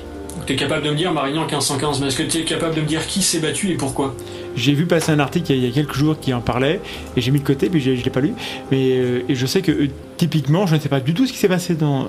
Tu 0.46 0.54
es 0.54 0.56
capable 0.56 0.86
de 0.86 0.92
me 0.92 0.96
dire 0.96 1.12
Marignan 1.12 1.42
1515, 1.46 2.00
mais 2.02 2.08
est-ce 2.08 2.18
que 2.18 2.24
tu 2.24 2.38
es 2.40 2.44
capable 2.44 2.76
de 2.76 2.82
me 2.82 2.86
dire 2.86 3.06
qui 3.08 3.22
s'est 3.22 3.40
battu 3.40 3.72
et 3.72 3.76
pourquoi? 3.76 4.14
J'ai 4.56 4.74
vu 4.74 4.86
passer 4.86 5.12
un 5.12 5.20
article 5.20 5.52
il 5.54 5.66
y 5.66 5.68
a- 5.68 5.72
quelques 5.72 5.96
jours 5.96 6.20
qui 6.20 6.34
en 6.34 6.40
parlait 6.42 6.80
et 7.18 7.22
j'ai 7.22 7.32
mis 7.32 7.40
de 7.40 7.46
côté 7.46 7.70
puis 7.70 7.82
j'ai- 7.82 7.98
je 7.98 8.04
l'ai 8.04 8.10
pas 8.12 8.22
lu. 8.22 8.34
Mais 8.72 8.92
euh, 8.98 9.22
et 9.28 9.36
je 9.36 9.46
sais 9.46 9.62
que 9.62 9.72
euh, 9.72 9.88
typiquement, 10.18 10.66
je 10.68 10.76
ne 10.76 10.80
sais 10.80 10.88
pas 10.90 11.00
du 11.00 11.14
tout 11.14 11.26
ce 11.26 11.34
qui 11.34 11.40
s'est 11.40 11.48
passé 11.50 11.74
dans. 11.76 12.08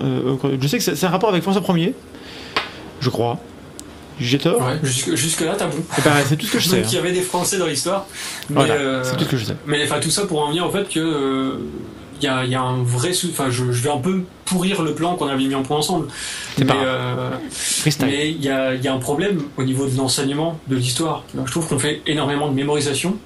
je 0.61 0.67
sais 0.69 0.79
que 0.79 0.85
c'est 0.85 1.05
un 1.07 1.11
rapport 1.11 1.31
avec 1.31 1.43
François 1.43 1.63
1er, 1.63 1.93
je 3.01 3.11
crois. 3.11 3.39
J'ai 4.19 4.39
tort? 4.39 4.61
Ouais, 4.61 4.79
jusque, 4.83 5.15
jusque 5.15 5.43
là, 5.43 5.55
t'as 5.59 5.67
bon. 5.67 5.77
Eh 5.99 6.01
ben, 6.01 6.11
c'est 6.27 6.37
tout 6.37 6.47
ce 6.47 6.53
que 6.53 6.59
je 6.59 6.69
sais. 6.71 6.77
Donc 6.81 6.87
il 6.91 6.95
y 6.95 6.97
hein. 6.97 7.01
avait 7.01 7.13
des 7.13 7.21
Français 7.21 7.59
dans 7.59 7.67
l'histoire. 7.67 8.07
Voilà, 8.49 8.75
euh, 8.75 9.05
c'est 9.05 9.17
tout 9.17 9.25
ce 9.25 9.29
que 9.29 9.37
je 9.37 9.45
sais. 9.45 9.57
mais 9.67 9.83
enfin 9.85 10.01
tout 10.01 10.11
ça 10.11 10.25
pour 10.27 10.41
en 10.43 10.49
venir 10.49 10.67
au 10.67 10.71
fait 10.71 10.89
que 10.89 10.99
euh, 11.01 11.59
il 12.21 12.25
y, 12.25 12.29
a, 12.29 12.45
il 12.45 12.51
y 12.51 12.55
a 12.55 12.63
un 12.63 12.83
vrai 12.83 13.13
sou- 13.13 13.29
enfin 13.31 13.51
je, 13.51 13.73
je 13.73 13.83
vais 13.83 13.91
un 13.91 13.99
peu 13.99 14.23
pourrir 14.45 14.83
le 14.83 14.95
plan 14.95 15.15
qu'on 15.17 15.27
avait 15.29 15.45
mis 15.45 15.55
en 15.55 15.63
point 15.63 15.79
ensemble. 15.79 16.07
Mais 16.59 16.65
pas 16.65 16.75
euh, 16.75 17.31
mais 18.03 18.31
il 18.31 18.45
y 18.45 18.49
a, 18.49 18.75
il 18.75 18.83
y 18.83 18.89
a 18.89 18.95
un 18.95 18.99
problème 18.99 19.43
au 19.57 19.63
niveau 19.65 19.87
de 19.87 19.97
l'enseignement 19.97 20.59
de 20.69 20.77
l'histoire. 20.77 21.25
Je 21.45 21.51
trouve 21.51 21.67
qu'on 21.69 21.79
fait 21.79 22.03
énormément 22.07 22.49
de 22.49 22.55
mémorisation 22.55 23.17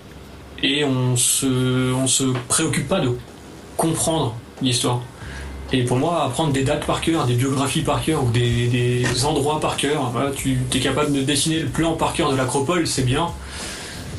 et 0.63 0.85
on 0.85 1.17
se 1.17 1.93
on 1.95 2.07
se 2.07 2.25
préoccupe 2.49 2.89
pas 2.89 3.01
de 3.01 3.11
comprendre 3.77 4.35
l'histoire. 4.63 5.01
Et 5.73 5.85
pour 5.85 5.99
moi, 5.99 6.25
apprendre 6.25 6.53
des 6.53 6.65
dates 6.65 6.85
par 6.85 7.01
cœur, 7.01 7.27
des 7.27 7.35
biographies 7.35 7.83
par 7.83 8.05
cœur 8.05 8.25
ou 8.25 8.31
des, 8.31 8.67
des 8.67 9.25
endroits 9.25 9.61
par 9.61 9.77
cœur, 9.77 10.11
voilà, 10.11 10.33
tu 10.33 10.59
es 10.75 10.79
capable 10.81 11.13
de 11.13 11.23
dessiner 11.23 11.61
le 11.61 11.69
plan 11.69 11.93
par 11.93 12.13
cœur 12.13 12.33
de 12.33 12.37
l'acropole, 12.37 12.89
c'est 12.89 13.05
bien, 13.05 13.29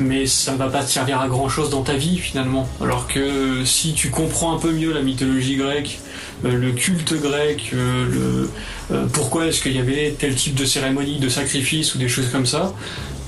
mais 0.01 0.25
ça 0.25 0.53
ne 0.53 0.57
va 0.57 0.67
pas 0.67 0.83
te 0.83 0.89
servir 0.89 1.21
à 1.21 1.27
grand 1.27 1.49
chose 1.49 1.69
dans 1.69 1.83
ta 1.83 1.93
vie 1.93 2.17
finalement. 2.17 2.67
Alors 2.81 3.07
que 3.07 3.63
si 3.65 3.93
tu 3.93 4.09
comprends 4.09 4.55
un 4.55 4.59
peu 4.59 4.71
mieux 4.71 4.93
la 4.93 5.01
mythologie 5.01 5.55
grecque, 5.55 5.99
euh, 6.45 6.57
le 6.57 6.71
culte 6.71 7.13
grec, 7.21 7.71
euh, 7.73 8.05
le, 8.09 8.49
euh, 8.95 9.05
pourquoi 9.13 9.47
est-ce 9.47 9.61
qu'il 9.61 9.75
y 9.75 9.79
avait 9.79 10.15
tel 10.17 10.35
type 10.35 10.55
de 10.55 10.65
cérémonie, 10.65 11.19
de 11.19 11.29
sacrifice 11.29 11.93
ou 11.95 11.99
des 11.99 12.07
choses 12.07 12.29
comme 12.31 12.45
ça, 12.45 12.73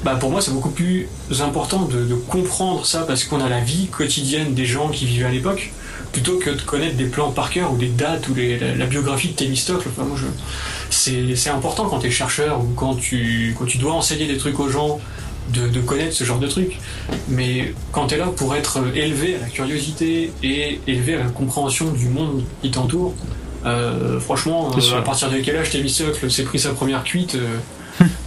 bah 0.03 0.15
pour 0.15 0.31
moi 0.31 0.41
c'est 0.41 0.51
beaucoup 0.51 0.71
plus 0.71 1.07
important 1.39 1.83
de, 1.83 2.13
comprendre 2.27 2.85
ça 2.85 3.03
parce 3.03 3.23
qu'on 3.23 3.39
a 3.39 3.47
la 3.47 3.61
vie 3.61 3.87
quotidienne 3.87 4.53
des 4.53 4.65
gens 4.65 4.89
qui 4.89 5.05
vivaient 5.05 5.25
à 5.25 5.31
l'époque 5.31 5.71
plutôt 6.11 6.37
que 6.37 6.49
de 6.49 6.61
connaître 6.61 6.95
des 6.95 7.05
plans 7.05 7.31
par 7.31 7.49
cœur 7.49 7.71
ou 7.71 7.77
des 7.77 7.87
dates 7.87 8.27
ou 8.27 8.35
la 8.35 8.85
biographie 8.85 9.29
de 9.29 9.33
Thémistocle. 9.33 9.87
Enfin, 9.89 10.07
moi, 10.07 10.15
je, 10.15 10.25
c'est, 10.91 11.35
c'est 11.35 11.49
important 11.49 11.87
quand 11.89 11.99
tu 11.99 12.07
es 12.07 12.11
chercheur 12.11 12.61
ou 12.61 12.67
quand 12.75 12.95
tu, 12.95 13.55
quand 13.57 13.65
tu 13.65 13.79
dois 13.79 13.93
enseigner 13.93 14.27
des 14.27 14.37
trucs 14.37 14.59
aux 14.59 14.69
gens 14.69 14.99
de, 15.49 15.67
de 15.67 15.79
connaître 15.81 16.13
ce 16.13 16.23
genre 16.23 16.39
de 16.39 16.47
trucs. 16.47 16.77
Mais 17.27 17.73
quand 17.91 18.07
tu 18.07 18.15
es 18.15 18.17
là 18.17 18.27
pour 18.27 18.55
être 18.55 18.79
élevé 18.95 19.35
à 19.35 19.39
la 19.39 19.47
curiosité 19.47 20.31
et 20.41 20.79
élevé 20.87 21.15
à 21.15 21.19
la 21.19 21.29
compréhension 21.29 21.91
du 21.91 22.07
monde 22.07 22.43
qui 22.61 22.71
t'entoure, 22.71 23.13
euh, 23.65 24.19
franchement, 24.19 24.71
euh, 24.75 24.97
à 24.97 25.01
partir 25.01 25.29
de 25.29 25.37
quel 25.37 25.55
âge 25.55 25.69
Thémistocle 25.69 26.29
s'est 26.29 26.43
pris 26.43 26.59
sa 26.59 26.71
première 26.71 27.03
cuite 27.03 27.35
euh, 27.35 28.05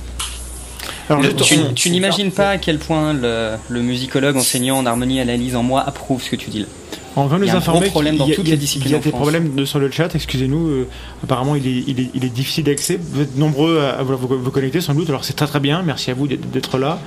Alors, 1.08 1.22
le- 1.22 1.28
juste, 1.38 1.74
Tu, 1.74 1.90
n'imagines 1.90 2.30
pas 2.32 2.50
à 2.50 2.58
quel 2.58 2.78
point 2.78 3.12
le, 3.12 3.56
le 3.68 3.80
musicologue 3.82 4.36
enseignant 4.36 4.78
en 4.78 4.86
harmonie 4.86 5.20
analyse 5.20 5.54
en 5.56 5.62
moi 5.62 5.82
approuve 5.86 6.22
ce 6.22 6.30
que 6.30 6.36
tu 6.36 6.50
dis 6.50 6.60
là. 6.60 6.66
on 7.14 7.26
va 7.26 7.38
nous 7.38 7.44
il 7.44 7.46
y 7.46 7.50
a 7.50 7.54
un 7.54 7.58
informer 7.58 7.88
qu'il 7.90 8.04
y 8.04 8.08
a- 8.08 8.12
y 8.26 8.32
a- 8.32 8.42
les 8.42 8.56
disciplines 8.56 8.90
Il 8.90 8.92
y 8.92 8.98
a 8.98 8.98
des 9.02 9.10
problèmes 9.12 9.54
de- 9.54 9.64
sur 9.64 9.78
le 9.78 9.90
chat, 9.90 10.12
excusez-nous. 10.14 10.66
euh, 10.68 10.88
apparemment, 11.22 11.54
il 11.54 11.66
est, 11.66 11.84
il, 11.86 12.00
est, 12.00 12.10
il 12.14 12.24
est 12.24 12.28
difficile 12.28 12.64
d'accès. 12.64 12.98
Vous 13.00 13.20
êtes 13.22 13.36
nombreux 13.36 13.78
à, 13.80 13.98
à 13.98 14.02
vouloir 14.02 14.20
vous, 14.20 14.38
vous 14.42 14.50
connecter 14.50 14.80
sans 14.80 14.94
doute. 14.94 15.08
Alors, 15.08 15.24
c'est 15.24 15.34
très 15.34 15.46
très 15.46 15.60
bien. 15.60 15.82
Merci 15.82 16.10
à 16.10 16.14
vous 16.14 16.26
d'être 16.26 16.78
là. 16.78 16.98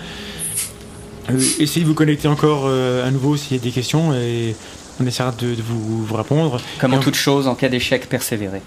Euh, 1.29 1.37
essayez 1.59 1.81
de 1.83 1.87
vous 1.87 1.93
connecter 1.93 2.27
encore 2.27 2.63
euh, 2.65 3.07
à 3.07 3.11
nouveau 3.11 3.37
s'il 3.37 3.57
y 3.57 3.59
a 3.59 3.63
des 3.63 3.69
questions 3.71 4.13
et 4.13 4.55
on 5.01 5.05
essaiera 5.05 5.31
de, 5.37 5.53
de 5.55 5.61
vous, 5.61 6.03
vous 6.05 6.15
répondre. 6.15 6.59
Comme 6.79 6.93
en 6.93 6.99
toute 6.99 7.15
chose, 7.15 7.47
en 7.47 7.55
cas 7.55 7.69
d'échec, 7.69 8.07
persévérer. 8.09 8.61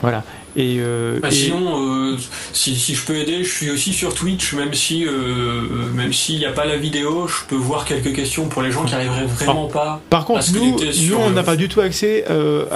Voilà. 0.00 0.22
Et, 0.56 0.76
euh, 0.80 1.18
Bah, 1.20 1.28
et- 1.28 1.34
Sinon, 1.34 2.12
euh, 2.12 2.16
si, 2.52 2.74
si 2.76 2.94
je 2.94 3.04
peux 3.04 3.16
aider, 3.16 3.44
je 3.44 3.50
suis 3.52 3.70
aussi 3.70 3.92
sur 3.92 4.14
Twitch, 4.14 4.54
même 4.54 4.74
si 4.74 5.06
euh, 5.06 5.62
même 5.94 6.12
s'il 6.12 6.38
n'y 6.38 6.46
a 6.46 6.52
pas 6.52 6.64
la 6.64 6.76
vidéo, 6.76 7.28
je 7.28 7.44
peux 7.48 7.54
voir 7.56 7.84
quelques 7.84 8.14
questions 8.14 8.46
pour 8.48 8.62
les 8.62 8.72
gens 8.72 8.84
qui 8.84 8.94
arriveraient 8.94 9.26
vraiment 9.26 9.66
pas. 9.66 10.00
Par 10.10 10.24
contre, 10.24 10.44
nous, 10.54 10.76
nous 10.78 11.16
on 11.16 11.30
n'a 11.30 11.42
pas 11.42 11.56
du 11.56 11.68
tout 11.68 11.80
accès 11.80 12.24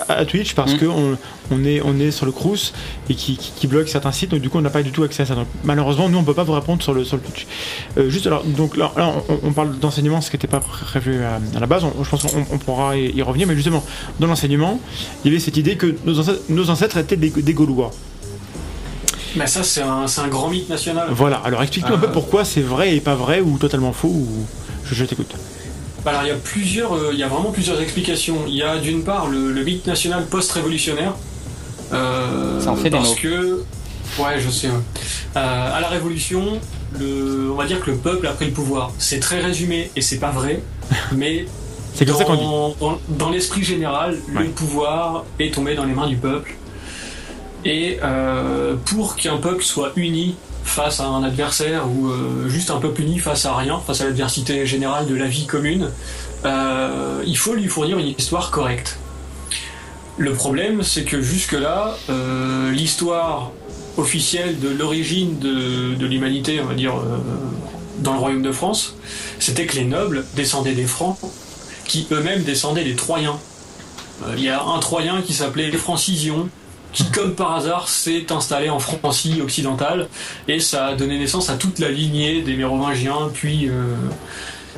à 0.09 0.25
Twitch 0.25 0.55
parce 0.55 0.75
Mm. 0.75 0.79
que 0.79 0.87
on, 0.87 1.19
on 1.51 1.65
est, 1.65 1.81
on 1.85 1.99
est 1.99 2.11
sur 2.11 2.25
le 2.27 2.33
Crous 2.33 2.73
et 3.11 3.15
qui, 3.15 3.37
qui, 3.37 3.53
qui 3.57 3.67
bloque 3.67 3.89
certains 3.89 4.13
sites, 4.13 4.31
donc 4.31 4.41
du 4.41 4.49
coup, 4.49 4.59
on 4.59 4.63
n'a 4.63 4.71
pas 4.71 4.83
du 4.83 4.91
tout 4.93 5.03
accès 5.03 5.23
à 5.25 5.27
ça. 5.27 5.35
Donc, 5.35 5.49
malheureusement, 5.65 6.09
nous, 6.09 6.19
on 6.19 6.25
peut 6.25 6.35
pas 6.35 6.45
vous 6.45 6.53
répondre 6.53 6.83
sur 6.83 6.95
le, 6.95 7.05
sur 7.05 7.17
le 7.17 7.23
Twitch. 7.23 7.47
Juste 8.09 8.27
alors, 8.27 8.45
donc 8.45 8.77
là, 8.77 8.93
là, 8.97 9.13
on, 9.29 9.49
on 9.49 9.53
parle 9.53 9.79
d'enseignement, 9.79 10.21
ce 10.21 10.31
qui 10.31 10.37
n'était 10.37 10.47
pas 10.47 10.61
prévu 10.61 11.23
à, 11.23 11.41
à 11.57 11.61
la 11.61 11.67
base. 11.67 11.85
On- 11.85 12.05
je 12.05 12.09
pense 12.09 12.23
qu'on 12.23 12.47
on 12.51 12.59
pourra 12.59 12.97
y, 12.97 13.17
y 13.17 13.23
revenir, 13.23 13.47
mais 13.47 13.55
justement, 13.57 13.85
dans 14.21 14.27
l'enseignement, 14.29 14.81
il 15.25 15.31
y 15.31 15.35
avait 15.35 15.41
cette 15.43 15.57
idée 15.57 15.77
que 15.77 15.95
nos 16.05 16.19
ancêtres, 16.21 16.41
nos 16.49 16.71
ancêtres 16.71 16.97
étaient 16.99 17.17
des, 17.17 17.31
des 17.31 17.55
Gaulois. 17.65 17.91
Mais 19.37 19.47
ça, 19.47 19.63
c'est 19.63 19.81
un, 19.83 20.07
c'est 20.07 20.21
un 20.21 20.29
grand 20.29 20.49
mythe 20.49 20.69
national. 20.69 21.09
Voilà. 21.11 21.37
Alors, 21.45 21.63
explique-nous 21.63 21.95
un 21.95 21.99
peu 21.99 22.07
Euh. 22.07 22.13
pourquoi 22.13 22.45
c'est 22.45 22.61
vrai 22.61 22.95
et 22.97 23.01
pas 23.01 23.15
vrai 23.15 23.41
ou 23.41 23.57
totalement 23.59 23.93
faux. 23.93 24.09
Ou... 24.09 24.29
Je, 24.85 24.95
je 24.95 25.05
t'écoute. 25.05 25.33
Bah, 26.05 26.11
Alors 26.11 26.23
il 26.25 26.29
y 26.29 26.33
a 26.33 26.35
plusieurs, 26.37 26.93
euh, 26.95 27.11
il 27.13 27.19
y 27.19 27.23
a 27.23 27.29
vraiment 27.29 27.51
plusieurs 27.51 27.81
explications. 27.81 28.37
Il 28.47 28.55
y 28.55 28.63
a 28.63 28.77
d'une 28.79 29.05
part 29.05 29.29
le, 29.29 29.53
le 29.53 29.65
mythe 29.65 29.87
national 29.87 30.27
post-révolutionnaire. 30.27 31.15
Euh, 31.93 32.61
Ça 32.61 32.73
en 32.73 32.77
fait 32.77 32.91
des 32.91 32.97
parce 32.97 33.11
mots. 33.11 33.17
que, 33.23 33.63
ouais, 34.19 34.39
je 34.39 34.51
sais. 34.51 34.69
ouais. 34.69 34.75
Euh, 35.37 35.77
à 35.77 35.81
la 35.81 35.89
Révolution, 35.89 36.59
le, 36.99 37.51
on 37.53 37.55
va 37.55 37.65
dire 37.67 37.81
que 37.81 37.91
le 37.91 37.97
peuple 37.97 38.27
a 38.27 38.33
pris 38.33 38.47
le 38.47 38.53
pouvoir. 38.53 38.93
C'est 38.99 39.21
très 39.21 39.41
résumé 39.41 39.91
et 39.97 40.01
c'est 40.03 40.19
pas 40.19 40.31
vrai, 40.31 40.63
mais 41.13 41.47
C'est 41.95 42.05
comme 42.05 42.17
ça 42.17 42.25
qu'on 42.25 42.35
dit. 42.35 42.43
dans, 42.43 42.75
dans- 42.81 42.99
dans 43.09 43.31
l'esprit 43.31 43.63
général, 43.63 44.19
Ouais. 44.35 44.43
le 44.45 44.49
pouvoir 44.51 45.25
est 45.39 45.55
tombé 45.55 45.75
dans 45.75 45.85
les 45.85 45.95
mains 45.95 46.09
du 46.09 46.17
peuple. 46.17 46.55
Et 47.65 47.99
euh, 48.03 48.75
pour 48.87 49.17
qu'un 49.17 49.37
peuple 49.37 49.63
soit 49.63 49.93
uni 49.97 50.35
face 50.65 51.01
à 51.01 51.07
un 51.07 51.23
adversaire 51.23 51.89
ou 51.89 52.09
euh, 52.09 52.49
juste 52.49 52.71
un 52.71 52.79
peuple 52.79 53.03
uni 53.03 53.19
face 53.19 53.47
à 53.47 53.57
rien, 53.57 53.81
face 53.87 54.01
à 54.01 54.05
l'adversité 54.05 54.67
générale 54.67 55.07
de 55.07 55.15
la 55.15 55.27
vie 55.27 55.47
commune, 55.47 55.91
euh, 56.45 57.23
il 57.27 57.37
faut 57.37 57.55
lui 57.55 57.69
fournir 57.69 57.99
une 57.99 58.09
histoire 58.09 58.51
correcte. 58.51 58.99
Le 60.19 60.33
problème, 60.35 60.83
c'est 60.83 61.05
que 61.05 61.23
jusque-là, 61.23 61.97
l'histoire 62.71 63.51
officielle 63.97 64.61
de 64.61 64.69
l'origine 64.69 65.39
de, 65.39 65.95
de 65.95 66.07
l'humanité, 66.07 66.61
on 66.61 66.67
va 66.67 66.75
dire, 66.75 66.93
dans 68.01 68.13
le 68.13 68.19
royaume 68.19 68.43
de 68.43 68.53
France, 68.53 68.95
c'était 69.39 69.65
que 69.65 69.75
les 69.75 69.85
nobles 69.85 70.27
descendaient 70.37 70.75
des 70.75 70.85
Francs, 70.85 71.19
qui 71.87 72.07
eux-mêmes 72.13 72.43
descendaient 72.43 72.85
des 72.85 72.95
Troyens. 72.95 73.39
Il 74.37 74.45
y 74.45 74.51
a 74.51 74.63
un 74.63 74.79
Troyen 74.81 75.23
qui 75.23 75.33
s'appelait 75.33 75.73
Francision, 75.73 76.51
qui, 76.93 77.05
comme 77.11 77.35
par 77.35 77.57
hasard, 77.57 77.89
s'est 77.89 78.31
installé 78.33 78.69
en 78.71 78.79
Francie 78.79 79.41
occidentale, 79.43 80.09
et 80.49 80.61
ça 80.61 80.87
a 80.87 80.95
donné 80.95 81.19
naissance 81.19 81.49
à 81.51 81.55
toute 81.55 81.79
la 81.79 81.89
lignée 81.91 82.43
des 82.43 82.55
Mérovingiens, 82.55 83.31
puis... 83.33 83.69
euh, 83.69 83.95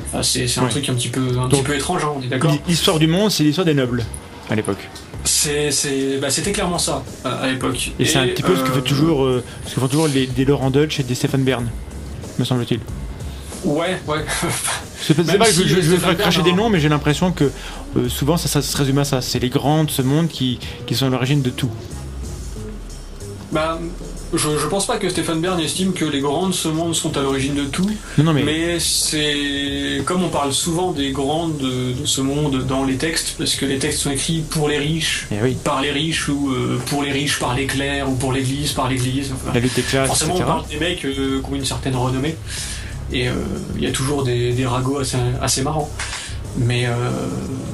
enfin, 0.08 0.22
c'est 0.22 0.44
un 0.58 0.64
Ouais. 0.64 0.70
truc 0.70 0.88
un 0.88 0.94
petit 0.94 1.08
peu, 1.08 1.20
un 1.20 1.48
Donc, 1.48 1.50
petit 1.50 1.62
peu 1.62 1.74
étrange, 1.74 2.04
hein, 2.04 2.12
on 2.16 2.22
est 2.22 2.28
d'accord 2.28 2.56
L'histoire 2.68 2.98
du 2.98 3.06
monde, 3.06 3.30
c'est 3.30 3.42
l'histoire 3.44 3.64
des 3.64 3.74
nobles 3.74 4.04
à 4.50 4.54
l'époque. 4.54 4.88
Bah, 6.20 6.30
c'était 6.30 6.52
clairement 6.52 6.78
ça 6.78 7.02
à 7.24 7.46
l'époque. 7.48 7.92
Et, 7.98 8.04
c'est 8.04 8.18
un 8.18 8.26
petit 8.26 8.42
peu 8.42 8.54
ce 8.56 8.62
que 8.62 8.68
euh, 8.68 8.74
fait 8.74 8.82
toujours, 8.82 9.24
euh, 9.24 9.42
ce 9.66 9.74
que 9.74 9.80
font 9.80 9.88
toujours 9.88 10.08
les, 10.08 10.26
des 10.26 10.44
Laurent 10.44 10.70
Dutch 10.70 11.00
et 11.00 11.02
des 11.02 11.14
Stéphane 11.14 11.44
Bern, 11.44 11.66
me 12.38 12.44
semble-t-il. 12.44 12.80
Ouais, 13.64 13.98
ouais. 14.06 14.24
C'est 15.00 15.14
pas, 15.14 15.46
que 15.46 15.52
si 15.52 15.66
je, 15.66 15.76
je, 15.76 15.80
Stéphane 15.80 16.10
vais 16.10 16.16
cracher 16.16 16.42
des 16.42 16.50
hein. 16.50 16.56
noms, 16.56 16.68
mais 16.70 16.80
j'ai 16.80 16.88
l'impression 16.90 17.32
que 17.32 17.50
euh, 17.96 18.08
souvent 18.08 18.36
ça, 18.36 18.48
ça 18.48 18.60
se 18.60 18.76
résume 18.76 18.98
à 18.98 19.04
ça. 19.04 19.22
C'est 19.22 19.38
les 19.38 19.48
grands 19.48 19.84
de 19.84 19.90
ce 19.90 20.02
monde 20.02 20.28
qui, 20.28 20.58
qui 20.86 20.94
sont 20.94 21.06
à 21.06 21.10
l'origine 21.10 21.40
de 21.42 21.50
tout. 21.50 21.70
Bah, 23.54 23.78
je, 24.32 24.58
je 24.58 24.66
pense 24.66 24.84
pas 24.84 24.96
que 24.96 25.08
Stéphane 25.08 25.40
Bern 25.40 25.60
estime 25.60 25.92
que 25.92 26.04
les 26.04 26.18
grands 26.18 26.48
de 26.48 26.52
ce 26.52 26.66
monde 26.66 26.92
sont 26.92 27.16
à 27.16 27.22
l'origine 27.22 27.54
de 27.54 27.66
tout, 27.66 27.88
Non, 28.18 28.24
non, 28.24 28.32
mais, 28.32 28.42
mais 28.42 28.80
c'est 28.80 30.02
comme 30.04 30.24
on 30.24 30.28
parle 30.28 30.52
souvent 30.52 30.90
des 30.90 31.12
grandes 31.12 31.56
de, 31.58 31.92
de 31.92 32.04
ce 32.04 32.20
monde 32.20 32.66
dans 32.66 32.82
les 32.84 32.96
textes, 32.96 33.36
parce 33.38 33.54
que 33.54 33.64
les 33.64 33.78
textes 33.78 34.00
sont 34.00 34.10
écrits 34.10 34.42
pour 34.50 34.68
les 34.68 34.78
riches, 34.78 35.28
eh 35.30 35.36
oui, 35.40 35.56
par 35.62 35.80
les 35.82 35.92
riches, 35.92 36.28
ou 36.28 36.50
euh, 36.50 36.80
pour 36.86 37.04
les 37.04 37.12
riches 37.12 37.38
par 37.38 37.54
les 37.54 37.66
clercs, 37.66 38.10
ou 38.10 38.16
pour 38.16 38.32
l'Église 38.32 38.72
par 38.72 38.88
l'Église. 38.88 39.30
enfin, 39.32 39.52
la 39.54 39.60
lutte 39.60 39.76
des 39.76 39.82
classes, 39.82 40.08
Forcément, 40.08 40.34
on 40.34 40.40
parle 40.40 40.66
des 40.66 40.78
mecs 40.78 41.04
euh, 41.04 41.40
qui 41.40 41.52
ont 41.52 41.54
une 41.54 41.64
certaine 41.64 41.94
renommée. 41.94 42.34
Et 43.12 43.28
euh, 43.28 43.34
il 43.76 43.84
y 43.84 43.86
a 43.86 43.92
toujours 43.92 44.24
des, 44.24 44.52
des 44.52 44.66
ragots 44.66 44.98
assez, 44.98 45.18
assez 45.40 45.62
marrants. 45.62 45.90
Mais, 46.56 46.86
euh, 46.86 46.92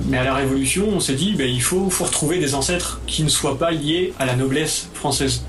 mais 0.08 0.18
à 0.18 0.24
la 0.24 0.34
Révolution, 0.34 0.86
on 0.90 1.00
s'est 1.00 1.14
dit, 1.14 1.34
ben, 1.36 1.48
il 1.48 1.62
faut, 1.62 1.90
faut 1.90 2.04
retrouver 2.04 2.38
des 2.38 2.54
ancêtres 2.54 3.00
qui 3.06 3.22
ne 3.22 3.28
soient 3.28 3.58
pas 3.58 3.70
liés 3.70 4.12
à 4.18 4.26
la 4.26 4.36
noblesse 4.36 4.88
française. 4.94 5.42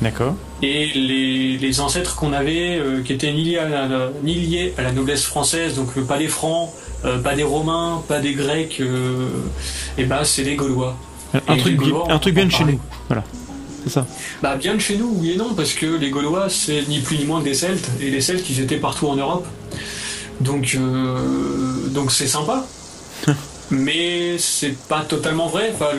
D'accord. 0.00 0.34
Et 0.62 0.86
les, 0.94 1.56
les 1.58 1.80
ancêtres 1.80 2.14
qu'on 2.16 2.32
avait, 2.32 2.78
euh, 2.78 3.02
qui 3.02 3.12
étaient 3.12 3.32
ni 3.32 3.42
liés, 3.44 3.58
à 3.58 3.68
la, 3.68 4.10
ni 4.22 4.34
liés 4.34 4.74
à 4.78 4.82
la 4.82 4.92
noblesse 4.92 5.24
française, 5.24 5.74
donc 5.74 5.88
euh, 5.96 6.02
pas 6.02 6.18
des 6.18 6.28
Francs, 6.28 6.70
euh, 7.04 7.18
pas 7.18 7.34
des 7.34 7.42
Romains, 7.42 8.02
pas 8.06 8.20
des 8.20 8.34
Grecs, 8.34 8.80
et 9.98 10.04
ben 10.04 10.22
c'est 10.24 10.44
les 10.44 10.54
Gaulois. 10.56 10.96
Un 11.34 11.54
Et 11.54 11.58
truc, 11.58 11.64
les 11.64 11.70
bi- 11.78 11.90
Gaulois, 11.90 12.12
un 12.12 12.18
truc 12.18 12.34
en 12.34 12.36
bien 12.36 12.46
de 12.46 12.50
chez 12.52 12.64
nous. 12.64 12.80
Voilà. 13.08 13.24
C'est 13.84 13.90
ça. 13.90 14.06
Bah 14.42 14.56
bien 14.56 14.74
de 14.74 14.80
chez 14.80 14.96
nous, 14.96 15.12
oui 15.16 15.32
et 15.32 15.36
non, 15.36 15.54
parce 15.54 15.72
que 15.72 15.86
les 15.86 16.10
Gaulois, 16.10 16.48
c'est 16.48 16.88
ni 16.88 17.00
plus 17.00 17.18
ni 17.18 17.24
moins 17.24 17.40
que 17.40 17.44
des 17.46 17.54
Celtes, 17.54 17.88
et 18.00 18.10
les 18.10 18.20
Celtes, 18.20 18.48
ils 18.50 18.60
étaient 18.60 18.76
partout 18.76 19.08
en 19.08 19.16
Europe. 19.16 19.46
Donc 20.40 20.76
donc 21.92 22.12
c'est 22.12 22.26
sympa. 22.28 22.64
Mais 23.70 24.38
c'est 24.38 24.76
pas 24.88 25.02
totalement 25.02 25.46
vrai. 25.46 25.72
Enfin, 25.74 25.90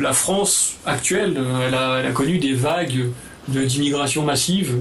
la 0.00 0.12
France 0.12 0.76
actuelle, 0.86 1.38
elle 1.66 1.74
a, 1.74 2.10
connu 2.12 2.38
des 2.38 2.54
vagues 2.54 3.10
d'immigration 3.48 4.24
massive. 4.24 4.76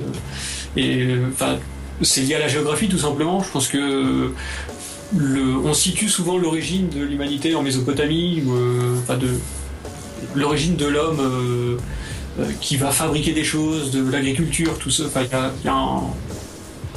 Et 0.77 1.15
enfin, 1.31 1.57
c'est 2.01 2.21
lié 2.21 2.35
à 2.35 2.39
la 2.39 2.47
géographie 2.47 2.87
tout 2.87 2.97
simplement. 2.97 3.41
Je 3.43 3.51
pense 3.51 3.67
que 3.67 4.31
on 5.13 5.73
situe 5.73 6.09
souvent 6.09 6.37
l'origine 6.37 6.89
de 6.89 7.01
l'humanité 7.01 7.55
en 7.55 7.61
Mésopotamie, 7.61 8.43
euh, 8.47 8.97
enfin 9.03 9.19
l'origine 10.33 10.75
de 10.75 10.85
l'homme 10.85 11.19
euh, 11.19 11.77
euh, 12.39 12.51
qui 12.61 12.77
va 12.77 12.91
fabriquer 12.91 13.31
des 13.33 13.43
choses, 13.43 13.91
de 13.91 14.09
l'agriculture, 14.09 14.77
tout 14.79 14.89
ça. 14.89 15.03
Enfin, 15.05 15.25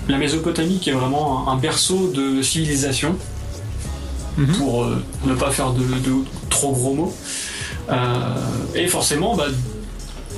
la 0.08 0.18
Mésopotamie 0.18 0.78
qui 0.78 0.90
est 0.90 0.94
vraiment 0.94 1.48
un 1.48 1.56
berceau 1.56 2.10
de 2.10 2.40
civilisation, 2.42 3.16
Mhm. 4.38 4.54
pour 4.56 4.84
euh, 4.84 5.02
ne 5.26 5.34
pas 5.34 5.50
faire 5.50 5.72
de, 5.72 5.82
de 5.82 6.12
trop 6.48 6.72
gros 6.72 6.94
mots. 6.94 7.14
Euh, 7.90 7.94
et 8.74 8.86
forcément, 8.86 9.34
bah, 9.36 9.46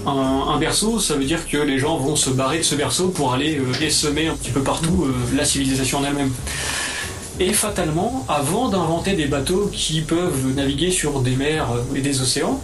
un, 0.07 0.11
un 0.55 0.59
berceau, 0.59 0.98
ça 0.98 1.14
veut 1.14 1.24
dire 1.26 1.46
que 1.46 1.59
les 1.59 1.78
gens 1.78 1.98
vont 1.98 2.16
se 2.16 2.30
barrer 2.30 2.59
de 2.59 2.62
ce 2.62 2.74
berceau 2.74 3.09
pour 3.09 3.34
aller 3.34 3.59
euh, 3.59 3.84
essaimer 3.84 4.28
un 4.28 4.34
petit 4.34 4.51
peu 4.51 4.62
partout 4.62 5.05
euh, 5.05 5.36
la 5.36 5.44
civilisation 5.44 5.98
en 5.98 6.05
elle-même. 6.05 6.32
Et 7.38 7.53
fatalement, 7.53 8.26
avant 8.28 8.68
d'inventer 8.68 9.12
des 9.14 9.26
bateaux 9.26 9.70
qui 9.72 10.01
peuvent 10.03 10.55
naviguer 10.57 10.90
sur 10.90 11.20
des 11.20 11.36
mers 11.36 11.68
et 11.94 12.01
des 12.01 12.20
océans, 12.20 12.61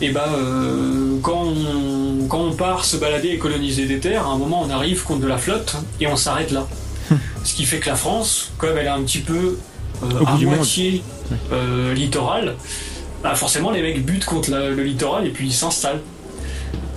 et 0.00 0.10
ben 0.10 0.20
euh, 0.36 1.16
quand, 1.22 1.44
on, 1.44 2.26
quand 2.28 2.40
on 2.40 2.52
part 2.52 2.84
se 2.84 2.96
balader 2.96 3.28
et 3.30 3.38
coloniser 3.38 3.86
des 3.86 3.98
terres, 3.98 4.26
à 4.26 4.30
un 4.30 4.38
moment 4.38 4.62
on 4.64 4.70
arrive 4.70 5.02
contre 5.04 5.20
de 5.20 5.26
la 5.26 5.38
flotte 5.38 5.76
et 6.00 6.06
on 6.06 6.16
s'arrête 6.16 6.50
là. 6.52 6.66
Ce 7.44 7.54
qui 7.54 7.64
fait 7.64 7.78
que 7.78 7.88
la 7.88 7.96
France, 7.96 8.50
comme 8.58 8.76
elle 8.76 8.86
est 8.86 8.90
un 8.90 9.02
petit 9.02 9.20
peu 9.20 9.56
à 10.26 10.36
du 10.36 10.46
monde. 10.46 10.56
moitié 10.56 11.02
euh, 11.52 11.94
littorale, 11.94 12.56
bah 13.22 13.34
forcément 13.34 13.70
les 13.70 13.82
mecs 13.82 14.04
butent 14.04 14.24
contre 14.24 14.50
la- 14.50 14.70
le 14.70 14.82
littoral 14.82 15.26
et 15.26 15.30
puis 15.30 15.46
ils 15.48 15.52
s'installent. 15.52 16.00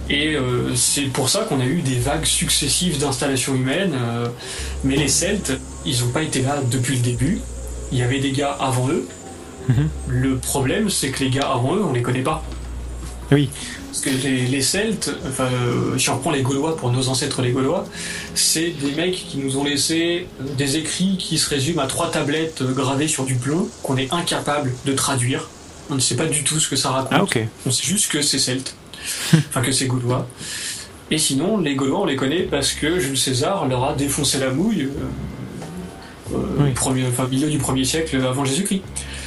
Et 0.10 0.36
euh, 0.36 0.76
c'est 0.76 1.04
pour 1.04 1.30
ça 1.30 1.42
qu'on 1.42 1.62
a 1.62 1.66
eu 1.66 1.82
des 1.82 1.96
vagues 2.00 2.26
successives 2.26 3.00
d'installations 3.00 3.56
humaines. 3.56 3.94
euh, 3.96 4.28
mais 4.84 4.96
les 4.98 5.08
Celtes, 5.08 5.54
ils 5.86 6.00
n'ont 6.02 6.10
pas 6.12 6.22
été 6.22 6.42
là 6.42 6.58
depuis 6.70 6.96
le 6.98 7.02
début. 7.02 7.40
Il 7.94 7.98
y 7.98 8.02
avait 8.04 8.20
des 8.20 8.32
gars 8.32 8.56
avant 8.60 8.90
eux. 8.90 9.08
Mhm. 9.70 9.90
Le 10.08 10.36
problème, 10.38 10.90
c'est 10.90 11.10
que 11.10 11.24
les 11.24 11.30
gars 11.30 11.48
avant 11.50 11.76
eux, 11.76 11.84
on 11.84 11.94
les 11.94 12.02
connaît 12.02 12.24
pas. 12.24 12.44
Oui. 13.32 13.50
Parce 13.92 14.02
que 14.02 14.10
les, 14.10 14.48
les 14.48 14.62
Celtes, 14.62 15.12
enfin, 15.28 15.50
euh, 15.52 15.98
si 15.98 16.10
on 16.10 16.16
reprend 16.16 16.32
les 16.32 16.44
Gaulois 16.44 16.78
pour 16.78 16.92
nos 16.94 17.10
ancêtres 17.10 17.42
les 17.42 17.52
Gaulois, 17.52 17.86
c'est 18.36 18.70
des 18.70 18.92
mecs 18.94 19.16
qui 19.16 19.38
nous 19.38 19.58
ont 19.58 19.66
laissé 19.66 20.28
euh, 20.40 20.46
des 20.58 20.78
écrits 20.78 21.18
qui 21.20 21.38
se 21.38 21.50
résument 21.50 21.82
à 21.82 21.88
trois 21.88 22.10
tablettes 22.10 22.62
euh, 22.62 22.72
gravées 22.72 23.10
sur 23.10 23.26
du 23.26 23.36
plomb 23.36 23.68
qu'on 23.84 23.98
est 23.98 24.12
incapable 24.14 24.72
de 24.86 24.94
traduire. 24.94 25.50
On 25.90 25.96
ne 25.96 26.00
sait 26.00 26.16
pas 26.16 26.28
du 26.28 26.44
tout 26.46 26.58
ce 26.58 26.70
que 26.70 26.78
ça 26.78 26.90
raconte. 26.92 27.30
Ah. 27.36 27.40
On 27.66 27.72
sait 27.72 27.84
juste 27.84 28.10
que 28.10 28.22
c'est 28.22 28.40
celte, 28.40 28.76
enfin 29.34 29.62
que 29.62 29.74
c'est 29.74 29.88
gaulois. 29.88 30.26
Et 31.12 31.18
sinon, 31.18 31.58
les 31.58 31.76
Gaulois, 31.76 32.00
on 32.00 32.06
les 32.06 32.16
connaît 32.16 32.44
parce 32.44 32.72
que 32.72 32.98
Jules 32.98 33.18
César 33.18 33.68
leur 33.68 33.84
a 33.84 33.94
défoncé 33.94 34.40
la 34.40 34.50
mouille 34.50 34.84
euh, 34.84 36.36
euh, 36.36 36.38
Oui. 36.60 36.70
au 36.70 36.74
premier, 36.74 37.06
enfin, 37.06 37.28
milieu 37.30 37.50
du 37.50 37.60
1er 37.60 37.84
siècle 37.84 38.16
avant 38.26 38.46
Jésus-Christ. 38.46 38.82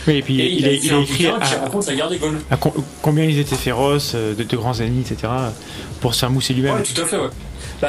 Oui, 0.07 0.17
et 0.17 0.23
puis 0.23 0.41
Et 0.41 0.53
il, 0.53 0.67
a, 0.67 0.73
il 0.73 0.93
a 0.93 0.97
un 0.97 1.01
écrit 1.03 1.17
qui 1.19 1.27
à, 1.27 1.39
raconte 1.39 1.87
la 1.87 1.95
guerre 1.95 2.11
des 2.11 2.19
Gaules. 2.19 2.39
à 2.51 2.57
com- 2.57 2.73
combien 3.03 3.25
ils 3.25 3.39
étaient 3.39 3.57
féroces, 3.57 4.13
euh, 4.15 4.35
de, 4.35 4.43
de 4.43 4.57
grands 4.57 4.79
ennemis, 4.79 5.01
etc. 5.01 5.33
pour 6.01 6.15
se 6.15 6.21
faire 6.21 6.31
mousser 6.31 6.53
lui-même. 6.55 6.75
Ouais, 6.77 6.83
tout 6.83 7.01
à 7.01 7.07
fait, 7.07 7.17
ouais. 7.17 7.31
Bah, 7.81 7.89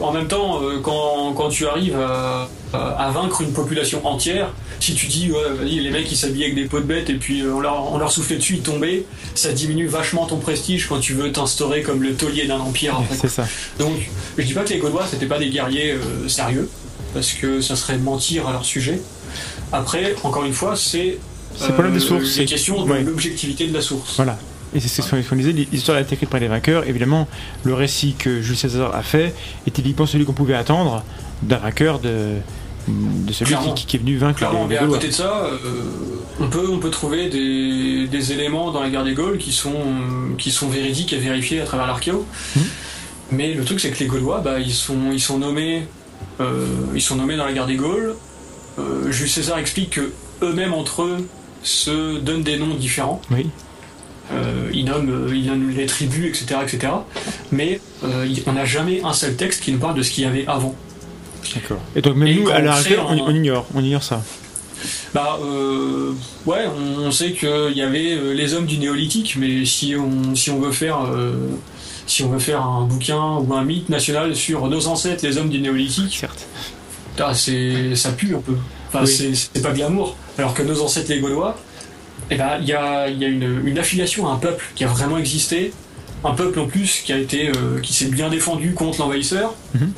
en 0.00 0.12
même 0.12 0.28
temps, 0.28 0.60
euh, 0.62 0.78
quand, 0.82 1.32
quand 1.34 1.48
tu 1.48 1.66
arrives 1.66 1.98
à, 1.98 2.48
vaincre 3.12 3.40
une 3.42 3.52
population 3.52 4.04
entière, 4.06 4.48
si 4.80 4.94
tu 4.94 5.06
dis, 5.06 5.30
ouais, 5.30 5.38
les 5.64 5.90
mecs 5.90 6.10
ils 6.10 6.16
s'habillaient 6.16 6.46
avec 6.46 6.56
des 6.56 6.64
peaux 6.64 6.80
de 6.80 6.84
bêtes 6.84 7.08
et 7.08 7.14
puis 7.14 7.40
euh, 7.42 7.52
on 7.54 7.60
leur, 7.60 7.92
on 7.92 7.98
leur 7.98 8.10
soufflait 8.12 8.36
dessus, 8.36 8.54
ils 8.56 8.62
tombaient, 8.62 9.04
ça 9.34 9.52
diminue 9.52 9.86
vachement 9.86 10.26
ton 10.26 10.36
prestige 10.38 10.88
quand 10.88 10.98
tu 11.00 11.14
veux 11.14 11.30
t'instaurer 11.32 11.82
comme 11.82 12.02
le 12.02 12.14
taulier 12.14 12.46
d'un 12.46 12.58
empire. 12.60 12.98
en 12.98 13.02
fait. 13.04 13.14
C'est 13.14 13.28
ça. 13.28 13.46
Donc, 13.78 13.92
je 14.36 14.42
dis 14.44 14.52
pas 14.54 14.62
que 14.64 14.70
les 14.70 14.78
Gaulois 14.78 15.04
c'était 15.10 15.26
pas 15.26 15.38
des 15.38 15.48
guerriers 15.50 15.92
euh, 15.92 16.28
sérieux, 16.28 16.68
parce 17.14 17.32
que 17.32 17.60
ça 17.60 17.76
serait 17.76 17.98
mentir 17.98 18.46
à 18.48 18.52
leur 18.52 18.64
sujet. 18.64 19.00
Après, 19.72 20.14
encore 20.22 20.44
une 20.44 20.52
fois, 20.52 20.74
c'est 20.76 21.18
C'est 21.56 21.68
le 21.68 21.72
problème 21.74 21.94
des 21.94 22.00
sources, 22.00 22.22
une 22.22 22.26
c'est- 22.30 22.44
question 22.44 22.84
de 22.84 22.90
ouais. 22.90 23.02
l'objectivité 23.02 23.66
de 23.66 23.74
la 23.74 23.80
source. 23.80 24.16
Voilà. 24.16 24.38
Et 24.74 24.80
c'est 24.80 25.02
ce 25.02 25.28
qu'on 25.28 25.36
disait, 25.36 25.52
l'histoire 25.52 25.98
a 25.98 26.00
été 26.00 26.14
écrite 26.14 26.28
par 26.30 26.40
les 26.40 26.48
vainqueurs. 26.48 26.88
Évidemment, 26.88 27.28
le 27.62 27.74
récit 27.74 28.14
que 28.18 28.42
Jules 28.42 28.56
César 28.56 28.92
a 28.94 29.02
fait 29.02 29.32
est 29.66 29.70
typiquement 29.70 30.04
celui 30.06 30.24
qu'on 30.24 30.32
pouvait 30.32 30.54
attendre 30.54 31.04
d'un 31.42 31.58
vainqueur 31.58 32.00
de, 32.00 32.38
de 32.88 33.32
celui 33.32 33.54
qui, 33.76 33.96
est 33.96 34.00
venu 34.00 34.16
vaincre 34.16 34.38
Clairement, 34.38 34.62
les, 34.66 34.70
mais 34.70 34.78
à 34.78 34.86
côté 34.86 35.06
de 35.08 35.12
ça, 35.12 35.44
euh, 35.44 35.58
on, 36.40 36.48
peut, 36.48 36.68
on 36.68 36.78
peut 36.78 36.90
trouver 36.90 37.28
des, 37.28 38.08
des 38.08 38.32
éléments 38.32 38.72
dans 38.72 38.82
la 38.82 38.90
guerre 38.90 39.04
des 39.04 39.14
Gaules 39.14 39.38
qui 39.38 39.52
sont, 39.52 39.72
qui 40.38 40.50
sont 40.50 40.68
véridiques 40.68 41.12
et 41.12 41.18
vérifiés 41.18 41.60
à 41.60 41.64
travers 41.66 41.86
l'archéo. 41.86 42.26
Mhm. 42.56 42.62
Mais 43.30 43.54
le 43.54 43.64
truc, 43.64 43.78
c'est 43.78 43.90
que 43.90 43.98
les 44.00 44.06
Gaulois, 44.06 44.40
bah, 44.40 44.58
ils, 44.58 44.72
sont, 44.72 45.12
ils, 45.12 45.20
sont 45.20 45.38
nommés, 45.38 45.86
euh, 46.40 46.66
ils 46.94 47.00
sont 47.00 47.14
nommés 47.16 47.36
dans 47.36 47.46
la 47.46 47.52
guerre 47.52 47.66
des 47.66 47.76
Gaules. 47.76 48.16
Euh, 48.80 49.12
Jules 49.12 49.30
César 49.30 49.58
explique 49.58 49.90
que 49.90 50.12
eux-mêmes 50.42 50.74
entre 50.74 51.02
eux 51.04 51.28
se 51.64 52.18
donnent 52.20 52.44
des 52.44 52.56
noms 52.58 52.74
différents. 52.74 53.20
Oui. 53.32 53.48
Euh, 54.32 54.70
ils, 54.72 54.84
nomment, 54.84 55.10
euh, 55.28 55.36
ils 55.36 55.46
nomment 55.46 55.70
les 55.70 55.86
tribus, 55.86 56.28
etc. 56.40 56.60
etc. 56.62 56.92
Mais 57.52 57.80
euh, 58.04 58.26
il- 58.26 58.42
on 58.46 58.52
n'a 58.52 58.64
jamais 58.64 59.02
un 59.04 59.12
seul 59.12 59.34
texte 59.36 59.62
qui 59.62 59.72
nous 59.72 59.78
parle 59.78 59.96
de 59.96 60.02
ce 60.02 60.10
qu'il 60.12 60.24
y 60.24 60.26
avait 60.26 60.46
avant. 60.46 60.74
D'accord. 61.54 61.78
Et 61.94 62.00
donc 62.00 62.16
même 62.16 62.28
Et 62.28 62.34
nous, 62.36 62.48
à 62.48 62.60
la 62.60 62.74
on, 62.74 63.08
un- 63.12 63.18
on 63.18 63.34
ignore, 63.34 63.66
on 63.74 63.82
ignore 63.82 64.02
ça. 64.02 64.22
Bah 65.14 65.38
euh, 65.42 66.12
ouais, 66.46 66.64
on, 66.66 67.02
on 67.02 67.10
sait 67.10 67.32
qu'il 67.32 67.72
y 67.74 67.82
avait 67.82 68.16
les 68.34 68.54
hommes 68.54 68.66
du 68.66 68.78
néolithique, 68.78 69.36
mais 69.38 69.64
si 69.66 69.94
on 69.96 70.34
si 70.34 70.50
on 70.50 70.58
veut 70.60 70.72
faire 70.72 71.04
euh, 71.06 71.34
si 72.06 72.22
on 72.22 72.28
veut 72.30 72.38
faire 72.38 72.62
un 72.66 72.84
bouquin 72.84 73.36
ou 73.38 73.52
un 73.54 73.64
mythe 73.64 73.88
national 73.88 74.34
sur 74.34 74.66
nos 74.68 74.86
ancêtres, 74.86 75.24
les 75.24 75.38
hommes 75.38 75.48
du 75.50 75.60
néolithique, 75.60 76.16
Certes. 76.18 76.46
c'est 77.34 77.94
ça 77.94 78.10
pue 78.12 78.34
un 78.34 78.40
peu. 78.40 78.56
Enfin 78.94 79.04
Oui. 79.06 79.36
c'est 79.52 79.62
pas 79.62 79.72
glamour. 79.72 80.16
Alors 80.38 80.54
que 80.54 80.62
nos 80.62 80.80
ancêtres 80.82 81.10
les 81.10 81.20
Gaulois, 81.20 81.56
eh 82.30 82.36
ben 82.36 82.58
il 82.60 82.66
y 82.66 82.72
a 82.72 83.08
il 83.08 83.18
y 83.18 83.24
a 83.24 83.28
une, 83.28 83.62
une 83.66 83.78
affiliation 83.78 84.28
à 84.28 84.32
un 84.32 84.36
peuple 84.36 84.64
qui 84.74 84.84
a 84.84 84.88
vraiment 84.88 85.18
existé, 85.18 85.72
un 86.24 86.32
peuple 86.32 86.58
en 86.60 86.66
plus 86.66 87.02
qui 87.04 87.12
a 87.12 87.18
été 87.18 87.48
euh, 87.48 87.80
qui 87.82 87.92
s'est 87.92 88.06
bien 88.06 88.28
défendu 88.30 88.72
contre 88.74 89.00
l'envahisseur, 89.00 89.54
Mhm. 89.74 89.92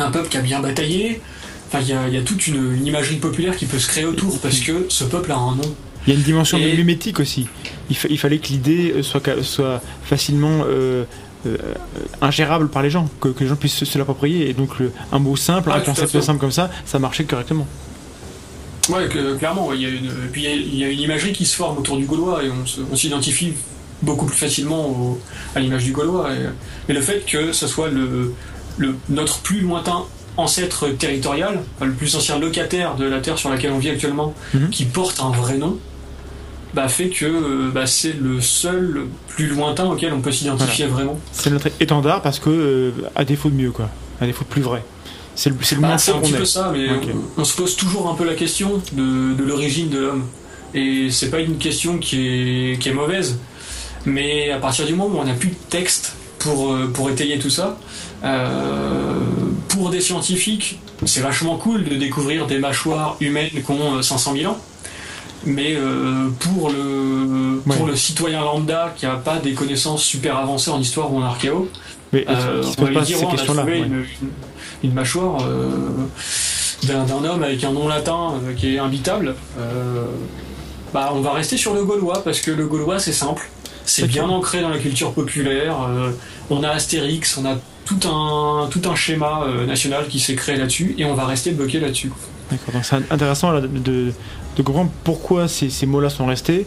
un 0.00 0.10
peuple 0.10 0.28
qui 0.28 0.36
a 0.38 0.40
bien 0.42 0.60
bataillé. 0.60 1.20
Enfin, 1.68 1.80
il 1.82 1.88
y 1.88 1.92
a, 1.92 2.08
il 2.08 2.14
y 2.14 2.16
a 2.16 2.22
toute 2.22 2.46
une, 2.46 2.74
une 2.76 2.86
imagerie 2.86 3.16
populaire 3.16 3.54
qui 3.54 3.66
peut 3.66 3.78
se 3.78 3.88
créer 3.88 4.06
autour 4.06 4.38
parce 4.40 4.60
que 4.60 4.86
ce 4.88 5.04
peuple 5.04 5.30
a 5.32 5.36
un 5.36 5.54
nom. 5.54 5.74
Il 6.06 6.14
y 6.14 6.16
a 6.16 6.18
une 6.18 6.24
dimension 6.24 6.56
Et- 6.56 6.74
mimétique 6.74 7.20
aussi. 7.20 7.46
Il, 7.90 7.96
fa- 7.96 8.08
il 8.08 8.18
fallait 8.18 8.38
que 8.38 8.48
l'idée 8.48 8.94
euh, 8.96 9.02
soit, 9.02 9.82
facilement 10.02 10.62
euh, 10.66 11.04
euh, 11.46 11.56
ingérable 12.22 12.68
par 12.70 12.82
les 12.82 12.88
gens, 12.88 13.08
que, 13.20 13.28
que 13.28 13.40
les 13.44 13.48
gens 13.50 13.56
puissent 13.56 13.74
se, 13.76 13.84
se 13.84 13.98
l'approprier. 13.98 14.48
Et 14.48 14.54
donc 14.54 14.78
le- 14.78 14.92
un 15.12 15.18
mot 15.18 15.36
simple, 15.36 15.68
Ah, 15.70 15.76
un 15.76 15.78
à 15.78 15.80
concept 15.82 16.18
simple 16.22 16.40
comme 16.40 16.52
ça, 16.52 16.70
ça 16.86 16.98
marchait 16.98 17.24
correctement. 17.24 17.66
Ouais, 18.88 19.06
que- 19.08 19.36
clairement, 19.36 19.72
il 19.72 19.80
y 19.82 19.86
a 19.86 19.88
une, 19.88 20.10
puis 20.32 20.42
il 20.44 20.50
y 20.50 20.52
a- 20.52 20.56
il 20.56 20.74
y, 20.76 20.84
a 20.84 20.88
une 20.88 21.00
imagerie 21.00 21.32
qui 21.32 21.44
se 21.44 21.56
forme 21.56 21.78
autour 21.78 21.96
du 21.96 22.04
Gaulois 22.06 22.42
et 22.44 22.50
on 22.50 22.96
s'identifie 22.96 23.52
beaucoup 24.02 24.26
plus 24.26 24.36
facilement 24.36 24.86
au- 24.88 25.20
à 25.54 25.60
l'image 25.60 25.84
du 25.84 25.92
Gaulois. 25.92 26.28
Et, 26.32 26.90
et 26.90 26.94
le 26.94 27.00
fait 27.00 27.24
que 27.26 27.52
ce 27.52 27.66
soit 27.66 27.88
le, 27.88 28.34
le- 28.78 28.94
notre 29.08 29.40
plus 29.40 29.60
lointain 29.60 30.04
ancêtre 30.36 30.88
territorial, 30.90 31.60
enfin, 31.76 31.86
le 31.86 31.92
plus 31.94 32.14
ancien 32.14 32.38
locataire 32.38 32.94
de 32.94 33.04
la 33.04 33.20
terre 33.20 33.36
sur 33.38 33.50
laquelle 33.50 33.72
on 33.72 33.78
vit 33.78 33.90
actuellement, 33.90 34.34
Mhm. 34.54 34.70
qui 34.70 34.84
porte 34.84 35.20
un 35.20 35.30
vrai 35.30 35.58
nom, 35.58 35.78
bah, 36.74 36.86
fait 36.88 37.08
que 37.08 37.24
euh, 37.24 37.70
bah, 37.74 37.86
c'est 37.86 38.12
le 38.20 38.40
seul 38.40 39.06
plus 39.28 39.48
lointain 39.48 39.86
auquel 39.86 40.12
on 40.12 40.20
peut 40.20 40.30
s'identifier 40.30 40.86
vraiment. 40.86 41.18
C'est 41.32 41.50
notre 41.50 41.68
étendard 41.80 42.22
parce 42.22 42.38
que, 42.38 42.50
euh, 42.50 42.90
à 43.16 43.24
défaut 43.24 43.48
de 43.50 43.54
mieux, 43.56 43.70
quoi. 43.72 43.90
À 44.20 44.26
défaut 44.26 44.44
de 44.44 44.48
plus 44.50 44.62
vrai. 44.62 44.84
C'est 45.38 45.50
le, 45.50 45.56
le 45.56 45.80
Bah, 45.80 45.86
moins 45.88 45.98
c'est 45.98 46.10
un 46.10 46.18
petit 46.20 46.32
peu 46.32 46.44
ça, 46.44 46.72
mais 46.74 46.88
on, 47.36 47.40
on 47.42 47.44
se 47.44 47.54
pose 47.56 47.76
toujours 47.76 48.08
un 48.10 48.14
peu 48.14 48.24
la 48.24 48.34
question 48.34 48.82
de, 48.92 49.34
de 49.34 49.44
l'origine 49.44 49.88
de 49.88 49.98
l'homme. 50.00 50.24
Et 50.74 51.10
c'est 51.12 51.30
pas 51.30 51.38
une 51.38 51.58
question 51.58 51.98
qui 51.98 52.16
est, 52.72 52.78
qui 52.80 52.88
est 52.88 52.92
mauvaise, 52.92 53.38
mais 54.04 54.50
à 54.50 54.58
partir 54.58 54.84
du 54.84 54.94
moment 54.94 55.16
où 55.16 55.20
on 55.20 55.24
n'a 55.24 55.34
plus 55.34 55.50
de 55.50 55.54
texte 55.70 56.14
pour, 56.40 56.72
euh, 56.72 56.90
pour 56.92 57.08
étayer 57.08 57.38
tout 57.38 57.50
ça, 57.50 57.78
euh, 58.24 59.20
pour 59.68 59.90
des 59.90 60.00
scientifiques, 60.00 60.80
c'est 61.06 61.20
vachement 61.20 61.56
cool 61.56 61.84
de 61.84 61.94
découvrir 61.94 62.46
des 62.46 62.58
mâchoires 62.58 63.16
humaines 63.20 63.50
qui 63.64 63.70
ont 63.70 63.98
euh, 63.98 64.02
500 64.02 64.34
000 64.36 64.52
ans. 64.52 64.58
Mais 65.46 65.74
euh, 65.76 66.28
pour, 66.40 66.68
le, 66.70 67.62
pour 67.64 67.86
le 67.86 67.94
citoyen 67.94 68.40
lambda 68.40 68.92
qui 68.96 69.06
n'a 69.06 69.14
pas 69.14 69.38
des 69.38 69.52
connaissances 69.52 70.02
super 70.02 70.36
avancées 70.36 70.70
en 70.72 70.80
histoire 70.80 71.12
ou 71.12 71.18
en 71.18 71.22
archéo, 71.22 71.68
Mais 72.12 72.24
euh, 72.28 72.62
on 72.64 72.82
va 72.82 72.90
pas 72.92 72.98
lui 73.00 73.06
dire, 73.06 73.18
ces 73.18 73.24
ouais, 73.24 73.30
on 73.30 73.34
a 73.34 73.44
trouvé 73.44 73.72
ouais. 73.72 73.78
une, 73.86 73.94
une- 73.94 74.30
une 74.84 74.92
mâchoire 74.92 75.42
euh, 75.42 75.68
d'un 76.84 77.24
homme 77.24 77.42
avec 77.42 77.62
un 77.64 77.72
nom 77.72 77.88
latin 77.88 78.34
euh, 78.44 78.54
qui 78.54 78.74
est 78.74 78.78
imbitable. 78.78 79.34
euh, 79.58 80.04
bah, 80.94 81.10
on 81.14 81.20
va 81.20 81.32
rester 81.34 81.56
sur 81.56 81.74
le 81.74 81.84
gaulois 81.84 82.22
parce 82.24 82.40
que 82.40 82.50
le 82.50 82.66
gaulois 82.66 82.98
c'est 82.98 83.12
simple, 83.12 83.48
c'est 83.84 84.06
bien 84.06 84.24
ancré 84.28 84.62
dans 84.62 84.70
la 84.70 84.78
culture 84.78 85.12
populaire. 85.12 85.76
on 86.48 86.62
a 86.62 86.68
Astérix, 86.70 87.36
on 87.36 87.44
a 87.44 87.56
tout 87.84 88.08
un, 88.08 88.68
tout 88.70 88.80
un 88.88 88.94
schéma 88.94 89.46
national 89.66 90.08
qui 90.08 90.18
s'est 90.18 90.34
créé 90.34 90.56
là-dessus 90.56 90.94
et 90.96 91.04
on 91.04 91.14
va 91.14 91.26
rester 91.26 91.50
bloqué 91.50 91.78
là-dessus. 91.80 92.10
D'accord, 92.50 92.72
donc 92.72 92.84
c'est 92.86 92.96
intéressant 93.12 93.50
là, 93.50 93.60
de, 93.60 93.66
de, 93.66 94.12
de 94.56 94.62
comprendre 94.62 94.90
pourquoi 95.04 95.46
ces, 95.46 95.68
ces 95.68 95.84
mots-là 95.84 96.08
sont 96.08 96.24
restés. 96.26 96.66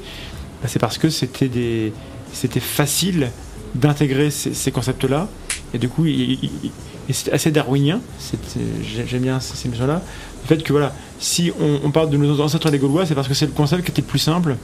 Bah, 0.62 0.68
c'est 0.72 0.78
parce 0.80 1.00
que 1.00 1.10
c'était 1.10 1.48
des, 1.48 1.92
c'était 2.32 2.60
facile 2.60 3.32
d'intégrer 3.74 4.30
ces, 4.30 4.54
ces 4.54 4.72
concepts-là, 4.72 5.28
et 5.74 5.80
du 5.80 5.90
coup, 5.90 6.06
il, 6.06 6.20
il- 6.20 6.40
il- 6.64 6.72
et 7.12 7.14
c'est 7.14 7.34
assez 7.34 7.52
darwinien. 7.52 8.00
j'ai- 8.86 9.06
J'aime 9.06 9.22
bien 9.22 9.42
ces, 9.42 9.68
notions-là. 9.68 10.02
Le 10.44 10.48
fait 10.48 10.64
que 10.64 10.72
voilà, 10.72 10.96
si 11.20 11.52
on, 11.60 11.92
parle 11.92 12.10
de 12.10 12.16
nos 12.16 12.40
ancêtres 12.40 12.70
les 12.72 12.80
Gaulois, 12.80 13.06
c'est 13.06 13.16
parce 13.16 13.28
que 13.28 13.34
c'est 13.34 13.48
le 13.48 13.52
concept 13.52 13.84
qui 13.84 13.92
était 13.92 14.02
le 14.02 14.08
plus 14.08 14.20
simple 14.20 14.56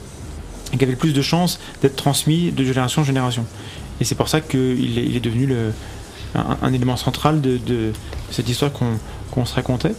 et 0.71 0.77
qui 0.77 0.83
avait 0.85 0.93
le 0.93 0.97
plus 0.97 1.11
de 1.11 1.21
chances 1.21 1.59
d'être 1.81 1.97
transmis 1.97 2.53
de 2.53 2.63
génération 2.63 3.01
en 3.01 3.05
génération. 3.05 3.45
Et 3.99 4.05
c'est 4.05 4.15
pour 4.15 4.29
ça 4.29 4.39
qu'il 4.39 4.97
est, 4.97 5.19
devenu 5.19 5.53
un, 6.35 6.73
élément 6.73 6.95
central 6.95 7.41
de, 7.41 7.91
cette 8.31 8.47
histoire 8.47 8.71
qu'on 8.71 8.97
qu'on 9.31 9.43
se 9.43 9.55
racontait. 9.55 9.93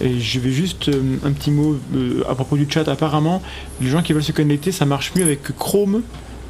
Et 0.00 0.18
je 0.18 0.40
vais 0.40 0.50
juste 0.50 0.88
euh, 0.88 1.18
un 1.24 1.32
petit 1.32 1.50
mot 1.50 1.78
euh, 1.94 2.22
à 2.28 2.34
propos 2.34 2.56
du 2.56 2.66
chat. 2.68 2.88
Apparemment, 2.88 3.42
les 3.80 3.88
gens 3.88 4.02
qui 4.02 4.12
veulent 4.14 4.24
se 4.24 4.32
connecter, 4.32 4.72
ça 4.72 4.86
marche 4.86 5.12
mieux 5.14 5.22
avec 5.22 5.56
Chrome 5.56 6.02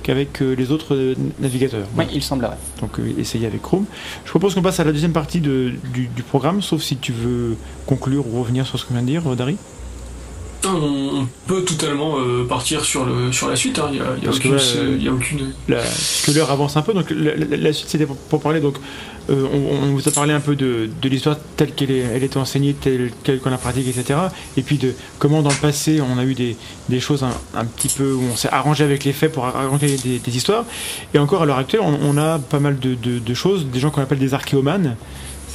qu'avec 0.06 0.40
euh, 0.40 0.54
les 0.54 0.70
autres 0.70 0.94
euh, 0.94 1.14
navigateurs. 1.40 1.86
Oui, 1.98 2.04
il 2.14 2.22
semblerait. 2.22 2.56
Donc 2.80 2.98
euh, 3.00 3.12
essayez 3.18 3.46
avec 3.46 3.60
Chrome. 3.62 3.86
Je 4.24 4.30
propose 4.30 4.54
qu'on 4.54 4.62
passe 4.62 4.78
à 4.78 4.84
la 4.84 4.92
deuxième 4.92 5.12
partie 5.12 5.40
de- 5.40 5.72
du, 5.92 6.06
du 6.06 6.22
programme, 6.22 6.62
sauf 6.62 6.80
si 6.80 6.96
tu 6.96 7.12
veux 7.12 7.56
conclure 7.86 8.24
ou 8.32 8.40
revenir 8.40 8.66
sur 8.66 8.78
ce 8.78 8.86
qu'on 8.86 8.94
vient 8.94 9.02
de 9.02 9.08
dire, 9.08 9.22
Dari. 9.36 9.56
On, 10.64 11.26
peut 11.46 11.62
totalement 11.62 12.18
euh, 12.18 12.44
partir 12.44 12.84
sur, 12.84 13.04
le, 13.04 13.30
sur 13.30 13.48
la 13.48 13.54
suite, 13.54 13.78
hein. 13.78 13.88
il 13.92 13.94
n'y 13.94 14.00
a, 14.00 14.16
y 14.24 14.26
a 14.26 14.30
aucune, 14.34 14.54
là, 14.56 14.62
euh, 14.76 14.96
il 14.98 15.04
y 15.04 15.08
a 15.08 15.12
aucune. 15.12 15.52
La- 15.68 15.76
Parce 15.76 16.22
que 16.26 16.32
l'heure 16.32 16.50
avance 16.50 16.76
un 16.76 16.82
peu, 16.82 16.92
donc 16.92 17.08
la, 17.10 17.36
la- 17.36 17.56
la 17.56 17.72
suite 17.72 17.88
c'était 17.88 18.06
pour, 18.06 18.16
pour 18.16 18.40
parler. 18.40 18.58
Donc, 18.60 18.74
euh, 19.30 19.46
on, 19.52 19.86
on 19.86 19.92
vous 19.92 20.08
a 20.08 20.10
parlé 20.10 20.32
un 20.32 20.40
peu 20.40 20.56
de, 20.56 20.88
de 21.00 21.08
l'histoire 21.08 21.36
telle 21.56 21.72
qu'elle 21.72 21.92
est- 21.92 21.98
elle 22.14 22.24
était 22.24 22.36
enseignée, 22.38 22.74
telle 22.74 23.12
qu'on 23.42 23.50
la 23.50 23.58
pratique, 23.58 23.86
etc. 23.86 24.18
Et 24.56 24.62
puis 24.62 24.76
de 24.78 24.92
comment 25.20 25.42
dans 25.42 25.50
le 25.50 25.56
passé 25.56 26.00
on 26.00 26.18
a 26.18 26.24
eu 26.24 26.34
des, 26.34 26.56
des 26.88 26.98
choses 27.00 27.22
un, 27.22 27.30
un 27.58 27.64
petit 27.64 27.88
peu 27.88 28.12
où 28.12 28.22
on 28.32 28.36
s'est 28.36 28.50
arrangé 28.50 28.82
avec 28.82 29.04
les 29.04 29.12
faits 29.12 29.32
pour 29.32 29.44
raconter 29.44 29.96
des, 29.96 30.18
des 30.18 30.36
histoires. 30.36 30.64
Et 31.14 31.18
encore 31.18 31.42
à 31.42 31.46
l'heure 31.46 31.58
actuelle, 31.58 31.82
on, 31.84 31.96
on 32.02 32.16
a 32.18 32.38
pas 32.40 32.58
mal 32.60 32.78
de, 32.80 32.94
de- 32.94 33.18
de 33.20 33.34
choses, 33.34 33.66
des 33.66 33.78
gens 33.78 33.90
qu'on 33.90 34.02
appelle 34.02 34.18
des 34.18 34.34
archéomanes. 34.34 34.96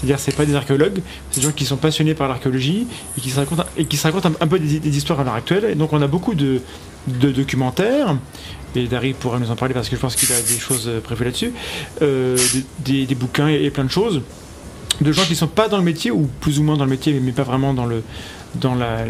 C'est-à-dire, 0.01 0.19
c'est 0.19 0.35
pas 0.35 0.45
des 0.45 0.55
archéologues, 0.55 0.99
c'est 1.29 1.41
des 1.41 1.45
gens 1.47 1.53
qui 1.53 1.63
sont 1.63 1.77
passionnés 1.77 2.15
par 2.15 2.27
l'archéologie 2.27 2.87
et 3.17 3.21
qui 3.21 3.29
se 3.29 3.35
racontent, 3.35 3.63
et 3.77 3.85
qui 3.85 3.97
se 3.97 4.03
racontent 4.03 4.31
un, 4.39 4.47
peu 4.47 4.57
des, 4.57 4.97
histoires 4.97 5.19
à 5.19 5.23
l'heure 5.23 5.35
actuelle. 5.35 5.65
Et 5.65 5.75
donc, 5.75 5.93
on 5.93 6.01
a 6.01 6.07
beaucoup 6.07 6.33
de, 6.33 6.59
de 7.07 7.31
documentaires, 7.31 8.15
et 8.75 8.87
Dari 8.87 9.13
pourra 9.13 9.37
nous 9.37 9.51
en 9.51 9.55
parler 9.55 9.75
parce 9.75 9.89
que 9.89 9.95
je 9.95 10.01
pense 10.01 10.15
qu'il 10.15 10.31
a 10.33 10.41
des 10.41 10.57
choses 10.57 10.89
prévues 11.03 11.25
là-dessus, 11.25 11.53
euh, 12.01 12.35
des, 12.79 13.05
des- 13.05 13.15
bouquins 13.15 13.47
et, 13.47 13.69
plein 13.69 13.83
de 13.83 13.91
choses, 13.91 14.21
de 15.01 15.11
gens 15.11 15.23
qui 15.23 15.35
sont 15.35 15.47
pas 15.47 15.67
dans 15.67 15.77
le 15.77 15.83
métier, 15.83 16.09
ou 16.09 16.27
plus 16.39 16.57
ou 16.57 16.63
moins 16.63 16.77
dans 16.77 16.85
le 16.85 16.89
métier, 16.91 17.13
mais 17.21 17.31
pas 17.31 17.43
vraiment 17.43 17.75
dans 17.75 17.85
le, 17.85 18.01
dans 18.55 18.73
la, 18.73 19.05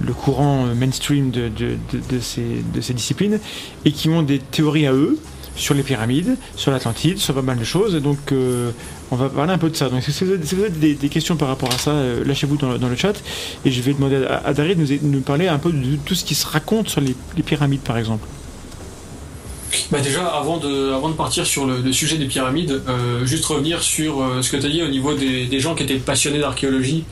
le 0.00 0.12
courant 0.12 0.66
mainstream 0.76 1.32
de, 1.32 1.48
de- 1.48 1.76
de 2.08 2.20
ces, 2.20 2.62
de 2.72 2.80
ces 2.80 2.94
disciplines, 2.94 3.40
et 3.84 3.90
qui 3.90 4.08
ont 4.10 4.22
des 4.22 4.38
théories 4.38 4.86
à 4.86 4.92
eux 4.92 5.18
sur 5.58 5.74
les 5.74 5.82
pyramides, 5.82 6.36
sur 6.56 6.70
l'Atlantide, 6.70 7.18
sur 7.18 7.34
pas 7.34 7.42
mal 7.42 7.58
de 7.58 7.64
choses. 7.64 7.94
Et 7.94 8.00
donc, 8.00 8.18
euh, 8.32 8.70
on 9.10 9.16
va 9.16 9.28
parler 9.28 9.52
un 9.52 9.58
peu 9.58 9.68
de 9.68 9.76
ça. 9.76 9.88
Donc, 9.90 10.02
si 10.02 10.24
vous 10.24 10.32
avez, 10.32 10.46
si 10.46 10.54
vous 10.54 10.62
avez 10.62 10.70
des, 10.70 10.94
des 10.94 11.08
questions 11.10 11.36
par 11.36 11.48
rapport 11.48 11.68
à 11.70 11.78
ça, 11.78 11.90
euh, 11.90 12.24
lâchez-vous 12.24 12.56
dans, 12.56 12.70
le- 12.72 12.78
dans 12.78 12.88
le 12.88 12.96
chat. 12.96 13.14
Et 13.64 13.70
je 13.70 13.82
vais 13.82 13.92
demander 13.92 14.24
à, 14.24 14.42
à 14.46 14.54
Dari 14.54 14.74
de 14.76 14.98
nous, 15.02 15.20
parler 15.20 15.48
un 15.48 15.58
peu 15.58 15.70
de 15.72 15.96
tout 16.06 16.14
ce 16.14 16.24
qui 16.24 16.34
se 16.34 16.46
raconte 16.46 16.88
sur 16.88 17.00
les, 17.00 17.14
les 17.36 17.42
pyramides, 17.42 17.80
par 17.80 17.98
exemple. 17.98 18.26
Bah 19.90 20.00
déjà, 20.00 20.26
avant 20.28 20.56
de, 20.56 20.92
avant 20.94 21.10
de 21.10 21.14
partir 21.14 21.44
sur 21.46 21.66
le, 21.66 21.82
le 21.82 21.92
sujet 21.92 22.16
des 22.16 22.24
pyramides, 22.26 22.80
euh, 22.88 23.26
juste 23.26 23.44
revenir 23.44 23.82
sur 23.82 24.22
euh, 24.22 24.40
ce 24.40 24.50
que 24.50 24.56
tu 24.56 24.64
as 24.66 24.70
dit 24.70 24.82
au 24.82 24.88
niveau 24.88 25.12
des, 25.14 25.44
des 25.46 25.60
gens 25.60 25.74
qui 25.74 25.82
étaient 25.82 25.96
passionnés 25.98 26.38
d'archéologie, 26.38 27.04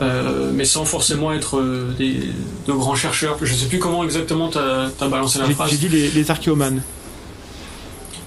euh, 0.00 0.50
mais 0.52 0.64
sans 0.64 0.84
forcément 0.84 1.32
être 1.32 1.62
des, 1.96 2.16
de 2.66 2.72
grands 2.72 2.96
chercheurs. 2.96 3.36
Je 3.42 3.54
sais 3.54 3.66
plus 3.66 3.78
comment 3.78 4.02
exactement 4.02 4.48
tu 4.48 4.58
as, 4.58 5.08
balancé 5.08 5.38
la 5.38 5.48
phrase, 5.50 5.70
j'ai 5.70 5.76
dit 5.76 5.88
les, 5.88 6.10
les 6.10 6.30
archéomanes. 6.32 6.82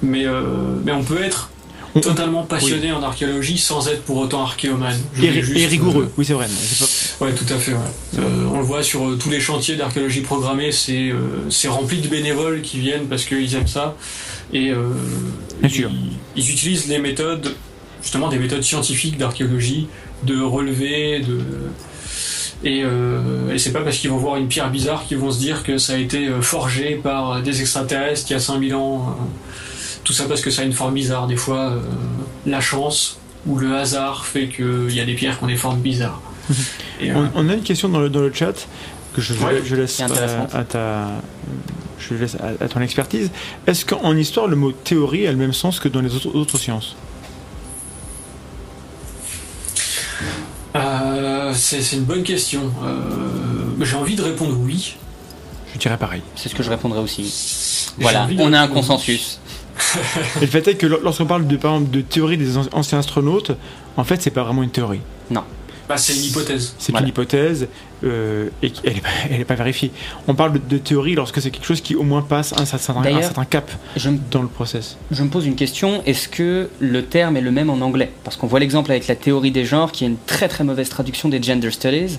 Mais, 0.01 0.25
euh, 0.25 0.41
mais 0.85 0.91
on 0.91 1.03
peut 1.03 1.21
être 1.23 1.49
totalement 2.01 2.43
passionné 2.43 2.91
en 2.91 3.01
archéologie 3.01 3.57
sans 3.57 3.87
être 3.87 4.03
pour 4.03 4.17
autant 4.17 4.43
archéomane. 4.43 4.99
Et, 5.21 5.41
juste, 5.41 5.67
rigoureux, 5.69 6.03
euh, 6.03 6.13
oui 6.17 6.25
c'est 6.25 6.33
vrai. 6.33 6.45
pas- 6.47 7.25
Ouais, 7.25 7.33
tout 7.33 7.51
à 7.51 7.57
fait. 7.57 7.71
Ouais. 7.71 7.79
Euh, 8.19 8.45
on 8.53 8.59
le 8.59 8.63
voit 8.65 8.83
sur 8.83 9.07
euh, 9.09 9.15
tous 9.19 9.31
les 9.31 9.39
chantiers 9.39 9.75
d'archéologie 9.77 10.21
programmée, 10.21 10.71
c'est 10.71 11.09
euh, 11.09 11.49
c'est 11.49 11.67
rempli 11.69 11.99
de 11.99 12.07
bénévoles 12.07 12.61
qui 12.61 12.77
viennent 12.79 13.07
parce 13.07 13.25
qu'ils 13.25 13.55
aiment 13.55 13.65
ça. 13.67 13.95
Et 14.53 14.69
euh, 14.69 14.89
Bien 15.61 15.69
ils, 15.69 15.73
sûr. 15.73 15.91
ils 16.35 16.51
utilisent 16.51 16.87
les 16.87 16.99
méthodes, 16.99 17.55
justement 18.03 18.27
des 18.29 18.37
méthodes 18.37 18.63
scientifiques 18.63 19.17
d'archéologie, 19.17 19.87
de 20.23 20.39
relever, 20.39 21.19
de. 21.21 21.39
Et, 22.63 22.81
euh, 22.83 23.51
et 23.53 23.57
c'est 23.59 23.71
pas 23.71 23.81
parce 23.81 23.97
qu'ils 23.97 24.09
vont 24.11 24.17
voir 24.17 24.35
une 24.37 24.47
pierre 24.47 24.69
bizarre 24.69 25.05
qu'ils 25.07 25.17
vont 25.17 25.31
se 25.31 25.39
dire 25.39 25.63
que 25.63 25.77
ça 25.79 25.93
a 25.93 25.97
été 25.97 26.27
forgé 26.41 26.99
par 27.01 27.41
des 27.41 27.61
extraterrestres 27.61 28.27
il 28.29 28.33
y 28.33 28.35
a 28.35 28.39
5000 28.39 28.75
ans. 28.75 29.15
Euh, 30.07 30.13
tout 30.13 30.13
ça 30.13 30.25
parce 30.25 30.41
que 30.41 30.49
ça 30.51 30.61
a 30.61 30.65
une 30.65 30.73
forme 30.73 30.93
bizarre. 30.93 31.27
Des 31.27 31.35
fois, 31.35 31.69
euh, 31.71 31.79
la 32.45 32.61
chance 32.61 33.17
ou 33.45 33.57
le 33.57 33.75
hasard 33.75 34.25
fait 34.25 34.47
qu'il 34.47 34.91
y 34.93 34.99
a 35.01 35.05
des 35.05 35.13
pierres 35.15 35.37
qui 35.37 35.43
ont 35.43 35.47
des 35.47 35.55
formes 35.55 35.79
bizarres. 35.81 36.21
Et, 37.01 37.11
euh, 37.11 37.15
On, 37.35 37.45
on 37.45 37.49
a 37.49 37.53
une 37.53 37.63
question 37.63 37.89
dans 37.89 37.99
le, 37.99 38.09
dans 38.09 38.21
le 38.21 38.31
chat 38.33 38.67
que 39.13 39.21
je, 39.21 39.33
Ouais. 39.33 39.61
je 39.65 39.75
laisse 39.75 39.99
à, 39.99 40.05
à 40.53 40.63
ta, 40.63 41.07
je 41.99 42.13
laisse 42.15 42.35
à, 42.35 42.63
à 42.63 42.67
ton 42.67 42.81
expertise. 42.81 43.31
Est-ce 43.65 43.85
qu'en 43.85 44.15
histoire 44.15 44.47
le 44.47 44.55
mot 44.55 44.71
théorie 44.71 45.27
a 45.27 45.31
le 45.31 45.37
même 45.37 45.53
sens 45.53 45.79
que 45.79 45.87
dans 45.89 46.01
les 46.01 46.15
autres, 46.15 46.33
autres 46.35 46.57
sciences? 46.57 46.95
Euh, 50.75 51.53
c'est 51.55 51.81
c'est 51.81 51.95
une 51.95 52.03
bonne 52.03 52.23
question. 52.23 52.71
Euh, 52.83 53.83
J'ai 53.83 53.95
envie 53.95 54.15
de 54.15 54.21
répondre 54.21 54.55
oui. 54.59 54.95
Je 55.73 55.79
dirais 55.79 55.97
pareil. 55.97 56.21
C'est 56.35 56.49
ce 56.49 56.55
que 56.55 56.63
je 56.63 56.69
répondrai 56.69 56.99
aussi. 56.99 57.91
Voilà, 57.99 58.27
on 58.39 58.53
a 58.53 58.59
un 58.61 58.67
consensus. 58.67 59.39
Et 60.37 60.41
le 60.41 60.47
fait 60.47 60.67
est 60.67 60.75
que 60.75 60.85
lor- 60.87 60.99
lorsqu'on 61.03 61.25
parle 61.25 61.47
de, 61.47 61.55
par 61.57 61.75
exemple, 61.75 61.91
de 61.91 62.01
théorie 62.01 62.37
des 62.37 62.57
an- 62.57 62.65
anciens 62.73 62.99
astronautes, 62.99 63.51
en 63.95 64.03
fait 64.03 64.21
c'est 64.21 64.31
pas 64.31 64.43
vraiment 64.43 64.63
une 64.63 64.69
théorie. 64.71 65.01
Bah, 65.89 65.95
c'est 65.95 66.13
une 66.17 66.23
hypothèse. 66.25 66.75
C'est 66.79 66.91
Voilà. 66.91 67.05
une 67.05 67.11
hypothèse 67.11 67.69
euh, 68.03 68.49
et 68.61 68.73
elle 68.83 68.95
n'est 68.95 68.99
pas, 68.99 69.07
elle 69.31 69.39
est 69.39 69.45
pas 69.45 69.55
vérifiée. 69.55 69.89
On 70.27 70.35
parle 70.35 70.51
de, 70.51 70.57
de 70.59 70.77
théorie 70.77 71.15
lorsque 71.15 71.41
c'est 71.41 71.49
quelque 71.49 71.63
chose 71.65 71.79
qui 71.79 71.95
au 71.95 72.03
moins 72.03 72.21
passe 72.21 72.53
un, 72.59 72.65
certain- 72.65 72.97
un 72.97 73.01
D'ailleurs- 73.03 73.21
certain 73.23 73.45
cap 73.45 73.71
Je 73.95 74.09
me, 74.09 74.17
dans 74.29 74.41
le 74.41 74.49
process. 74.49 74.97
je 75.11 75.23
me 75.23 75.29
pose 75.29 75.45
une 75.45 75.55
question, 75.55 76.03
est-ce 76.05 76.27
que 76.27 76.67
le 76.81 77.05
terme 77.05 77.37
est 77.37 77.41
le 77.41 77.51
même 77.51 77.69
en 77.69 77.79
anglais? 77.79 78.11
Parce 78.25 78.35
qu'on 78.35 78.47
voit 78.47 78.59
l'exemple 78.59 78.91
avec 78.91 79.07
la 79.07 79.15
théorie 79.15 79.51
des 79.51 79.63
genres, 79.63 79.93
qui 79.93 80.03
est 80.03 80.07
une 80.07 80.17
très 80.25 80.49
très 80.49 80.65
mauvaise 80.65 80.89
traduction 80.89 81.29
des 81.29 81.41
gender 81.41 81.71
studies, 81.71 82.17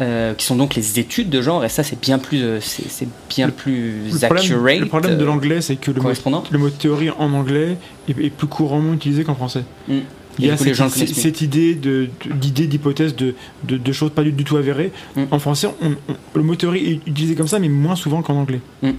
euh, 0.00 0.34
qui 0.34 0.44
sont 0.44 0.56
donc 0.56 0.74
les 0.74 0.98
études 0.98 1.30
de 1.30 1.40
genre, 1.40 1.64
et 1.64 1.68
ça 1.68 1.82
c'est 1.82 2.00
bien 2.00 2.18
plus, 2.18 2.42
euh, 2.42 2.58
c'est 2.60 3.08
bien 3.28 3.48
plus 3.50 4.10
Le 4.10 4.18
problème, 4.18 4.38
accurate. 4.44 4.78
le 4.80 4.86
problème 4.86 5.16
de 5.18 5.22
euh, 5.22 5.26
l'anglais, 5.26 5.60
c'est 5.60 5.76
que 5.76 5.90
le 5.90 5.96
mot, 5.96 6.02
correspondante. 6.02 6.50
le 6.50 6.58
mot 6.58 6.70
théorie 6.70 7.10
en 7.10 7.32
anglais 7.32 7.76
est, 8.08 8.18
est 8.20 8.30
plus 8.30 8.46
couramment 8.48 8.92
utilisé 8.92 9.24
qu'en 9.24 9.34
français. 9.34 9.64
Mm. 9.88 9.98
Il 10.40 10.46
y 10.46 10.50
a 10.50 10.56
cette, 10.56 10.74
cette- 10.74 11.14
cette 11.14 11.40
idée 11.42 11.76
de- 11.76 12.08
d'hypothèse, 12.26 13.14
de, 13.14 13.36
de, 13.68 13.76
de 13.76 13.92
choses 13.92 14.10
pas 14.10 14.24
du, 14.24 14.32
du 14.32 14.42
tout 14.42 14.56
avérées. 14.56 14.90
Mm. 15.14 15.22
En 15.30 15.38
français, 15.38 15.68
on- 15.80 15.90
on- 16.08 16.16
le 16.34 16.42
mot 16.42 16.56
théorie 16.56 16.86
est 17.04 17.08
utilisé 17.08 17.36
comme 17.36 17.46
ça, 17.46 17.60
mais 17.60 17.68
moins 17.68 17.94
souvent 17.94 18.20
qu'en 18.22 18.34
anglais. 18.34 18.60
Mm. 18.82 18.90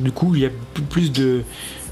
Du 0.00 0.10
coup, 0.10 0.34
il 0.34 0.40
y 0.40 0.46
a 0.46 0.50
plus 0.90 1.12
de, 1.12 1.42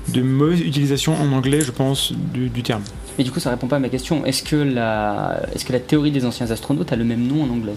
de 0.08 0.22
mauvaise 0.22 0.60
utilisation 0.60 1.14
en 1.14 1.30
anglais, 1.32 1.60
je 1.60 1.70
pense, 1.70 2.12
du, 2.12 2.48
du 2.48 2.62
terme. 2.64 2.82
Mais 3.16 3.22
du 3.24 3.30
coup, 3.30 3.38
ça 3.38 3.50
répond 3.50 3.66
pas 3.68 3.76
à 3.76 3.78
ma 3.80 3.90
question. 3.90 4.24
Est-ce 4.24 4.42
que 4.42 4.56
la, 4.56 5.40
est-ce 5.54 5.64
que 5.64 5.72
la 5.72 5.78
théorie 5.80 6.10
des 6.10 6.24
anciens 6.24 6.50
astronautes 6.50 6.92
a 6.92 6.96
le 6.96 7.04
même 7.04 7.26
nom 7.26 7.42
en 7.44 7.48
anglais? 7.50 7.74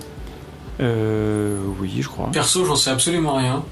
Euh, 0.79 1.57
oui, 1.79 1.91
je 2.01 2.07
crois. 2.07 2.29
Perso, 2.31 2.65
j'en 2.65 2.75
sais 2.75 2.89
absolument 2.91 3.35
rien. 3.35 3.63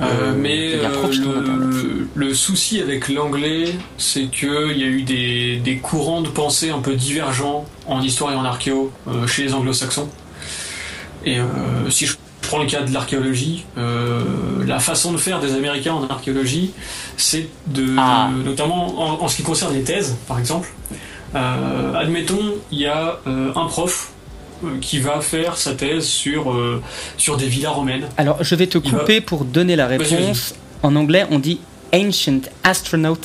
Euh, 0.00 0.02
Euh, 0.02 0.34
mais 0.36 0.74
euh, 0.74 0.88
le, 1.10 2.08
le 2.14 2.34
souci 2.34 2.82
avec 2.82 3.08
l'anglais, 3.08 3.74
c'est 3.96 4.26
qu'il 4.26 4.76
y 4.76 4.82
a 4.82 4.86
eu 4.88 5.02
des, 5.02 5.56
des 5.56 5.78
courants 5.78 6.20
de 6.20 6.28
pensée 6.28 6.68
un 6.70 6.80
peu 6.80 6.94
divergents 6.96 7.64
en 7.86 8.02
histoire 8.02 8.32
et 8.32 8.36
en 8.36 8.44
archéo 8.44 8.92
chez 9.26 9.44
les 9.44 9.54
anglo-saxons. 9.54 10.08
Et 11.24 11.38
si 11.88 12.04
je 12.06 12.14
prends 12.42 12.58
le 12.58 12.66
cas 12.66 12.82
de 12.82 12.92
l'archéologie, 12.92 13.64
euh, 13.78 14.22
la 14.66 14.78
façon 14.80 15.12
de 15.12 15.16
faire 15.16 15.40
des 15.40 15.54
Américains 15.54 15.94
en 15.94 16.06
archéologie, 16.08 16.72
c'est 17.16 17.48
de, 17.66 17.86
Ah. 17.98 18.28
notamment 18.44 19.00
en, 19.00 19.24
en 19.24 19.28
ce 19.28 19.36
qui 19.36 19.42
concerne 19.42 19.72
les 19.74 19.82
thèses, 19.82 20.14
par 20.28 20.38
exemple. 20.38 20.68
Euh, 21.34 21.94
admettons, 21.94 22.54
il 22.70 22.80
y 22.80 22.86
a 22.86 23.18
euh, 23.26 23.50
un 23.56 23.64
prof 23.66 24.12
qui 24.80 24.98
va 25.00 25.20
faire 25.20 25.56
sa 25.56 25.74
thèse 25.74 26.04
sur, 26.06 26.52
euh, 26.52 26.82
sur 27.16 27.36
des 27.36 27.46
villas 27.46 27.72
romaines. 27.74 28.06
Alors, 28.16 28.42
je 28.42 28.54
vais 28.54 28.66
te 28.66 28.78
va- 28.78 28.90
couper 28.98 29.20
pour 29.20 29.44
donner 29.44 29.76
la 29.76 29.86
réponse. 29.86 30.54
En 30.82 30.96
anglais, 30.96 31.26
on 31.30 31.38
dit 31.38 31.60
Ancient 31.94 32.40
Astronaut 32.64 33.18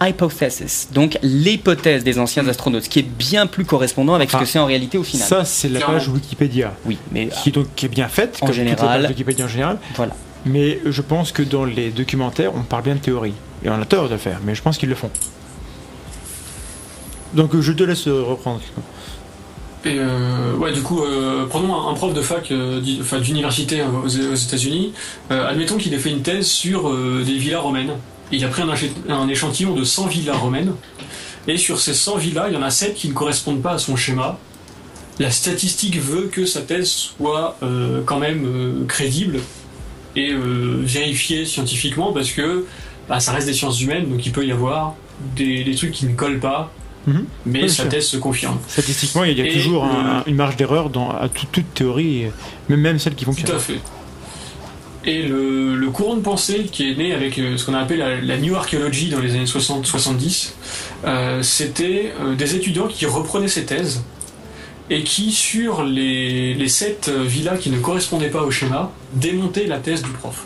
Hypothesis, 0.00 0.88
donc 0.92 1.18
l'hypothèse 1.22 2.04
des 2.04 2.18
anciens 2.20 2.46
astronautes, 2.46 2.84
ce 2.84 2.88
qui 2.88 3.00
est 3.00 3.02
bien 3.02 3.46
plus 3.48 3.64
correspondant 3.64 4.14
avec 4.14 4.30
ce 4.30 4.36
Ah. 4.36 4.40
que 4.40 4.44
c'est 4.46 4.58
en 4.60 4.66
réalité 4.66 4.96
au 4.96 5.02
final. 5.02 5.26
Ça, 5.26 5.44
c'est 5.44 5.68
la 5.68 5.80
page 5.80 6.08
Wikipédia, 6.08 6.72
Oui, 6.86 6.98
mais 7.10 7.28
qui, 7.28 7.48
est 7.48 7.52
donc, 7.52 7.66
qui 7.74 7.86
est 7.86 7.88
bien 7.88 8.06
faite, 8.08 8.36
En 8.40 8.46
comme 8.46 8.54
toutes 8.54 8.64
les 8.64 8.70
général. 8.70 9.00
pages 9.02 9.10
Wikipédia 9.10 9.44
en 9.46 9.48
général. 9.48 9.78
voilà. 9.96 10.14
Mais 10.46 10.78
je 10.86 11.02
pense 11.02 11.32
que 11.32 11.42
dans 11.42 11.64
les 11.64 11.90
documentaires, 11.90 12.52
on 12.54 12.62
parle 12.62 12.84
bien 12.84 12.94
de 12.94 13.00
théorie. 13.00 13.34
Et 13.64 13.68
on 13.70 13.80
a 13.80 13.84
tort 13.84 14.04
de 14.04 14.12
le 14.12 14.18
faire, 14.18 14.38
mais 14.44 14.54
je 14.54 14.62
pense 14.62 14.78
qu'ils 14.78 14.88
le 14.88 14.94
font. 14.94 15.10
Donc 17.34 17.54
euh, 17.54 17.60
je 17.60 17.72
te 17.72 17.82
laisse 17.82 18.06
euh, 18.06 18.22
reprendre. 18.22 18.60
Euh, 19.96 20.72
du 20.72 20.82
coup, 20.82 21.02
euh, 21.02 21.46
prenons 21.46 21.88
un, 21.88 21.94
prof 21.94 22.12
de 22.12 22.20
fac, 22.20 22.50
euh, 22.50 22.80
d'université 23.20 23.80
euh, 23.80 23.86
aux, 24.04 24.08
États-Unis. 24.08 24.92
Admettons 25.30 25.76
qu'il 25.76 25.94
ait 25.94 25.98
fait 25.98 26.10
une 26.10 26.22
thèse 26.22 26.46
sur 26.46 26.92
des 26.92 27.34
villas 27.34 27.62
romaines. 27.62 27.92
Il 28.30 28.44
a 28.44 28.48
pris 28.48 28.62
un, 28.62 29.28
échantillon 29.28 29.74
de 29.74 29.84
100 29.84 30.06
villas 30.06 30.36
romaines. 30.36 30.74
Et 31.46 31.56
sur 31.56 31.80
ces 31.80 31.94
100 31.94 32.16
villas, 32.18 32.46
il 32.48 32.54
y 32.54 32.56
en 32.56 32.62
a 32.62 32.70
7 32.70 32.94
qui 32.94 33.08
ne 33.08 33.14
correspondent 33.14 33.62
pas 33.62 33.72
à 33.72 33.78
son 33.78 33.96
schéma. 33.96 34.38
La 35.18 35.30
statistique 35.30 35.98
veut 36.00 36.28
que 36.30 36.44
sa 36.44 36.60
thèse 36.60 36.88
soit 36.90 37.58
quand 38.04 38.18
même 38.18 38.84
crédible 38.86 39.40
et 40.14 40.32
vérifiée 40.34 41.46
scientifiquement 41.46 42.12
parce 42.12 42.30
que 42.30 42.66
bah, 43.08 43.18
ça 43.20 43.32
reste 43.32 43.46
des 43.46 43.54
sciences 43.54 43.80
humaines, 43.80 44.08
donc 44.10 44.24
il 44.26 44.32
peut 44.32 44.46
y 44.46 44.52
avoir 44.52 44.94
des 45.34 45.74
trucs 45.74 45.92
qui 45.92 46.06
ne 46.06 46.14
collent 46.14 46.40
pas, 46.40 46.70
Mhm. 47.06 47.24
mais 47.46 47.62
Oui, 47.62 47.68
sa 47.70 47.82
sûr. 47.82 47.88
thèse 47.88 48.06
se 48.06 48.16
confirme. 48.18 48.58
Statistiquement, 48.68 49.24
il 49.24 49.38
y 49.38 49.40
a 49.40 49.46
Et 49.46 49.52
toujours 49.52 49.84
le- 49.84 49.90
un- 49.90 50.22
une 50.26 50.34
marge 50.36 50.56
d'erreur 50.56 50.90
dans 50.90 51.10
à 51.10 51.28
tout- 51.28 51.46
toute 51.50 51.72
théorie, 51.74 52.24
même, 52.68 52.80
même 52.80 52.98
celle 52.98 53.14
qui 53.14 53.24
Tout 53.24 53.32
fonctionne. 53.32 53.56
à 53.56 53.58
fait. 53.58 53.80
Et 55.04 55.22
le, 55.22 55.74
le 55.76 55.90
courant 55.90 56.16
de 56.16 56.20
pensée 56.20 56.64
qui 56.70 56.90
est 56.90 56.94
né 56.96 57.14
avec 57.14 57.38
euh, 57.38 57.56
ce 57.56 57.64
qu'on 57.64 57.72
a 57.72 57.78
appelé 57.78 57.98
la, 57.98 58.20
la 58.20 58.36
New 58.36 58.54
Archaeology 58.56 59.08
dans 59.08 59.20
les 59.20 59.30
années 59.34 59.46
60-70, 59.46 60.52
euh, 61.06 61.42
c'était 61.42 62.12
euh, 62.20 62.34
des 62.34 62.56
étudiants 62.56 62.88
qui 62.88 63.06
reprenaient 63.06 63.48
ces 63.48 63.64
thèses 63.64 64.02
et 64.90 65.02
qui, 65.04 65.32
sur 65.32 65.82
les, 65.84 66.52
les 66.54 66.68
sept 66.68 67.10
villas 67.10 67.58
qui 67.58 67.70
ne 67.70 67.78
correspondaient 67.78 68.28
pas 68.30 68.42
au 68.42 68.50
schéma, 68.50 68.90
démontaient 69.14 69.66
la 69.66 69.78
thèse 69.78 70.02
du 70.02 70.10
prof. 70.10 70.44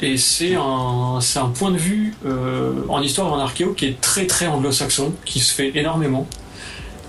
Et 0.00 0.16
c'est 0.16 0.54
un, 0.54 1.18
c'est 1.20 1.38
un 1.38 1.48
point 1.48 1.70
de 1.70 1.76
vue 1.76 2.14
euh, 2.26 2.72
en 2.88 3.00
histoire 3.02 3.28
et 3.28 3.30
en 3.32 3.38
archéo 3.38 3.72
qui 3.74 3.86
est 3.86 4.00
très 4.00 4.26
très 4.26 4.46
anglo-saxon, 4.46 5.12
qui 5.24 5.40
se 5.40 5.52
fait 5.52 5.72
énormément. 5.76 6.26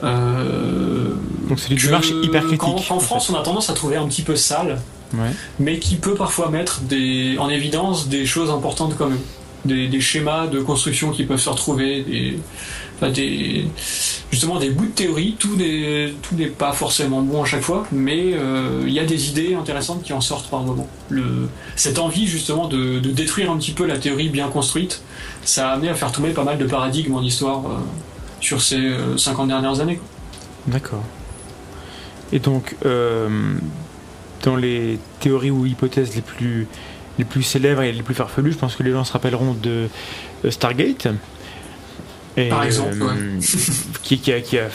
Euh, 0.03 1.13
Donc 1.47 1.59
c'est 1.59 1.69
une 1.71 1.77
démarche 1.77 2.09
hyper 2.23 2.41
critique. 2.41 2.59
qu'en- 2.59 2.73
qu'en 2.75 2.95
en 2.95 2.99
France, 2.99 3.29
on 3.29 3.35
a 3.35 3.41
tendance 3.43 3.69
à 3.69 3.73
trouver 3.73 3.95
un 3.95 4.07
petit 4.07 4.21
peu 4.23 4.35
sale. 4.35 4.81
Ouais. 5.15 5.29
mais 5.59 5.77
qui 5.77 5.97
peut 5.97 6.15
parfois 6.15 6.49
mettre 6.49 6.81
des, 6.81 7.37
en 7.37 7.47
évidence 7.47 8.07
des 8.07 8.25
choses 8.25 8.49
importantes 8.49 8.95
quand 8.97 9.05
même. 9.05 9.19
Des, 9.65 10.01
schémas 10.01 10.47
de 10.47 10.59
construction 10.59 11.11
qui 11.11 11.23
peuvent 11.23 11.39
se 11.39 11.49
retrouver, 11.49 12.03
des, 12.03 12.37
des, 13.09 13.65
justement 14.31 14.59
des 14.59 14.69
bouts 14.69 14.85
de 14.85 14.91
théorie. 14.91 15.35
Tout 15.39 15.55
n'est 15.57 16.47
pas 16.47 16.73
forcément 16.73 17.21
bon 17.21 17.43
à 17.43 17.45
chaque 17.45 17.61
fois, 17.61 17.85
mais 17.91 18.33
euh, 18.33 18.83
il 18.85 18.93
y 18.93 18.99
a 18.99 19.05
des 19.05 19.29
idées 19.29 19.55
intéressantes 19.55 20.03
qui 20.03 20.13
en 20.13 20.21
sortent 20.21 20.49
par 20.49 20.61
moment. 20.61 20.87
Cette 21.75 21.99
envie 21.99 22.27
justement 22.27 22.67
de, 22.67 22.99
détruire 22.99 23.51
un 23.51 23.57
petit 23.57 23.71
peu 23.71 23.85
la 23.85 23.97
théorie 23.97 24.29
bien 24.29 24.49
construite, 24.49 25.01
ça 25.43 25.69
a 25.69 25.73
amené 25.73 25.89
à 25.89 25.93
faire 25.93 26.11
tomber 26.11 26.31
pas 26.31 26.43
mal 26.43 26.57
de 26.57 26.65
paradigmes 26.65 27.15
en 27.15 27.21
histoire 27.21 27.65
euh, 27.65 27.77
sur 28.41 28.61
ces 28.61 28.77
euh, 28.77 29.17
50 29.17 29.47
dernières 29.47 29.79
années. 29.79 29.99
D'accord. 30.67 31.03
Et 32.31 32.39
donc, 32.39 32.75
euh, 32.85 33.29
dans 34.43 34.55
les 34.55 34.97
théories 35.19 35.51
ou 35.51 35.65
hypothèses 35.65 36.15
les 36.15 36.21
plus, 36.21 36.67
les 37.19 37.25
plus 37.25 37.43
célèbres 37.43 37.81
et 37.83 37.91
les 37.91 38.01
plus 38.03 38.15
farfelues, 38.15 38.51
je 38.53 38.57
pense 38.57 38.75
que 38.75 38.83
les 38.83 38.91
gens 38.91 39.03
se 39.03 39.13
rappelleront 39.13 39.53
de 39.53 39.87
euh, 40.45 40.51
Stargate. 40.51 41.07
Et, 42.35 42.49
Par 42.49 42.63
exemple, 42.63 42.99
ouais. 43.03 43.39
qui, 44.03 44.17
qui 44.17 44.31
a, 44.33 44.41
qui, 44.41 44.57
a, 44.57 44.67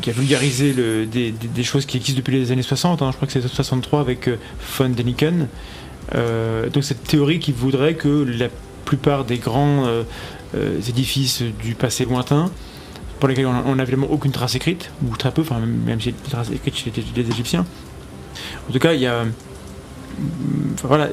qui 0.00 0.08
a 0.10 0.12
vulgarisé 0.14 0.72
le, 0.72 1.04
des, 1.04 1.30
des- 1.30 1.48
des 1.48 1.62
choses 1.62 1.84
qui 1.84 1.98
existent 1.98 2.16
depuis 2.18 2.38
les 2.38 2.52
années 2.52 2.62
60. 2.62 3.02
hein. 3.02 3.10
je 3.10 3.16
crois 3.16 3.26
que 3.26 3.32
c'est 3.32 3.46
63 3.46 4.00
avec 4.00 4.28
euh, 4.28 4.36
von 4.78 4.88
Däniken. 4.88 5.48
Euh, 6.14 6.70
donc 6.70 6.84
cette 6.84 7.02
théorie 7.04 7.38
qui 7.40 7.52
voudrait 7.52 7.94
que 7.94 8.08
la 8.08 8.48
plupart 8.86 9.24
des 9.24 9.38
grands 9.38 9.84
euh, 9.86 10.04
euh, 10.54 10.80
édifices 10.88 11.42
du 11.62 11.74
passé 11.74 12.04
lointain 12.06 12.50
pour 13.18 13.28
lesquels 13.28 13.46
on 13.46 13.74
n'a 13.74 13.82
évidemment 13.82 14.10
aucune 14.10 14.30
trace 14.30 14.54
écrite, 14.54 14.90
ou 15.02 15.16
très 15.16 15.32
peu, 15.32 15.40
enfin 15.42 15.58
même, 15.58 16.00
si 16.00 16.12
des 16.12 16.30
traces 16.30 16.50
écrites 16.50 16.76
chez 16.76 16.92
les, 16.94 17.22
les 17.22 17.30
Égyptiens. 17.30 17.64
En 18.68 18.72
tout 18.72 18.78
cas, 18.78 18.92
il 18.92 19.00
y 19.00 19.06
a 19.06 19.24
mm, 19.24 19.32
voilà, 20.82 21.08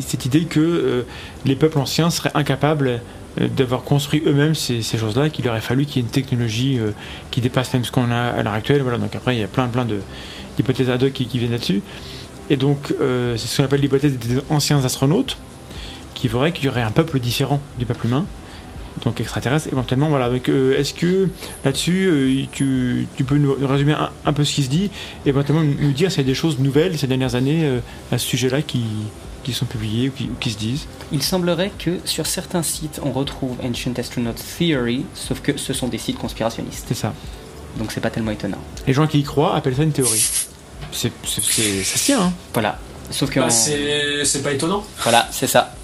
cette 0.00 0.26
idée 0.26 0.44
que 0.44 0.60
euh, 0.60 1.02
les 1.44 1.56
peuples 1.56 1.78
anciens 1.78 2.10
seraient 2.10 2.30
incapables 2.34 3.00
euh, 3.40 3.48
d'avoir 3.48 3.82
construit 3.82 4.22
eux-mêmes 4.26 4.54
ces, 4.54 4.82
choses-là, 4.82 5.30
qu'il 5.30 5.48
aurait 5.48 5.60
fallu 5.60 5.86
qu'il 5.86 5.96
y 5.96 5.98
ait 5.98 6.06
une 6.06 6.12
technologie 6.12 6.78
euh, 6.78 6.90
qui 7.30 7.40
dépasse 7.40 7.72
même 7.74 7.84
ce 7.84 7.92
qu'on 7.92 8.10
a 8.10 8.16
à 8.16 8.42
l'heure 8.42 8.54
actuelle. 8.54 8.82
Voilà, 8.82 8.98
donc 8.98 9.14
après, 9.14 9.36
il 9.36 9.40
y 9.40 9.44
a 9.44 9.48
plein 9.48 9.68
plein 9.68 9.86
d'hypothèses 10.56 10.90
ad 10.90 11.02
hoc 11.02 11.12
qui, 11.12 11.38
viennent 11.38 11.52
là-dessus. 11.52 11.82
Et 12.50 12.56
donc, 12.56 12.94
c'est 12.98 13.36
ce 13.36 13.58
qu'on 13.58 13.64
appelle 13.64 13.82
l'hypothèse 13.82 14.16
des 14.16 14.40
anciens 14.48 14.82
astronautes, 14.82 15.36
qui 16.14 16.28
ferait 16.28 16.52
qu'il 16.52 16.64
y 16.64 16.68
aurait 16.68 16.82
un 16.82 16.90
peuple 16.90 17.20
différent 17.20 17.60
du 17.78 17.84
peuple 17.84 18.06
humain, 18.06 18.24
donc 19.04 19.20
extraterrestre 19.20 19.68
éventuellement. 19.72 20.08
Voilà, 20.08 20.28
donc 20.30 20.48
euh, 20.48 20.78
est-ce 20.78 20.94
que 20.94 21.28
là-dessus, 21.64 22.06
euh, 22.08 22.44
tu, 22.52 23.06
tu 23.16 23.24
peux 23.24 23.36
nous 23.36 23.54
résumer 23.60 23.92
un, 23.92 24.10
un 24.24 24.32
peu 24.32 24.44
ce 24.44 24.54
qui 24.54 24.62
se 24.64 24.68
dit, 24.70 24.90
et 25.24 25.28
éventuellement 25.28 25.62
nous 25.64 25.92
dire 25.92 26.10
s'il 26.10 26.20
y 26.22 26.24
a 26.24 26.26
des 26.26 26.34
choses 26.34 26.58
nouvelles 26.58 26.98
ces 26.98 27.06
dernières 27.06 27.34
années 27.34 27.60
euh, 27.64 27.80
à 28.12 28.18
ce 28.18 28.26
sujet-là 28.26 28.62
qui, 28.62 28.82
qui 29.44 29.52
sont 29.52 29.66
publiées 29.66 30.08
ou 30.08 30.12
qui, 30.12 30.24
ou 30.24 30.34
qui 30.40 30.50
se 30.50 30.58
disent? 30.58 30.86
Il 31.12 31.22
semblerait 31.22 31.72
que 31.78 31.98
sur 32.04 32.26
certains 32.26 32.62
sites, 32.62 33.00
on 33.02 33.12
retrouve 33.12 33.56
Ancient 33.64 33.92
Astronaut 33.96 34.32
Theory, 34.58 35.04
sauf 35.14 35.40
que 35.40 35.56
ce 35.56 35.72
sont 35.72 35.88
des 35.88 35.98
sites 35.98 36.18
conspirationnistes. 36.18 36.84
C'est 36.88 36.94
ça. 36.94 37.14
Donc 37.78 37.92
c'est 37.92 38.00
pas 38.00 38.10
tellement 38.10 38.30
étonnant. 38.32 38.58
Les 38.86 38.92
gens 38.92 39.06
qui 39.06 39.20
y 39.20 39.22
croient 39.22 39.54
appellent 39.54 39.76
ça 39.76 39.82
une 39.84 39.92
théorie. 39.92 40.24
C'est, 40.90 41.12
c'est, 41.24 41.42
c'est- 41.44 41.84
ça 41.84 41.98
se 41.98 42.04
tient, 42.06 42.20
hein 42.22 42.32
Voilà. 42.54 42.78
Sauf 43.10 43.30
que 43.30 43.40
Bah, 43.40 43.48
c'est 43.50 44.42
pas 44.42 44.52
étonnant. 44.52 44.84
voilà, 45.02 45.26
c'est 45.30 45.46
ça. 45.46 45.74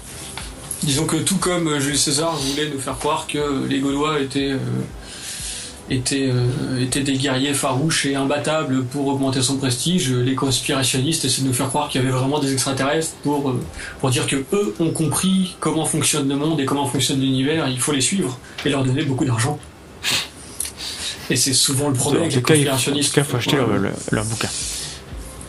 Disons 0.85 1.05
que 1.05 1.17
tout 1.17 1.37
comme 1.37 1.67
euh, 1.67 1.79
Jules 1.79 1.97
César 1.97 2.35
voulait 2.35 2.69
nous 2.69 2.79
faire 2.79 2.97
croire 2.97 3.25
que 3.27 3.65
les 3.67 3.79
Gaulois 3.79 4.19
étaient, 4.19 4.51
euh, 4.51 4.57
étaient, 5.89 6.29
euh, 6.31 6.79
étaient 6.79 7.01
des 7.01 7.13
guerriers 7.17 7.53
farouches 7.55 8.05
et 8.05 8.15
imbattables 8.15 8.83
pour 8.85 9.07
augmenter 9.07 9.41
son 9.41 9.57
prestige, 9.57 10.11
les 10.11 10.35
conspirationnistes 10.35 11.25
essaient 11.25 11.41
de 11.41 11.47
nous 11.47 11.53
faire 11.53 11.69
croire 11.69 11.89
qu'il 11.89 12.01
y 12.01 12.03
avait 12.03 12.13
vraiment 12.13 12.37
des 12.39 12.53
extraterrestres 12.53 13.13
pour, 13.23 13.49
euh, 13.49 13.59
pour 13.99 14.11
dire 14.11 14.27
que 14.27 14.35
eux 14.53 14.75
ont 14.79 14.91
compris 14.91 15.55
comment 15.59 15.85
fonctionne 15.85 16.29
le 16.29 16.35
monde 16.35 16.59
et 16.59 16.65
comment 16.65 16.85
fonctionne 16.85 17.19
l'univers, 17.19 17.67
il 17.67 17.79
faut 17.79 17.91
les 17.91 18.01
suivre 18.01 18.37
et 18.63 18.69
leur 18.69 18.83
donner 18.83 19.03
beaucoup 19.03 19.25
d'argent. 19.25 19.57
Et 21.31 21.35
c'est 21.35 21.53
souvent 21.53 21.87
le 21.89 21.95
problème 21.95 22.21
avec 22.23 22.35
les 22.35 22.41
cas, 22.43 22.53
il 22.53 22.57
faut, 22.67 22.71
conspirationnistes. 22.71 23.17
acheter 23.17 23.55
leur, 23.55 23.69
Ouais. 23.69 23.79
leur- 23.79 23.91
leur 24.11 24.25
bouquin. 24.25 24.49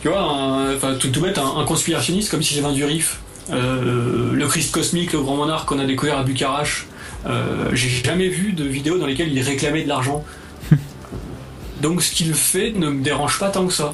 Tu 0.01 0.07
vois, 0.07 0.21
un- 0.21 0.95
tout, 0.95 1.09
tout 1.09 1.21
bête, 1.21 1.37
un, 1.37 1.57
un 1.57 1.65
conspirationniste 1.65 2.31
comme 2.31 2.41
si 2.41 2.55
j'avais 2.55 2.65
un 2.67 2.71
du 2.73 2.83
Rif. 2.83 3.19
Euh, 3.51 4.33
le 4.33 4.47
Christ 4.47 4.71
cosmique, 4.73 5.13
le 5.13 5.21
grand 5.21 5.35
monarque 5.37 5.67
qu'on 5.69 5.79
a 5.79 5.85
découvert 5.85 6.17
à 6.17 6.23
Bucarach. 6.23 6.85
Euh, 7.25 7.69
J'ai 7.73 7.89
jamais 7.89 8.27
vu 8.29 8.53
de 8.53 8.63
vidéo 8.63 8.97
dans 8.97 9.05
lesquelles 9.07 9.31
il 9.31 9.41
réclamait 9.41 9.83
de 9.83 9.87
l'argent. 9.87 10.23
Donc 11.81 12.01
ce 12.01 12.11
qu'il 12.13 12.33
fait 12.33 12.71
ne 12.75 12.89
me 12.89 13.03
dérange 13.03 13.39
pas 13.39 13.49
tant 13.49 13.65
que 13.67 13.73
ça. 13.73 13.93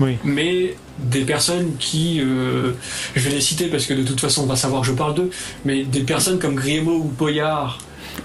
Oui. 0.00 0.16
Mais 0.24 0.76
des 0.98 1.22
personnes 1.22 1.76
qui, 1.78 2.20
euh, 2.20 2.72
je 3.14 3.20
vais 3.28 3.30
les 3.34 3.40
citer 3.40 3.66
parce 3.66 3.86
que 3.86 3.94
de 3.94 4.02
toute 4.02 4.20
façon 4.20 4.42
on 4.42 4.46
va 4.46 4.56
savoir 4.56 4.82
que 4.82 4.88
je 4.88 4.92
parle 4.92 5.14
d'eux, 5.14 5.30
mais 5.64 5.84
des 5.84 6.00
personnes 6.02 6.38
comme 6.38 6.54
Grimaud 6.54 6.96
ou 7.04 7.08
Poyard 7.08 7.78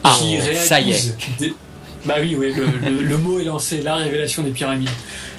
Ah, 0.03 0.15
qui 0.17 0.37
réalisent. 0.37 0.63
ça 0.67 0.79
y 0.81 0.91
est. 0.91 1.15
des- 1.39 1.53
Bah 2.05 2.15
oui, 2.21 2.35
oui, 2.37 2.53
le, 2.55 2.65
le- 2.89 3.03
le 3.03 3.17
mot 3.17 3.39
est 3.39 3.43
lancé, 3.43 3.81
la 3.81 3.95
révélation 3.95 4.43
des 4.43 4.51
pyramides. 4.51 4.89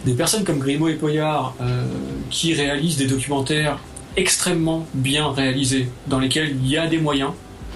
Des 0.05 0.13
personnes 0.15 0.45
comme 0.45 0.59
Grimaud 0.59 0.89
et 0.89 0.95
Poyard 0.95 1.55
euh, 1.61 1.85
qui 2.31 2.55
réalisent 2.55 2.97
des 2.99 3.07
documentaires 3.07 3.79
extrêmement 4.19 4.87
bien 4.95 5.31
réalisés, 5.33 5.89
dans 6.07 6.19
lesquels 6.19 6.57
il 6.63 6.69
y 6.71 6.77
a 6.77 6.87
des 6.87 6.99
moyens, 6.99 7.31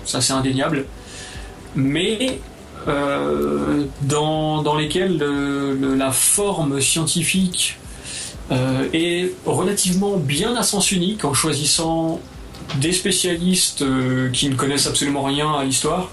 ça 0.05 0.21
c'est 0.21 0.33
indéniable, 0.33 0.85
mais 1.75 2.39
euh, 2.89 3.85
dans, 4.03 4.63
dans 4.63 4.75
lesquels 4.77 5.17
le- 5.19 5.75
le- 5.75 5.95
la 5.95 6.11
forme 6.13 6.81
scientifique 6.81 7.79
euh, 8.51 8.89
est 8.93 9.33
relativement 9.47 10.17
bien 10.17 10.57
à 10.57 10.63
sens 10.63 10.91
unique 10.93 11.25
en 11.25 11.33
choisissant 11.33 12.21
des 12.77 12.93
spécialistes 12.93 13.83
euh, 13.83 14.31
qui 14.31 14.49
ne 14.49 14.55
connaissent 14.57 14.87
absolument 14.87 15.23
rien 15.23 15.53
à 15.55 15.65
l'histoire. 15.65 16.11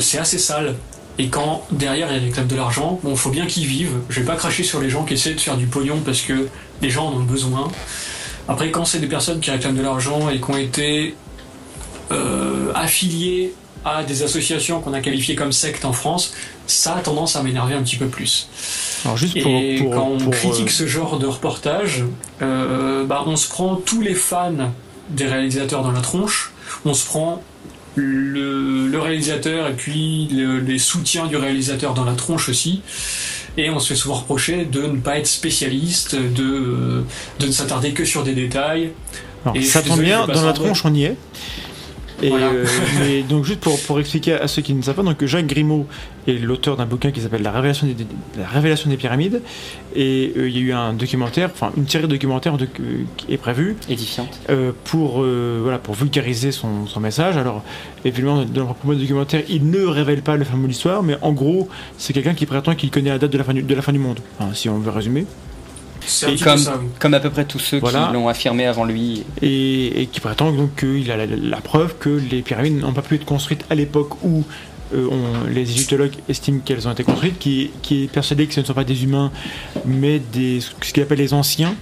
C'est 0.00 0.18
assez 0.18 0.38
sale. 0.38 0.76
Et 1.18 1.28
quand 1.28 1.66
derrière 1.72 2.12
il 2.12 2.22
réclament 2.26 2.46
de 2.46 2.56
l'argent, 2.56 3.00
bon, 3.02 3.16
faut 3.16 3.30
bien 3.30 3.46
qu'ils 3.46 3.66
vivent. 3.66 3.96
Je 4.08 4.20
vais 4.20 4.26
pas 4.26 4.36
cracher 4.36 4.62
sur 4.62 4.80
les 4.80 4.88
gens 4.90 5.04
qui 5.04 5.14
essaient 5.14 5.34
de 5.34 5.40
faire 5.40 5.56
du 5.56 5.66
pognon 5.66 5.98
parce 6.04 6.20
que 6.20 6.48
les 6.82 6.90
gens 6.90 7.06
en 7.08 7.14
ont 7.16 7.24
besoin. 7.24 7.68
Après, 8.48 8.70
quand 8.70 8.84
c'est 8.84 8.98
des 9.00 9.06
personnes 9.08 9.40
qui 9.40 9.50
réclament 9.50 9.76
de 9.76 9.82
l'argent 9.82 10.28
et 10.30 10.38
qui 10.40 10.50
ont 10.50 10.56
été 10.56 11.14
euh, 12.12 12.70
affiliées 12.74 13.52
à 13.84 14.02
des 14.02 14.22
associations 14.22 14.80
qu'on 14.80 14.92
a 14.94 15.00
qualifiées 15.00 15.34
comme 15.36 15.52
sectes 15.52 15.84
en 15.84 15.92
France, 15.92 16.34
ça 16.66 16.96
a 16.96 17.00
tendance 17.00 17.36
à 17.36 17.42
m'énerver 17.42 17.74
un 17.74 17.82
petit 17.82 17.96
peu 17.96 18.06
plus. 18.06 18.48
Alors 19.04 19.16
juste 19.16 19.40
pour, 19.40 19.50
Et 19.52 19.76
pour- 19.78 19.94
quand 19.94 20.08
on 20.20 20.30
critique 20.30 20.66
euh, 20.68 20.70
ce 20.70 20.86
genre 20.86 21.18
de 21.18 21.26
reportage, 21.26 22.04
euh, 22.42 23.04
bah, 23.04 23.22
on 23.26 23.36
se 23.36 23.48
prend 23.48 23.76
tous 23.76 24.00
les 24.00 24.14
fans 24.14 24.72
des 25.10 25.26
réalisateurs 25.26 25.82
dans 25.82 25.92
la 25.92 26.00
tronche, 26.00 26.52
on 26.84 26.94
se 26.94 27.06
prend 27.06 27.42
le, 27.94 28.88
le 28.88 28.98
réalisateur 29.00 29.68
et 29.68 29.72
puis 29.74 30.28
le- 30.32 30.58
les 30.60 30.78
soutiens 30.78 31.26
du 31.26 31.36
réalisateur 31.36 31.94
dans 31.94 32.04
la 32.04 32.14
tronche 32.14 32.48
aussi, 32.48 32.82
et 33.56 33.70
on 33.70 33.78
se 33.78 33.88
fait 33.88 33.98
souvent 33.98 34.16
reprocher 34.16 34.64
de 34.64 34.82
ne 34.82 34.98
pas 34.98 35.18
être 35.18 35.26
spécialiste, 35.26 36.14
de, 36.14 37.04
de 37.40 37.46
ne 37.46 37.52
s'attarder 37.52 37.92
que 37.92 38.04
sur 38.04 38.22
des 38.22 38.34
détails. 38.34 38.92
Alors, 39.44 39.56
Et 39.56 39.62
ça 39.62 39.82
tombe 39.82 40.00
bien, 40.00 40.26
dans 40.26 40.44
la 40.44 40.52
tronche 40.52 40.84
on 40.84 40.92
y 40.92 41.04
est. 41.04 41.16
Et 42.22 42.28
Voilà. 42.30 42.46
euh, 42.48 42.64
donc 43.28 43.44
juste 43.44 43.60
pour, 43.60 43.78
pour 43.82 44.00
expliquer 44.00 44.34
à 44.34 44.48
ceux 44.48 44.62
qui 44.62 44.72
ne 44.74 44.82
savent 44.82 44.94
pas, 44.94 45.02
donc 45.02 45.22
Jacques 45.24 45.46
Grimaud 45.46 45.86
est 46.26 46.32
l'auteur 46.32 46.76
d'un 46.76 46.86
bouquin 46.86 47.10
qui 47.10 47.20
s'appelle 47.20 47.42
La 47.42 47.50
révélation 47.50 47.86
des, 47.86 47.94
La 48.38 48.46
révélation 48.48 48.88
des 48.88 48.96
pyramides, 48.96 49.42
et 49.94 50.32
euh, 50.36 50.48
il 50.48 50.56
y 50.56 50.58
a 50.58 50.62
eu 50.62 50.72
un 50.72 50.92
documentaire, 50.94 51.50
enfin 51.52 51.72
une 51.76 51.86
série 51.88 52.04
de 52.04 52.08
documentaires 52.08 52.54
euh, 52.56 53.04
qui 53.16 53.32
est 53.32 53.36
prévue 53.36 53.76
Édifiante. 53.88 54.40
euh, 54.50 54.72
pour 54.84 55.22
voilà 55.62 55.78
pour 55.78 55.94
vulgariser 55.94 56.52
son, 56.52 56.86
son 56.86 57.00
message. 57.00 57.36
Alors 57.36 57.62
évidemment 58.04 58.44
dans 58.44 58.74
le 58.86 58.94
du 58.94 59.02
documentaire, 59.02 59.42
il 59.48 59.70
ne 59.70 59.84
révèle 59.84 60.22
pas 60.22 60.36
le 60.36 60.44
fameux 60.44 60.68
l'histoire, 60.68 61.02
mais 61.02 61.16
en 61.22 61.32
gros 61.32 61.68
c'est 61.98 62.12
quelqu'un 62.12 62.34
qui 62.34 62.46
prétend 62.46 62.74
qu'il 62.74 62.90
connaît 62.90 63.10
la 63.10 63.18
date 63.18 63.30
de 63.30 63.38
la 63.38 63.44
fin 63.44 63.52
du, 63.54 63.62
de 63.62 63.74
la 63.74 63.82
fin 63.82 63.92
du 63.92 63.98
monde, 63.98 64.20
si 64.54 64.68
on 64.68 64.78
veut 64.78 64.90
résumer. 64.90 65.26
Et 66.06 66.26
petit 66.32 66.42
comme, 66.44 66.52
peu 66.54 66.58
ça, 66.58 66.78
oui. 66.80 66.86
comme 66.98 67.14
à 67.14 67.20
peu 67.20 67.30
près 67.30 67.44
tous 67.44 67.58
ceux 67.58 67.78
Voilà. 67.80 68.06
qui 68.08 68.14
l'ont 68.14 68.28
affirmé 68.28 68.66
avant 68.66 68.84
lui. 68.84 69.24
et, 69.42 70.02
et 70.02 70.06
qui 70.06 70.20
prétend 70.20 70.52
donc 70.52 70.76
qu'il 70.80 71.10
a 71.10 71.16
la, 71.16 71.26
la 71.26 71.60
preuve 71.60 71.94
que 71.98 72.08
les 72.30 72.42
pyramides 72.42 72.80
n'ont 72.80 72.92
pas 72.92 73.02
pu 73.02 73.16
être 73.16 73.24
construites 73.24 73.64
à 73.70 73.74
l'époque 73.74 74.22
où 74.24 74.44
euh, 74.94 75.08
on- 75.10 75.48
les 75.50 75.62
égyptologues 75.70 76.14
estiment 76.28 76.60
qu'elles 76.64 76.86
ont 76.86 76.92
été 76.92 77.02
construites, 77.02 77.38
qui, 77.38 77.70
qui 77.82 78.04
est 78.04 78.06
persuadé 78.08 78.46
que 78.46 78.54
ce 78.54 78.60
ne 78.60 78.64
sont 78.66 78.74
pas 78.74 78.84
des 78.84 79.02
humains, 79.02 79.32
mais 79.84 80.20
des, 80.32 80.60
ce 80.60 80.92
qu'il 80.92 81.02
appelle 81.02 81.18
les 81.18 81.34
anciens. 81.34 81.74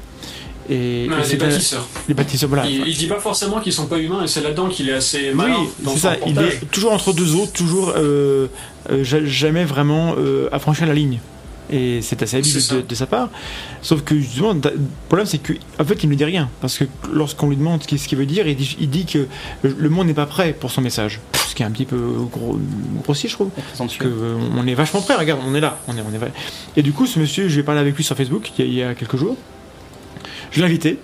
Et, 0.70 1.06
Non, 1.10 1.16
et 1.22 1.28
les 1.30 1.36
bâtisseurs. 1.36 1.86
les 2.08 2.14
bâtisseurs, 2.14 2.48
voilà. 2.48 2.64
Il, 2.66 2.88
il 2.88 2.96
dit 2.96 3.06
pas 3.06 3.20
forcément 3.20 3.60
qu'ils 3.60 3.74
sont 3.74 3.84
pas 3.84 3.98
humains, 3.98 4.22
et 4.24 4.26
c'est 4.26 4.40
là-dedans 4.40 4.68
qu'il 4.68 4.88
est 4.88 4.94
assez 4.94 5.32
malin 5.34 5.56
Oui, 5.60 5.68
dans 5.82 5.92
c'est 5.92 5.98
ça. 5.98 6.16
Il 6.26 6.38
est 6.38 6.70
toujours 6.70 6.92
entre 6.92 7.12
deux 7.12 7.34
autres, 7.34 7.52
toujours 7.52 7.92
euh, 7.94 8.46
euh, 8.90 9.04
ja- 9.04 9.22
jamais 9.26 9.66
vraiment 9.66 10.14
euh, 10.16 10.48
à 10.52 10.58
franchir 10.58 10.86
la 10.86 10.94
ligne. 10.94 11.18
Et 11.70 12.02
c'est 12.02 12.22
assez 12.22 12.36
habile 12.36 12.54
de, 12.68 12.80
de 12.82 12.94
sa 12.94 13.06
part. 13.06 13.30
Sauf 13.82 14.02
que 14.02 14.18
justement, 14.18 14.52
le 14.52 14.60
problème 15.08 15.26
c'est 15.26 15.38
que 15.38 15.54
en 15.78 15.84
fait, 15.84 16.02
il 16.02 16.08
ne 16.08 16.14
dit 16.14 16.24
rien 16.24 16.48
parce 16.60 16.78
que 16.78 16.84
lorsqu'on 17.12 17.48
lui 17.48 17.56
demande 17.56 17.82
ce 17.82 18.08
qu'il 18.08 18.18
veut 18.18 18.26
dire, 18.26 18.46
il 18.46 18.56
dit, 18.56 18.76
il 18.80 18.90
dit 18.90 19.06
que 19.06 19.26
le 19.62 19.88
monde 19.88 20.06
n'est 20.06 20.14
pas 20.14 20.26
prêt 20.26 20.52
pour 20.52 20.70
son 20.70 20.80
message. 20.80 21.20
Ce 21.48 21.54
qui 21.54 21.62
est 21.62 21.66
un 21.66 21.70
petit 21.70 21.84
peu 21.84 21.96
gros, 22.30 22.58
grossier, 23.04 23.28
je 23.28 23.34
trouve. 23.34 23.50
Parce 23.78 23.96
que 23.96 24.08
euh, 24.08 24.36
on 24.56 24.66
est 24.66 24.74
vachement 24.74 25.00
prêt. 25.00 25.14
Regarde, 25.14 25.40
on 25.46 25.54
est 25.54 25.60
là. 25.60 25.78
On 25.86 25.96
est, 25.96 26.00
on 26.00 26.12
est. 26.12 26.32
Et 26.76 26.82
du 26.82 26.92
coup, 26.92 27.06
ce 27.06 27.18
monsieur, 27.18 27.48
je 27.48 27.56
vais 27.56 27.62
parler 27.62 27.80
avec 27.80 27.96
lui 27.96 28.02
sur 28.02 28.16
Facebook 28.16 28.50
il 28.58 28.64
y 28.64 28.68
a, 28.68 28.70
il 28.70 28.74
y 28.74 28.82
a 28.82 28.94
quelques 28.94 29.16
jours. 29.16 29.36
Je 30.54 30.60
l'ai 30.60 30.66
invité. 30.66 30.98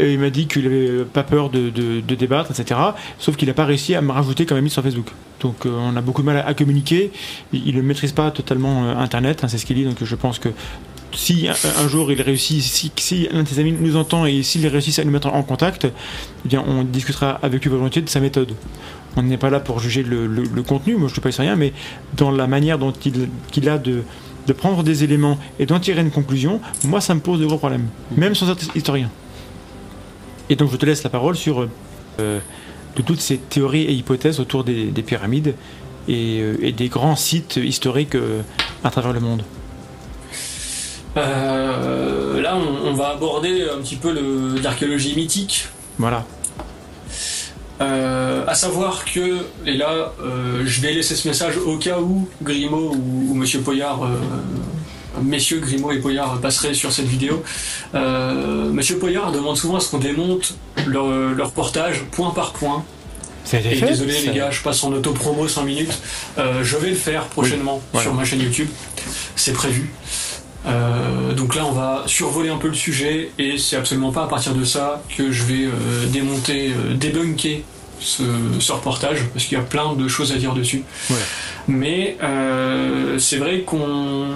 Il 0.00 0.18
m'a 0.20 0.30
dit 0.30 0.46
qu'il 0.46 0.64
avait 0.64 1.04
pas 1.04 1.24
peur 1.24 1.50
de, 1.50 2.00
débattre, 2.00 2.52
etc. 2.52 2.78
Sauf 3.18 3.36
qu'il 3.36 3.48
n'a 3.48 3.54
pas 3.54 3.64
réussi 3.64 3.96
à 3.96 4.00
me 4.00 4.12
rajouter 4.12 4.46
comme 4.46 4.58
ami 4.58 4.70
sur 4.70 4.82
Facebook. 4.82 5.08
Donc 5.40 5.66
euh, 5.66 5.70
on 5.76 5.96
a 5.96 6.00
beaucoup 6.00 6.22
de 6.22 6.26
mal 6.26 6.44
à, 6.46 6.54
communiquer. 6.54 7.10
Il 7.52 7.74
ne 7.74 7.82
maîtrise 7.82 8.12
pas 8.12 8.30
totalement 8.30 8.84
euh, 8.84 8.96
Internet, 8.96 9.42
hein, 9.42 9.48
c'est 9.48 9.58
ce 9.58 9.66
qu'il 9.66 9.76
dit. 9.76 9.84
Donc 9.84 9.96
je 10.02 10.14
pense 10.14 10.38
que 10.38 10.50
si 11.14 11.48
un, 11.48 11.88
jour 11.88 12.12
il 12.12 12.22
réussit, 12.22 12.62
si, 12.62 13.28
l'un 13.32 13.42
de 13.42 13.48
ses 13.48 13.58
amis 13.58 13.72
nous 13.72 13.96
entend 13.96 14.24
et 14.24 14.42
s'il 14.44 14.66
réussit 14.68 14.98
à 15.00 15.04
nous 15.04 15.10
mettre 15.10 15.28
en 15.28 15.42
contact, 15.42 15.86
eh 15.86 16.48
bien 16.48 16.64
on 16.66 16.84
discutera 16.84 17.40
avec 17.42 17.64
lui 17.64 17.70
volontiers 17.70 18.02
de 18.02 18.08
sa 18.08 18.20
méthode. 18.20 18.52
On 19.16 19.22
n'est 19.22 19.36
pas 19.36 19.50
là 19.50 19.60
pour 19.60 19.80
juger 19.80 20.02
le, 20.02 20.62
contenu, 20.62 20.94
moi 20.94 21.08
je 21.08 21.14
ne 21.18 21.20
suis 21.20 21.20
pas 21.20 21.42
rien, 21.42 21.56
mais 21.56 21.72
dans 22.16 22.30
la 22.30 22.46
manière 22.46 22.78
dont 22.78 22.92
il, 22.92 23.68
a 23.68 23.78
de, 23.78 24.04
de 24.46 24.52
prendre 24.52 24.82
des 24.82 25.04
éléments 25.04 25.38
et 25.58 25.66
d'en 25.66 25.80
tirer 25.80 26.00
une 26.00 26.10
conclusion, 26.10 26.60
moi 26.84 27.00
ça 27.00 27.14
me 27.14 27.20
pose 27.20 27.40
de 27.40 27.46
gros 27.46 27.58
problèmes, 27.58 27.88
même 28.16 28.34
sans 28.34 28.50
être 28.50 28.76
historien. 28.76 29.10
Et 30.50 30.56
donc 30.56 30.70
je 30.70 30.76
te 30.76 30.84
laisse 30.86 31.02
la 31.02 31.10
parole 31.10 31.36
sur 31.36 31.66
euh, 32.20 32.40
de 32.96 33.02
toutes 33.02 33.20
ces 33.20 33.38
théories 33.38 33.82
et 33.82 33.92
hypothèses 33.92 34.40
autour 34.40 34.64
des, 34.64 34.86
des 34.86 35.02
pyramides 35.02 35.54
et, 36.08 36.40
euh, 36.40 36.56
et 36.60 36.72
des 36.72 36.88
grands 36.88 37.16
sites 37.16 37.56
historiques 37.56 38.14
euh, 38.14 38.42
à 38.84 38.90
travers 38.90 39.12
le 39.12 39.20
monde. 39.20 39.42
Euh, 41.16 42.40
là, 42.40 42.56
on, 42.56 42.88
on 42.88 42.94
va 42.94 43.10
aborder 43.10 43.66
un 43.72 43.80
petit 43.82 43.96
peu 43.96 44.12
l'archéologie 44.62 45.14
mythique. 45.14 45.68
Voilà. 45.98 46.24
Euh, 47.82 48.44
à 48.46 48.54
savoir 48.54 49.04
que, 49.04 49.44
et 49.66 49.74
là, 49.74 50.12
euh, 50.20 50.62
je 50.64 50.80
vais 50.80 50.92
laisser 50.92 51.16
ce 51.16 51.26
message 51.26 51.56
au 51.56 51.76
cas 51.76 51.98
où 51.98 52.28
Grimaud 52.42 52.94
ou, 52.94 53.30
ou 53.30 53.34
Monsieur 53.34 53.60
Poyard, 53.60 54.04
euh, 54.04 54.08
messieurs 55.20 55.58
Grimaud 55.58 55.92
et 55.92 55.98
Poyard 55.98 56.40
passeraient 56.40 56.74
sur 56.74 56.92
cette 56.92 57.06
vidéo. 57.06 57.42
Euh, 57.94 58.70
Monsieur 58.70 58.98
Poyard 58.98 59.32
demande 59.32 59.56
souvent 59.56 59.76
à 59.76 59.80
ce 59.80 59.90
qu'on 59.90 59.98
démonte 59.98 60.54
leur, 60.86 61.08
leur 61.08 61.48
reportage 61.48 62.04
point 62.12 62.30
par 62.30 62.52
point. 62.52 62.84
Et 63.52 63.58
fait 63.60 63.86
désolé 63.86 64.20
les 64.20 64.32
gars, 64.32 64.50
je 64.50 64.62
passe 64.62 64.84
en 64.84 64.92
auto-promo 64.92 65.48
5 65.48 65.64
minutes. 65.64 66.00
Je 66.36 66.76
vais 66.76 66.90
le 66.90 66.94
faire 66.94 67.26
prochainement 67.26 67.82
Oui, 67.92 68.00
sur 68.00 68.14
ma 68.14 68.24
chaîne 68.24 68.40
YouTube. 68.40 68.68
C'est 69.34 69.52
prévu. 69.52 69.90
Euh, 70.66 71.32
donc 71.34 71.54
là, 71.54 71.66
on 71.66 71.72
va 71.72 72.04
survoler 72.06 72.48
un 72.48 72.58
peu 72.58 72.68
le 72.68 72.74
sujet 72.74 73.30
et 73.38 73.58
c'est 73.58 73.76
absolument 73.76 74.12
pas 74.12 74.24
à 74.24 74.28
partir 74.28 74.54
de 74.54 74.64
ça 74.64 75.02
que 75.16 75.32
je 75.32 75.42
vais 75.44 75.64
euh, 75.64 76.06
démonter, 76.06 76.70
euh, 76.70 76.94
débunker 76.94 77.64
ce, 78.02 78.22
ce 78.58 78.72
reportage 78.72 79.24
parce 79.32 79.46
qu'il 79.46 79.56
y 79.56 79.60
a 79.60 79.64
plein 79.64 79.94
de 79.94 80.08
choses 80.08 80.32
à 80.32 80.36
dire 80.36 80.54
dessus. 80.54 80.82
Ouais. 81.10 81.16
Mais 81.68 82.16
euh, 82.22 83.18
c'est 83.18 83.36
vrai 83.38 83.60
qu'on 83.60 84.28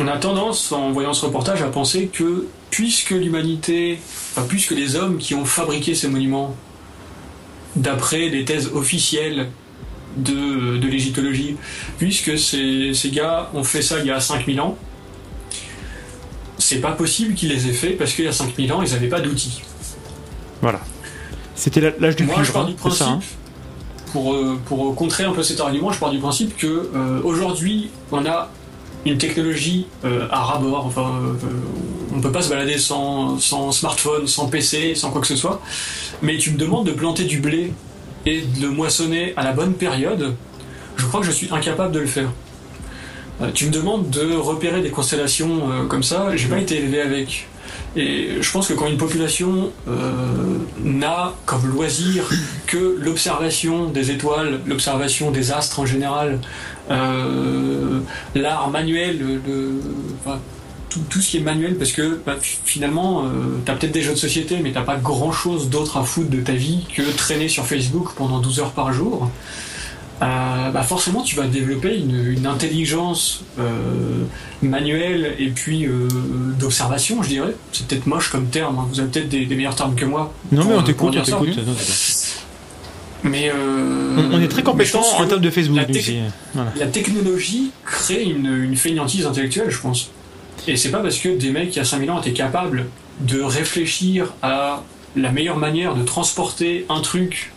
on 0.00 0.06
a 0.06 0.16
tendance, 0.16 0.70
en 0.70 0.92
voyant 0.92 1.12
ce 1.12 1.24
reportage, 1.26 1.62
à 1.62 1.66
penser 1.68 2.08
que 2.12 2.46
puisque 2.70 3.10
l'humanité, 3.10 3.98
enfin, 4.30 4.46
puisque 4.48 4.70
les 4.70 4.94
hommes 4.94 5.18
qui 5.18 5.34
ont 5.34 5.44
fabriqué 5.44 5.94
ces 5.94 6.06
monuments 6.08 6.54
d'après 7.74 8.28
les 8.28 8.44
thèses 8.44 8.70
officielles 8.74 9.48
de, 10.16 10.76
de 10.76 10.86
l'égyptologie, 10.86 11.56
puisque 11.98 12.38
ces, 12.38 12.92
ces 12.94 13.10
gars 13.10 13.50
ont 13.54 13.64
fait 13.64 13.82
ça 13.82 13.98
il 13.98 14.06
y 14.06 14.10
a 14.10 14.20
5000 14.20 14.60
ans, 14.60 14.76
c'est 16.58 16.80
pas 16.80 16.92
possible 16.92 17.34
qu'ils 17.34 17.48
les 17.48 17.68
aient 17.68 17.72
fait 17.72 17.90
parce 17.90 18.12
qu'il 18.12 18.24
y 18.24 18.28
a 18.28 18.32
5000 18.32 18.72
ans, 18.72 18.82
ils 18.82 18.92
n'avaient 18.92 19.08
pas 19.08 19.20
d'outils. 19.20 19.62
Voilà. 20.60 20.80
C'était 21.58 21.94
l'âge 21.98 22.14
du 22.16 22.22
Moi, 22.24 22.36
je 22.38 22.42
cuivre, 22.42 22.52
pars 22.52 22.62
hein, 22.62 22.66
du 22.66 22.72
c'est 22.72 22.78
principe, 22.78 22.98
ça. 23.06 23.10
hein. 23.10 23.20
pour, 24.12 24.32
euh, 24.34 24.58
pour 24.66 24.94
contrer 24.94 25.24
un 25.24 25.32
peu 25.32 25.42
cet 25.42 25.58
argument, 25.60 25.90
je 25.90 25.98
pars 25.98 26.10
du 26.10 26.18
principe 26.18 26.56
que 26.56 26.66
euh, 26.66 27.20
aujourd'hui, 27.24 27.90
on 28.12 28.24
a 28.26 28.48
une 29.04 29.18
technologie 29.18 29.86
euh, 30.04 30.28
à 30.30 30.42
ras-bord. 30.44 30.86
Enfin, 30.86 31.02
euh, 31.22 31.32
euh, 31.44 32.14
on 32.14 32.20
peut 32.20 32.30
pas 32.32 32.42
se 32.42 32.48
balader 32.48 32.78
sans, 32.78 33.38
sans 33.40 33.72
smartphone, 33.72 34.26
sans 34.28 34.46
PC, 34.48 34.94
sans 34.94 35.10
quoi 35.10 35.20
que 35.20 35.26
ce 35.26 35.36
soit. 35.36 35.60
Mais 36.22 36.36
tu 36.38 36.52
me 36.52 36.58
demandes 36.58 36.86
de 36.86 36.92
planter 36.92 37.24
du 37.24 37.40
blé 37.40 37.72
et 38.24 38.42
de 38.42 38.62
le 38.62 38.70
moissonner 38.70 39.32
à 39.36 39.42
la 39.42 39.52
bonne 39.52 39.74
période. 39.74 40.34
Je 40.96 41.04
crois 41.06 41.20
que 41.20 41.26
je 41.26 41.32
suis 41.32 41.48
incapable 41.50 41.92
de 41.92 42.00
le 42.00 42.06
faire. 42.06 42.28
Euh, 43.40 43.50
tu 43.54 43.66
me 43.66 43.70
demandes 43.70 44.10
de 44.10 44.32
repérer 44.36 44.80
des 44.80 44.90
constellations 44.90 45.70
euh, 45.70 45.86
comme 45.86 46.02
ça. 46.04 46.36
J'ai 46.36 46.48
pas 46.48 46.58
été 46.58 46.76
élevé 46.78 47.00
avec. 47.00 47.48
Et 47.96 48.38
je 48.40 48.50
pense 48.52 48.68
que 48.68 48.74
quand 48.74 48.86
une 48.86 48.96
population 48.98 49.70
euh, 49.88 50.58
n'a 50.82 51.34
comme 51.46 51.66
loisir 51.66 52.24
que 52.66 52.96
l'observation 53.00 53.86
des 53.88 54.10
étoiles, 54.10 54.60
l'observation 54.66 55.30
des 55.30 55.50
astres 55.52 55.80
en 55.80 55.86
général, 55.86 56.40
euh, 56.90 58.00
l'art 58.34 58.70
manuel, 58.70 59.18
tout, 61.10 61.20
ce 61.20 61.30
qui 61.30 61.36
est 61.36 61.40
manuel, 61.40 61.76
parce 61.76 61.92
que 61.92 62.18
bah, 62.24 62.36
fi- 62.40 62.58
finalement, 62.64 63.24
euh, 63.24 63.28
t'as 63.64 63.74
peut-être 63.74 63.92
des 63.92 64.02
jeux 64.02 64.12
de 64.12 64.18
société, 64.18 64.58
mais 64.62 64.72
t'as 64.72 64.82
pas 64.82 64.96
grand-chose 64.96 65.68
d'autre 65.68 65.98
à 65.98 66.02
foutre 66.02 66.30
de 66.30 66.40
ta 66.40 66.52
vie 66.54 66.86
que 66.94 67.02
traîner 67.16 67.48
sur 67.48 67.66
Facebook 67.66 68.12
pendant 68.16 68.38
12 68.40 68.60
heures 68.60 68.72
par 68.72 68.92
jour. 68.92 69.30
Euh, 70.20 70.70
bah 70.70 70.82
forcément, 70.82 71.22
tu 71.22 71.36
vas 71.36 71.46
développer 71.46 71.96
une, 71.96 72.32
une 72.32 72.46
intelligence 72.46 73.42
euh, 73.60 74.24
manuelle 74.62 75.34
et 75.38 75.48
puis 75.48 75.86
euh, 75.86 76.08
d'observation, 76.58 77.22
je 77.22 77.28
dirais. 77.28 77.54
C'est 77.72 77.86
peut-être 77.86 78.06
moche 78.06 78.30
comme 78.30 78.46
terme, 78.46 78.78
hein. 78.78 78.86
vous 78.90 78.98
avez 78.98 79.08
peut-être 79.08 79.28
des, 79.28 79.46
des 79.46 79.54
meilleurs 79.54 79.76
termes 79.76 79.94
que 79.94 80.04
moi. 80.04 80.32
Non, 80.50 80.64
mais 80.64 80.72
on 80.72 80.76
pour 80.76 80.84
t'écoute, 80.84 81.16
on 81.18 81.22
t'écoute. 81.22 81.58
Mais 83.22 83.50
euh. 83.54 84.16
On, 84.16 84.36
on 84.36 84.40
est 84.40 84.48
très 84.48 84.62
compétent 84.62 85.02
en 85.18 85.26
termes 85.26 85.40
de 85.40 85.50
Facebook, 85.50 85.76
la. 85.76 85.86
Voilà. 86.54 86.72
La 86.76 86.86
technologie 86.86 87.70
crée 87.84 88.24
une, 88.24 88.46
une 88.64 88.76
fainéantise 88.76 89.26
intellectuelle, 89.26 89.70
je 89.70 89.80
pense. 89.80 90.10
Et 90.66 90.76
c'est 90.76 90.90
pas 90.90 90.98
parce 90.98 91.18
que 91.18 91.28
des 91.28 91.50
mecs 91.50 91.74
il 91.74 91.78
y 91.78 91.80
a 91.80 91.84
5000 91.84 92.10
ans 92.10 92.20
étaient 92.20 92.32
capables 92.32 92.86
de 93.20 93.40
réfléchir 93.40 94.34
à 94.42 94.82
la 95.16 95.32
meilleure 95.32 95.56
manière 95.56 95.94
de 95.94 96.02
transporter 96.02 96.86
un 96.88 97.00
truc 97.00 97.52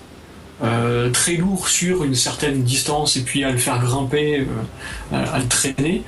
euh, 0.63 1.09
très 1.09 1.33
lourd 1.35 1.67
sur 1.67 2.03
une 2.03 2.15
certaine 2.15 2.63
distance 2.63 3.17
et 3.17 3.21
puis 3.21 3.43
à 3.43 3.51
le 3.51 3.57
faire 3.57 3.79
grimper, 3.79 4.41
euh, 4.41 4.45
à, 5.15 5.35
à 5.35 5.39
le 5.39 5.47
traîner, 5.47 6.03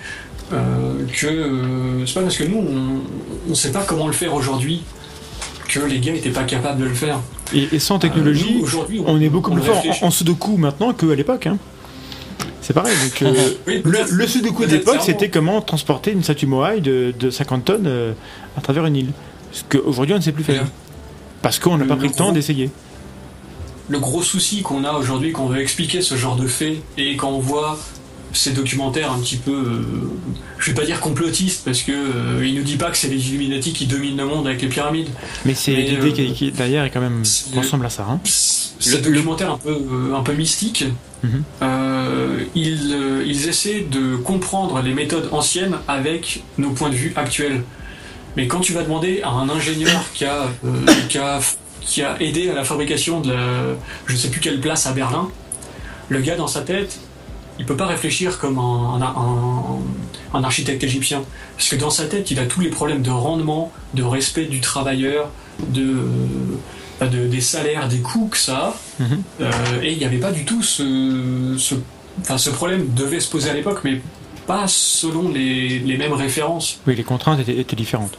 euh, 0.52 1.06
que 1.20 2.04
c'est 2.06 2.14
pas 2.14 2.22
parce 2.22 2.38
que 2.38 2.44
nous 2.44 2.58
on, 2.58 3.52
on 3.52 3.56
sait 3.56 3.72
pas 3.72 3.84
comment 3.84 4.08
le 4.08 4.14
faire 4.14 4.34
aujourd'hui 4.34 4.84
que 5.68 5.80
les 5.80 6.00
gars 6.00 6.14
étaient 6.14 6.30
pas 6.30 6.44
capables 6.44 6.80
de 6.82 6.86
le 6.86 6.94
faire. 6.94 7.20
Et, 7.54 7.68
et 7.72 7.80
sans 7.80 7.98
technologie, 8.00 8.60
aujourd'hui, 8.62 9.02
on 9.06 9.20
est 9.22 9.30
beaucoup 9.30 9.52
on 9.52 9.56
plus 9.56 9.64
fort 9.64 9.84
en, 10.02 10.08
en 10.08 10.12
sudoku 10.12 10.58
maintenant 10.58 10.94
qu'à 10.94 11.16
l'époque. 11.16 11.48
Hein. 11.48 11.58
C'est 12.62 12.74
pareil. 12.74 12.94
Donc, 13.04 13.22
euh, 13.24 13.34
Oui, 13.68 13.82
le, 13.84 14.00
le 14.10 14.28
sudoku 14.28 14.66
d'époque, 14.66 15.00
c'était 15.02 15.30
comment 15.30 15.62
transporter 15.62 16.12
une 16.12 16.24
statue 16.24 16.46
Moai 16.46 16.80
de, 16.80 17.14
de 17.18 17.30
50 17.30 17.66
tonnes 17.66 17.88
euh, 17.88 18.14
à 18.58 18.62
travers 18.62 18.86
une 18.86 18.96
île. 18.96 19.12
Ce 19.52 19.64
qu'aujourd'hui, 19.68 20.14
on 20.14 20.18
ne 20.18 20.24
sait 20.24 20.32
plus 20.32 20.44
faire. 20.44 20.66
Parce 21.42 21.60
qu'on 21.60 21.78
n'a 21.78 21.86
pas 21.86 21.96
pris 21.96 22.08
le 22.08 22.14
temps 22.14 22.32
d'essayer. 22.32 22.70
Le 23.90 24.00
gros 24.00 24.22
souci 24.22 24.62
qu'on 24.62 24.84
a 24.84 24.94
aujourd'hui 24.94 25.32
quand 25.32 25.44
on 25.44 25.50
veut 25.50 25.62
expliquer 25.62 26.02
ce 26.02 26.16
genre 26.16 26.36
de 26.36 26.48
fait 26.48 26.82
et 26.98 27.16
quand 27.16 27.30
on 27.30 27.40
voit 27.40 27.78
ces 28.34 28.52
documentaires 28.52 29.12
un 29.12 29.20
petit 29.20 29.38
peu, 29.38 29.52
euh, 29.52 29.82
je 30.58 30.72
vais 30.72 30.76
pas 30.76 30.86
dire 30.86 31.00
complotistes 31.00 31.64
parce 31.66 31.82
que 31.84 31.92
euh, 31.92 32.46
il 32.46 32.56
nous 32.56 32.64
dit 32.64 32.78
pas 32.78 32.90
que 32.90 32.98
c'est 32.98 33.08
les 33.08 33.30
Illuminati 33.30 33.74
qui 33.74 33.86
dominent 33.86 34.18
le 34.18 34.26
monde 34.26 34.48
avec 34.48 34.62
les 34.62 34.68
pyramides. 34.70 35.10
Mais 35.46 35.54
c'est 35.54 35.74
l'idée 35.76 35.98
euh, 35.98 36.12
qui, 36.12 36.34
qui, 36.34 36.52
derrière 36.52 36.84
est 36.84 36.90
quand 36.90 37.02
même 37.02 37.24
ressemble 37.56 37.86
à 37.86 37.90
ça. 37.90 38.08
Hein. 38.10 38.20
Documentaires 39.04 39.52
un 39.52 39.58
peu 39.58 39.78
un 40.16 40.24
peu 40.24 40.34
mystiques, 40.34 40.86
Mhm. 41.24 41.44
ils 42.54 43.24
ils 43.26 43.48
essaient 43.48 43.88
de 43.90 44.18
comprendre 44.18 44.82
les 44.82 44.94
méthodes 44.94 45.30
anciennes 45.32 45.78
avec 45.88 46.44
nos 46.58 46.72
points 46.72 46.90
de 46.90 46.96
vue 46.96 47.14
actuels. 47.16 47.64
Mais 48.36 48.48
quand 48.48 48.60
tu 48.60 48.74
vas 48.74 48.84
demander 48.84 49.22
à 49.24 49.30
un 49.30 49.48
ingénieur 49.48 50.04
qui 50.14 50.26
a 50.26 50.50
qui 51.08 51.18
a 51.20 51.40
qui 51.86 52.02
a 52.02 52.22
aidé 52.22 52.50
à 52.50 52.54
la 52.54 52.64
fabrication 52.64 53.20
de 53.22 53.32
la, 53.32 53.76
je 54.06 54.16
sais 54.16 54.30
plus 54.30 54.40
quelle 54.42 54.60
place 54.62 54.88
à 54.88 54.92
Berlin, 54.94 55.30
le 56.10 56.20
gars 56.22 56.36
dans 56.36 56.48
sa 56.48 56.62
tête, 56.62 57.00
il 57.60 57.66
peut 57.66 57.76
pas 57.78 57.86
réfléchir 57.86 58.40
comme 58.40 58.58
un, 58.58 59.00
un, 59.02 59.02
un- 59.02 60.38
un 60.40 60.44
architecte 60.44 60.84
égyptien. 60.84 61.22
Parce 61.56 61.70
que 61.70 61.76
dans 61.76 61.90
sa 61.92 62.06
tête, 62.06 62.32
il 62.32 62.40
a 62.40 62.46
tous 62.46 62.62
les 62.62 62.70
problèmes 62.70 63.02
de 63.04 63.12
rendement, 63.12 63.72
de 63.94 64.02
respect 64.04 64.46
du 64.46 64.60
travailleur, 64.60 65.30
de, 65.70 65.96
euh, 67.02 67.08
de- 67.08 67.28
des 67.28 67.42
salaires, 67.42 67.88
des 67.88 68.00
coûts 68.00 68.28
que 68.32 68.38
ça 68.38 68.58
a. 69.00 69.04
Mhm. 69.04 69.22
Euh, 69.42 69.52
et 69.84 69.92
il 69.92 69.98
n'y 70.00 70.06
avait 70.06 70.18
pas 70.18 70.32
du 70.32 70.46
tout 70.46 70.64
ce, 70.64 71.56
ce, 71.60 71.76
enfin, 72.22 72.38
ce 72.40 72.50
problème 72.50 72.88
devait 72.96 73.20
se 73.20 73.30
poser 73.30 73.50
à 73.52 73.54
l'époque, 73.54 73.82
mais 73.84 74.02
pas 74.48 74.64
selon 74.68 75.30
les, 75.30 75.80
les 75.80 75.98
mêmes 75.98 76.14
références. 76.14 76.80
Oui, 76.88 76.96
les 76.96 77.04
contraintes 77.04 77.40
étaient, 77.42 77.58
étaient 77.60 77.76
différentes. 77.76 78.18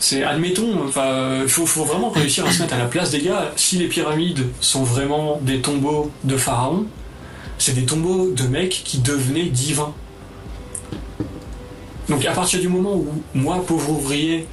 C'est, 0.00 0.24
admettons, 0.24 0.82
enfin, 0.84 1.44
faut, 1.46 1.66
faut 1.66 1.84
vraiment 1.84 2.08
réussir 2.08 2.46
à 2.46 2.50
se 2.50 2.62
mettre 2.62 2.74
à 2.74 2.78
la 2.78 2.86
place 2.86 3.10
des 3.10 3.20
gars. 3.20 3.52
Si 3.54 3.76
les 3.76 3.86
pyramides 3.86 4.46
sont 4.60 4.82
vraiment 4.82 5.38
des 5.42 5.60
tombeaux 5.60 6.10
de 6.24 6.36
pharaons, 6.36 6.86
c'est 7.58 7.74
des 7.74 7.84
tombeaux 7.84 8.30
de 8.30 8.44
mecs 8.44 8.82
qui 8.84 8.98
devenaient 8.98 9.44
divins. 9.44 9.92
Donc 12.08 12.24
à 12.24 12.32
partir 12.32 12.60
du 12.60 12.68
moment 12.68 12.94
où 12.94 13.06
moi, 13.34 13.62
pauvre 13.64 13.90
ouvrier, 13.90 14.46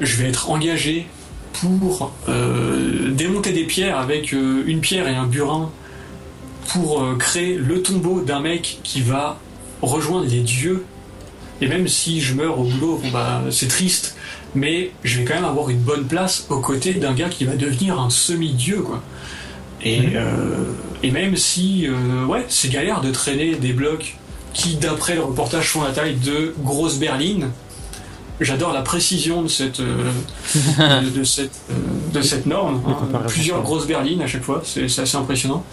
je 0.00 0.16
vais 0.16 0.28
être 0.28 0.50
engagé 0.50 1.06
pour 1.52 2.12
euh, 2.28 3.10
démonter 3.12 3.52
des 3.52 3.64
pierres 3.64 3.98
avec 3.98 4.32
euh, 4.32 4.62
une 4.66 4.80
pierre 4.80 5.08
et 5.08 5.14
un 5.14 5.26
burin 5.26 5.70
pour 6.68 7.02
euh, 7.02 7.16
créer 7.16 7.56
le 7.56 7.82
tombeau 7.82 8.20
d'un 8.20 8.40
mec 8.40 8.78
qui 8.82 9.00
va 9.00 9.38
rejoindre 9.82 10.26
les 10.26 10.40
dieux. 10.40 10.84
Et 11.60 11.68
même 11.68 11.88
si 11.88 12.20
je 12.20 12.34
meurs 12.34 12.58
au 12.58 12.64
boulot, 12.64 13.00
bah 13.12 13.42
c'est 13.50 13.68
triste, 13.68 14.16
mais 14.56 14.90
je 15.04 15.18
vais 15.18 15.24
quand 15.24 15.34
même 15.34 15.44
avoir 15.44 15.70
une 15.70 15.78
bonne 15.78 16.06
place 16.06 16.46
aux 16.50 16.60
côtés 16.60 16.94
d'un 16.94 17.12
gars 17.14 17.28
qui 17.28 17.44
va 17.44 17.54
devenir 17.54 18.00
un 18.00 18.10
semi-dieu 18.10 18.80
quoi. 18.80 19.02
Et, 19.82 20.00
Mhm. 20.00 20.12
euh, 20.16 20.64
et 21.02 21.10
même 21.10 21.36
si 21.36 21.86
euh, 21.86 22.24
ouais 22.26 22.44
c'est 22.48 22.68
galère 22.70 23.00
de 23.02 23.10
traîner 23.12 23.54
des 23.54 23.72
blocs 23.72 24.16
qui 24.54 24.76
d'après 24.76 25.14
le 25.14 25.22
reportage 25.22 25.68
font 25.68 25.82
la 25.84 25.90
taille 25.92 26.16
de 26.16 26.54
grosses 26.64 26.98
berlines, 26.98 27.50
j'adore 28.40 28.72
la 28.72 28.80
précision 28.82 29.42
de 29.42 29.48
cette 29.48 29.80
euh, 29.80 30.10
de, 31.04 31.10
de 31.10 31.24
cette 31.24 31.52
de 32.14 32.22
cette 32.22 32.46
norme. 32.46 32.80
Hein. 32.88 33.18
plusieurs 33.28 33.62
grosses 33.62 33.86
berlines 33.86 34.22
à 34.22 34.26
chaque 34.26 34.42
fois, 34.42 34.62
c'est 34.64 34.84
assez 34.84 35.16
impressionnant. 35.16 35.64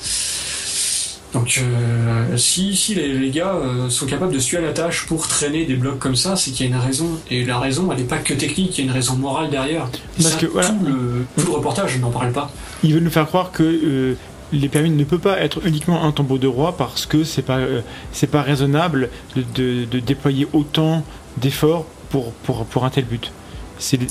Donc 1.34 1.60
euh, 1.62 2.38
si, 2.38 2.76
si 2.76 2.94
les, 2.94 3.14
les 3.14 3.30
gars 3.32 3.54
euh, 3.56 3.90
sont 3.90 4.06
capables 4.06 4.34
de 4.34 4.40
suer 4.40 4.58
à 4.58 4.62
la 4.62 4.72
tâche 4.72 5.06
pour 5.08 5.28
traîner 5.28 5.66
des 5.66 5.76
blocs 5.76 5.98
comme 5.98 6.16
ça, 6.16 6.36
c'est 6.36 6.52
qu'il 6.52 6.68
y 6.70 6.72
a 6.72 6.76
une 6.76 6.80
raison. 6.82 7.08
Et 7.32 7.44
la 7.44 7.58
raison, 7.60 7.90
elle 7.92 7.98
n'est 7.98 8.04
pas 8.04 8.18
que 8.20 8.34
technique, 8.36 8.78
il 8.78 8.86
y 8.86 8.88
a 8.88 8.92
une 8.92 8.96
raison 8.96 9.16
morale 9.16 9.50
derrière. 9.50 9.88
Parce 10.18 10.30
ça, 10.30 10.38
que, 10.40 10.46
voilà. 10.46 10.70
tout, 10.70 10.86
le, 10.86 11.26
tout 11.38 11.48
le 11.48 11.54
reportage 11.54 12.00
n'en 12.00 12.12
parle 12.12 12.32
pas. 12.32 12.52
Ils 12.84 12.94
veulent 12.94 13.04
nous 13.04 13.10
faire 13.10 13.26
croire 13.26 13.52
que 13.52 13.64
euh, 13.64 14.14
les 14.52 14.70
pyramides 14.70 14.96
ne 14.96 15.04
peut 15.04 15.18
pas 15.18 15.40
être 15.40 15.66
uniquement 15.66 16.04
un 16.04 16.12
tombeau 16.12 16.38
de 16.38 16.46
roi 16.48 16.78
parce 16.78 17.08
que 17.08 17.24
c'est 17.24 17.42
pas 17.42 17.58
euh, 17.58 17.82
c'est 18.12 18.30
pas 18.30 18.44
raisonnable 18.44 19.10
de, 19.36 19.44
de- 19.56 19.86
de 19.86 20.00
déployer 20.00 20.48
autant 20.54 21.04
d'efforts 21.38 21.86
pour, 22.12 22.32
pour, 22.32 22.64
pour 22.66 22.86
un 22.86 22.92
tel 22.92 23.06
but. 23.06 23.32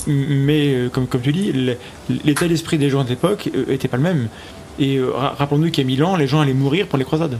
Mais 0.07 0.73
euh, 0.75 0.89
comme, 0.89 1.07
comme 1.07 1.21
tu 1.21 1.31
dis, 1.31 1.53
l'état 2.25 2.47
d'esprit 2.47 2.77
des 2.77 2.89
gens 2.89 3.03
d'époque 3.05 3.49
euh, 3.55 3.71
était 3.71 3.87
pas 3.87 3.97
le 3.97 4.03
même. 4.03 4.27
Et 4.79 4.95
euh, 4.97 5.11
ra- 5.11 5.35
rappelons-nous 5.37 5.71
qu'il 5.71 5.83
y 5.83 5.85
a 5.85 5.87
mille 5.87 6.03
ans, 6.03 6.15
les 6.15 6.27
gens 6.27 6.41
allaient 6.41 6.53
mourir 6.53 6.87
pour 6.87 6.97
les 6.97 7.05
croisades. 7.05 7.39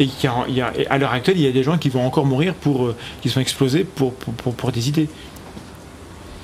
Et 0.00 0.04
y 0.04 0.26
a- 0.26 0.44
il 0.48 0.54
y 0.54 0.60
a- 0.60 0.72
et 0.78 0.86
à 0.88 0.98
l'heure 0.98 1.12
actuelle, 1.12 1.36
il 1.38 1.44
y 1.44 1.46
a 1.48 1.52
des 1.52 1.62
gens 1.62 1.78
qui 1.78 1.88
vont 1.88 2.04
encore 2.04 2.26
mourir 2.26 2.54
pour 2.54 2.86
euh, 2.86 2.96
qui 3.22 3.28
sont 3.28 3.40
explosés 3.40 3.84
pour, 3.84 4.14
pour, 4.14 4.34
pour, 4.34 4.54
pour 4.54 4.72
des 4.72 4.88
idées. 4.88 5.08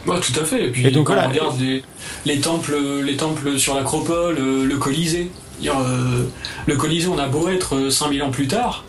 Ouais, 0.07 0.19
tout 0.21 0.39
à 0.41 0.45
fait. 0.45 0.67
Et 0.67 0.71
puis 0.71 0.87
Et 0.87 0.91
donc, 0.91 1.07
quand 1.09 1.13
voilà. 1.15 1.29
on 1.29 1.31
regarde 1.33 1.61
les, 1.61 1.83
les 2.27 2.41
temples, 2.41 2.77
les 3.05 3.17
temples 3.17 3.59
sur 3.59 3.75
l'acropole, 3.75 4.37
euh, 4.39 4.65
le 4.65 4.77
Colisée. 4.77 5.31
Euh, 5.65 6.25
le 6.67 6.77
Colisée, 6.77 7.09
on 7.09 7.19
a 7.19 7.27
beau 7.29 7.49
être 7.49 7.77
euh, 7.77 7.91
5000 7.91 8.23
ans 8.23 8.31
plus 8.31 8.47
tard, 8.47 8.85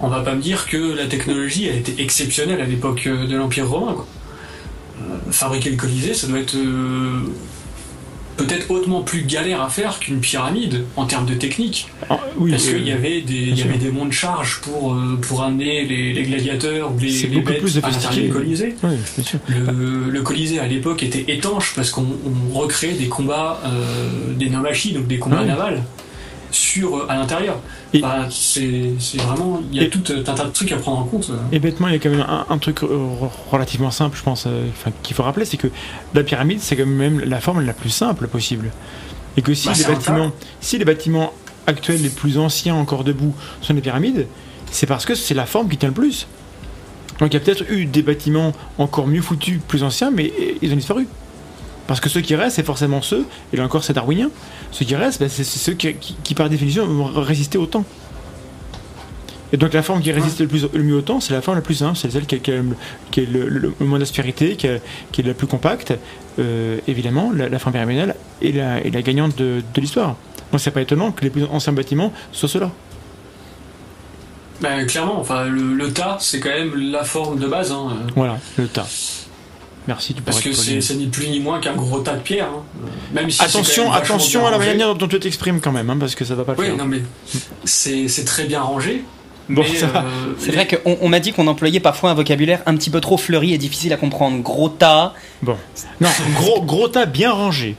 on 0.00 0.06
va 0.08 0.20
pas 0.20 0.34
me 0.36 0.40
dire 0.40 0.66
que 0.66 0.76
la 0.96 1.06
technologie 1.06 1.68
a 1.68 1.72
été 1.72 2.00
exceptionnelle 2.00 2.60
à 2.60 2.66
l'époque 2.66 3.08
de 3.08 3.36
l'Empire 3.36 3.68
romain. 3.68 3.94
Quoi. 3.94 4.06
Fabriquer 5.32 5.70
le 5.70 5.76
Colisée, 5.76 6.14
ça 6.14 6.28
doit 6.28 6.38
être 6.38 6.54
peut-être 8.36 8.70
hautement 8.70 9.02
plus 9.02 9.22
galère 9.22 9.60
à 9.62 9.68
faire 9.68 9.98
qu'une 10.00 10.20
pyramide 10.20 10.84
en 10.96 11.06
termes 11.06 11.26
de 11.26 11.34
technique. 11.34 11.88
Ah, 12.10 12.18
oui, 12.36 12.50
Parce 12.50 12.68
euh, 12.68 12.72
qu'il 12.74 12.86
y 12.88 12.92
avait 12.92 13.20
des, 13.20 13.34
il 13.34 13.58
y 13.58 13.62
avait 13.62 13.78
des 13.78 13.90
monts 13.90 14.06
de 14.06 14.12
charge 14.12 14.60
pour, 14.62 14.94
euh, 14.94 15.18
pour 15.20 15.42
amener 15.42 15.84
les, 15.84 16.12
les 16.12 16.22
gladiateurs 16.22 16.92
ou 16.92 16.98
les, 16.98 17.26
bêtes 17.40 17.60
plus 17.60 17.78
à 17.78 17.80
l'intérieur 17.80 17.92
sophistiqué. 17.92 18.22
du 18.26 18.32
Colisée. 18.32 18.74
oui. 18.82 18.96
Le, 19.48 20.10
le 20.10 20.22
Colisée 20.22 20.58
à 20.58 20.66
l'époque 20.66 21.02
était 21.02 21.24
étanche 21.32 21.72
parce 21.76 21.90
qu'on 21.90 22.06
on 22.52 22.58
recréait 22.58 22.92
des 22.94 23.08
combats, 23.08 23.60
euh, 23.66 24.32
des 24.34 24.50
nomachis, 24.50 24.92
donc 24.92 25.06
des 25.06 25.18
combats 25.18 25.40
Ouais. 25.40 25.46
navals, 25.46 25.82
sur, 26.54 26.96
euh, 26.96 27.06
à 27.08 27.16
l'intérieur. 27.16 27.56
Bah, 28.00 28.26
c'est 28.30 28.92
vraiment. 29.18 29.60
Il 29.70 29.76
y 29.78 29.80
a 29.80 29.84
Et- 29.84 29.90
tout 29.90 30.02
un 30.12 30.22
tas 30.22 30.44
de 30.44 30.50
trucs 30.50 30.72
à 30.72 30.76
prendre 30.76 30.98
en 30.98 31.04
compte. 31.04 31.30
euh. 31.30 31.36
Et 31.52 31.58
bêtement, 31.58 31.88
il 31.88 31.92
y 31.94 31.96
a 31.96 31.98
quand 31.98 32.10
même 32.10 32.24
un, 32.28 32.46
un 32.48 32.58
truc 32.58 32.82
euh, 32.82 32.88
relativement 33.50 33.90
simple, 33.90 34.16
je 34.16 34.22
pense, 34.22 34.44
euh, 34.46 34.66
enfin, 34.70 34.90
qu'il 35.02 35.14
faut 35.16 35.22
rappeler, 35.22 35.44
c'est 35.44 35.56
que 35.56 35.68
la 36.14 36.22
pyramide, 36.22 36.60
c'est 36.60 36.76
quand 36.76 36.86
même 36.86 37.20
la 37.20 37.40
forme 37.40 37.60
la 37.64 37.72
plus 37.72 37.90
simple 37.90 38.26
possible. 38.28 38.70
Et 39.36 39.42
que 39.42 39.52
si, 39.54 39.68
Bah, 39.68 39.74
les, 39.76 39.84
bâtiments, 39.84 40.30
si 40.60 40.78
les 40.78 40.84
bâtiments 40.84 41.32
actuels 41.66 42.02
les 42.02 42.08
plus 42.10 42.38
anciens 42.38 42.74
encore 42.74 43.04
debout 43.04 43.34
sont 43.60 43.74
des 43.74 43.80
pyramides, 43.80 44.26
c'est 44.70 44.86
parce 44.86 45.04
que 45.04 45.14
c'est 45.14 45.34
la 45.34 45.46
forme 45.46 45.68
qui 45.68 45.76
tient 45.76 45.88
le 45.88 45.94
plus. 45.94 46.26
Donc 47.20 47.32
il 47.32 47.34
y 47.34 47.36
a 47.36 47.40
peut-être 47.40 47.64
eu 47.70 47.86
des 47.86 48.02
bâtiments 48.02 48.52
encore 48.78 49.06
mieux 49.06 49.22
foutus, 49.22 49.60
plus 49.68 49.82
anciens, 49.84 50.10
mais 50.10 50.32
euh, 50.40 50.52
ils 50.62 50.72
ont 50.72 50.76
disparu. 50.76 51.06
Parce 51.86 52.00
que 52.00 52.08
ceux 52.08 52.22
qui 52.22 52.34
restent, 52.34 52.56
c'est 52.56 52.64
forcément 52.66 53.02
ceux, 53.02 53.26
et 53.52 53.56
là 53.58 53.64
encore 53.64 53.84
c'est 53.84 53.92
darwinien, 53.92 54.30
ceux 54.72 54.84
qui 54.86 54.96
restent, 54.96 55.20
bah, 55.20 55.28
c'est 55.28 55.44
ceux 55.44 55.74
qui, 55.74 55.94
qui- 55.94 56.16
qui, 56.22 56.34
par 56.34 56.48
définition 56.48 56.86
vont 56.86 57.04
résister 57.20 57.58
au 57.58 57.66
temps. 57.66 57.84
Et 59.52 59.56
donc 59.56 59.72
la 59.74 59.82
forme 59.82 60.00
qui 60.02 60.10
résiste 60.10 60.40
le, 60.40 60.48
plus, 60.48 60.66
le 60.72 60.82
mieux 60.82 60.96
au 60.96 61.02
temps, 61.02 61.20
c'est 61.20 61.32
la 61.34 61.42
forme 61.42 61.58
la 61.58 61.62
plus 61.62 61.74
simple, 61.76 61.96
c'est 61.96 62.10
celle 62.10 62.26
qui 62.26 62.34
a, 62.36 62.38
qui 62.38 62.50
a 62.50 62.56
le, 62.56 62.64
qui 63.10 63.20
a 63.20 63.24
le- 63.24 63.48
le- 63.48 63.74
le 63.78 63.86
moins 63.86 63.98
d'aspérité, 63.98 64.56
qui, 64.56 64.66
est 64.66 64.80
la 65.22 65.34
plus 65.34 65.46
compacte. 65.46 65.92
Euh, 66.40 66.78
évidemment, 66.88 67.30
la, 67.32 67.48
la 67.48 67.58
forme 67.60 67.74
pyramidale 67.74 68.16
est 68.42 68.50
la, 68.52 68.80
est 68.84 68.90
la 68.90 69.02
gagnante 69.02 69.36
de, 69.36 69.62
de 69.74 69.80
l'histoire. 69.80 70.16
Donc 70.50 70.60
c'est 70.60 70.70
pas 70.72 70.80
étonnant 70.80 71.12
que 71.12 71.22
les 71.22 71.30
plus 71.30 71.44
anciens 71.44 71.72
bâtiments 71.72 72.12
soient 72.32 72.48
ceux-là. 72.48 72.70
Bah, 74.60 74.82
clairement, 74.84 75.20
enfin, 75.20 75.44
le, 75.44 75.74
le 75.74 75.92
tas, 75.92 76.16
c'est 76.20 76.40
quand 76.40 76.48
même 76.48 76.74
la 76.90 77.04
forme 77.04 77.38
de 77.38 77.46
base. 77.46 77.70
hein, 77.72 77.88
Voilà, 78.16 78.38
le 78.56 78.66
tas. 78.66 78.86
Merci, 79.86 80.14
tu 80.14 80.22
parce 80.22 80.40
que 80.40 80.52
c'est 80.52 80.94
ni 80.94 81.06
plus 81.08 81.28
ni 81.28 81.40
moins 81.40 81.60
qu'un 81.60 81.74
gros 81.74 81.98
tas 82.00 82.14
de 82.14 82.20
pierres. 82.22 82.48
hein. 82.48 82.62
Même 83.12 83.30
si 83.30 83.36
c'est 83.38 83.44
Attention, 83.44 83.92
attention 83.92 84.46
à 84.46 84.50
la 84.50 84.58
manière 84.58 84.94
dont 84.94 85.06
tu 85.08 85.20
t'exprimes 85.20 85.60
quand 85.60 85.72
même, 85.72 85.90
hein, 85.90 85.96
parce 86.00 86.14
que 86.14 86.24
ça 86.24 86.34
va 86.34 86.44
pas 86.44 86.52
le 86.54 86.58
Oui, 86.58 86.66
faire. 86.66 86.76
non, 86.76 86.86
mais 86.86 87.02
c'est 87.64 88.24
très 88.24 88.44
bien 88.44 88.62
rangé. 88.62 89.04
Bon, 89.50 89.62
mais, 89.62 89.76
ça 89.78 89.88
va. 89.88 90.00
euh, 90.04 90.32
C'est 90.38 90.52
vrai 90.52 90.66
qu'on 90.66 90.96
on 91.02 91.08
m'a 91.10 91.20
dit 91.20 91.34
qu'on 91.34 91.46
employait 91.48 91.80
parfois 91.80 92.10
un 92.10 92.14
vocabulaire 92.14 92.62
un 92.64 92.74
petit 92.76 92.88
peu 92.88 93.02
trop 93.02 93.18
fleuri 93.18 93.52
et 93.52 93.58
difficile 93.58 93.92
à 93.92 93.98
comprendre. 93.98 94.38
Gros 94.42 94.70
tas. 94.70 95.12
Bon. 95.42 95.56
Non, 96.00 96.08
gros, 96.34 96.62
gros 96.62 96.88
tas 96.88 97.04
bien 97.04 97.30
rangé. 97.30 97.76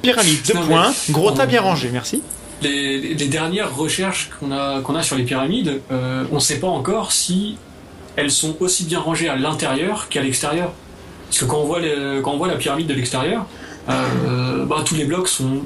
Pyramide, 0.00 0.38
deux 0.46 0.54
mais- 0.54 0.60
points, 0.66 0.94
gros 1.10 1.30
tas 1.32 1.44
bien 1.46 1.60
rangé, 1.60 1.90
merci. 1.92 2.22
les, 2.62 2.98
les 3.14 3.26
dernières 3.28 3.74
recherches 3.76 4.30
qu'on 4.40 4.50
a, 4.50 4.80
qu'on 4.80 4.94
a 4.94 5.02
sur 5.02 5.16
les 5.16 5.24
pyramides, 5.24 5.80
euh, 5.92 6.24
on 6.32 6.36
ne 6.36 6.40
sait 6.40 6.58
pas 6.58 6.68
encore 6.68 7.12
si 7.12 7.56
elles 8.16 8.30
sont 8.30 8.56
aussi 8.60 8.84
bien 8.84 9.00
rangées 9.00 9.28
à 9.28 9.36
l'intérieur 9.36 10.08
qu'à 10.08 10.22
l'extérieur. 10.22 10.72
Parce 11.28 11.38
que 11.38 11.44
quand 11.44 11.58
on 11.58 11.64
voit, 11.64 11.80
les- 11.80 12.20
quand 12.22 12.32
on 12.32 12.38
voit 12.38 12.48
la 12.48 12.56
pyramide 12.56 12.86
de 12.86 12.94
l'extérieur, 12.94 13.46
euh, 13.88 14.64
bah, 14.64 14.82
tous 14.84 14.94
les 14.94 15.04
blocs 15.04 15.28
sont 15.28 15.62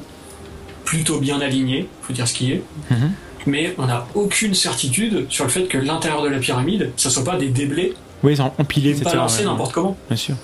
plutôt 0.85 1.19
bien 1.19 1.41
alignés, 1.41 1.89
faut 2.03 2.13
dire 2.13 2.27
ce 2.27 2.35
qui 2.35 2.53
est. 2.53 2.63
Mhm. 2.91 3.13
Mais 3.47 3.75
on 3.79 3.87
n'a 3.87 4.07
aucune 4.15 4.55
certitude 4.55 5.27
sur 5.31 5.45
le 5.45 5.51
fait 5.51 5.65
que 5.65 5.79
l'intérieur 5.79 6.23
de 6.23 6.29
la 6.29 6.39
pyramide, 6.39 6.91
ça 6.97 7.09
soit 7.11 7.25
pas 7.25 7.37
des 7.37 7.49
déblais 7.49 7.93
Oui, 8.23 8.33
ils 8.33 8.43
ont 8.43 8.53
empilé, 8.59 8.91
etc. 8.91 9.05
balancés 9.07 9.41
ouais. 9.41 9.45
n'importe 9.47 9.73
comment. 9.73 9.97
Bien 10.09 10.17
sûr. 10.17 10.35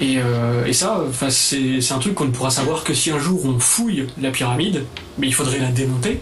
Et, 0.00 0.16
euh, 0.18 0.66
et 0.66 0.72
ça, 0.72 1.00
c'est 1.30 1.92
un 1.92 1.98
truc 1.98 2.14
qu'on 2.14 2.24
ne 2.24 2.30
pourra 2.32 2.50
savoir 2.50 2.82
que 2.82 2.92
si 2.92 3.10
un 3.10 3.18
jour 3.18 3.40
on 3.44 3.58
fouille 3.58 4.06
la 4.20 4.30
pyramide, 4.30 4.84
mais 5.18 5.28
il 5.28 5.32
faudrait 5.34 5.58
la 5.58 5.68
démonter. 5.68 6.20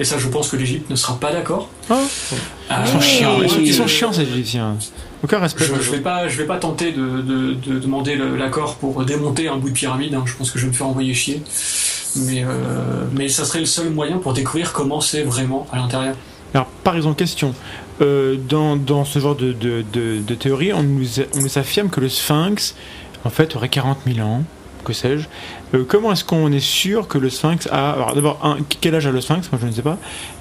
Et 0.00 0.04
ça, 0.04 0.18
je 0.18 0.28
pense 0.28 0.48
que 0.48 0.56
l'Égypte 0.56 0.90
ne 0.90 0.96
sera 0.96 1.18
pas 1.20 1.32
d'accord. 1.32 1.68
Oh, 1.90 1.94
Euh, 1.94 2.74
ils 2.84 2.88
sont 2.90 3.00
chiants, 3.00 3.38
ils 3.42 3.74
sont 3.74 3.86
chiants 3.86 4.12
ces 4.12 4.22
Égyptiens. 4.22 4.76
Aucun 5.22 5.38
respect. 5.38 5.64
Je, 5.64 5.74
je 5.80 5.90
vais 5.90 6.00
pas, 6.00 6.28
je 6.28 6.36
vais 6.38 6.46
pas 6.46 6.56
tenter 6.58 6.92
de, 6.92 7.20
de- 7.20 7.54
de 7.54 7.78
demander 7.78 8.16
l'accord 8.16 8.76
pour 8.76 9.04
démonter 9.04 9.48
un 9.48 9.56
bout 9.56 9.68
de 9.68 9.74
pyramide. 9.74 10.14
hein. 10.14 10.22
Je 10.26 10.34
pense 10.34 10.50
que 10.50 10.58
je 10.58 10.64
vais 10.64 10.70
me 10.70 10.76
faire 10.76 10.86
envoyer 10.86 11.12
chier. 11.14 11.42
Mais, 12.16 12.42
euh, 12.42 13.04
mais 13.12 13.28
ça 13.28 13.44
serait 13.44 13.60
le 13.60 13.66
seul 13.66 13.90
moyen 13.90 14.18
pour 14.18 14.32
découvrir 14.32 14.72
comment 14.72 15.00
c'est 15.00 15.22
vraiment 15.22 15.66
à 15.72 15.76
l'intérieur. 15.76 16.14
Alors, 16.54 16.66
par 16.82 16.96
exemple, 16.96 17.16
question. 17.16 17.54
Euh, 18.00 18.36
dans, 18.48 18.76
dans 18.76 19.04
ce 19.04 19.18
genre 19.18 19.36
de, 19.36 19.52
théorie, 20.34 20.72
on 20.72 20.82
nous, 20.82 21.20
a- 21.20 21.24
on 21.36 21.40
nous 21.42 21.58
affirme 21.58 21.90
que 21.90 22.00
le 22.00 22.08
sphinx, 22.08 22.74
en 23.24 23.30
fait, 23.30 23.54
aurait 23.56 23.68
40 23.68 23.98
000 24.12 24.26
ans, 24.26 24.42
que 24.84 24.92
sais-je. 24.94 25.26
Euh, 25.74 25.84
comment 25.86 26.10
est-ce 26.12 26.24
qu'on 26.24 26.50
est 26.50 26.58
sûr 26.58 27.06
que 27.06 27.18
le 27.18 27.28
sphinx 27.30 27.68
a. 27.70 27.90
Alors, 27.92 28.14
d'abord, 28.14 28.56
quel 28.80 28.94
âge 28.94 29.06
a 29.06 29.10
le 29.12 29.20
sphinx? 29.20 29.52
Moi, 29.52 29.60
je 29.62 29.66
ne 29.68 29.72
sais 29.72 29.82
pas. 29.82 29.98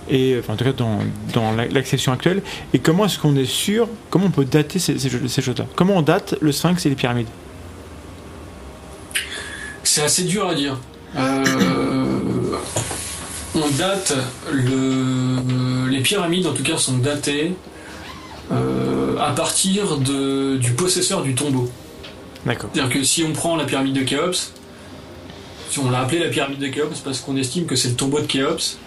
Et, 0.09 0.37
enfin, 0.39 0.53
en 0.53 0.55
tout 0.55 0.63
cas, 0.63 0.73
dans, 0.73 0.99
dans 1.33 1.51
la- 1.51 1.67
l'acception 1.67 2.11
actuelle. 2.11 2.41
Et 2.73 2.79
comment 2.79 3.05
est-ce 3.05 3.19
qu'on 3.19 3.35
est 3.35 3.45
sûr 3.45 3.87
Comment 4.09 4.25
on 4.25 4.31
peut 4.31 4.45
dater 4.45 4.79
ces, 4.79 4.97
ces, 4.97 5.09
ces 5.27 5.41
choses-là 5.41 5.65
Comment 5.75 5.97
on 5.97 6.01
date 6.01 6.35
le 6.41 6.51
sphinx 6.51 6.85
et 6.85 6.89
les 6.89 6.95
pyramides? 6.95 7.27
C'est 9.83 10.01
assez 10.03 10.23
dur 10.23 10.47
à 10.47 10.55
dire. 10.55 10.77
Euh, 11.17 12.55
on 13.55 13.67
date 13.77 14.13
le, 14.51 15.87
les 15.89 16.01
pyramides 16.01 16.45
en 16.45 16.53
tout 16.53 16.61
cas 16.63 16.77
sont 16.77 16.97
datées 16.97 17.53
euh, 18.51 19.17
à 19.19 19.31
partir 19.31 19.97
de, 19.97 20.57
du 20.57 20.71
possesseur 20.71 21.23
du 21.23 21.33
tombeau. 21.33 21.69
D'accord. 22.45 22.69
C'est-à-dire 22.73 22.93
que 22.93 23.03
si 23.03 23.23
on 23.23 23.33
prend 23.33 23.55
la 23.55 23.65
pyramide 23.65 23.95
de 23.95 24.03
Khéops, 24.03 24.53
si 25.71 25.79
on 25.79 25.89
l'a 25.89 25.99
appelée 26.01 26.19
la 26.19 26.29
pyramide 26.29 26.59
de 26.59 26.67
Khéops 26.67 26.99
parce 27.03 27.19
qu'on 27.19 27.35
estime 27.37 27.65
que 27.65 27.75
c'est 27.75 27.89
le 27.89 27.95
tombeau 27.95 28.19
de 28.21 28.27
Khéops, 28.27 28.77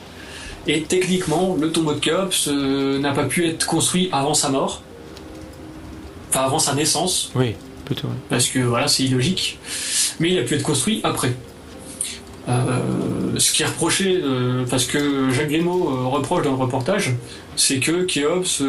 et 0.66 0.82
techniquement 0.82 1.56
le 1.60 1.72
tombeau 1.72 1.94
de 1.94 2.00
Khéops 2.00 2.48
euh, 2.48 2.98
n'a 2.98 3.12
pas 3.12 3.24
pu 3.24 3.46
être 3.46 3.66
construit 3.66 4.08
avant 4.12 4.34
sa 4.34 4.48
mort, 4.48 4.82
enfin 6.30 6.40
avant 6.44 6.58
sa 6.58 6.74
naissance, 6.74 7.30
Oui, 7.34 7.54
plutôt. 7.84 8.08
parce 8.28 8.48
que 8.48 8.58
voilà, 8.60 8.88
c'est 8.88 9.02
illogique. 9.04 9.58
Mais 10.20 10.30
il 10.30 10.38
a 10.38 10.42
pu 10.42 10.54
être 10.54 10.62
construit 10.62 11.00
après. 11.04 11.32
Euh, 12.48 12.80
ce 13.38 13.52
qui 13.52 13.62
est 13.62 13.66
reproché, 13.66 14.20
euh, 14.22 14.64
parce 14.68 14.84
que 14.86 15.30
Jacques 15.30 15.48
Grimaud 15.48 15.88
euh, 15.88 16.06
reproche 16.08 16.42
dans 16.42 16.50
le 16.50 16.56
reportage, 16.56 17.14
c'est 17.54 17.78
que 17.78 18.02
Khéops, 18.02 18.62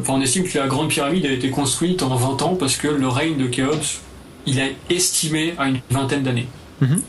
enfin 0.00 0.12
on 0.14 0.20
estime 0.20 0.44
que 0.44 0.58
la 0.58 0.66
grande 0.66 0.88
pyramide 0.88 1.24
a 1.24 1.30
été 1.32 1.48
construite 1.48 2.02
en 2.02 2.14
20 2.14 2.42
ans 2.42 2.56
parce 2.56 2.76
que 2.76 2.88
le 2.88 3.08
règne 3.08 3.36
de 3.38 3.46
Khéops, 3.46 4.00
il 4.46 4.58
est 4.58 4.76
estimé 4.90 5.54
à 5.58 5.68
une 5.68 5.80
vingtaine 5.90 6.22
d'années. 6.22 6.48
Mhm. 6.82 7.00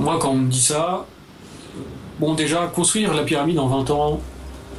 Moi, 0.00 0.18
quand 0.20 0.30
on 0.30 0.38
me 0.38 0.50
dit 0.50 0.60
ça, 0.60 1.06
bon 2.18 2.34
déjà, 2.34 2.70
construire 2.74 3.14
la 3.14 3.22
pyramide 3.22 3.58
en 3.58 3.66
20 3.66 3.90
ans, 3.90 4.20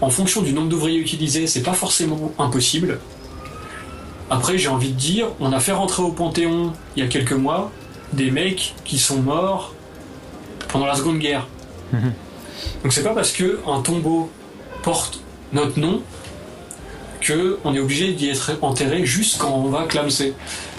en 0.02 0.10
fonction 0.10 0.42
du 0.42 0.54
nombre 0.54 0.70
d'ouvriers 0.70 1.00
utilisés, 1.00 1.48
c'est 1.48 1.64
pas 1.64 1.74
forcément 1.74 2.32
impossible. 2.40 3.00
Après, 4.30 4.58
j'ai 4.58 4.70
envie 4.70 4.92
de 4.92 4.98
dire, 4.98 5.28
on 5.40 5.52
a 5.52 5.60
fait 5.60 5.72
rentrer 5.72 6.04
au 6.04 6.12
Panthéon 6.12 6.74
il 6.96 7.04
y 7.04 7.06
a 7.06 7.10
quelques 7.10 7.34
mois 7.34 7.72
des 8.14 8.32
mecs 8.32 8.76
qui 8.86 8.98
sont 8.98 9.22
morts 9.22 9.74
pendant 10.70 10.86
la 10.86 10.96
Seconde 10.96 11.20
Guerre. 11.20 11.48
Mhm. 11.92 12.14
Donc 12.84 12.94
c'est 12.94 13.04
pas 13.04 13.14
parce 13.14 13.32
que 13.32 13.60
un 13.68 13.82
tombeau 13.82 14.30
porte 14.84 15.20
notre 15.54 15.80
nom 15.80 16.02
que 17.22 17.60
on 17.64 17.74
est 17.74 17.80
obligé 17.80 18.14
d'y 18.14 18.30
être 18.30 18.58
enterré 18.62 19.06
juste 19.06 19.40
quand 19.40 19.52
on 19.52 19.70
va 19.70 19.84
clamser. 19.84 20.34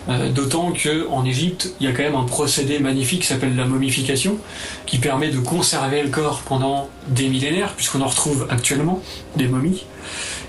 Euh, 0.08 0.30
D'autant 0.30 0.72
que 0.72 1.06
en 1.08 1.24
Égypte, 1.24 1.74
il 1.78 1.86
y 1.86 1.88
a 1.88 1.92
quand 1.92 2.02
même 2.02 2.16
un 2.16 2.24
procédé 2.24 2.78
magnifique 2.78 3.20
qui 3.22 3.26
s'appelle 3.26 3.54
la 3.54 3.66
momification, 3.66 4.38
qui 4.86 4.98
permet 4.98 5.28
de 5.28 5.38
conserver 5.38 6.02
le 6.02 6.08
corps 6.08 6.40
pendant 6.40 6.88
des 7.08 7.28
millénaires, 7.28 7.74
puisqu'on 7.74 8.00
en 8.00 8.08
retrouve 8.08 8.46
actuellement 8.50 9.02
des 9.36 9.46
momies. 9.46 9.84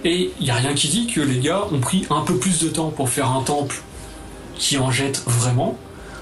Et 0.04 0.32
il 0.40 0.44
n'y 0.46 0.52
a 0.52 0.56
rien 0.56 0.74
qui 0.74 0.88
dit 0.88 1.08
que 1.08 1.22
les 1.22 1.40
gars 1.40 1.66
ont 1.72 1.80
pris 1.80 2.06
un 2.10 2.22
peu 2.22 2.38
plus 2.38 2.60
de 2.60 2.70
temps 2.70 2.90
pour 2.90 3.10
faire 3.10 3.30
un 3.30 3.42
temple 3.44 3.82
qui 4.56 4.78
en 4.78 4.92
jette 4.92 5.24
vraiment, 5.28 5.78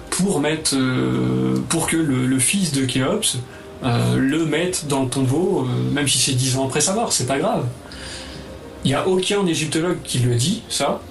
pour 0.09 0.41
euh, 0.43 1.59
que 1.87 1.97
le, 1.97 2.25
le 2.25 2.39
fils 2.39 2.71
de 2.71 2.85
Khéops 2.85 3.37
euh, 3.83 4.17
le 4.17 4.45
mette 4.45 4.87
dans 4.87 5.03
le 5.03 5.09
tombeau, 5.09 5.65
euh, 5.65 5.91
même 5.91 6.07
si 6.07 6.17
c'est 6.17 6.33
dix 6.33 6.57
ans 6.57 6.65
après 6.65 6.81
sa 6.81 6.93
mort, 6.93 7.13
c'est 7.13 7.27
pas 7.27 7.37
grave. 7.37 7.65
Il 8.83 8.89
n'y 8.89 8.95
a 8.95 9.07
aucun 9.07 9.45
égyptologue 9.45 9.97
qui 10.03 10.19
le 10.19 10.35
dit, 10.35 10.63
ça. 10.69 11.01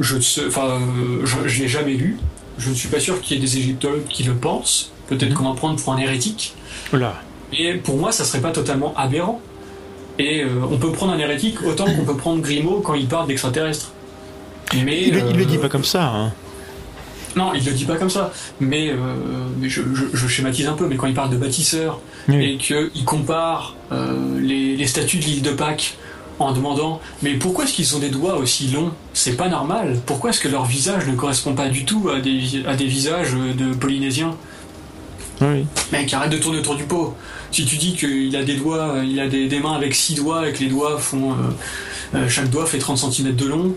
Je 0.00 0.16
ne 0.16 0.20
euh, 0.58 1.48
l'ai 1.58 1.68
jamais 1.68 1.94
lu. 1.94 2.16
Je 2.58 2.70
ne 2.70 2.74
suis 2.74 2.88
pas 2.88 3.00
sûr 3.00 3.20
qu'il 3.20 3.36
y 3.36 3.40
ait 3.40 3.42
des 3.42 3.56
égyptologues 3.58 4.06
qui 4.08 4.22
le 4.24 4.34
pensent. 4.34 4.92
Peut-être 5.08 5.30
Mhm. 5.30 5.34
qu'on 5.36 5.48
va 5.50 5.54
prendre 5.56 5.80
pour 5.82 5.92
un 5.92 5.98
hérétique. 5.98 6.54
Oula. 6.92 7.14
Et 7.52 7.74
pour 7.74 7.96
moi, 7.96 8.12
ça 8.12 8.24
serait 8.24 8.40
pas 8.40 8.50
totalement 8.50 8.92
aberrant. 8.96 9.40
Et 10.18 10.42
euh, 10.42 10.48
on 10.70 10.76
peut 10.78 10.90
prendre 10.92 11.12
un 11.12 11.18
hérétique 11.18 11.62
autant 11.64 11.84
qu'on 11.86 12.04
peut 12.04 12.16
prendre 12.16 12.42
Grimaud 12.42 12.80
quand 12.80 12.94
il 12.94 13.06
parle 13.06 13.26
d'extraterrestres. 13.28 13.92
Mais 14.84 15.02
Il, 15.02 15.08
il 15.08 15.36
le 15.36 15.42
euh, 15.42 15.44
dit 15.46 15.58
pas 15.58 15.68
comme 15.68 15.84
ça. 15.84 16.04
Hein. 16.08 16.32
Non, 17.36 17.52
il 17.54 17.64
le 17.64 17.72
dit 17.72 17.84
pas 17.84 17.96
comme 17.96 18.10
ça. 18.10 18.32
Mais, 18.60 18.90
euh, 18.90 18.96
mais 19.58 19.68
je, 19.68 19.82
je- 19.94 20.06
je 20.16 20.26
schématise 20.28 20.66
un 20.66 20.72
peu. 20.72 20.86
Mais 20.88 20.96
quand 20.96 21.06
il 21.06 21.14
parle 21.14 21.30
de 21.30 21.36
bâtisseurs 21.36 22.00
Oui. 22.28 22.44
et 22.44 22.56
qu'il 22.58 23.04
compare 23.04 23.76
euh, 23.92 24.38
les, 24.40 24.76
les 24.76 24.86
statues 24.86 25.18
de 25.18 25.24
l'île 25.24 25.42
de 25.42 25.52
Pâques 25.52 25.96
en 26.38 26.52
demandant 26.52 27.00
mais 27.22 27.34
pourquoi 27.34 27.64
est-ce 27.64 27.72
qu'ils 27.74 27.96
ont 27.96 27.98
des 27.98 28.10
doigts 28.10 28.36
aussi 28.36 28.68
longs? 28.68 28.92
C'est 29.12 29.36
pas 29.36 29.48
normal. 29.48 30.00
Pourquoi 30.06 30.30
est-ce 30.30 30.40
que 30.40 30.48
leur 30.48 30.64
visage 30.64 31.06
ne 31.06 31.14
correspond 31.14 31.54
pas 31.54 31.68
du 31.68 31.84
tout 31.84 32.08
à 32.10 32.20
des, 32.20 32.64
à 32.66 32.76
des 32.76 32.86
visages 32.86 33.32
de 33.32 33.74
Polynésiens? 33.74 34.36
Oui. 35.40 35.66
Mec, 35.92 36.12
arrête 36.12 36.30
de 36.30 36.38
tourner 36.38 36.58
autour 36.58 36.74
du 36.76 36.84
pot. 36.84 37.14
Si 37.52 37.64
tu 37.64 37.76
dis 37.76 37.94
qu'il 37.94 38.34
a 38.36 38.42
des 38.44 38.56
doigts, 38.56 38.96
euh, 38.96 39.04
il 39.04 39.20
a 39.20 39.28
des, 39.28 39.46
des 39.46 39.60
mains 39.60 39.74
avec 39.74 39.94
six 39.94 40.14
doigts 40.14 40.48
et 40.48 40.52
que 40.52 40.58
les 40.58 40.68
doigts 40.68 40.98
font. 40.98 41.32
euh, 41.32 41.34
euh, 42.14 42.28
chaque 42.28 42.50
doigt 42.50 42.66
fait 42.66 42.78
30 42.78 42.98
cm 43.12 43.36
de 43.36 43.44
long, 43.46 43.74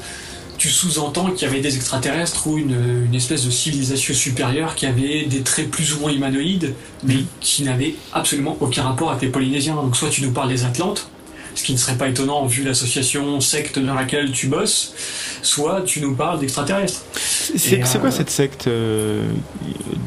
tu 0.57 0.69
sous-entends 0.69 1.31
qu'il 1.31 1.47
y 1.47 1.51
avait 1.51 1.59
des 1.59 1.75
extraterrestres 1.75 2.47
ou 2.47 2.57
une, 2.57 3.05
une 3.07 3.15
espèce 3.15 3.45
de 3.45 3.51
civilisation 3.51 4.13
supérieure 4.13 4.75
qui 4.75 4.85
avait 4.85 5.25
des 5.25 5.41
traits 5.41 5.69
plus 5.69 5.93
ou 5.93 5.99
moins 5.99 6.11
humanoïdes, 6.11 6.73
mais 7.03 7.25
qui 7.41 7.63
n'avaient 7.63 7.95
absolument 8.13 8.55
aucun 8.61 8.83
rapport 8.83 9.09
avec 9.09 9.23
les 9.23 9.29
Polynésiens. 9.29 9.75
Donc 9.75 9.95
soit 9.97 10.09
tu 10.09 10.23
nous 10.23 10.31
parles 10.31 10.49
des 10.49 10.63
Atlantes, 10.63 11.09
ce 11.55 11.63
qui 11.63 11.73
ne 11.73 11.77
serait 11.77 11.97
pas 11.97 12.07
étonnant 12.07 12.45
vu 12.45 12.63
l'association 12.63 13.39
secte 13.41 13.79
dans 13.79 13.93
laquelle 13.93 14.31
tu 14.31 14.47
bosses, 14.47 14.93
soit 15.41 15.81
tu 15.81 16.01
nous 16.01 16.15
parles 16.15 16.39
d'extraterrestres. 16.39 17.03
C'est 17.13 17.79
quoi 17.99 18.09
euh, 18.09 18.11
cette 18.11 18.29
secte 18.29 18.67
euh, 18.67 19.27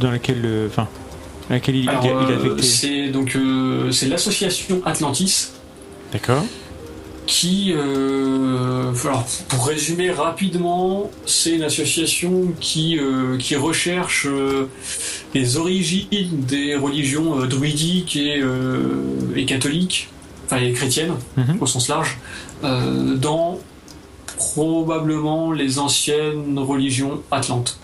dans 0.00 0.10
laquelle, 0.10 0.42
euh, 0.44 0.68
enfin, 0.68 0.88
dans 1.48 1.54
laquelle 1.54 1.76
il, 1.76 1.88
Alors, 1.88 2.04
il 2.04 2.08
est 2.08 2.12
euh, 2.12 2.38
affecté 2.38 2.62
c'est 2.62 3.08
donc 3.08 3.36
euh, 3.36 3.90
c'est 3.90 4.06
l'association 4.06 4.80
Atlantis. 4.84 5.48
D'accord. 6.12 6.44
qui, 7.26 7.72
euh, 7.74 8.92
alors, 9.04 9.26
pour 9.48 9.66
résumer 9.66 10.10
rapidement, 10.10 11.10
c'est 11.26 11.52
une 11.56 11.62
association 11.62 12.52
qui, 12.60 12.98
euh, 12.98 13.36
qui 13.38 13.56
recherche 13.56 14.26
euh, 14.26 14.68
les 15.34 15.56
origines 15.56 16.06
des 16.46 16.76
religions 16.76 17.40
euh, 17.40 17.46
druidiques 17.46 18.14
et, 18.16 18.40
euh, 18.42 19.02
et 19.34 19.44
catholiques, 19.46 20.08
enfin 20.54 20.64
et 20.64 20.72
chrétiennes 20.72 21.14
Mhm. 21.36 21.58
au 21.60 21.66
sens 21.66 21.88
large, 21.88 22.18
euh, 22.64 23.14
dans 23.16 23.58
probablement 24.36 25.52
les 25.52 25.78
anciennes 25.78 26.58
religions 26.58 27.20
atlantes. 27.30 27.78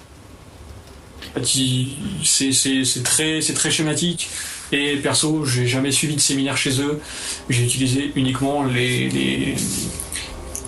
C'est 1.42 2.52
c'est- 2.52 2.84
c'est 2.84 3.02
très, 3.02 3.40
c'est 3.40 3.54
très 3.54 3.70
schématique. 3.70 4.28
Et 4.72 4.96
perso, 4.96 5.44
j'ai 5.44 5.66
jamais 5.66 5.90
suivi 5.90 6.14
de 6.16 6.20
séminaire 6.20 6.56
chez 6.56 6.80
eux. 6.80 7.00
J'ai 7.48 7.64
utilisé 7.64 8.12
uniquement 8.14 8.62
les, 8.64 9.08
les, 9.08 9.54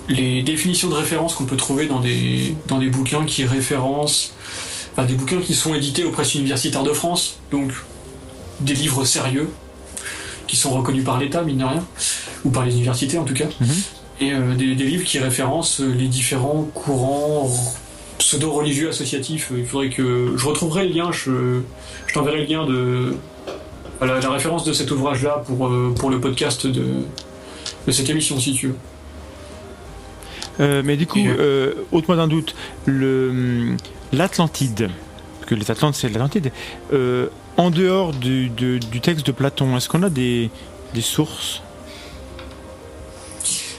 les 0.08 0.42
définitions 0.42 0.88
de 0.88 0.94
référence 0.94 1.34
qu'on 1.34 1.44
peut 1.46 1.56
trouver 1.56 1.86
dans 1.86 2.00
des, 2.00 2.54
dans 2.68 2.78
des 2.78 2.88
bouquins 2.90 3.24
qui 3.24 3.44
référencent, 3.44 4.32
enfin 4.92 5.04
des 5.04 5.14
bouquins 5.14 5.40
qui 5.40 5.54
sont 5.54 5.74
édités 5.74 6.04
aux 6.04 6.10
presses 6.10 6.34
universitaires 6.34 6.82
de 6.82 6.92
France, 6.92 7.36
donc 7.52 7.70
des 8.60 8.74
livres 8.74 9.04
sérieux 9.04 9.48
qui 10.52 10.58
sont 10.58 10.68
reconnus 10.70 11.02
par 11.02 11.18
l'État, 11.18 11.40
mine 11.40 11.56
de 11.56 11.64
rien, 11.64 11.82
ou 12.44 12.50
par 12.50 12.66
les 12.66 12.72
universités 12.74 13.16
en 13.16 13.24
tout 13.24 13.32
cas, 13.32 13.46
Mhm. 13.58 13.68
et 14.20 14.32
euh, 14.34 14.54
des, 14.54 14.74
des 14.74 14.84
livres 14.84 15.02
qui 15.04 15.18
référencent 15.18 15.80
les 15.80 16.08
différents 16.08 16.68
courants 16.74 17.48
pseudo-religieux 18.18 18.90
associatifs. 18.90 19.50
Il 19.56 19.64
faudrait 19.64 19.88
que 19.88 20.34
je 20.36 20.46
retrouverai 20.46 20.88
le 20.88 20.92
lien, 20.94 21.10
je, 21.10 21.60
je 22.06 22.12
t'enverrai 22.12 22.40
le 22.42 22.44
lien 22.44 22.66
de 22.66 23.16
voilà, 23.98 24.20
la 24.20 24.28
référence 24.30 24.64
de 24.64 24.74
cet 24.74 24.90
ouvrage-là 24.90 25.42
pour, 25.46 25.68
euh, 25.68 25.94
pour 25.98 26.10
le 26.10 26.20
podcast 26.20 26.66
de, 26.66 26.84
de 27.86 27.90
cette 27.92 28.10
émission 28.10 28.38
si 28.38 28.52
tu 28.52 28.66
veux. 28.66 28.76
Euh, 30.60 30.82
mais 30.84 30.98
du 30.98 31.06
coup, 31.06 31.18
euh, 31.26 31.72
ôte-moi 31.92 32.16
d'un 32.16 32.28
doute, 32.28 32.54
hum, 32.88 33.78
l'Atlantide, 34.12 34.90
parce 35.38 35.48
que 35.48 35.54
les 35.54 35.70
Atlantes 35.70 35.94
c'est 35.94 36.10
l'Atlantide, 36.10 36.52
euh, 36.92 37.28
en 37.56 37.70
dehors 37.70 38.12
du, 38.12 38.48
de- 38.48 38.78
du 38.78 39.00
texte 39.00 39.26
de 39.26 39.32
Platon, 39.32 39.76
est-ce 39.76 39.88
qu'on 39.88 40.02
a 40.02 40.10
des, 40.10 40.50
des 40.94 41.00
sources? 41.00 41.62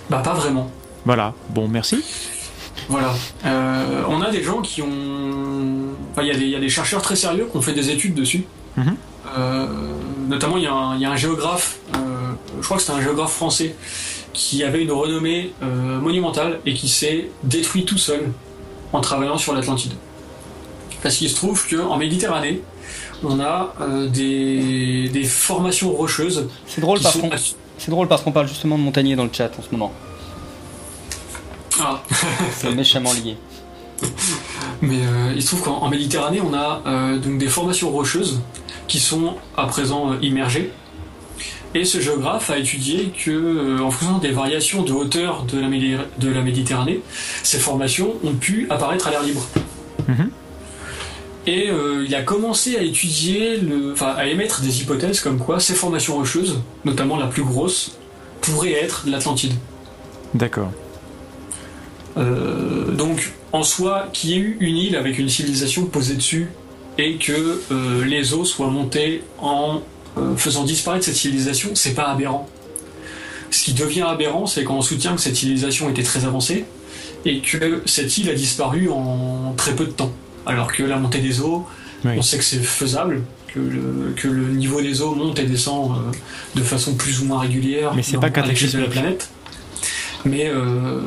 Bah 0.10 0.20
pas 0.20 0.34
vraiment. 0.34 0.70
Voilà, 1.06 1.34
bon, 1.50 1.68
merci. 1.68 2.04
Voilà. 2.90 3.14
Euh, 3.46 4.04
on 4.10 4.22
a 4.22 4.30
des 4.32 4.44
gens 4.44 4.62
qui 4.62 4.82
ont. 4.82 4.88
Enfin, 6.12 6.22
il 6.22 6.28
y, 6.28 6.32
a 6.32 6.36
des- 6.36 6.44
il 6.44 6.50
y 6.50 6.56
a 6.56 6.60
des 6.60 6.70
chercheurs 6.70 7.02
très 7.02 7.16
sérieux 7.16 7.48
qui 7.50 7.58
ont 7.58 7.62
fait 7.62 7.74
des 7.74 7.90
études 7.90 8.14
dessus. 8.14 8.46
Mhm. 8.78 8.96
Euh, 9.38 9.68
notamment, 10.28 10.58
il 10.58 10.64
y, 10.64 10.68
a 10.68 10.74
un- 10.74 10.96
il 10.96 11.02
y 11.02 11.06
a 11.06 11.12
un 11.12 11.16
géographe, 11.16 11.78
euh, 11.96 11.98
je 12.60 12.66
crois 12.66 12.78
que 12.78 12.84
c'était 12.84 12.98
un 12.98 13.02
géographe 13.02 13.32
français, 13.32 13.76
qui 14.34 14.64
avait 14.64 14.82
une 14.82 14.92
renommée 14.92 15.54
monumentale 16.02 16.60
et 16.66 16.74
qui 16.74 16.90
s'est 16.90 17.30
détruit 17.44 17.86
tout 17.86 17.98
seul 18.00 18.32
en 18.92 19.00
travaillant 19.00 19.38
sur 19.38 19.54
l'Atlantide. 19.54 19.94
Parce 21.04 21.16
qu'il 21.18 21.30
se 21.30 21.36
trouve 21.36 21.68
qu'en 21.70 21.98
Méditerranée, 21.98 22.62
on 23.24 23.40
a 23.40 23.74
euh, 23.82 24.08
des, 24.08 25.10
des 25.10 25.24
formations 25.24 25.92
rocheuses 25.92 26.48
C'est 26.68 26.82
drôle 26.82 27.00
parce 27.02 27.18
sont. 27.20 27.30
c'est 27.78 27.92
drôle 27.92 28.08
parce 28.08 28.22
qu'on 28.22 28.32
parle 28.32 28.48
justement 28.48 28.78
de 28.78 28.84
Montagnier 28.84 29.16
dans 29.16 29.24
le 29.24 29.30
chat 29.34 29.52
en 29.58 29.62
ce 29.62 29.70
moment. 29.72 29.92
Ah. 31.80 32.02
C'est 32.58 32.74
méchamment 32.76 33.12
lié. 33.14 33.36
Mais 34.82 34.98
euh, 34.98 35.34
il 35.36 35.42
se 35.42 35.48
trouve 35.48 35.64
qu'en 35.64 35.78
en 35.78 35.90
Méditerranée, 35.90 36.42
on 36.42 36.54
a 36.54 36.82
euh, 36.86 37.18
donc 37.18 37.38
des 37.38 37.48
formations 37.48 37.90
rocheuses 37.90 38.42
qui 38.88 39.00
sont 39.00 39.36
à 39.58 39.66
présent 39.66 40.12
euh, 40.12 40.16
immergées. 40.22 40.72
Et 41.76 41.86
ce 41.86 42.00
géographe 42.00 42.52
a 42.52 42.58
étudié 42.60 43.12
que, 43.18 43.32
euh, 43.32 43.80
en 43.84 43.90
fonction 43.90 44.20
des 44.20 44.30
variations 44.32 44.84
de 44.84 44.92
hauteur 44.94 45.44
de 45.46 45.60
la, 45.60 45.68
Méditer- 45.68 46.06
de 46.20 46.30
la 46.30 46.42
Méditerranée, 46.42 47.00
ces 47.42 47.58
formations 47.58 48.14
ont 48.24 48.34
pu 48.34 48.68
apparaître 48.70 49.08
à 49.08 49.12
l'air 49.12 49.24
libre. 49.24 49.42
Mhm. 50.08 50.30
Et 51.46 51.70
euh, 51.70 52.06
il 52.06 52.16
a 52.16 52.22
commencé 52.22 52.78
à 52.78 52.82
étudier, 52.82 53.58
le, 53.58 53.92
enfin 53.92 54.14
à 54.16 54.28
émettre 54.28 54.62
des 54.62 54.82
hypothèses 54.82 55.20
comme 55.20 55.40
quoi 55.40 55.60
ces 55.60 55.74
formations 55.74 56.16
rocheuses, 56.16 56.62
notamment 56.86 57.18
la 57.18 57.28
plus 57.28 57.44
grosse, 57.44 57.98
pourraient 58.42 58.74
être 58.74 59.06
de 59.06 59.12
l'Atlantide. 59.12 59.54
D'accord. 60.34 60.72
Euh, 62.18 62.92
donc, 62.92 63.34
en 63.52 63.64
soi, 63.64 64.08
qu'il 64.14 64.30
y 64.30 64.34
ait 64.34 64.38
eu 64.38 64.58
une 64.62 64.78
île 64.78 64.96
avec 64.96 65.18
une 65.20 65.30
civilisation 65.30 65.86
posée 65.86 66.16
dessus 66.16 66.50
et 66.98 67.18
que 67.18 67.62
euh, 67.72 68.06
les 68.06 68.34
eaux 68.34 68.46
soient 68.46 68.70
montées 68.70 69.24
en 69.40 69.82
faisant 70.38 70.64
disparaître 70.64 71.06
cette 71.06 71.16
civilisation, 71.16 71.72
c'est 71.74 71.96
pas 71.96 72.04
aberrant. 72.04 72.48
Ce 73.50 73.64
qui 73.64 73.74
devient 73.74 74.04
aberrant, 74.04 74.46
c'est 74.46 74.64
quand 74.64 74.76
on 74.76 74.82
soutient 74.84 75.16
que 75.16 75.22
cette 75.22 75.36
civilisation 75.36 75.90
était 75.90 76.04
très 76.04 76.26
avancée 76.26 76.66
et 77.26 77.40
que 77.40 77.82
cette 77.88 78.16
île 78.20 78.30
a 78.30 78.36
disparu 78.36 78.90
en 78.90 79.56
très 79.58 79.76
peu 79.76 79.86
de 79.86 79.92
temps. 79.92 80.12
Alors 80.46 80.72
que 80.72 80.84
la 80.84 80.98
montée 80.98 81.20
des 81.20 81.42
eaux, 81.42 81.66
Oui. 82.06 82.12
on 82.18 82.22
sait 82.22 82.38
que 82.38 82.44
c'est 82.44 82.62
faisable, 82.64 83.22
que 83.48 83.60
le, 83.60 84.14
que 84.16 84.28
le 84.28 84.50
niveau 84.54 84.82
des 84.82 85.02
eaux 85.02 85.16
monte 85.16 85.40
et 85.40 85.46
descend 85.46 85.92
euh, 85.92 86.12
de 86.56 86.64
façon 86.64 86.96
plus 86.96 87.22
ou 87.22 87.26
moins 87.26 87.40
régulière 87.40 87.94
Mais 87.96 88.04
c'est 88.04 88.18
pas 88.18 88.28
à 88.34 88.46
l'échelle 88.46 88.72
de 88.72 88.80
la 88.80 88.88
planète. 88.88 89.30
Mais 90.26 90.48
euh, 90.50 91.00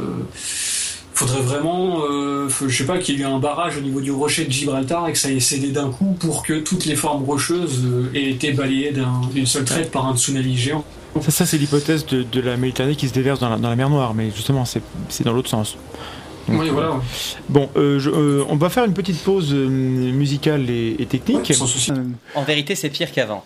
faudrait 1.15 1.41
vraiment, 1.41 2.01
euh, 2.11 2.49
je 2.49 2.77
sais 2.77 2.85
pas, 2.85 2.99
qu'il 2.99 3.19
y 3.19 3.23
ait 3.23 3.25
un 3.25 3.39
barrage 3.39 3.77
au 3.79 3.81
niveau 3.81 4.01
du 4.01 4.11
rocher 4.11 4.45
de 4.45 4.53
Gibraltar 4.53 5.09
et 5.09 5.13
que 5.13 5.19
ça 5.19 5.31
ait 5.31 5.41
cédé 5.41 5.69
d'un 5.69 5.91
coup 5.91 6.17
pour 6.21 6.43
que 6.43 6.59
toutes 6.61 6.85
les 6.85 6.97
formes 6.97 7.25
rocheuses 7.25 7.83
euh, 7.85 8.11
aient 8.15 8.31
été 8.31 8.53
balayées 8.53 8.93
d'un- 8.93 9.23
d'une 9.35 9.47
seule 9.47 9.65
traite 9.65 9.91
par 9.91 10.07
un 10.07 10.17
tsunami 10.17 10.57
géant. 10.57 10.85
Ça, 11.23 11.31
ça 11.31 11.47
c'est 11.47 11.57
l'hypothèse 11.57 12.05
de, 12.05 12.23
de 12.31 12.41
la 12.43 12.59
Méditerranée 12.59 12.95
qui 12.95 13.09
se 13.09 13.15
déverse 13.15 13.41
dans 13.41 13.49
la, 13.49 13.57
dans 13.57 13.71
la 13.71 13.77
mer 13.77 13.89
Noire, 13.89 14.13
mais 14.13 14.31
justement, 14.35 14.65
c'est 14.67 15.25
dans 15.25 15.33
l'autre 15.33 15.49
sens. 15.49 15.77
Donc, 16.49 16.61
Oui, 16.61 16.69
voilà, 16.71 17.01
Bon, 17.49 17.69
euh, 17.77 17.99
je- 17.99 18.11
euh, 18.11 18.45
on 18.49 18.57
va 18.57 18.69
faire 18.69 18.85
une 18.85 18.95
petite 18.95 19.19
pause 19.23 19.53
euh, 19.53 19.67
musicale 19.69 20.71
et, 20.71 20.97
et 20.99 21.07
technique. 21.07 21.53
sans 21.55 21.67
souci. 21.67 21.93
En 22.35 22.45
vérité, 22.45 22.75
c'est 22.75 22.89
pire 22.91 23.11
qu'avant. 23.13 23.45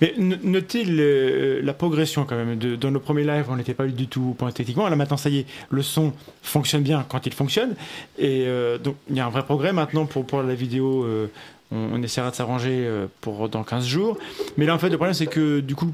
Mais 0.00 0.14
notez 0.18 0.84
le- 0.84 1.60
la 1.60 1.74
progression 1.74 2.24
quand 2.24 2.36
même. 2.36 2.56
De- 2.56 2.74
dans 2.74 2.90
nos 2.90 3.00
premiers 3.00 3.24
lives, 3.24 3.44
on 3.50 3.56
n'était 3.56 3.74
pas 3.74 3.86
du 3.86 4.06
tout 4.06 4.28
au 4.30 4.34
point 4.34 4.50
techniquement. 4.50 4.88
Là 4.88 4.96
maintenant, 4.96 5.18
ça 5.18 5.28
y 5.28 5.40
est, 5.40 5.46
le 5.68 5.82
son 5.82 6.14
fonctionne 6.42 6.82
bien 6.82 7.04
quand 7.06 7.26
il 7.26 7.34
fonctionne. 7.34 7.74
Et 8.18 8.44
euh, 8.46 8.78
donc, 8.78 8.96
il 9.10 9.16
y 9.16 9.20
a 9.20 9.26
un 9.26 9.30
vrai 9.30 9.42
progrès 9.44 9.74
maintenant 9.74 10.06
pour, 10.06 10.24
pour 10.24 10.42
la 10.42 10.54
vidéo. 10.54 11.04
euh, 11.04 11.26
on, 11.70 11.90
on 11.92 12.02
essaiera 12.02 12.30
de 12.30 12.34
s'arranger 12.36 12.70
euh, 12.86 13.06
pour 13.20 13.48
dans 13.50 13.62
15 13.62 13.84
jours. 13.86 14.16
Mais 14.56 14.64
là, 14.64 14.74
en 14.74 14.78
fait, 14.78 14.88
le 14.88 14.96
problème, 14.96 15.12
c'est 15.14 15.26
que 15.26 15.60
du 15.60 15.74
coup, 15.74 15.92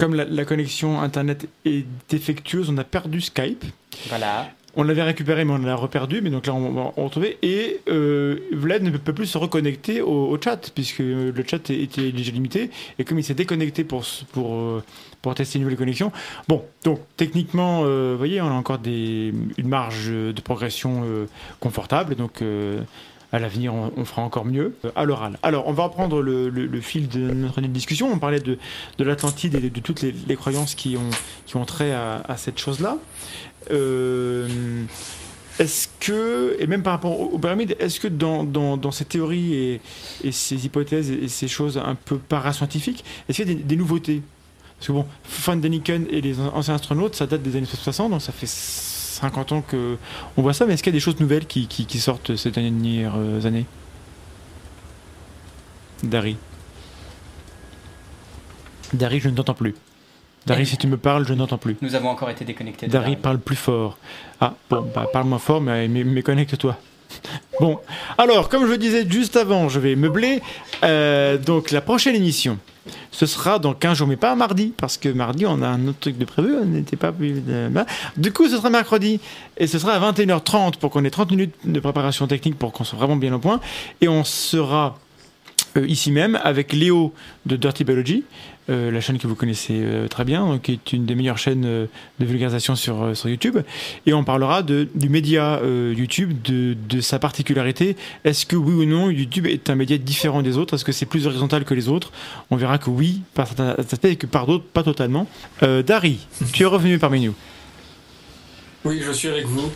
comme 0.00 0.14
la, 0.16 0.24
la 0.24 0.44
connexion 0.44 1.00
Internet 1.00 1.46
est 1.64 1.86
défectueuse, 2.08 2.70
on 2.70 2.78
a 2.78 2.84
perdu 2.84 3.20
Skype. 3.20 3.64
Voilà. 4.08 4.50
On 4.74 4.84
l'avait 4.84 5.02
récupéré, 5.02 5.44
mais 5.44 5.52
on 5.52 5.58
l'a 5.58 5.76
reperdu. 5.76 6.20
Mais 6.22 6.30
donc 6.30 6.46
là, 6.46 6.54
on 6.54 6.72
va 6.72 6.92
on 6.96 7.04
retrouver. 7.04 7.38
Et 7.42 7.80
euh, 7.88 8.38
Vlad 8.52 8.82
ne 8.82 8.90
peut 8.96 9.12
plus 9.12 9.26
se 9.26 9.36
reconnecter 9.36 10.00
au, 10.00 10.38
chat, 10.42 10.70
puisque 10.74 11.00
le 11.00 11.44
chat 11.46 11.68
était 11.70 12.10
déjà 12.10 12.32
limité. 12.32 12.70
Et 12.98 13.04
comme 13.04 13.18
il 13.18 13.24
s'est 13.24 13.34
déconnecté 13.34 13.84
pour, 13.84 14.04
pour, 14.32 14.54
euh, 14.54 14.82
tester 15.34 15.58
une 15.58 15.64
nouvelle 15.64 15.78
connexion. 15.78 16.10
Bon, 16.48 16.64
donc 16.84 17.00
techniquement, 17.16 17.82
euh, 17.84 18.12
vous 18.12 18.18
voyez, 18.18 18.40
on 18.40 18.48
a 18.48 18.52
encore 18.52 18.80
une 18.86 19.68
marge 19.68 20.08
de 20.08 20.40
progression 20.40 21.04
confortable. 21.60 22.14
Donc. 22.14 22.42
À 23.32 23.38
l'avenir, 23.38 23.72
on, 23.74 24.04
fera 24.04 24.22
encore 24.22 24.44
mieux 24.44 24.74
euh, 24.84 24.90
à 24.94 25.04
l'oral. 25.04 25.38
Alors, 25.42 25.66
on 25.66 25.72
va 25.72 25.84
reprendre 25.84 26.20
le, 26.20 26.80
fil 26.80 27.08
de 27.08 27.20
notre 27.20 27.60
discussion. 27.62 28.12
On 28.12 28.18
parlait 28.18 28.40
de, 28.40 28.58
de 28.98 29.04
l'Atlantide 29.04 29.54
et 29.54 29.70
de, 29.70 29.80
toutes 29.80 30.02
les, 30.02 30.36
croyances 30.36 30.74
qui 30.74 30.96
ont, 30.96 31.10
qui 31.46 31.56
ont 31.56 31.64
trait 31.64 31.92
à, 31.92 32.36
cette 32.36 32.58
chose-là. 32.58 32.98
Euh, 33.70 34.84
est-ce 35.58 35.88
que, 36.00 36.56
et 36.58 36.66
même 36.66 36.82
par 36.82 36.92
rapport 36.92 37.18
aux, 37.20 37.38
pyramides, 37.38 37.74
est-ce 37.78 38.00
que 38.00 38.08
dans, 38.08 38.44
dans, 38.44 38.90
ces 38.90 39.06
théories 39.06 39.80
et, 40.22 40.32
ces 40.32 40.66
hypothèses 40.66 41.10
et, 41.10 41.28
ces 41.28 41.48
choses 41.48 41.78
un 41.78 41.94
peu 41.94 42.18
parascientifiques, 42.18 43.02
est-ce 43.28 43.42
qu'il 43.42 43.48
y 43.48 43.52
a 43.52 43.62
des, 43.62 43.76
nouveautés? 43.76 44.20
Parce 44.78 44.88
que 44.88 44.92
bon, 44.92 45.06
Van 45.46 45.56
Deniken 45.56 46.06
et 46.10 46.20
les 46.20 46.38
an- 46.38 46.52
anciens 46.54 46.74
astronautes, 46.74 47.14
ça 47.14 47.26
date 47.26 47.42
des 47.42 47.56
années 47.56 47.66
60, 47.66 48.10
donc 48.10 48.20
ça 48.20 48.32
fait 48.32 48.46
50 49.22 49.52
ans 49.52 49.62
que 49.62 49.96
on 50.36 50.42
voit 50.42 50.52
ça, 50.52 50.66
mais 50.66 50.74
est-ce 50.74 50.82
qu'il 50.82 50.92
y 50.92 50.96
a 50.96 50.98
des 50.98 51.00
choses 51.00 51.20
nouvelles 51.20 51.46
qui, 51.46 51.68
qui, 51.68 51.86
qui 51.86 52.00
sortent 52.00 52.34
ces 52.36 52.50
dernières 52.50 53.14
euh, 53.16 53.46
années? 53.46 53.66
Dari. 56.02 56.36
Dari, 58.92 59.20
je 59.20 59.28
ne 59.28 59.36
t'entends 59.36 59.54
plus. 59.54 59.74
Dari, 60.44 60.66
si 60.66 60.76
tu 60.76 60.88
me 60.88 60.96
parles, 60.96 61.24
je 61.24 61.34
n'entends 61.34 61.56
plus. 61.56 61.76
Nous 61.82 61.94
avons 61.94 62.08
encore 62.08 62.30
été 62.30 62.44
déconnectés. 62.44 62.88
Dari 62.88 63.14
parle 63.14 63.38
plus 63.38 63.54
fort. 63.56 63.96
Ah, 64.40 64.54
bon, 64.68 64.90
bah, 64.92 65.06
parle 65.12 65.28
moins 65.28 65.38
fort, 65.38 65.60
mais, 65.60 65.86
mais, 65.86 66.02
mais 66.02 66.22
connecte-toi. 66.22 66.76
Bon, 67.60 67.78
alors, 68.18 68.48
comme 68.48 68.66
je 68.66 68.74
disais 68.74 69.06
juste 69.08 69.36
avant, 69.36 69.68
je 69.68 69.78
vais 69.78 69.94
meubler. 69.94 70.42
Euh, 70.82 71.38
donc, 71.38 71.70
la 71.70 71.80
prochaine 71.80 72.16
émission, 72.16 72.58
ce 73.10 73.26
sera 73.26 73.58
dans 73.58 73.74
15 73.74 73.98
jours, 73.98 74.08
mais 74.08 74.16
pas 74.16 74.34
mardi, 74.34 74.72
parce 74.76 74.96
que 74.96 75.08
mardi, 75.08 75.46
on 75.46 75.62
a 75.62 75.68
un 75.68 75.88
autre 75.88 76.00
truc 76.00 76.18
de 76.18 76.24
prévu, 76.24 76.56
on 76.60 76.64
n'était 76.64 76.96
pas... 76.96 77.12
bah. 77.70 77.86
Du 78.16 78.32
coup, 78.32 78.48
ce 78.48 78.56
sera 78.56 78.70
mercredi, 78.70 79.20
et 79.56 79.66
ce 79.66 79.78
sera 79.78 79.92
à 79.92 80.12
21h30 80.12 80.78
pour 80.78 80.90
qu'on 80.90 81.04
ait 81.04 81.10
30 81.10 81.30
minutes 81.30 81.54
de 81.64 81.78
préparation 81.80 82.26
technique 82.26 82.58
pour 82.58 82.72
qu'on 82.72 82.84
soit 82.84 82.98
vraiment 82.98 83.16
bien 83.16 83.32
au 83.34 83.38
point. 83.38 83.60
Et 84.00 84.08
on 84.08 84.24
sera 84.24 84.98
euh, 85.76 85.86
ici 85.86 86.10
même 86.12 86.38
avec 86.42 86.72
Léo 86.72 87.12
de 87.46 87.56
Dirty 87.56 87.84
Biology, 87.84 88.24
euh, 88.70 88.90
la 88.90 89.00
chaîne 89.00 89.18
que 89.18 89.26
vous 89.26 89.34
connaissez 89.34 89.74
euh, 89.74 90.06
très 90.08 90.24
bien, 90.24 90.46
donc, 90.46 90.62
qui 90.62 90.72
est 90.72 90.92
une 90.92 91.04
des 91.04 91.14
meilleures 91.14 91.38
chaînes 91.38 91.62
de 91.62 92.24
vulgarisation 92.24 92.76
sur, 92.76 93.16
sur 93.16 93.28
YouTube. 93.28 93.58
Et 94.06 94.12
on 94.12 94.24
parlera 94.24 94.62
du 94.62 95.08
média 95.08 95.60
YouTube, 95.64 96.40
de, 96.42 96.76
de 96.88 97.00
sa 97.00 97.18
particularité. 97.18 97.96
Est-ce 98.24 98.46
que 98.46 98.56
oui 98.56 98.72
ou 98.72 98.84
non, 98.84 99.10
YouTube 99.10 99.46
est 99.46 99.70
un 99.70 99.74
média 99.74 99.98
différent 99.98 100.42
des 100.42 100.58
autres? 100.58 100.74
Est-ce 100.74 100.84
que 100.84 100.92
c'est 100.92 101.06
plus 101.06 101.26
horizontal 101.26 101.64
que 101.64 101.74
les 101.74 101.88
autres? 101.88 102.12
On 102.50 102.56
verra 102.56 102.78
que 102.78 102.90
oui, 102.90 103.22
par 103.34 103.46
certains 103.46 103.74
aspects, 103.78 104.04
et 104.04 104.16
que 104.16 104.26
par 104.26 104.46
d'autres, 104.46 104.64
pas 104.64 104.82
totalement. 104.82 105.26
Dari, 105.60 106.18
tu 106.52 106.62
es 106.62 106.66
revenu 106.66 106.98
parmi 106.98 107.20
nous. 107.20 107.34
Oui, 108.84 109.00
je 109.04 109.12
suis 109.12 109.28
avec 109.28 109.46
vous. 109.46 109.70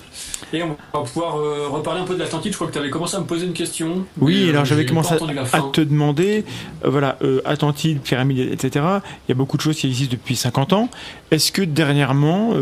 Et 0.52 0.62
on 0.64 0.76
va 0.92 1.00
pouvoir 1.04 1.36
euh, 1.38 1.68
reparler 1.68 2.00
un 2.00 2.04
peu 2.04 2.14
de 2.14 2.18
l'Atlantide. 2.18 2.50
Je 2.52 2.56
crois 2.56 2.66
que 2.66 2.72
tu 2.72 2.78
avais 2.78 2.90
commencé 2.90 3.16
à 3.16 3.20
me 3.20 3.24
poser 3.24 3.46
une 3.46 3.52
question. 3.52 4.04
Oui, 4.20 4.46
euh, 4.46 4.50
alors 4.50 4.64
j'avais 4.64 4.84
commencé 4.84 5.14
à, 5.14 5.60
te 5.72 5.80
demander, 5.80 6.44
euh, 6.84 6.90
voilà, 6.90 7.16
euh, 7.22 7.40
Atlantide, 7.44 8.00
pyramide, 8.00 8.40
etc. 8.52 8.84
Il 9.26 9.30
y 9.30 9.32
a 9.32 9.34
beaucoup 9.36 9.56
de 9.56 9.62
choses 9.62 9.76
qui 9.76 9.86
existent 9.86 10.12
depuis 10.12 10.34
50 10.34 10.72
ans. 10.72 10.88
Est-ce 11.30 11.52
que 11.52 11.62
dernièrement, 11.62 12.54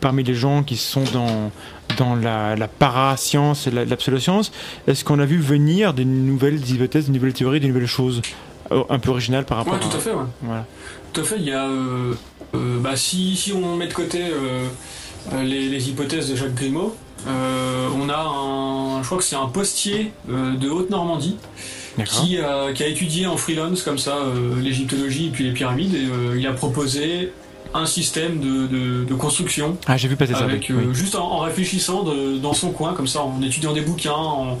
parmi 0.00 0.24
les 0.24 0.34
gens 0.34 0.62
qui 0.64 0.76
sont 0.76 1.04
dans, 1.12 1.52
dans 1.98 2.16
la, 2.16 2.56
la 2.56 2.68
parascience 2.68 3.66
et 3.68 3.70
la- 3.70 3.84
la 3.84 3.96
pseudoscience, 3.96 4.50
est-ce 4.88 5.04
qu'on 5.04 5.20
a 5.20 5.24
vu 5.24 5.38
venir 5.38 5.94
des 5.94 6.04
nouvelles 6.04 6.68
hypothèses, 6.68 7.06
des 7.06 7.12
nouvelles 7.12 7.32
théories, 7.32 7.60
des 7.60 7.68
nouvelles 7.68 7.86
choses 7.86 8.22
un 8.70 8.98
peu 8.98 9.10
originales 9.10 9.44
par 9.44 9.58
rapport 9.58 9.74
Ouais, 9.74 9.80
tout 9.80 9.96
à 9.96 10.00
fait, 10.00 10.10
ouais. 10.12 10.24
Voilà. 10.42 10.66
Tout 11.12 11.20
à 11.20 11.24
fait, 11.24 11.36
il 11.38 11.44
y 11.44 11.52
a. 11.52 11.68
bah, 12.54 12.96
si, 12.96 13.36
si 13.36 13.52
on 13.52 13.76
met 13.76 13.86
de 13.86 13.92
côté 13.94 14.20
les, 15.44 15.68
les 15.68 15.88
hypothèses 15.88 16.28
de 16.30 16.36
Jacques 16.36 16.54
Grimaud, 16.54 16.94
euh, 17.28 17.88
on 17.96 18.08
a 18.08 18.18
un. 18.18 19.00
Je 19.02 19.06
crois 19.06 19.18
que 19.18 19.24
c'est 19.24 19.36
un 19.36 19.46
postier 19.46 20.12
euh, 20.30 20.56
de 20.56 20.68
Haute-Normandie 20.68 21.36
qui, 22.04 22.38
a- 22.38 22.72
qui 22.72 22.82
a 22.82 22.86
étudié 22.88 23.26
en 23.26 23.36
freelance 23.36 23.82
comme 23.82 23.98
ça 23.98 24.16
euh, 24.16 24.60
l'égyptologie 24.60 25.26
et 25.26 25.30
puis 25.30 25.44
les 25.44 25.52
pyramides 25.52 25.94
et 25.94 26.06
euh, 26.06 26.36
il 26.38 26.46
a 26.46 26.52
proposé 26.52 27.32
un 27.74 27.86
système 27.86 28.38
de, 28.40 28.66
de- 28.66 29.04
de 29.04 29.14
construction 29.14 29.76
Ah, 29.86 29.96
j'ai 29.96 30.08
vu 30.08 30.16
passer 30.16 30.32
ça. 30.34 30.40
avec 30.44 30.66
oui, 30.70 30.84
euh, 30.88 30.92
juste 30.94 31.14
en, 31.14 31.24
en 31.32 31.38
réfléchissant 31.40 32.02
de- 32.02 32.38
dans 32.38 32.52
son 32.54 32.70
coin, 32.70 32.92
comme 32.94 33.06
ça, 33.06 33.22
en 33.22 33.40
étudiant 33.42 33.72
des 33.72 33.80
bouquins, 33.82 34.12
en, 34.12 34.58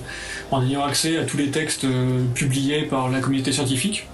en 0.50 0.62
ayant 0.66 0.82
accès 0.84 1.18
à 1.18 1.24
tous 1.24 1.36
les 1.36 1.50
textes 1.50 1.84
euh, 1.84 2.22
publiés 2.34 2.82
par 2.82 3.08
la 3.10 3.20
communauté 3.20 3.50
scientifique. 3.52 4.06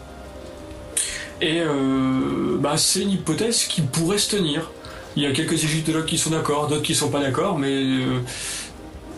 Et 1.40 1.60
euh, 1.60 2.56
bah, 2.58 2.76
c'est 2.76 3.02
une 3.02 3.12
hypothèse 3.12 3.64
qui 3.64 3.82
pourrait 3.82 4.18
se 4.18 4.30
tenir. 4.36 4.70
Il 5.16 5.22
y 5.22 5.26
a 5.26 5.32
quelques 5.32 5.64
égyptologues 5.64 6.06
qui 6.06 6.18
sont 6.18 6.30
d'accord, 6.30 6.68
d'autres 6.68 6.82
qui 6.82 6.94
sont 6.94 7.10
pas 7.10 7.20
d'accord, 7.20 7.58
mais 7.58 7.72
euh, 7.72 8.20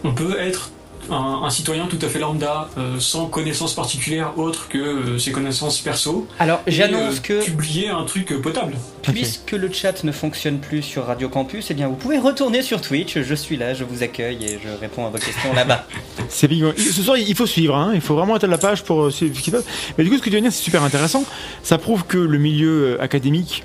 on 0.04 0.12
peut 0.12 0.38
être 0.38 0.70
un, 1.10 1.42
un 1.44 1.50
citoyen 1.50 1.86
tout 1.86 1.98
à 2.02 2.08
fait 2.08 2.18
lambda, 2.18 2.68
euh, 2.78 2.98
sans 2.98 3.26
connaissances 3.26 3.74
particulières 3.74 4.38
autres 4.38 4.68
que 4.68 4.78
euh, 4.78 5.18
ses 5.18 5.32
connaissances 5.32 5.80
perso. 5.80 6.26
Alors, 6.38 6.60
j'annonce 6.66 7.16
euh, 7.16 7.20
que 7.22 7.44
publier 7.44 7.88
un 7.88 8.04
truc 8.04 8.32
potable. 8.40 8.74
Puisque 9.02 9.52
le 9.52 9.72
chat 9.72 10.04
ne 10.04 10.12
fonctionne 10.12 10.58
plus 10.58 10.82
sur 10.82 11.06
Radio 11.06 11.28
Campus, 11.28 11.70
eh 11.70 11.74
bien, 11.74 11.88
vous 11.88 11.96
pouvez 11.96 12.18
retourner 12.18 12.62
sur 12.62 12.80
Twitch. 12.80 13.18
Je 13.18 13.34
suis 13.34 13.56
là, 13.56 13.74
je 13.74 13.84
vous 13.84 14.02
accueille 14.02 14.44
et 14.44 14.58
je 14.62 14.68
réponds 14.80 15.06
à 15.06 15.10
vos 15.10 15.18
questions 15.18 15.52
là-bas. 15.52 15.86
C'est 16.28 16.48
big. 16.48 16.64
Ce 16.76 17.02
soir, 17.02 17.16
il 17.16 17.34
faut 17.34 17.46
suivre, 17.46 17.76
hein. 17.76 17.92
il 17.94 18.00
faut 18.00 18.14
vraiment 18.14 18.36
être 18.36 18.44
à 18.44 18.48
la 18.48 18.58
page 18.58 18.84
pour 18.84 19.10
suivre 19.10 19.34
ce 19.34 19.40
qui 19.40 19.50
se 19.50 19.56
passe. 19.56 19.64
Mais 19.96 20.04
du 20.04 20.10
coup, 20.10 20.16
ce 20.16 20.20
que 20.20 20.26
tu 20.26 20.30
viens 20.30 20.40
de 20.40 20.44
dire, 20.44 20.52
c'est 20.52 20.62
super 20.62 20.82
intéressant. 20.82 21.24
Ça 21.62 21.78
prouve 21.78 22.04
que 22.04 22.18
le 22.18 22.38
milieu 22.38 23.00
académique, 23.00 23.64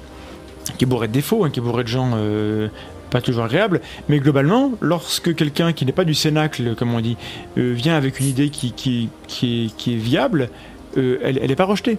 qui 0.77 0.85
est 0.85 0.87
bourré 0.87 1.07
de 1.07 1.13
défauts, 1.13 1.43
hein, 1.43 1.49
qui 1.49 1.59
est 1.59 1.63
bourré 1.63 1.83
de 1.83 1.87
gens 1.89 2.11
euh, 2.15 2.67
pas 3.11 3.21
toujours 3.21 3.43
agréables, 3.45 3.81
mais 4.09 4.19
globalement, 4.19 4.71
lorsque 4.81 5.35
quelqu'un 5.35 5.73
qui 5.73 5.85
n'est 5.85 5.91
pas 5.91 6.03
du 6.05 6.13
cénacle, 6.13 6.75
comme 6.75 6.93
on 6.93 7.01
dit, 7.01 7.17
euh, 7.57 7.71
vient 7.73 7.95
avec 7.95 8.19
une 8.19 8.25
idée 8.27 8.49
qui, 8.49 8.71
qui, 8.73 9.09
qui, 9.27 9.65
est, 9.67 9.75
qui 9.77 9.93
est 9.93 9.97
viable, 9.97 10.49
euh, 10.97 11.17
elle 11.23 11.47
n'est 11.47 11.55
pas 11.55 11.65
rejetée. 11.65 11.97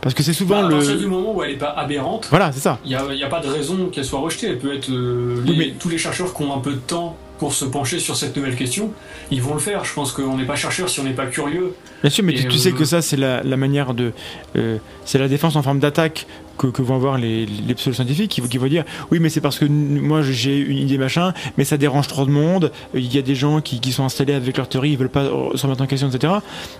Parce 0.00 0.14
que 0.14 0.22
c'est 0.22 0.32
souvent 0.32 0.60
Bah, 0.62 0.66
à 0.68 0.70
partir 0.70 0.92
le. 0.92 0.98
du 1.00 1.06
moment 1.06 1.34
où 1.34 1.42
elle 1.42 1.52
n'est 1.52 1.56
pas 1.58 1.70
aberrante, 1.70 2.28
Voilà, 2.30 2.52
c'est 2.52 2.60
ça. 2.60 2.78
Il 2.84 2.88
n'y 2.90 2.94
a, 2.94 3.02
il 3.10 3.18
y 3.18 3.24
a 3.24 3.28
pas 3.28 3.40
de 3.40 3.48
raison 3.48 3.88
qu'elle 3.90 4.04
soit 4.04 4.20
rejetée. 4.20 4.46
Elle 4.48 4.58
peut 4.58 4.72
être. 4.72 4.88
Oui, 4.90 5.54
mais- 5.58 5.74
Tous 5.78 5.88
les 5.88 5.98
chercheurs 5.98 6.32
qui 6.32 6.42
ont 6.44 6.54
un 6.54 6.60
peu 6.60 6.70
de 6.72 6.76
temps 6.78 7.16
pour 7.38 7.52
se 7.54 7.64
pencher 7.64 7.98
sur 7.98 8.16
cette 8.16 8.36
nouvelle 8.36 8.56
question, 8.56 8.92
ils 9.30 9.40
vont 9.42 9.54
le 9.54 9.60
faire. 9.60 9.84
Je 9.84 9.92
pense 9.94 10.12
qu'on 10.12 10.36
n'est 10.36 10.44
pas 10.46 10.56
chercheur 10.56 10.88
si 10.88 11.00
on 11.00 11.04
n'est 11.04 11.10
pas 11.12 11.26
curieux. 11.26 11.74
Bien 12.02 12.10
sûr, 12.10 12.24
mais 12.24 12.34
tu, 12.34 12.58
sais 12.58 12.70
euh, 12.70 12.72
que 12.76 12.84
ça, 12.84 13.00
c'est 13.02 13.16
la, 13.16 13.42
la 13.42 13.56
manière 13.56 13.94
de. 13.94 14.12
euh, 14.56 14.78
c'est 15.04 15.18
la 15.18 15.28
défense 15.28 15.56
en 15.56 15.62
forme 15.62 15.78
d'attaque 15.80 16.26
que, 16.58 16.66
que 16.66 16.82
vont 16.82 16.96
avoir 16.96 17.18
les, 17.18 17.46
les 17.46 17.74
pseudo-scientifiques 17.74 18.30
qui, 18.30 18.40
vont- 18.40 18.48
qui 18.48 18.58
vont 18.58 18.66
dire 18.66 18.84
oui, 19.10 19.20
mais 19.20 19.28
c'est 19.28 19.40
parce 19.40 19.58
que 19.58 19.64
moi 19.64 20.22
j'ai 20.22 20.58
une 20.58 20.78
idée 20.78 20.98
machin, 20.98 21.32
mais 21.56 21.64
ça 21.64 21.76
dérange 21.76 22.08
trop 22.08 22.24
de 22.26 22.30
monde. 22.30 22.72
Il 22.94 23.12
y 23.14 23.18
a 23.18 23.22
des 23.22 23.34
gens 23.36 23.60
qui, 23.60 23.80
qui 23.80 23.92
sont 23.92 24.04
installés 24.04 24.34
avec 24.34 24.56
leur 24.56 24.68
théorie, 24.68 24.90
ils 24.90 24.98
veulent 24.98 25.08
pas 25.08 25.22
euh, 25.24 25.56
se 25.56 25.62
remettre 25.66 25.82
en 25.82 25.86
question, 25.86 26.08
etc. 26.10 26.32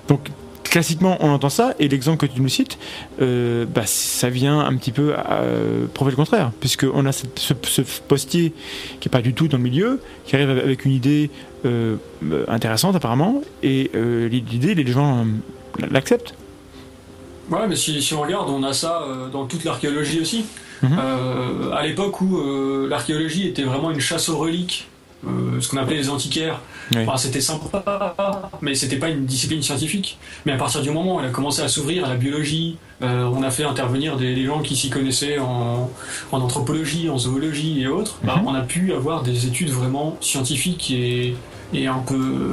Donc, 0.09 0.28
classiquement, 0.64 1.16
on 1.20 1.30
entend 1.30 1.48
ça, 1.48 1.74
et 1.78 1.89
l'exemple 1.89 2.26
que 2.26 2.32
tu 2.32 2.40
nous 2.40 2.48
cites, 2.48 2.78
euh, 3.20 3.64
bah, 3.66 3.86
ça 3.86 4.30
vient 4.30 4.60
un 4.60 4.76
petit 4.76 4.93
peu 4.93 5.14
euh, 5.16 5.86
prouver 5.93 6.10
le 6.10 6.16
contraire, 6.16 6.52
puisqu'on 6.60 7.06
a 7.06 7.12
ce, 7.12 7.26
ce 7.36 7.82
postier 8.06 8.52
qui 9.01 9.09
est 9.09 9.10
pas 9.10 9.22
du 9.22 9.35
tout 9.35 9.48
dans 9.48 9.56
le 9.56 9.62
milieu, 9.62 10.01
qui 10.24 10.36
arrive 10.36 10.51
avec 10.51 10.85
une 10.85 10.93
idée 10.93 11.30
euh, 11.64 11.97
intéressante 12.48 12.97
apparemment, 12.97 13.43
et 13.62 13.90
euh, 13.94 14.28
l'idée, 14.28 14.74
les 14.74 14.86
gens 14.86 15.26
l'acceptent. 15.90 16.35
Ouais, 17.51 17.66
mais 17.66 17.76
si, 17.76 18.02
si 18.02 18.12
on 18.14 18.20
regarde, 18.20 18.51
on 18.51 18.62
a 18.62 18.74
ça 18.74 19.02
dans 19.32 19.47
toute 19.47 19.64
l'archéologie 19.64 20.20
aussi. 20.20 20.44
Mhm. 20.82 20.98
À 21.72 21.82
l'époque 21.86 22.20
où 22.20 22.86
l'archéologie 22.86 23.48
était 23.48 23.62
vraiment 23.62 23.90
une 23.90 24.01
chasse 24.01 24.28
aux 24.28 24.36
reliques, 24.36 24.86
euh, 25.27 25.61
ce 25.61 25.69
qu'on 25.69 25.77
appelait 25.78 25.97
les 25.97 26.11
antiquaires, 26.11 26.61
Oui. 26.95 27.03
Enfin, 27.07 27.16
c'était 27.16 27.40
sympa, 27.40 28.15
mais 28.62 28.74
c'était 28.74 28.97
pas 28.97 29.09
une 29.09 29.24
discipline 29.27 29.62
scientifique. 29.62 30.19
Mais 30.47 30.53
à 30.53 30.57
partir 30.57 30.81
du 30.81 30.90
moment 30.90 31.16
où 31.16 31.20
elle 31.20 31.27
a 31.27 31.31
commencé 31.31 31.61
à 31.62 31.69
s'ouvrir 31.69 32.05
à 32.05 32.09
la 32.09 32.15
biologie, 32.15 32.77
euh, 33.03 33.24
on 33.24 33.43
a 33.43 33.51
fait 33.51 33.65
intervenir 33.65 34.16
des, 34.16 34.35
des 34.35 34.45
gens 34.45 34.61
qui 34.61 34.77
s'y 34.77 34.90
connaissaient 34.90 35.39
en, 35.39 35.90
en 36.32 36.40
anthropologie, 36.40 37.11
en 37.11 37.19
zoologie 37.19 37.82
et 37.82 37.89
autres, 37.89 38.19
bah, 38.23 38.36
Mhm. 38.36 38.47
on 38.47 38.55
a 38.55 38.61
pu 38.62 38.93
avoir 38.93 39.23
des 39.23 39.47
études 39.47 39.70
vraiment 39.70 40.16
scientifiques 40.20 40.90
et, 40.90 41.35
et 41.74 41.86
un 41.86 41.99
peu 41.99 42.15
euh, 42.15 42.49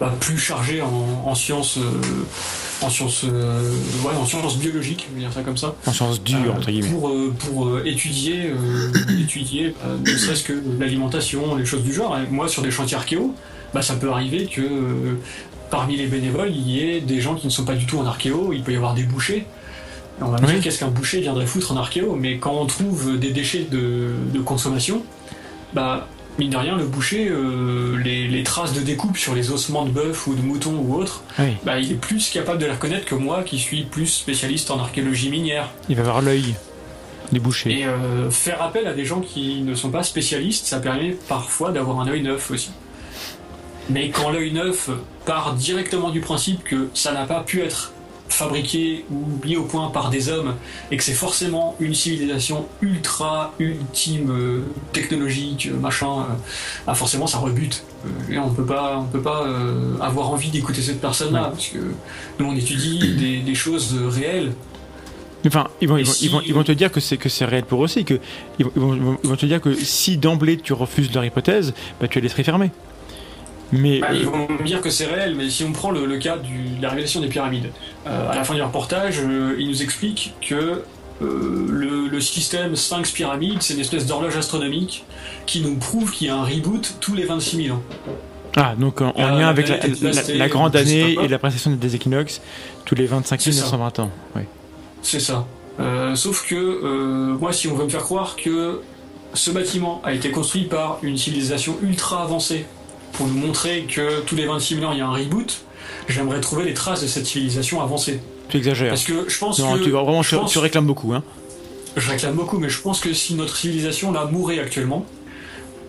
bah, 0.00 0.14
plus 0.20 0.38
chargées 0.38 0.80
en, 0.80 1.22
en 1.26 1.34
sciences, 1.34 1.76
euh, 1.78 2.84
en 2.84 2.88
sciences, 2.88 3.24
euh, 3.24 3.70
ouais, 4.04 4.14
en 4.18 4.24
sciences 4.24 4.56
biologiques, 4.58 5.06
je 5.10 5.14
vais 5.14 5.20
dire 5.20 5.32
ça 5.32 5.42
comme 5.42 5.56
ça. 5.58 5.74
En 5.86 5.92
sens 5.92 6.22
dur, 6.22 6.38
Euh, 6.46 6.52
entre 6.56 6.70
guillemets. 6.70 6.88
pour, 6.88 7.08
euh, 7.10 7.34
pour 7.38 7.66
euh, 7.66 7.82
étudier, 7.84 8.46
euh, 8.50 8.90
étudier 9.20 9.74
euh, 9.84 9.96
ne 9.98 10.16
serait-ce 10.16 10.44
que 10.44 10.54
l'alimentation, 10.78 11.56
les 11.56 11.66
choses 11.66 11.82
du 11.82 11.92
genre. 11.92 12.16
Et 12.18 12.26
moi, 12.30 12.48
sur 12.48 12.62
des 12.62 12.70
chantiers 12.70 12.96
archéo, 12.96 13.34
bah, 13.74 13.82
ça 13.82 13.94
peut 13.94 14.10
arriver 14.10 14.46
que 14.46 14.62
euh, 14.62 15.14
parmi 15.70 15.96
les 15.96 16.06
bénévoles, 16.06 16.50
il 16.50 16.68
y 16.70 16.80
ait 16.80 17.00
des 17.00 17.20
gens 17.20 17.34
qui 17.34 17.46
ne 17.46 17.52
sont 17.52 17.64
pas 17.64 17.74
du 17.74 17.86
tout 17.86 17.98
en 17.98 18.06
archéo, 18.06 18.52
il 18.52 18.62
peut 18.62 18.72
y 18.72 18.76
avoir 18.76 18.94
des 18.94 19.02
bouchers. 19.04 19.46
On 20.20 20.26
va 20.28 20.38
me 20.40 20.46
Oui. 20.46 20.52
dire 20.54 20.62
qu'est-ce 20.62 20.78
qu'un 20.78 20.88
boucher 20.88 21.20
viendrait 21.20 21.46
foutre 21.46 21.72
en 21.72 21.76
archéo, 21.76 22.14
mais 22.18 22.38
quand 22.38 22.52
on 22.54 22.66
trouve 22.66 23.18
des 23.18 23.30
déchets 23.30 23.66
de, 23.70 24.10
de 24.32 24.40
consommation, 24.40 25.02
bah, 25.74 26.06
mine 26.38 26.50
de 26.50 26.56
rien, 26.56 26.76
le 26.76 26.86
boucher, 26.86 27.28
euh, 27.28 27.96
les, 28.02 28.26
les 28.28 28.42
traces 28.42 28.72
de 28.72 28.80
découpe 28.80 29.16
sur 29.16 29.34
les 29.34 29.50
ossements 29.50 29.84
de 29.84 29.90
bœuf 29.90 30.26
ou 30.26 30.34
de 30.34 30.40
mouton 30.40 30.74
ou 30.76 30.94
autre, 30.94 31.22
Oui, 31.38 31.56
bah, 31.64 31.78
il 31.78 31.92
est 31.92 31.96
plus 31.96 32.30
capable 32.30 32.58
de 32.58 32.66
les 32.66 32.72
reconnaître 32.72 33.04
que 33.04 33.14
moi 33.14 33.42
qui 33.42 33.58
suis 33.58 33.84
plus 33.84 34.06
spécialiste 34.06 34.70
en 34.70 34.78
archéologie 34.78 35.30
minière. 35.30 35.70
il 35.88 35.96
va 35.96 36.02
avoir 36.02 36.22
l'œil 36.22 36.54
des 37.32 37.38
bouchers. 37.40 37.80
Et 37.80 37.86
euh, 37.86 38.30
faire 38.30 38.62
appel 38.62 38.86
à 38.86 38.92
des 38.92 39.04
gens 39.04 39.20
qui 39.20 39.62
ne 39.62 39.74
sont 39.74 39.90
pas 39.90 40.02
spécialistes, 40.02 40.66
ça 40.66 40.80
permet 40.80 41.16
parfois 41.28 41.72
d'avoir 41.72 42.00
un 42.00 42.08
œil 42.08 42.22
neuf 42.22 42.50
aussi. 42.50 42.70
Mais 43.90 44.10
quand 44.10 44.30
l'œil 44.30 44.52
neuf 44.52 44.90
part 45.24 45.54
directement 45.54 46.10
du 46.10 46.20
principe 46.20 46.62
que 46.62 46.88
ça 46.94 47.12
n'a 47.12 47.24
pas 47.24 47.40
pu 47.40 47.60
être 47.62 47.92
fabriqué 48.32 49.04
ou 49.10 49.24
mis 49.44 49.56
au 49.56 49.64
point 49.64 49.88
par 49.90 50.10
des 50.10 50.28
hommes 50.28 50.54
et 50.90 50.96
que 50.96 51.02
c'est 51.04 51.12
forcément 51.12 51.76
une 51.80 51.94
civilisation 51.94 52.66
ultra 52.80 53.52
ultime 53.58 54.30
euh, 54.30 54.60
technologique 54.92 55.68
euh, 55.72 55.76
machin 55.78 56.20
euh, 56.20 56.34
ah 56.86 56.94
forcément 56.94 57.26
ça 57.26 57.38
rebute 57.38 57.84
et 58.30 58.38
on 58.38 58.50
peut 58.50 58.64
pas 58.66 58.98
on 58.98 59.04
peut 59.04 59.22
pas 59.22 59.44
euh, 59.46 59.98
avoir 60.00 60.30
envie 60.30 60.50
d'écouter 60.50 60.82
cette 60.82 61.00
personne 61.00 61.32
là 61.34 61.42
Ouais. 61.44 61.50
parce 61.50 61.68
que 61.68 61.78
nous 62.38 62.46
on 62.46 62.54
étudie 62.56 63.14
des, 63.18 63.38
des 63.40 63.54
choses 63.54 63.94
réelles 64.08 64.52
Enfin, 65.44 65.66
ils 65.80 65.88
vont, 65.88 65.96
ils 65.96 66.02
Et 66.02 66.04
vont, 66.04 66.12
si- 66.12 66.24
ils 66.26 66.30
vont, 66.30 66.40
ils 66.46 66.54
vont 66.54 66.62
te 66.62 66.70
dire 66.70 66.92
que 66.92 67.00
c'est 67.00 67.16
que 67.16 67.28
c'est 67.28 67.44
réel 67.44 67.64
pour 67.64 67.80
eux 67.80 67.84
aussi, 67.86 68.04
que 68.04 68.20
ils 68.60 68.64
vont, 68.76 69.36
te 69.36 69.44
dire 69.44 69.60
que 69.60 69.74
si 69.74 70.16
d'emblée 70.16 70.56
tu 70.56 70.72
refuses 70.72 71.12
leur 71.12 71.24
hypothèse, 71.24 71.74
bah, 72.00 72.06
tu 72.06 72.18
as 72.18 72.20
l'esprit 72.20 72.44
fermé. 72.44 72.70
Mais 73.72 74.00
Bah, 74.00 74.08
ils 74.12 74.26
euh, 74.26 74.30
vont 74.30 74.48
me 74.48 74.62
dire 74.64 74.80
que 74.82 74.90
c'est 74.90 75.06
réel, 75.06 75.34
mais 75.34 75.48
si 75.48 75.64
on 75.64 75.72
prend 75.72 75.90
le, 75.90 76.04
le 76.04 76.18
cas 76.18 76.36
du- 76.36 76.76
de 76.76 76.82
la 76.82 76.90
révélation 76.90 77.20
des 77.20 77.28
pyramides, 77.28 77.70
euh, 78.06 78.30
à 78.30 78.34
la 78.34 78.44
fin 78.44 78.54
du 78.54 78.62
reportage, 78.62 79.18
euh, 79.20 79.56
ils 79.58 79.68
nous 79.68 79.82
expliquent 79.82 80.34
que 80.46 80.82
euh, 81.22 81.66
le, 81.70 82.08
le 82.08 82.20
système 82.20 82.76
Sphinx 82.76 83.10
pyramide, 83.12 83.62
c'est 83.62 83.74
une 83.74 83.80
espèce 83.80 84.06
d'horloge 84.06 84.36
astronomique 84.36 85.04
qui 85.46 85.60
nous 85.62 85.76
prouve 85.76 86.10
qu'il 86.10 86.26
y 86.26 86.30
a 86.30 86.36
un 86.36 86.44
reboot 86.44 86.96
tous 87.00 87.14
les 87.14 87.24
26 87.24 87.64
000 87.64 87.76
ans. 87.76 87.82
ah 88.56 88.74
donc 88.78 89.00
en, 89.00 89.10
en 89.16 89.28
lien 89.38 89.48
avec 89.48 89.68
la, 89.68 90.48
grande 90.48 90.76
année 90.76 91.16
et 91.22 91.28
la 91.28 91.38
précession 91.38 91.70
des 91.70 91.94
équinoxes 91.94 92.40
tous 92.84 92.94
les 92.94 93.06
25 93.06 93.40
C'est 93.40 93.52
ça. 93.52 93.62
920 93.62 93.98
ans. 94.00 94.10
Oui. 94.36 94.42
C'est 95.02 95.20
ça. 95.20 95.46
Sauf 96.14 96.46
que 96.46 97.32
moi, 97.38 97.52
si 97.52 97.68
on 97.68 97.74
veut 97.74 97.84
me 97.84 97.88
faire 97.90 98.02
croire 98.02 98.36
que 98.36 98.80
ce 99.34 99.50
bâtiment 99.50 100.02
a 100.04 100.12
été 100.12 100.30
construit 100.30 100.64
par 100.64 100.98
une 101.02 101.16
civilisation 101.16 101.76
ultra 101.82 102.22
avancée 102.22 102.66
pour 103.12 103.26
nous 103.26 103.34
montrer 103.34 103.84
que 103.84 104.20
tous 104.22 104.36
les 104.36 104.46
26 104.46 104.76
000 104.76 104.86
ans 104.86 104.92
il 104.92 104.98
y 104.98 105.00
a 105.00 105.06
un 105.06 105.12
reboot, 105.12 105.60
j'aimerais 106.08 106.40
trouver 106.40 106.64
les 106.64 106.74
traces 106.74 107.02
de 107.02 107.06
cette 107.06 107.26
civilisation 107.26 107.80
avancée. 107.82 108.20
Tu 108.48 108.56
exagères. 108.58 108.88
Parce 108.90 109.04
que 109.04 109.28
je 109.28 109.38
pense 109.38 109.58
Non, 109.58 109.74
que 109.78 109.84
tu, 109.84 109.90
vraiment, 109.90 110.22
je 110.22 110.30
tu, 110.30 110.36
pense- 110.36 110.50
tu 110.52 110.58
réclames 110.58 110.86
beaucoup. 110.86 111.12
Hein. 111.14 111.22
Je 111.96 112.10
réclame 112.10 112.34
beaucoup, 112.34 112.58
mais 112.58 112.68
je 112.70 112.80
pense 112.80 113.00
que 113.00 113.12
si 113.12 113.34
notre 113.34 113.56
civilisation 113.56 114.12
là 114.12 114.24
mourait 114.26 114.58
actuellement, 114.58 115.04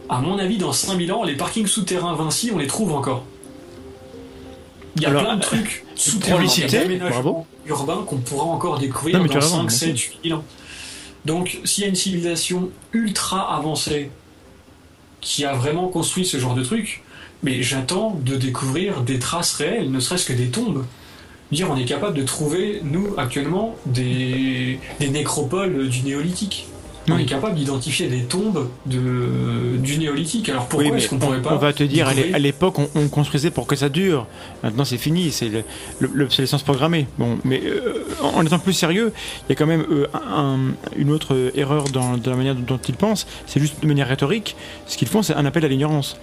à 0.10 0.20
mon 0.20 0.38
avis, 0.38 0.58
dans 0.58 0.74
5000 0.74 1.12
ans, 1.14 1.24
les 1.24 1.36
parkings 1.36 1.68
souterrains 1.68 2.14
Vinci, 2.16 2.52
on 2.54 2.58
les 2.58 2.68
trouve 2.68 2.92
encore. 2.94 3.24
Il 4.96 5.02
y 5.02 5.06
a 5.06 5.10
Alors, 5.10 5.24
plein 5.24 5.36
de 5.38 5.42
trucs 5.42 5.86
souterrains, 5.96 6.44
d'aménagements 6.72 7.48
urbains 7.66 8.04
qu'on 8.06 8.18
pourra 8.18 8.46
encore 8.46 8.78
découvrir 8.80 9.18
Non, 9.20 9.26
dans 9.26 9.32
as 9.32 9.40
raison, 9.40 9.56
5, 9.56 9.68
bien 9.68 9.70
7, 9.96 9.98
8000 10.24 10.34
ans. 10.36 10.44
Donc, 11.26 11.60
s'il 11.64 11.84
y 11.84 11.86
a 11.86 11.90
une 11.90 11.96
civilisation 11.96 12.70
ultra 12.92 13.56
avancée 13.56 14.12
qui 15.22 15.46
a 15.46 15.54
vraiment 15.54 15.88
construit 15.88 16.26
ce 16.26 16.38
genre 16.38 16.54
de 16.54 16.64
truc, 16.64 17.03
mais 17.44 17.62
j'attends 17.62 18.18
de 18.26 18.36
découvrir 18.36 19.02
des 19.02 19.20
traces 19.20 19.54
réelles, 19.56 19.92
ne 19.92 20.00
serait-ce 20.00 20.26
que 20.26 20.34
des 20.34 20.48
tombes. 20.48 20.86
Dire, 21.52 21.70
on 21.70 21.78
est 21.78 21.86
capable 21.86 22.18
de 22.18 22.24
trouver, 22.24 22.82
nous, 22.84 23.10
actuellement, 23.18 23.76
des, 23.86 24.80
des 25.00 25.10
nécropoles 25.10 25.88
du 25.88 26.02
néolithique. 26.02 26.68
On 27.10 27.16
Oui. 27.16 27.24
est 27.24 27.26
capable 27.26 27.56
d'identifier 27.56 28.08
des 28.08 28.22
tombes 28.24 28.70
de, 28.86 29.76
du 29.78 29.98
néolithique. 29.98 30.48
Alors 30.48 30.68
pourquoi 30.68 30.90
Oui, 30.90 30.98
est-ce 30.98 31.10
qu'on 31.10 31.18
on, 31.18 31.20
pourrait 31.20 31.42
pas 31.42 31.54
on 31.54 31.58
va 31.58 31.74
te 31.74 31.84
dire, 31.84 32.08
à 32.08 32.40
l'époque, 32.40 32.80
on, 32.80 32.88
on 32.96 33.10
construisait 33.10 33.52
pour 33.52 33.68
que 33.68 33.76
ça 33.76 33.90
dure. 33.90 34.26
Maintenant, 34.64 34.86
c'est 34.86 34.98
fini, 34.98 35.30
c'est 35.34 35.50
le- 35.50 35.64
le- 36.00 36.10
l'obsolescence 36.14 36.64
programmée. 36.64 37.08
Bon, 37.18 37.38
mais 37.44 37.62
euh, 37.66 38.06
en 38.24 38.44
étant 38.46 38.58
plus 38.58 38.72
sérieux, 38.72 39.12
il 39.48 39.50
y 39.50 39.52
a 39.52 39.56
quand 39.56 39.66
même 39.68 39.84
euh, 39.92 40.08
un- 40.14 40.72
une 40.96 41.12
autre 41.12 41.36
euh, 41.36 41.52
erreur 41.56 41.84
dans, 41.90 42.16
dans 42.18 42.32
la 42.32 42.38
manière 42.38 42.56
dont 42.56 42.80
ils 42.88 42.96
pensent. 42.96 43.28
C'est 43.48 43.60
juste 43.60 43.82
de 43.82 43.88
manière 43.88 44.08
rhétorique. 44.08 44.56
Ce 44.88 44.96
qu'ils 44.98 45.10
font, 45.10 45.22
c'est 45.22 45.34
un 45.36 45.46
appel 45.46 45.66
à 45.66 45.68
l'ignorance. 45.68 46.16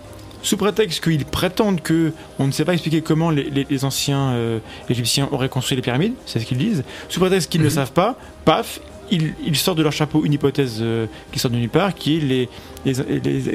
Sous 0.43 0.57
prétexte 0.57 1.03
qu'ils 1.05 1.25
prétendent 1.27 1.83
que 1.83 2.13
on 2.39 2.47
ne 2.47 2.53
sait 2.53 2.65
pas 2.65 2.73
expliquer 2.73 3.03
comment 3.03 3.31
les, 3.31 3.45
les- 3.45 3.67
les 3.69 3.85
anciens 3.85 4.31
euh, 4.31 4.59
égyptiens 4.89 5.29
auraient 5.33 5.49
construit 5.51 5.77
les 5.77 5.83
pyramides, 5.83 6.15
c'est 6.27 6.41
ce 6.41 6.47
qu'ils 6.47 6.59
disent. 6.59 6.83
Sous 7.09 7.21
prétexte 7.21 7.51
qu'ils 7.51 7.61
ne 7.61 7.67
Mhm. 7.67 7.71
savent 7.73 7.93
pas, 7.93 8.17
paf, 8.47 8.81
ils, 9.11 9.35
ils 9.45 9.57
sortent 9.57 9.77
de 9.79 9.83
leur 9.83 9.93
chapeau 9.93 10.25
une 10.25 10.33
hypothèse 10.33 10.79
euh, 10.81 11.07
qui 11.33 11.39
sort 11.39 11.51
de 11.51 11.57
nulle 11.57 11.69
part, 11.69 11.95
qui 11.95 12.17
est 12.17 12.21
les, 12.21 12.49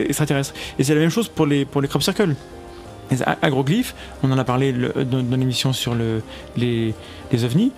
extraterrestres. 0.09 0.53
Et 0.77 0.83
c'est 0.83 0.93
la 0.93 1.01
même 1.01 1.09
chose 1.09 1.27
pour 1.27 1.45
les, 1.45 1.65
pour 1.65 1.81
les 1.81 1.87
crop 1.87 2.03
circles. 2.03 2.35
Les 3.11 3.17
agroglyphes, 3.41 3.93
on 4.23 4.31
en 4.31 4.37
a 4.37 4.43
parlé 4.43 4.71
le- 4.71 4.93
dans, 5.05 5.21
dans 5.23 5.37
l'émission 5.37 5.73
sur 5.73 5.95
le, 5.95 6.21
les, 6.57 6.93
les 7.31 7.43
ovnis. 7.45 7.71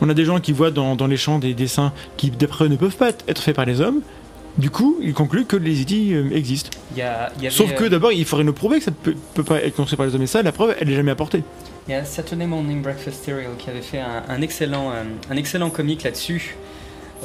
On 0.00 0.08
a 0.10 0.14
des 0.14 0.24
gens 0.26 0.38
qui 0.40 0.52
voient 0.52 0.70
dans, 0.70 0.94
dans 0.96 1.06
les 1.06 1.16
champs 1.16 1.38
des 1.38 1.54
dessins 1.54 1.92
qui, 2.16 2.30
d'après 2.30 2.66
eux, 2.66 2.68
ne 2.68 2.76
peuvent 2.76 2.96
pas 2.96 3.10
être 3.28 3.42
faits 3.42 3.56
par 3.56 3.64
les 3.64 3.80
hommes. 3.80 4.00
Du 4.58 4.70
coup, 4.70 4.96
ils 5.02 5.12
concluent 5.12 5.44
que 5.44 5.56
les 5.56 5.82
idées 5.82 6.14
euh, 6.14 6.34
existent. 6.34 6.70
Il 6.92 6.98
y 6.98 7.02
a, 7.02 7.30
il 7.36 7.42
y 7.44 7.46
avait, 7.46 7.54
Sauf 7.54 7.74
que 7.74 7.84
euh, 7.84 7.88
d'abord, 7.90 8.12
il 8.12 8.24
faudrait 8.24 8.44
nous 8.44 8.54
prouver 8.54 8.78
que 8.78 8.84
ça 8.84 8.90
ne 8.90 8.96
peut, 8.96 9.14
peut 9.34 9.44
pas 9.44 9.62
être 9.62 9.76
construit 9.76 9.96
par 9.98 10.06
les 10.06 10.14
hommes. 10.14 10.22
Et 10.22 10.26
ça, 10.26 10.42
la 10.42 10.52
preuve, 10.52 10.74
elle 10.80 10.88
n'est 10.88 10.94
jamais 10.94 11.10
apportée. 11.10 11.42
Il 11.88 11.92
y 11.92 11.94
a 11.94 12.04
Saturday 12.04 12.46
Morning 12.46 12.80
Breakfast 12.82 13.24
Cereal 13.24 13.50
qui 13.58 13.68
avait 13.70 13.82
fait 13.82 14.00
un, 14.00 14.22
un 14.28 14.40
excellent, 14.40 14.90
euh, 14.92 15.02
un 15.30 15.36
excellent 15.36 15.68
comique 15.70 16.02
là-dessus, 16.04 16.56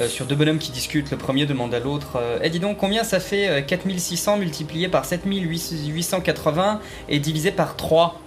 euh, 0.00 0.08
sur 0.08 0.26
deux 0.26 0.34
bonhommes 0.36 0.58
qui 0.58 0.70
discutent. 0.72 1.10
Le 1.10 1.16
premier 1.16 1.46
demande 1.46 1.72
à 1.74 1.80
l'autre 1.80 2.16
euh, 2.16 2.38
Eh, 2.42 2.50
dis 2.50 2.60
donc, 2.60 2.76
combien 2.76 3.02
ça 3.02 3.18
fait 3.18 3.48
euh, 3.48 3.60
4600 3.62 4.36
multiplié 4.36 4.88
par 4.88 5.04
7880 5.06 6.80
et 7.08 7.18
divisé 7.18 7.50
par 7.50 7.76
3 7.76 8.20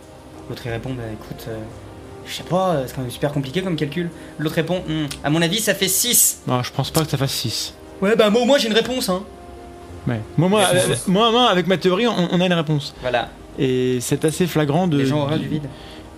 L'autre 0.49 0.63
il 0.65 0.71
répond 0.71 0.93
Bah 0.93 1.03
écoute, 1.13 1.45
euh, 1.47 1.57
je 2.27 2.33
sais 2.33 2.43
pas, 2.43 2.71
euh, 2.71 2.83
c'est 2.87 2.95
quand 2.95 3.01
même 3.01 3.11
super 3.11 3.31
compliqué 3.31 3.61
comme 3.61 3.75
calcul. 3.75 4.09
L'autre 4.39 4.55
répond 4.55 4.83
Hmm, 4.87 5.05
À 5.23 5.29
mon 5.29 5.41
avis, 5.41 5.59
ça 5.59 5.73
fait 5.75 5.87
6. 5.87 6.41
Non, 6.47 6.63
je 6.63 6.71
pense 6.71 6.89
pas 6.91 7.03
que 7.05 7.09
ça 7.11 7.17
fasse 7.17 7.31
6. 7.33 7.73
Ouais, 8.01 8.15
bah 8.15 8.29
moi 8.29 8.41
au 8.41 8.45
moins 8.45 8.57
j'ai 8.57 8.67
une 8.67 8.73
réponse, 8.73 9.09
hein. 9.09 9.23
Ouais. 10.07 10.19
Moi, 10.37 10.49
moi, 10.49 10.61
euh, 10.73 10.95
moi, 11.07 11.31
moi, 11.31 11.49
avec 11.49 11.65
ma 11.67 11.77
théorie, 11.77 12.05
on, 12.07 12.13
on 12.31 12.39
a 12.41 12.45
une 12.45 12.53
réponse. 12.53 12.93
Voilà, 13.01 13.29
Et 13.57 13.97
c'est 14.01 14.23
assez 14.23 14.45
flagrant 14.45 14.87
de, 14.87 14.97
les 14.99 15.05
gens 15.07 15.23
auraient 15.23 15.39
du, 15.39 15.45
du 15.45 15.49
vide. 15.49 15.63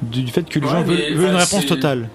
du- 0.01 0.23
du 0.23 0.31
fait 0.31 0.43
que 0.49 0.59
les 0.59 0.65
Ouais, 0.65 0.71
gens 0.71 0.81
veulent, 0.83 0.97
veulent 1.13 1.29
une 1.29 1.35
enfin, 1.35 1.45
réponse 1.45 1.65
totale. 1.67 2.09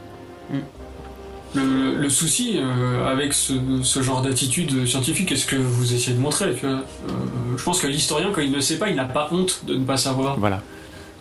Le, 1.55 1.97
le 1.97 2.09
souci 2.09 2.55
euh, 2.59 3.07
avec 3.07 3.35
ce, 3.35 3.53
ce 3.83 4.01
genre 4.03 4.23
d'attitude 4.23 4.87
scientifique, 4.87 5.33
est 5.33 5.37
ce 5.37 5.45
que 5.47 5.57
vous 5.57 5.93
essayez 5.93 6.17
de 6.17 6.21
montrer, 6.21 6.55
tu 6.55 6.65
vois, 6.67 6.77
euh, 6.77 7.13
je 7.59 7.63
pense 7.63 7.79
que 7.81 7.87
l'historien, 7.87 8.31
quand 8.35 8.41
il 8.41 8.51
ne 8.51 8.61
sait 8.61 8.79
pas, 8.79 8.89
il 8.89 8.97
n'a 8.97 9.05
pas 9.05 9.29
honte 9.33 9.61
de 9.67 9.75
ne 9.75 9.85
pas 9.85 9.99
savoir. 9.99 10.39
Voilà. 10.39 10.63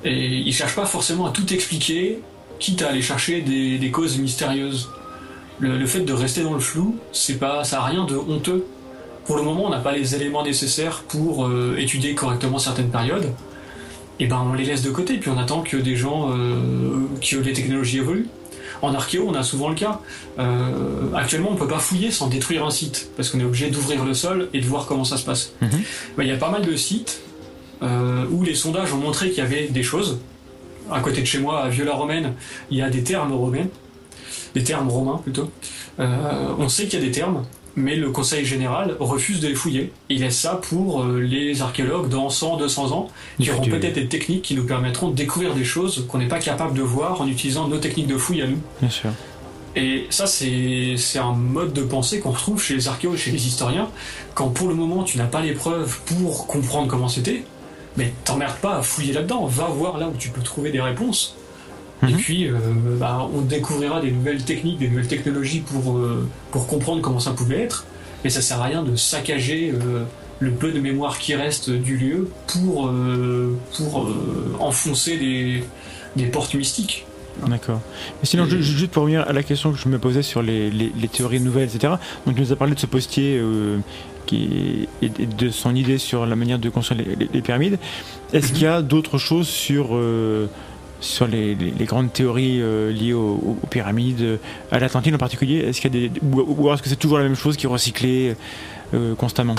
Et 0.05 0.25
il 0.25 0.53
cherche 0.53 0.73
pas 0.75 0.85
forcément 0.85 1.25
à 1.25 1.31
tout 1.31 1.51
expliquer, 1.53 2.19
quitte 2.59 2.81
à 2.81 2.89
aller 2.89 3.01
chercher 3.01 3.41
des, 3.41 3.77
des 3.77 3.91
causes 3.91 4.17
mystérieuses. 4.19 4.89
Le, 5.61 5.77
le 5.77 5.85
fait 5.85 6.01
de 6.01 6.13
rester 6.13 6.43
dans 6.43 6.53
le 6.53 6.59
flou, 6.59 6.97
c'est 7.13 7.37
pas, 7.39 7.63
ça 7.63 7.81
a 7.81 7.85
rien 7.85 8.05
de 8.05 8.15
honteux. 8.15 8.65
Pour 9.25 9.37
le 9.37 9.43
moment, 9.43 9.67
on 9.67 9.69
n'a 9.69 9.79
pas 9.79 9.91
les 9.91 10.15
éléments 10.15 10.43
nécessaires 10.43 11.03
pour 11.07 11.45
euh, 11.45 11.75
étudier 11.77 12.15
correctement 12.15 12.57
certaines 12.57 12.89
périodes. 12.89 13.31
Et 14.19 14.27
ben, 14.27 14.43
on 14.47 14.53
les 14.53 14.65
laisse 14.65 14.81
de 14.81 14.89
côté, 14.89 15.17
puis 15.17 15.29
on 15.29 15.37
attend 15.37 15.61
que 15.61 15.77
des 15.77 15.95
gens, 15.95 16.31
euh, 16.31 17.07
que 17.21 17.37
les 17.37 17.53
technologies 17.53 17.99
évoluent. 17.99 18.27
En 18.81 18.95
archéo, 18.95 19.25
on 19.27 19.35
a 19.35 19.43
souvent 19.43 19.69
le 19.69 19.75
cas. 19.75 19.99
Euh, 20.39 21.13
actuellement, 21.15 21.49
on 21.51 21.55
peut 21.55 21.67
pas 21.67 21.79
fouiller 21.79 22.09
sans 22.09 22.27
détruire 22.27 22.65
un 22.65 22.71
site, 22.71 23.11
parce 23.15 23.29
qu'on 23.29 23.39
est 23.39 23.43
obligé 23.43 23.69
d'ouvrir 23.69 24.03
le 24.03 24.15
sol 24.15 24.49
et 24.53 24.59
de 24.59 24.65
voir 24.65 24.87
comment 24.87 25.03
ça 25.03 25.17
se 25.17 25.25
passe. 25.25 25.53
Mhm. 25.61 25.69
Ben, 26.17 26.23
Il 26.23 26.29
y 26.29 26.31
a 26.31 26.37
pas 26.37 26.49
mal 26.49 26.65
de 26.65 26.75
sites 26.75 27.21
euh, 27.83 28.25
où 28.31 28.43
les 28.43 28.55
sondages 28.55 28.91
ont 28.93 28.97
montré 28.97 29.29
qu'il 29.29 29.39
y 29.39 29.41
avait 29.41 29.67
des 29.67 29.83
choses. 29.83 30.19
À 30.91 30.99
côté 30.99 31.21
de 31.21 31.25
chez 31.25 31.39
moi, 31.39 31.63
à 31.63 31.69
Viola-Romaine, 31.69 32.33
il 32.69 32.77
y 32.77 32.81
a 32.81 32.89
des 32.89 33.03
termes 33.03 33.33
romains, 33.33 33.67
des 34.55 34.63
termes 34.63 34.89
romains 34.89 35.19
plutôt. 35.23 35.49
Euh, 35.99 36.53
on 36.57 36.69
sait 36.69 36.85
qu'il 36.85 36.99
y 36.99 37.03
a 37.03 37.05
des 37.05 37.11
termes, 37.11 37.43
mais 37.75 37.95
le 37.95 38.09
Conseil 38.11 38.45
général 38.45 38.95
refuse 38.99 39.39
de 39.39 39.47
les 39.47 39.55
fouiller. 39.55 39.91
Il 40.09 40.21
laisse 40.21 40.37
ça 40.37 40.55
pour 40.55 41.03
euh, 41.03 41.19
les 41.19 41.61
archéologues 41.61 42.09
dans 42.09 42.29
100, 42.29 42.57
200 42.57 42.91
ans, 42.91 43.09
qui 43.39 43.51
auront 43.51 43.63
peut-être 43.63 43.95
des 43.95 44.07
techniques 44.07 44.41
qui 44.41 44.55
nous 44.55 44.65
permettront 44.65 45.09
de 45.09 45.15
découvrir 45.15 45.55
des 45.55 45.63
choses 45.63 46.05
qu'on 46.09 46.17
n'est 46.17 46.27
pas 46.27 46.39
capable 46.39 46.77
de 46.77 46.81
voir 46.81 47.21
en 47.21 47.27
utilisant 47.27 47.67
nos 47.67 47.77
techniques 47.77 48.07
de 48.07 48.17
fouille 48.17 48.41
à 48.41 48.47
nous. 48.47 48.59
Bien 48.81 48.89
sûr. 48.89 49.09
Et 49.75 50.07
ça, 50.09 50.27
c'est 50.27 50.95
c'est 50.97 51.19
un 51.19 51.31
mode 51.31 51.71
de 51.71 51.81
pensée 51.81 52.19
qu'on 52.19 52.31
retrouve 52.31 52.61
chez 52.61 52.73
les 52.75 52.87
archéologues, 52.89 53.17
chez 53.17 53.31
les 53.31 53.47
historiens. 53.47 53.87
Quand 54.33 54.49
pour 54.49 54.67
le 54.67 54.75
moment, 54.75 55.03
tu 55.03 55.17
n'as 55.17 55.27
pas 55.27 55.41
les 55.41 55.53
preuves 55.53 55.99
pour 56.05 56.45
comprendre 56.47 56.89
comment 56.89 57.07
c'était, 57.07 57.45
mais 57.95 58.13
t'emmerdes 58.25 58.57
pas 58.57 58.79
à 58.79 58.81
fouiller 58.81 59.13
là-dedans. 59.13 59.45
Va 59.45 59.65
voir 59.67 59.97
là 59.97 60.09
où 60.09 60.17
tu 60.17 60.29
peux 60.29 60.41
trouver 60.41 60.71
des 60.71 60.81
réponses. 60.81 61.37
Et 62.07 62.11
Mhm. 62.13 62.17
puis, 62.17 62.47
euh, 62.47 62.53
bah, 62.99 63.27
on 63.33 63.41
découvrira 63.41 64.01
des 64.01 64.11
nouvelles 64.11 64.43
techniques, 64.43 64.79
des 64.79 64.89
nouvelles 64.89 65.07
technologies 65.07 65.59
pour, 65.61 65.97
euh, 65.97 66.27
pour 66.51 66.65
comprendre 66.67 67.01
comment 67.01 67.19
ça 67.19 67.31
pouvait 67.31 67.59
être. 67.61 67.85
Mais 68.23 68.29
ça 68.29 68.41
sert 68.41 68.59
à 68.61 68.65
rien 68.65 68.83
de 68.83 68.95
saccager 68.95 69.71
euh, 69.73 70.03
le 70.39 70.51
peu 70.51 70.71
de 70.71 70.79
mémoire 70.79 71.19
qui 71.19 71.35
reste 71.35 71.69
du 71.69 71.97
lieu 71.97 72.29
pour, 72.47 72.91
pour 73.77 74.09
enfoncer 74.59 75.17
des, 75.17 75.63
des 76.15 76.25
portes 76.25 76.53
mystiques. 76.55 77.05
D'accord. 77.47 77.79
Mais 78.19 78.25
sinon, 78.25 78.45
Et- 78.45 78.49
ju- 78.49 78.63
ju- 78.63 78.77
juste 78.77 78.91
pour 78.91 79.03
revenir 79.03 79.21
à 79.27 79.33
la 79.33 79.43
question 79.43 79.71
que 79.71 79.77
je 79.79 79.87
me 79.87 79.97
posais 79.99 80.21
sur 80.23 80.41
les, 80.41 80.69
les- 80.69 80.91
les 80.99 81.07
théories 81.07 81.39
nouvelles, 81.39 81.69
etc. 81.73 81.93
Donc, 82.25 82.35
tu 82.35 82.41
nous 82.41 82.51
as 82.51 82.55
parlé 82.55 82.73
de 82.75 82.79
ce 82.79 82.85
postier 82.87 83.37
euh, 83.39 83.77
qui 84.25 84.87
et 85.01 85.11
et 85.19 85.25
de 85.25 85.49
son 85.49 85.73
idée 85.75 85.97
sur 85.97 86.25
la 86.25 86.35
manière 86.35 86.59
de 86.59 86.69
construire 86.69 87.01
les, 87.33 87.41
pyramides. 87.41 87.77
Est-ce 88.33 88.47
Mhm. 88.47 88.53
qu'il 88.53 88.63
y 88.63 88.67
a 88.67 88.81
d'autres 88.81 89.17
choses 89.17 89.47
sur 89.47 89.89
euh, 89.93 90.47
sur 91.01 91.27
les, 91.27 91.55
les- 91.55 91.71
les 91.71 91.85
grandes 91.85 92.13
théories 92.13 92.61
euh, 92.61 92.91
liées 92.91 93.13
aux, 93.13 93.57
pyramides, 93.69 94.21
euh, 94.21 94.37
à 94.71 94.79
l'Atlantide 94.79 95.13
en 95.15 95.17
particulier 95.17 95.57
Est-ce 95.57 95.81
qu'il 95.81 95.93
y 95.95 96.05
a 96.05 96.07
des 96.09 96.19
ou, 96.21 96.71
est-ce 96.71 96.81
que 96.81 96.89
c'est 96.89 96.95
toujours 96.95 97.17
la 97.17 97.23
même 97.25 97.35
chose 97.35 97.57
qui 97.57 97.65
est 97.65 97.69
recyclée 97.69 98.35
euh, 98.93 99.15
constamment? 99.15 99.55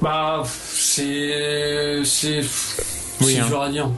Bah, 0.00 0.42
c'est. 0.44 2.00
C'est. 2.04 2.40
Oui, 3.20 3.32
c'est 3.34 3.40
hein. 3.40 3.46
dur 3.48 3.62
à 3.62 3.68
dire. 3.70 3.90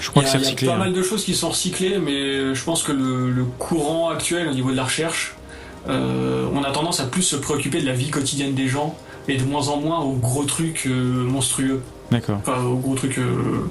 Je 0.00 0.10
crois 0.10 0.22
il 0.22 0.28
y 0.28 0.30
que 0.32 0.36
a, 0.36 0.38
c'est 0.38 0.38
il 0.38 0.42
y 0.42 0.44
a 0.44 0.50
recyclé. 0.50 0.68
pas 0.68 0.74
hein. 0.74 0.78
mal 0.78 0.92
de 0.92 1.02
choses 1.02 1.24
qui 1.24 1.34
sont 1.34 1.48
recyclées, 1.48 1.98
mais 1.98 2.54
je 2.54 2.64
pense 2.64 2.82
que 2.82 2.92
le, 2.92 3.30
le 3.30 3.44
courant 3.44 4.10
actuel 4.10 4.48
au 4.48 4.52
niveau 4.52 4.70
de 4.70 4.76
la 4.76 4.84
recherche, 4.84 5.34
euh, 5.88 6.46
on 6.52 6.62
a 6.62 6.70
tendance 6.72 7.00
à 7.00 7.06
plus 7.06 7.22
se 7.22 7.36
préoccuper 7.36 7.80
de 7.80 7.86
la 7.86 7.94
vie 7.94 8.10
quotidienne 8.10 8.54
des 8.54 8.68
gens 8.68 8.96
et 9.28 9.36
de 9.38 9.44
moins 9.44 9.68
en 9.68 9.78
moins 9.78 10.00
aux 10.00 10.12
gros 10.12 10.44
trucs 10.44 10.86
monstrueux. 10.86 11.82
D'accord. 12.10 12.38
Enfin, 12.40 12.62
aux 12.64 12.76
gros 12.76 12.94
trucs. 12.94 13.18
euh, 13.18 13.68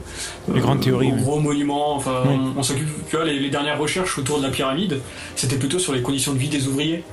Les 0.54 0.60
grandes 0.60 0.82
théories, 0.82 1.12
Aux 1.12 1.16
oui. 1.16 1.22
gros 1.22 1.40
monuments. 1.40 1.96
Enfin, 1.96 2.24
Oui. 2.28 2.36
on, 2.56 2.60
on 2.60 2.64
s'occupe. 2.64 2.88
Tu 3.10 3.16
vois, 3.16 3.26
les, 3.26 3.40
les 3.40 3.50
dernières 3.50 3.80
recherches 3.80 4.18
autour 4.18 4.40
de 4.40 4.44
la 4.44 4.50
pyramide, 4.50 5.00
c'était 5.36 5.56
plutôt 5.58 5.80
sur 5.80 5.94
les 5.94 6.02
conditions 6.02 6.34
de 6.34 6.38
vie 6.40 6.50
des 6.50 6.68
ouvriers. 6.68 7.04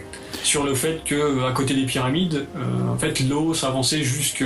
Sur 0.42 0.64
le 0.64 0.74
fait 0.74 1.02
que, 1.04 1.14
euh, 1.14 1.46
à 1.48 1.52
côté 1.52 1.74
des 1.74 1.84
pyramides, 1.84 2.46
euh, 2.56 2.92
en 2.92 2.96
fait, 2.98 3.20
l'eau 3.20 3.54
s'avançait 3.54 4.02
jusque. 4.02 4.44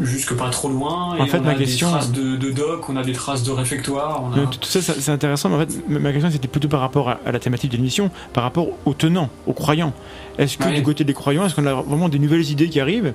Jusque 0.00 0.34
pas 0.34 0.50
trop 0.50 0.68
loin, 0.68 1.14
et 1.16 1.20
En 1.20 1.26
fait, 1.26 1.38
on 1.38 1.42
ma 1.42 1.50
a 1.50 1.54
question- 1.54 1.86
des 1.86 1.92
traces 1.92 2.10
de, 2.10 2.34
de 2.36 2.50
docks, 2.50 2.88
on 2.88 2.96
a 2.96 3.04
des 3.04 3.12
traces 3.12 3.44
de 3.44 3.52
réfectoires, 3.52 4.24
on 4.24 4.32
a... 4.42 4.46
Tout 4.46 4.58
ça, 4.64 4.82
c'est 4.82 5.08
intéressant, 5.12 5.50
mais 5.50 5.54
en 5.54 5.58
fait, 5.60 5.88
ma 5.88 6.00
ma 6.00 6.10
question 6.12 6.32
c'était 6.32 6.48
plutôt 6.48 6.66
par 6.66 6.80
rapport 6.80 7.08
à, 7.10 7.20
à 7.24 7.30
la 7.30 7.38
thématique 7.38 7.70
de 7.70 7.76
l'émission, 7.76 8.10
par 8.32 8.42
rapport 8.42 8.66
aux 8.86 8.92
tenants, 8.94 9.30
aux 9.46 9.52
croyants. 9.52 9.92
Est-ce 10.36 10.58
que 10.58 10.64
Ouais. 10.64 10.74
du 10.74 10.82
côté 10.82 11.04
des 11.04 11.14
croyants, 11.14 11.46
est-ce 11.46 11.54
qu'on 11.54 11.66
a 11.66 11.74
vraiment 11.74 12.08
des 12.08 12.18
nouvelles 12.18 12.50
idées 12.50 12.68
qui 12.68 12.80
arrivent 12.80 13.14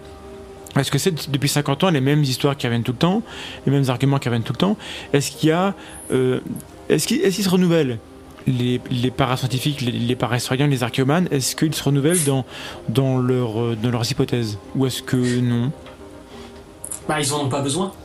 Est-ce 0.78 0.92
que 0.92 0.98
c'est 0.98 1.32
depuis 1.32 1.50
50 1.50 1.84
ans 1.86 1.90
les 1.90 2.02
mêmes 2.02 2.24
histoires 2.24 2.56
qui 2.56 2.68
reviennent 2.68 2.84
tout 2.84 2.92
le 2.92 2.98
temps, 2.98 3.24
les 3.66 3.72
mêmes 3.72 3.90
arguments 3.90 4.20
qui 4.20 4.30
reviennent 4.30 4.44
tout 4.44 4.54
le 4.54 4.58
temps? 4.60 4.78
Est-ce 5.14 5.32
qu'il 5.32 5.50
y 5.50 5.52
a. 5.52 5.74
euh, 6.12 6.40
est-ce 6.90 7.08
qu'ils 7.08 7.34
se 7.34 7.50
renouvellent? 7.50 7.98
Les, 8.48 8.80
les 8.90 9.12
parascientifiques, 9.12 9.82
les, 9.82 9.92
les 9.92 10.16
parahistoriens, 10.16 10.66
les 10.68 10.82
archéomanes, 10.82 11.28
est-ce 11.30 11.56
qu'ils 11.56 11.76
se 11.76 11.84
renouvellent 11.84 12.24
dans, 12.24 12.46
dans, 12.88 13.20
leur, 13.20 13.60
euh, 13.62 13.76
dans 13.82 13.92
leurs 13.92 14.10
hypothèses? 14.10 14.58
Ou 14.76 14.86
est-ce 14.88 15.04
que 15.04 15.40
non? 15.40 15.72
Bah, 17.08 17.20
ils 17.20 17.32
en 17.34 17.44
ont 17.46 17.50
pas 17.50 17.62
besoin. 17.62 17.92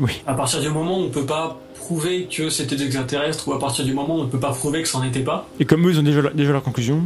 Oui. 0.00 0.22
À 0.26 0.34
partir 0.34 0.60
du 0.60 0.68
moment 0.70 0.98
où 0.98 1.02
on 1.04 1.10
peut 1.10 1.26
pas 1.26 1.60
prouver 1.78 2.26
que 2.34 2.48
c'était 2.50 2.74
des 2.76 2.86
extraterrestres, 2.86 3.46
ou 3.46 3.52
à 3.52 3.58
partir 3.60 3.84
du 3.84 3.92
moment 3.92 4.16
où 4.16 4.20
on 4.20 4.24
ne 4.24 4.28
peut 4.30 4.40
pas 4.40 4.52
prouver 4.52 4.82
que 4.82 4.88
c'en 4.88 5.04
était 5.04 5.20
pas, 5.20 5.46
Et 5.60 5.64
comme 5.66 5.86
eux, 5.86 5.92
ils 5.92 6.00
ont 6.00 6.02
déjà, 6.02 6.22
déjà 6.30 6.52
leur 6.52 6.62
conclusion 6.62 7.02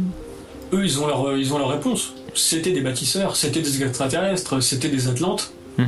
eux, 0.73 0.83
ils 0.85 0.99
ont 0.99 1.07
leur, 1.07 1.37
ils 1.37 1.53
ont 1.53 1.57
leur 1.59 1.69
réponse. 1.69 2.13
C'était 2.33 2.71
des 2.71 2.81
bâtisseurs, 2.81 3.35
c'était 3.35 3.61
des 3.61 3.81
extraterrestres, 3.83 4.61
c'était 4.63 4.89
des 4.89 5.07
Atlantes. 5.07 5.51
Mhm. 5.77 5.87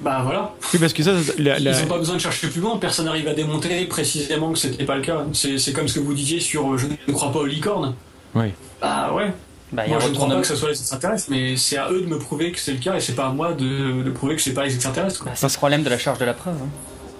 Bah 0.00 0.20
voilà. 0.22 0.52
Oui, 0.72 0.78
parce 0.78 0.92
que 0.92 1.02
ça, 1.02 1.12
la- 1.38 1.58
la- 1.58 1.70
Ils 1.72 1.82
n'ont 1.82 1.88
pas 1.88 1.98
besoin 1.98 2.16
de 2.16 2.20
chercher 2.20 2.48
plus 2.48 2.60
loin, 2.60 2.76
personne 2.76 3.06
n'arrive 3.06 3.26
à 3.28 3.32
démontrer 3.34 3.84
précisément 3.86 4.52
que 4.52 4.58
c'était 4.58 4.84
pas 4.84 4.96
le 4.96 5.02
cas. 5.02 5.24
C'est 5.32 5.56
c'est 5.58 5.72
comme 5.72 5.88
ce 5.88 5.94
que 5.94 6.00
vous 6.00 6.12
disiez 6.14 6.40
sur 6.40 6.74
euh, 6.74 6.76
je 6.78 6.86
ne 7.08 7.12
crois 7.12 7.32
pas 7.32 7.38
aux 7.38 7.46
licornes. 7.46 7.94
Ouais. 8.34 8.52
Bah 8.82 9.12
ouais. 9.14 9.32
Bah, 9.72 9.84
Moi 9.88 9.98
je 10.00 10.08
ne 10.08 10.14
crois 10.14 10.28
pas 10.28 10.40
que 10.40 10.46
ce 10.46 10.56
soit 10.56 10.68
les 10.70 10.78
extraterrestres, 10.78 11.26
mais 11.30 11.56
c'est 11.56 11.78
à 11.78 11.90
eux 11.90 12.00
de 12.02 12.06
me 12.06 12.18
prouver 12.18 12.52
que 12.52 12.58
c'est 12.60 12.72
le 12.72 12.78
cas 12.78 12.96
et 12.96 13.00
c'est 13.00 13.14
pas 13.14 13.26
à 13.26 13.30
moi 13.30 13.52
de, 13.54 14.02
de 14.02 14.10
prouver 14.10 14.36
que 14.36 14.42
c'est 14.42 14.52
pas 14.52 14.64
les 14.64 14.74
extraterrestres. 14.74 15.24
Bah, 15.24 15.30
c'est 15.34 15.46
le 15.50 15.56
problème 15.56 15.82
de 15.82 15.88
la 15.90 15.98
charge 15.98 16.18
de 16.18 16.24
la 16.26 16.34
preuve. 16.34 16.54
hein. 16.62 16.68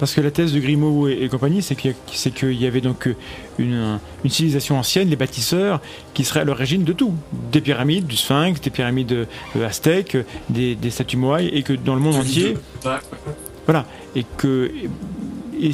Parce 0.04 0.12
que 0.12 0.20
la 0.20 0.30
thèse 0.30 0.52
de 0.52 0.60
Grimaud 0.60 1.08
et, 1.08 1.22
et 1.22 1.28
compagnie, 1.30 1.62
c'est 1.62 1.76
qu'il 1.76 2.52
y, 2.52 2.66
avait 2.66 2.82
donc 2.82 3.06
euh, 3.06 3.16
une, 3.58 3.98
une 4.22 4.30
civilisation 4.30 4.78
ancienne, 4.78 5.08
les 5.08 5.16
bâtisseurs, 5.16 5.80
qui 6.12 6.24
seraient 6.24 6.40
à 6.40 6.44
l'origine 6.44 6.84
de 6.84 6.92
tout. 6.92 7.14
Des 7.50 7.62
pyramides, 7.62 8.06
du 8.06 8.14
sphinx, 8.14 8.60
des 8.60 8.68
pyramides 8.68 9.26
euh, 9.56 9.66
aztèques, 9.66 10.18
des, 10.50 10.74
des 10.74 10.90
statues 10.90 11.16
moaï, 11.16 11.46
et 11.46 11.62
que 11.62 11.72
dans 11.72 11.94
le 11.94 12.02
monde 12.02 12.16
entier, 12.16 12.54
voilà, 13.64 13.86
et 14.14 14.26
que 14.36 14.70
et 15.58 15.70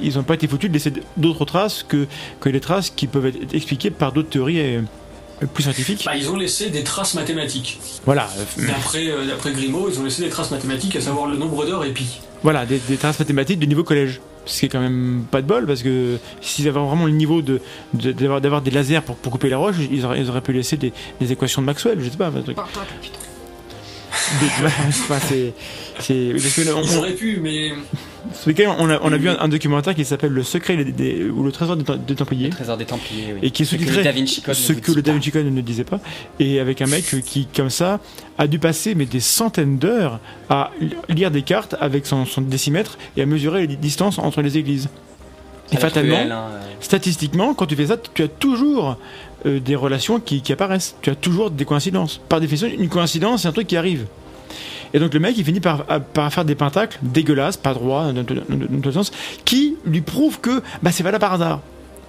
ils 0.00 0.14
n'ont 0.14 0.22
pas 0.22 0.34
été 0.34 0.46
foutus 0.46 0.70
de 0.70 0.74
laisser 0.74 0.92
d'autres 1.16 1.44
traces 1.44 1.82
que, 1.82 2.06
que 2.38 2.48
les 2.48 2.60
traces 2.60 2.88
qui 2.88 3.08
peuvent 3.08 3.26
être 3.26 3.52
expliquées 3.52 3.90
par 3.90 4.12
d'autres 4.12 4.30
théories 4.30 4.60
euh, 4.60 4.82
plus 5.52 5.64
scientifique. 5.64 6.04
Bah, 6.06 6.14
ils 6.14 6.30
ont 6.30 6.36
laissé 6.36 6.70
des 6.70 6.84
traces 6.84 7.14
mathématiques. 7.14 7.80
Voilà, 8.06 8.30
D'après 8.58 9.08
euh, 9.08 9.26
d'après 9.26 9.50
Grimaud, 9.50 9.88
ils 9.90 9.98
ont 9.98 10.04
laissé 10.04 10.22
des 10.22 10.30
traces 10.30 10.52
mathématiques, 10.52 10.94
à 10.94 11.00
savoir 11.00 11.26
le 11.26 11.36
nombre 11.36 11.66
d'heures 11.66 11.84
et 11.84 11.90
pi. 11.90 12.20
Voilà, 12.42 12.66
des, 12.66 12.78
traces 12.96 13.18
mathématiques 13.18 13.58
de 13.58 13.66
niveau 13.66 13.84
collège. 13.84 14.20
Ce 14.44 14.58
qui 14.58 14.66
est 14.66 14.68
quand 14.68 14.80
même 14.80 15.24
pas 15.30 15.40
de 15.40 15.46
bol 15.46 15.66
parce 15.66 15.84
que 15.84 16.18
s'ils 16.40 16.66
avaient 16.66 16.80
vraiment 16.80 17.06
le 17.06 17.12
niveau 17.12 17.42
de 17.42 17.60
de- 17.94 18.10
d'avoir 18.10 18.40
d'avoir 18.40 18.60
des 18.60 18.72
lasers 18.72 19.00
pour, 19.02 19.16
couper 19.20 19.48
la 19.48 19.58
roche, 19.58 19.76
ils 19.90 20.04
auraient, 20.04 20.40
pu 20.40 20.52
laisser 20.52 20.76
des, 20.76 20.92
équations 21.20 21.62
de 21.62 21.66
Maxwell, 21.66 22.00
je 22.00 22.10
sais 22.10 22.16
pas. 22.16 22.32
C'est 24.12 25.54
c'est 25.98 26.32
parce 26.32 26.54
que 26.54 26.72
on- 26.74 26.82
Ils 26.82 26.94
on- 26.94 26.98
auraient 26.98 27.12
pu, 27.12 27.38
mais 27.42 27.70
ce 28.34 28.48
week-end, 28.48 28.74
on 28.78 28.88
a, 28.90 28.98
on 29.02 29.12
a 29.12 29.16
vu 29.16 29.28
un, 29.28 29.38
un 29.40 29.48
documentaire 29.48 29.94
qui 29.94 30.04
s'appelle 30.04 30.32
Le 30.32 30.42
secret 30.42 30.76
des, 30.76 30.84
des- 30.92 31.24
ou 31.30 31.42
le 31.42 31.52
trésor 31.52 31.76
des, 31.76 31.84
Tem- 31.84 31.98
des 32.04 32.14
Templiers. 32.14 32.48
Le 32.48 32.54
trésor 32.54 32.76
des 32.76 32.84
Templiers, 32.84 33.32
oui. 33.34 33.38
Et 33.42 33.50
qui 33.50 33.62
est 33.62 33.66
Ce 33.66 33.76
que 33.76 33.80
le 33.80 33.86
sous-titré 33.86 34.04
Da 34.04 34.12
Vinci 34.12 34.42
Code 34.42 34.54
ce 34.54 34.72
que 34.72 34.92
le 34.92 35.02
Da. 35.02 35.12
Vinci 35.12 35.30
Code 35.30 35.46
ne 35.46 35.60
disait 35.60 35.84
pas, 35.84 36.00
et 36.40 36.60
avec 36.60 36.82
un 36.82 36.86
mec 36.86 37.04
qui, 37.24 37.46
comme 37.46 37.70
ça, 37.70 38.00
a 38.38 38.46
dû 38.46 38.58
passer 38.58 38.94
mais 38.94 39.06
des 39.06 39.20
centaines 39.20 39.78
d'heures 39.78 40.20
à 40.50 40.70
li- 40.80 40.94
lire 41.08 41.30
des 41.30 41.42
cartes 41.42 41.74
avec 41.80 42.06
son, 42.06 42.26
son 42.26 42.42
décimètre 42.42 42.98
et 43.16 43.22
à 43.22 43.26
mesurer 43.26 43.66
les 43.66 43.76
distances 43.76 44.18
entre 44.18 44.42
les 44.42 44.58
églises. 44.58 44.88
Et 45.72 45.76
fatalement, 45.78 46.16
cruel, 46.16 46.32
hein, 46.32 46.44
euh. 46.52 46.60
statistiquement, 46.80 47.54
quand 47.54 47.64
tu 47.66 47.76
fais 47.76 47.86
ça, 47.86 47.96
tu 47.96 48.22
as 48.22 48.28
toujours 48.28 48.98
euh, 49.46 49.60
des 49.60 49.76
relations 49.76 50.20
qui, 50.20 50.42
qui 50.42 50.52
apparaissent. 50.52 50.96
Tu 51.02 51.10
as 51.10 51.14
toujours 51.14 51.50
des 51.50 51.64
coïncidences. 51.64 52.20
Par 52.28 52.40
définition, 52.40 52.68
une 52.68 52.88
coïncidence, 52.88 53.42
c'est 53.42 53.48
un 53.48 53.52
truc 53.52 53.66
qui 53.66 53.76
arrive. 53.76 54.06
Et 54.94 54.98
donc 54.98 55.14
le 55.14 55.20
mec, 55.20 55.36
il 55.38 55.44
finit 55.44 55.60
par, 55.60 55.84
faire 56.30 56.44
des 56.44 56.54
pentacles 56.54 56.98
dégueulasses, 57.02 57.56
pas 57.56 57.72
droits, 57.72 58.12
dans, 58.12 58.92
sens, 58.92 59.10
qui 59.44 59.76
lui 59.86 60.02
prouvent 60.02 60.38
que 60.40 60.62
bah, 60.82 60.92
c'est 60.92 61.02
pas 61.02 61.10
là 61.10 61.18
par 61.18 61.32
hasard. 61.32 61.60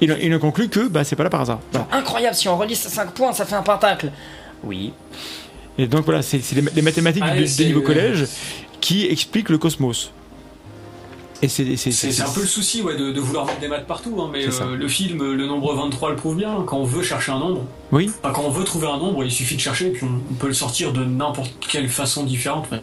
Il, 0.01 0.15
il 0.21 0.33
en 0.35 0.39
conclut 0.39 0.67
que 0.67 0.87
bah, 0.87 1.03
c'est 1.05 1.15
pas 1.15 1.23
là 1.23 1.29
par 1.29 1.41
hasard. 1.41 1.59
Voilà. 1.71 1.87
Incroyable, 1.93 2.35
si 2.35 2.49
on 2.49 2.57
relie 2.57 2.75
ces 2.75 2.89
5 2.89 3.11
points, 3.11 3.31
ça 3.31 3.45
fait 3.45 3.55
un 3.55 3.61
pentacle. 3.61 4.11
Oui. 4.63 4.91
Et 5.77 5.87
donc 5.87 6.03
voilà, 6.05 6.21
c'est 6.21 6.41
les, 6.75 6.81
mathématiques 6.81 7.23
Ah, 7.25 7.31
du, 7.31 7.39
et 7.39 7.41
du 7.43 7.47
c'est- 7.47 7.65
niveau 7.65 7.81
collège 7.81 8.25
qui 8.81 9.05
expliquent 9.07 9.49
le 9.49 9.57
cosmos. 9.57 10.11
Et 11.43 11.47
c'est 11.49 12.21
un 12.21 12.29
peu 12.29 12.41
le 12.41 12.47
souci 12.47 12.81
ouais, 12.81 12.95
de, 12.95 13.11
de 13.11 13.19
vouloir 13.19 13.45
mettre 13.45 13.59
des 13.59 13.67
maths 13.67 13.85
partout. 13.85 14.15
hein, 14.21 14.29
mais 14.31 14.45
euh, 14.45 14.75
le 14.75 14.87
film, 14.87 15.33
le 15.33 15.45
nombre 15.45 15.75
23 15.75 16.11
le 16.11 16.15
prouve 16.15 16.37
bien. 16.37 16.63
Quand 16.65 16.77
on 16.77 16.83
veut 16.85 17.03
chercher 17.03 17.31
un 17.33 17.39
nombre, 17.39 17.65
Oui, 17.91 18.09
enfin, 18.23 18.33
quand 18.33 18.43
on 18.43 18.49
veut 18.49 18.63
trouver 18.63 18.87
un 18.87 18.97
nombre, 18.97 19.23
il 19.25 19.31
suffit 19.31 19.55
de 19.55 19.59
chercher 19.61 19.87
et 19.87 19.91
puis 19.91 20.05
on, 20.05 20.21
on 20.31 20.33
peut 20.35 20.47
le 20.47 20.53
sortir 20.53 20.93
de 20.93 21.03
n'importe 21.03 21.51
quelle 21.69 21.89
façon 21.89 22.23
différente. 22.23 22.67
Ouais, 22.71 22.79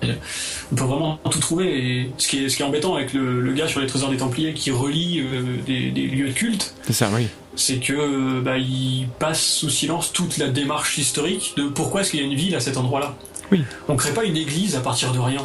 On 0.72 0.74
peut 0.74 0.84
vraiment 0.84 1.18
tout 1.30 1.38
trouver. 1.40 1.66
Et 1.78 2.10
ce 2.18 2.28
qui 2.28 2.44
est, 2.44 2.48
ce 2.48 2.56
qui 2.56 2.62
est 2.62 2.66
embêtant 2.66 2.94
avec 2.96 3.12
le, 3.14 3.40
le 3.40 3.52
gars 3.52 3.66
sur 3.68 3.80
les 3.80 3.86
trésors 3.86 4.10
des 4.10 4.18
Templiers 4.18 4.52
qui 4.52 4.70
relie 4.70 5.20
euh, 5.20 5.56
des, 5.66 5.90
des 5.90 6.02
lieux 6.06 6.28
de 6.28 6.32
culte, 6.34 6.74
c'est 6.86 6.92
ça, 6.92 7.08
oui. 7.14 7.28
c'est 7.56 7.78
que 7.78 7.92
euh, 7.94 8.40
bah, 8.42 8.58
il 8.58 9.08
passe 9.18 9.42
sous 9.42 9.70
silence 9.70 10.12
toute 10.12 10.36
la 10.38 10.48
démarche 10.48 10.98
historique 10.98 11.54
de 11.56 11.64
pourquoi 11.68 12.02
est-ce 12.02 12.10
qu'il 12.10 12.20
y 12.20 12.22
a 12.22 12.26
une 12.26 12.34
ville 12.36 12.54
à 12.54 12.60
cet 12.60 12.76
endroit-là. 12.76 13.14
Oui. 13.52 13.64
On 13.88 13.96
crée 13.96 14.12
pas 14.12 14.24
une 14.24 14.36
église 14.36 14.76
à 14.76 14.80
partir 14.80 15.12
de 15.12 15.18
rien. 15.18 15.40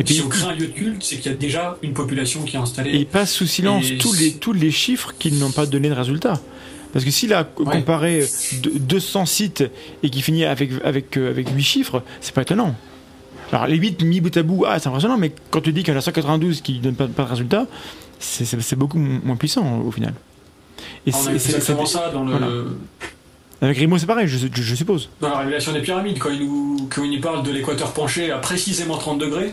Et 0.00 0.04
puis 0.04 0.14
si 0.14 0.22
on 0.22 0.28
crée 0.28 0.44
un 0.48 0.52
lieu 0.54 0.66
de 0.66 0.72
culte, 0.72 1.02
c'est 1.02 1.16
qu'il 1.16 1.30
y 1.30 1.34
a 1.34 1.36
déjà 1.36 1.76
une 1.82 1.92
population 1.92 2.42
qui 2.42 2.56
est 2.56 2.58
installée. 2.58 2.90
Et 2.90 2.96
il 3.00 3.06
passe 3.06 3.32
sous 3.32 3.46
silence 3.46 3.84
Et 3.90 3.98
tous 3.98 4.12
les, 4.14 4.32
tous 4.32 4.52
les 4.52 4.70
chiffres 4.70 5.12
qui 5.18 5.30
n'ont 5.32 5.50
pas 5.52 5.66
donné 5.66 5.88
de 5.88 5.94
résultat. 5.94 6.40
Parce 6.92 7.04
que 7.04 7.10
s'il 7.10 7.32
a 7.34 7.42
Ouais. 7.58 7.64
comparé 7.76 8.26
de- 8.62 8.70
200 8.78 9.26
sites 9.26 9.62
et 10.02 10.10
qu'il 10.10 10.22
finit 10.22 10.44
avec, 10.44 10.70
avec, 10.84 11.16
euh, 11.16 11.30
avec 11.30 11.50
8 11.50 11.62
chiffres, 11.62 12.02
c'est 12.20 12.34
pas 12.34 12.42
étonnant. 12.42 12.74
Alors 13.52 13.66
les 13.66 13.76
8 13.76 14.02
mis 14.04 14.20
bout 14.20 14.36
à 14.36 14.42
bout, 14.42 14.64
ah, 14.66 14.78
c'est 14.80 14.88
impressionnant, 14.88 15.18
mais 15.18 15.32
quand 15.50 15.60
tu 15.60 15.72
dis 15.72 15.82
qu'il 15.82 15.92
y 15.92 15.96
en 15.96 15.98
a 15.98 16.02
192 16.02 16.62
qui 16.62 16.74
ne 16.78 16.80
donnent 16.80 16.94
pas, 16.94 17.06
pas 17.06 17.24
de 17.24 17.28
résultat, 17.30 17.66
c'est- 18.18 18.74
beaucoup 18.76 18.98
mo- 18.98 19.20
moins 19.24 19.36
puissant 19.36 19.80
au 19.80 19.90
final. 19.90 20.14
Et 21.06 21.12
on 21.14 21.18
a 21.18 21.20
c'est- 21.20 21.32
exactement 21.34 21.84
ça 21.86 22.10
dans, 22.12 22.24
le, 22.24 22.30
voilà. 22.30 22.46
Avec 23.62 23.76
Grimaud, 23.76 23.98
c'est 23.98 24.06
pareil, 24.06 24.26
je, 24.26 24.38
je- 24.38 24.62
je 24.62 24.74
suppose. 24.74 25.10
dans 25.20 25.28
la 25.28 25.38
révélation 25.40 25.72
des 25.72 25.80
pyramides, 25.82 26.18
quand 26.18 26.30
il 26.30 26.40
nous, 26.40 26.88
quand 26.88 27.04
il 27.04 27.10
nous 27.10 27.20
parle 27.20 27.42
de 27.42 27.50
l'équateur 27.50 27.92
penché 27.92 28.30
à 28.30 28.38
précisément 28.38 28.96
30 28.96 29.18
degrés. 29.18 29.52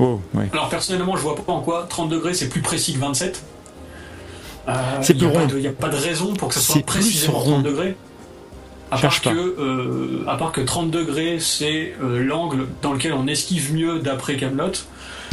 Oh. 0.00 0.20
Alors 0.52 0.68
personnellement, 0.68 1.16
je 1.16 1.22
vois 1.22 1.36
pas 1.36 1.52
en 1.52 1.60
quoi 1.60 1.86
30 1.88 2.08
degrés 2.08 2.34
c'est 2.34 2.48
plus 2.48 2.62
précis 2.62 2.94
que 2.94 2.98
27. 2.98 3.42
Euh, 4.68 4.72
C'est 5.02 5.14
plus 5.14 5.26
rond. 5.26 5.46
Il 5.50 5.56
n'y 5.56 5.66
a 5.66 5.72
pas 5.72 5.88
de 5.88 5.96
raison 5.96 6.34
pour 6.34 6.48
que 6.48 6.54
C'est 6.54 6.60
soit 6.72 6.82
précisément 6.82 7.38
rond. 7.38 7.50
30 7.52 7.62
degrés. 7.64 7.96
À 8.92 8.98
part, 8.98 9.20
que, 9.20 9.28
euh, 9.28 10.24
à 10.26 10.36
part 10.36 10.50
que 10.50 10.60
30 10.60 10.90
degrés, 10.90 11.38
c'est 11.38 11.94
euh, 12.02 12.24
l'angle 12.24 12.66
dans 12.82 12.92
lequel 12.92 13.12
on 13.12 13.26
esquive 13.28 13.72
mieux 13.72 14.00
d'après 14.00 14.36
Camelot. 14.36 14.64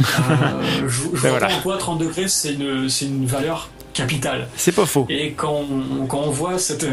Euh, 0.00 0.04
je 0.82 0.88
je 0.88 1.00
vois 1.00 1.20
Ben 1.22 1.30
voilà. 1.30 1.46
pas 1.48 1.54
en 1.54 1.60
quoi 1.60 1.76
30 1.76 1.98
degrés 1.98 2.28
c'est 2.28 2.52
une, 2.54 2.88
une 3.02 3.26
valeur 3.26 3.68
capitale. 3.94 4.48
C'est 4.56 4.70
pas 4.74 4.86
faux. 4.86 5.06
Et 5.08 5.32
quand 5.32 5.64
on, 6.00 6.06
quand 6.06 6.20
on 6.20 6.30
voit 6.30 6.58
cette 6.58 6.86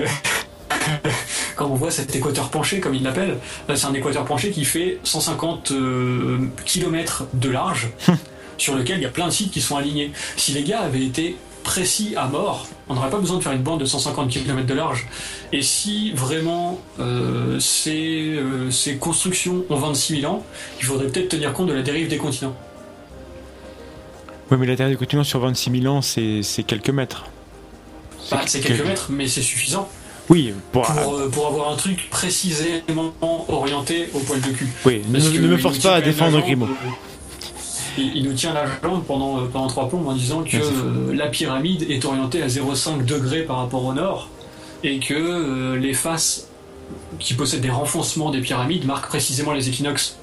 quand 1.55 1.65
on 1.67 1.75
voit 1.75 1.91
cet 1.91 2.15
équateur 2.15 2.49
penché 2.49 2.79
comme 2.79 2.95
il 2.95 3.03
l'appelle, 3.03 3.37
là, 3.67 3.75
c'est 3.75 3.87
un 3.87 3.93
équateur 3.93 4.25
penché 4.25 4.51
qui 4.51 4.65
fait 4.65 4.99
150 5.03 5.73
km 6.65 7.25
de 7.33 7.49
large, 7.49 7.89
sur 8.57 8.75
lequel 8.75 8.97
il 8.97 9.03
y 9.03 9.07
a 9.07 9.09
plein 9.09 9.27
de 9.27 9.31
sites 9.31 9.51
qui 9.51 9.61
sont 9.61 9.77
alignés. 9.77 10.11
Si 10.37 10.53
les 10.53 10.63
gars 10.63 10.81
avaient 10.81 11.03
été 11.03 11.37
précis 11.65 12.13
à 12.15 12.27
mort, 12.27 12.67
on 12.87 12.93
n'aurait 12.93 13.09
pas 13.09 13.17
besoin 13.17 13.37
de 13.37 13.43
faire 13.43 13.51
une 13.51 13.63
bande 13.63 13.81
de 13.81 13.85
150 13.85 14.29
km 14.29 14.65
de 14.65 14.73
large. 14.73 15.07
Et 15.51 15.61
si 15.61 16.11
vraiment 16.13 16.79
euh, 16.99 17.59
ces, 17.59 18.35
euh, 18.35 18.69
ces 18.71 18.97
constructions 18.97 19.65
ont 19.69 19.75
26 19.75 20.21
000 20.21 20.31
ans, 20.31 20.45
il 20.79 20.85
faudrait 20.85 21.07
peut-être 21.07 21.29
tenir 21.29 21.51
compte 21.51 21.67
de 21.67 21.73
la 21.73 21.81
dérive 21.81 22.07
des 22.07 22.17
continents. 22.17 22.55
Oui, 24.51 24.57
mais 24.59 24.67
la 24.67 24.75
Terre 24.75 24.89
des 24.89 24.95
continents 24.95 25.23
sur 25.23 25.39
26 25.39 25.81
000 25.81 25.93
ans, 25.93 26.01
c'est 26.03 26.43
c'est 26.43 26.61
quelques 26.61 26.91
mètres. 26.91 27.25
Bah, 28.29 28.41
c'est 28.45 28.59
quelques 28.59 28.85
mètres, 28.85 29.07
mais 29.09 29.27
c'est 29.27 29.41
suffisant 29.41 29.89
Oui, 30.30 30.53
pour, 30.72 30.84
pour, 30.84 31.14
euh, 31.15 31.30
pour 31.30 31.47
avoir 31.47 31.72
un 31.72 31.76
truc 31.76 32.10
précisément 32.10 33.14
orienté 33.47 34.10
au 34.14 34.19
poil 34.19 34.41
de 34.41 34.49
cul. 34.49 34.68
oui, 34.85 35.02
ne, 35.07 35.14
Parce 35.19 35.30
que 35.30 35.38
ne 35.39 35.47
me 35.47 35.57
force 35.57 35.80
pas 35.80 35.95
à 35.95 36.02
défendre 36.02 36.39
Grimaud. 36.41 36.65
euh, 36.65 36.89
Il, 37.97 38.18
il 38.18 38.23
nous 38.26 38.34
tient 38.34 38.53
la 38.53 38.65
jambe 38.84 39.03
pendant, 39.06 39.38
euh, 39.39 39.45
pendant 39.52 39.68
trois 39.68 39.88
plombs 39.88 40.07
en 40.07 40.14
disant 40.15 40.43
que 40.43 40.57
euh, 40.57 41.14
la 41.14 41.27
pyramide 41.27 41.85
est 41.89 42.03
orientée 42.06 42.41
à 42.41 42.47
0,5 42.47 43.06
degrés 43.06 43.43
par 43.43 43.57
rapport 43.57 43.85
au 43.85 43.93
nord 43.93 44.30
et 44.84 44.99
que 44.99 45.14
euh, 45.14 45.77
les 45.77 45.93
faces 45.93 46.47
qui 47.19 47.34
possèdent 47.35 47.61
des 47.61 47.69
renfoncements 47.69 48.31
des 48.31 48.41
pyramides 48.41 48.85
marquent 48.85 49.07
précisément 49.07 49.53
les 49.53 49.69
équinoxes. 49.69 50.18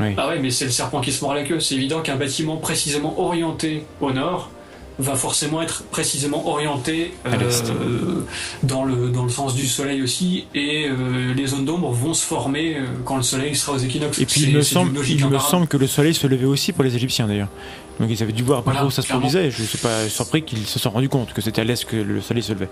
Oui. 0.00 0.08
Ah 0.16 0.28
ouais, 0.28 0.40
mais 0.40 0.50
c'est 0.50 0.64
le 0.64 0.70
serpent 0.72 1.00
qui 1.00 1.12
se 1.12 1.22
mord 1.24 1.34
la 1.34 1.44
queue. 1.44 1.60
C'est 1.60 1.76
évident 1.76 2.00
qu'un 2.00 2.16
bâtiment 2.16 2.56
précisément 2.56 3.14
orienté 3.20 3.84
au 4.00 4.10
nord 4.10 4.50
va 4.98 5.16
forcément 5.16 5.60
être 5.60 5.82
précisément 5.90 6.46
orienté 6.48 7.12
À 7.24 7.36
l'est. 7.36 7.68
euh, 7.70 8.24
dans, 8.62 8.84
le, 8.84 9.10
dans 9.10 9.24
le 9.24 9.28
sens 9.30 9.54
du 9.54 9.66
soleil 9.66 10.02
aussi, 10.02 10.46
et 10.54 10.86
euh, 10.88 11.34
les 11.34 11.46
zones 11.48 11.64
d'ombre 11.64 11.90
vont 11.90 12.14
se 12.14 12.24
former 12.24 12.76
euh, 12.76 12.84
quand 13.04 13.16
le 13.16 13.22
soleil 13.22 13.56
sera 13.56 13.72
aux 13.76 13.78
équinoxes. 13.78 14.18
Et 14.20 14.26
puis 14.26 14.42
il 14.42 14.54
me, 14.54 14.62
semble, 14.62 14.96
il 15.08 15.26
me 15.26 15.38
semble 15.38 15.66
que 15.66 15.76
le 15.76 15.86
soleil 15.88 16.14
se 16.14 16.26
levait 16.28 16.44
aussi 16.46 16.72
pour 16.72 16.84
les 16.84 16.94
Égyptiens 16.94 17.26
d'ailleurs. 17.26 17.48
Donc 17.98 18.08
ils 18.10 18.22
avaient 18.22 18.32
dû 18.32 18.42
voir 18.44 18.62
près 18.62 18.80
où 18.82 18.90
ça 18.90 19.02
se 19.02 19.08
produisait. 19.08 19.50
Je 19.50 19.62
ne 19.62 19.66
suis 19.66 19.78
pas 19.78 20.08
surpris 20.08 20.42
qu'ils 20.42 20.66
se 20.66 20.78
sont 20.78 20.90
rendus 20.90 21.08
compte 21.08 21.32
que 21.32 21.40
c'était 21.40 21.60
à 21.62 21.64
l'est 21.64 21.84
que 21.84 21.96
le 21.96 22.20
soleil 22.20 22.42
se 22.42 22.52
levait. 22.52 22.68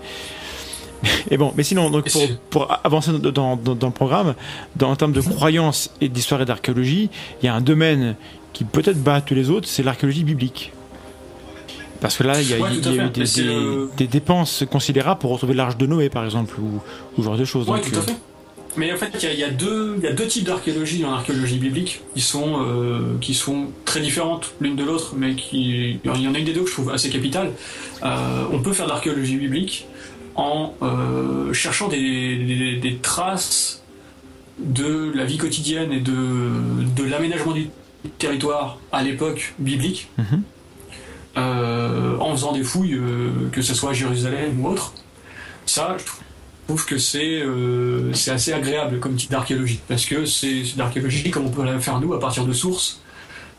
Et 1.29 1.35
bon, 1.37 1.51
mais 1.57 1.63
sinon, 1.63 1.89
donc 1.89 2.09
pour, 2.49 2.67
avancer 2.85 3.11
dans, 3.19 3.55
dans- 3.57 3.75
dans 3.75 3.87
le 3.87 3.93
programme, 3.93 4.35
dans, 4.77 4.91
en 4.91 4.95
termes 4.95 5.11
de 5.11 5.19
croyances 5.21 5.89
et 5.99 6.07
d'histoire 6.07 6.41
et 6.41 6.45
d'archéologie, 6.45 7.09
il 7.41 7.45
y 7.45 7.49
a 7.49 7.53
un 7.55 7.59
domaine 7.61 8.15
qui 8.53 8.63
peut-être 8.63 9.01
bat 9.03 9.19
tous 9.19 9.33
les 9.35 9.49
autres, 9.49 9.67
c'est 9.67 9.83
l'archéologie 9.83 10.23
biblique. 10.23 10.71
Parce 12.01 12.17
que 12.17 12.23
là, 12.23 12.41
il 12.41 12.49
y 12.49 12.53
a, 12.53 12.59
Ouais, 12.59 12.73
y 12.73 12.77
eu 12.77 12.81
des, 12.81 13.19
Mais 13.19 13.25
c'est 13.25 13.43
des- 13.43 13.47
le- 13.47 13.89
des 13.95 14.07
dépenses 14.07 14.63
considérables 14.69 15.19
pour 15.19 15.31
retrouver 15.31 15.53
l'arche 15.53 15.77
de 15.77 15.85
Noé, 15.85 16.09
par 16.09 16.25
exemple, 16.25 16.55
ou, 16.59 16.81
ou 17.17 17.21
ce 17.21 17.23
genre 17.23 17.37
de 17.37 17.45
choses. 17.45 17.69
Ouais, 17.69 17.79
Donc, 17.79 17.89
tout 17.91 17.95
à 17.95 17.99
euh, 17.99 18.01
fait. 18.01 18.15
Mais 18.75 18.91
en 18.91 18.97
fait, 18.97 19.11
il 19.21 19.39
y 19.39 19.43
a- 19.43 19.47
y, 19.49 19.51
deux- 19.53 19.93
il 19.99 20.03
y 20.03 20.07
a 20.07 20.13
deux 20.13 20.25
types 20.27 20.45
d'archéologie 20.45 21.05
en 21.05 21.13
archéologie 21.13 21.59
biblique 21.59 22.01
qui 22.15 22.21
sont, 22.21 22.55
euh, 22.65 23.17
qui 23.21 23.35
sont 23.35 23.67
très 23.85 23.99
différentes 24.01 24.53
l'une 24.59 24.75
de 24.75 24.83
l'autre, 24.83 25.13
mais 25.15 25.35
qui. 25.35 25.99
Il 26.03 26.21
y 26.21 26.27
en 26.27 26.33
a 26.33 26.39
une 26.39 26.43
des 26.45 26.53
deux 26.53 26.61
que 26.63 26.67
je 26.67 26.73
trouve 26.73 26.89
assez 26.91 27.09
capitale. 27.09 27.51
Euh, 28.03 28.43
on 28.51 28.59
peut 28.59 28.73
faire 28.73 28.85
de 28.85 28.91
l'archéologie 28.91 29.37
biblique 29.37 29.85
en 30.35 30.73
euh, 30.81 31.53
cherchant 31.53 31.87
des, 31.87 32.35
des- 32.37 32.77
des 32.77 32.95
traces 32.97 33.83
de 34.59 35.11
la 35.15 35.25
vie 35.25 35.37
quotidienne 35.37 35.91
et 35.93 35.99
de, 35.99 36.11
de 36.95 37.03
l'aménagement 37.07 37.51
du 37.53 37.67
territoire 38.17 38.77
à 38.91 39.03
l'époque 39.03 39.53
biblique, 39.59 40.09
Mhm. 40.17 40.41
Euh, 41.37 42.17
en 42.19 42.31
faisant 42.31 42.51
des 42.51 42.63
fouilles, 42.63 42.93
euh, 42.93 43.49
que 43.51 43.61
ce 43.61 43.73
soit 43.73 43.91
à 43.91 43.93
Jérusalem 43.93 44.63
ou 44.63 44.69
autre. 44.69 44.93
Ça, 45.65 45.97
je 45.97 46.03
trouve 46.67 46.85
que 46.85 46.97
c'est 46.97 47.41
euh, 47.41 48.13
c'est 48.13 48.31
assez 48.31 48.53
agréable 48.53 48.99
comme 48.99 49.15
type 49.15 49.31
d'archéologie, 49.31 49.79
parce 49.87 50.05
que 50.05 50.25
c'est 50.25 50.63
l'archéologie 50.77 51.31
comme 51.31 51.45
on 51.45 51.51
peut 51.51 51.63
la 51.63 51.79
faire 51.79 51.99
nous 51.99 52.13
à 52.13 52.19
partir 52.19 52.45
de 52.45 52.53
sources, 52.53 53.01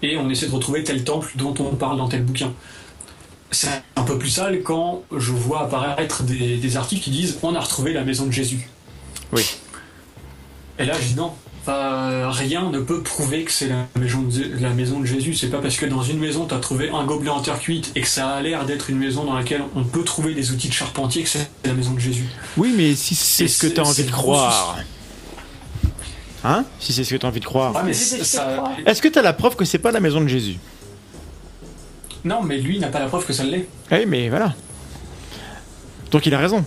et 0.02 0.16
on 0.16 0.30
essaie 0.30 0.46
de 0.46 0.52
retrouver 0.52 0.84
tel 0.84 1.02
temple 1.04 1.32
dont 1.36 1.54
on 1.58 1.74
parle 1.74 1.98
dans 1.98 2.08
tel 2.08 2.22
bouquin. 2.22 2.52
C'est 3.50 3.82
un 3.96 4.02
peu 4.02 4.18
plus 4.18 4.30
sale 4.30 4.62
quand 4.62 5.04
je 5.16 5.30
vois 5.30 5.62
apparaître 5.62 6.24
des, 6.24 6.56
des 6.56 6.76
articles 6.76 7.02
qui 7.02 7.10
disent 7.10 7.38
on 7.42 7.54
a 7.54 7.60
retrouvé 7.60 7.92
la 7.92 8.04
maison 8.04 8.26
de 8.26 8.32
Jésus. 8.32 8.68
Oui. 9.32 9.44
Et 10.78 10.84
là, 10.84 10.94
je 11.00 11.08
dis 11.08 11.14
non. 11.14 11.32
Bah, 11.66 12.30
rien 12.30 12.70
ne 12.70 12.80
peut 12.80 13.02
prouver 13.02 13.44
que 13.44 13.50
c'est 13.50 13.68
la 13.68 13.86
maison 13.98 14.22
de, 14.22 14.60
la 14.60 14.70
maison 14.70 15.00
de 15.00 15.06
Jésus. 15.06 15.34
C'est 15.34 15.48
pas 15.48 15.58
parce 15.58 15.76
que 15.76 15.86
dans 15.86 16.02
une 16.02 16.18
maison 16.18 16.46
tu 16.46 16.54
as 16.54 16.58
trouvé 16.58 16.90
un 16.90 17.04
gobelet 17.04 17.30
en 17.30 17.40
terre 17.40 17.58
cuite 17.58 17.90
et 17.94 18.02
que 18.02 18.08
ça 18.08 18.30
a 18.30 18.42
l'air 18.42 18.66
d'être 18.66 18.90
une 18.90 18.98
maison 18.98 19.24
dans 19.24 19.34
laquelle 19.34 19.62
on 19.74 19.84
peut 19.84 20.04
trouver 20.04 20.34
des 20.34 20.52
outils 20.52 20.68
de 20.68 20.74
charpentier 20.74 21.22
que 21.22 21.28
c'est 21.28 21.48
la 21.64 21.72
maison 21.72 21.92
de 21.92 22.00
Jésus. 22.00 22.26
Oui, 22.56 22.74
mais 22.76 22.94
si 22.94 23.14
c'est 23.14 23.48
ce 23.48 23.58
que 23.58 23.68
c'est- 23.68 23.74
tu 23.74 23.80
as 23.80 23.84
envie 23.84 24.04
de 24.04 24.10
croire. 24.10 24.78
Hein? 26.44 26.64
Si 26.78 26.92
c'est 26.92 27.04
ce 27.04 27.14
que 27.14 27.16
tu 27.18 27.24
as 27.24 27.28
envie 27.28 27.40
de 27.40 27.44
croire. 27.46 27.72
Ah, 27.74 27.84
c'est 27.92 28.22
ça-. 28.24 28.64
Est-ce 28.84 29.00
que 29.00 29.08
tu 29.08 29.18
as 29.18 29.22
la 29.22 29.32
preuve 29.32 29.56
que 29.56 29.64
c'est 29.64 29.78
pas 29.78 29.90
la 29.92 30.00
maison 30.00 30.20
de 30.20 30.28
Jésus? 30.28 30.58
Non, 32.24 32.42
mais 32.42 32.58
lui 32.58 32.78
n'a 32.78 32.88
pas 32.88 33.00
la 33.00 33.06
preuve 33.06 33.24
que 33.24 33.32
ça 33.32 33.44
l'est. 33.44 33.66
Oui, 33.90 34.04
mais 34.06 34.28
voilà. 34.28 34.54
Donc 36.10 36.26
il 36.26 36.34
a 36.34 36.38
raison. 36.38 36.64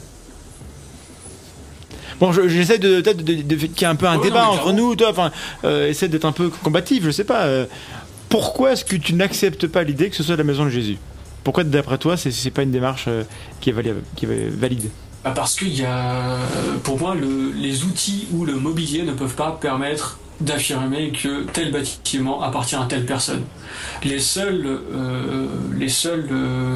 Bon, 2.19 2.31
je- 2.31 2.47
j'essaie 2.47 2.79
de 2.79 3.01
peut-être 3.01 3.23
de, 3.23 3.33
de- 3.35 3.41
de- 3.43 3.55
qu'il 3.55 3.81
y 3.81 3.83
ait 3.83 3.85
un 3.85 3.95
peu 3.95 4.07
un 4.07 4.17
Ouais, 4.17 4.23
débat 4.23 4.43
non, 4.45 4.51
entre 4.51 4.71
nous, 4.73 4.95
toi, 4.95 5.09
enfin, 5.11 5.31
euh, 5.63 5.87
essaie 5.89 6.07
d'être 6.07 6.25
un 6.25 6.31
peu 6.31 6.49
combatif, 6.49 7.03
je 7.03 7.11
sais 7.11 7.23
pas. 7.23 7.43
euh, 7.43 7.65
pourquoi 8.29 8.73
est-ce 8.73 8.83
que 8.83 8.95
tu 8.95 9.13
n'acceptes 9.13 9.67
pas 9.67 9.83
l'idée 9.83 10.09
que 10.09 10.15
ce 10.15 10.23
soit 10.23 10.35
la 10.35 10.43
maison 10.43 10.65
de 10.65 10.69
Jésus? 10.69 10.97
Pourquoi, 11.43 11.63
d'après 11.63 11.97
toi, 11.97 12.17
c'est 12.17 12.31
c'est 12.31 12.51
pas 12.51 12.63
une 12.63 12.71
démarche 12.71 13.05
euh, 13.07 13.23
qui 13.61 13.69
est, 13.69 13.73
vali- 13.73 13.93
qui 14.15 14.25
est 14.25 14.49
valide? 14.49 14.89
Bah, 15.23 15.31
parce 15.35 15.55
qu'il 15.55 15.73
y 15.77 15.85
a, 15.85 16.37
pour 16.83 16.99
moi, 16.99 17.15
le- 17.15 17.51
les 17.55 17.83
outils 17.83 18.27
ou 18.33 18.45
le 18.45 18.55
mobilier 18.55 19.03
ne 19.03 19.13
peuvent 19.13 19.35
pas 19.35 19.57
permettre 19.61 20.19
d'affirmer 20.41 21.11
que 21.11 21.43
tel 21.53 21.71
bâtiment 21.71 22.43
appartient 22.43 22.75
à 22.75 22.85
telle 22.89 23.05
personne. 23.05 23.43
Les 24.03 24.19
seules, 24.19 24.65
euh, 24.65 25.47
les 25.77 25.89
euh, 26.05 26.75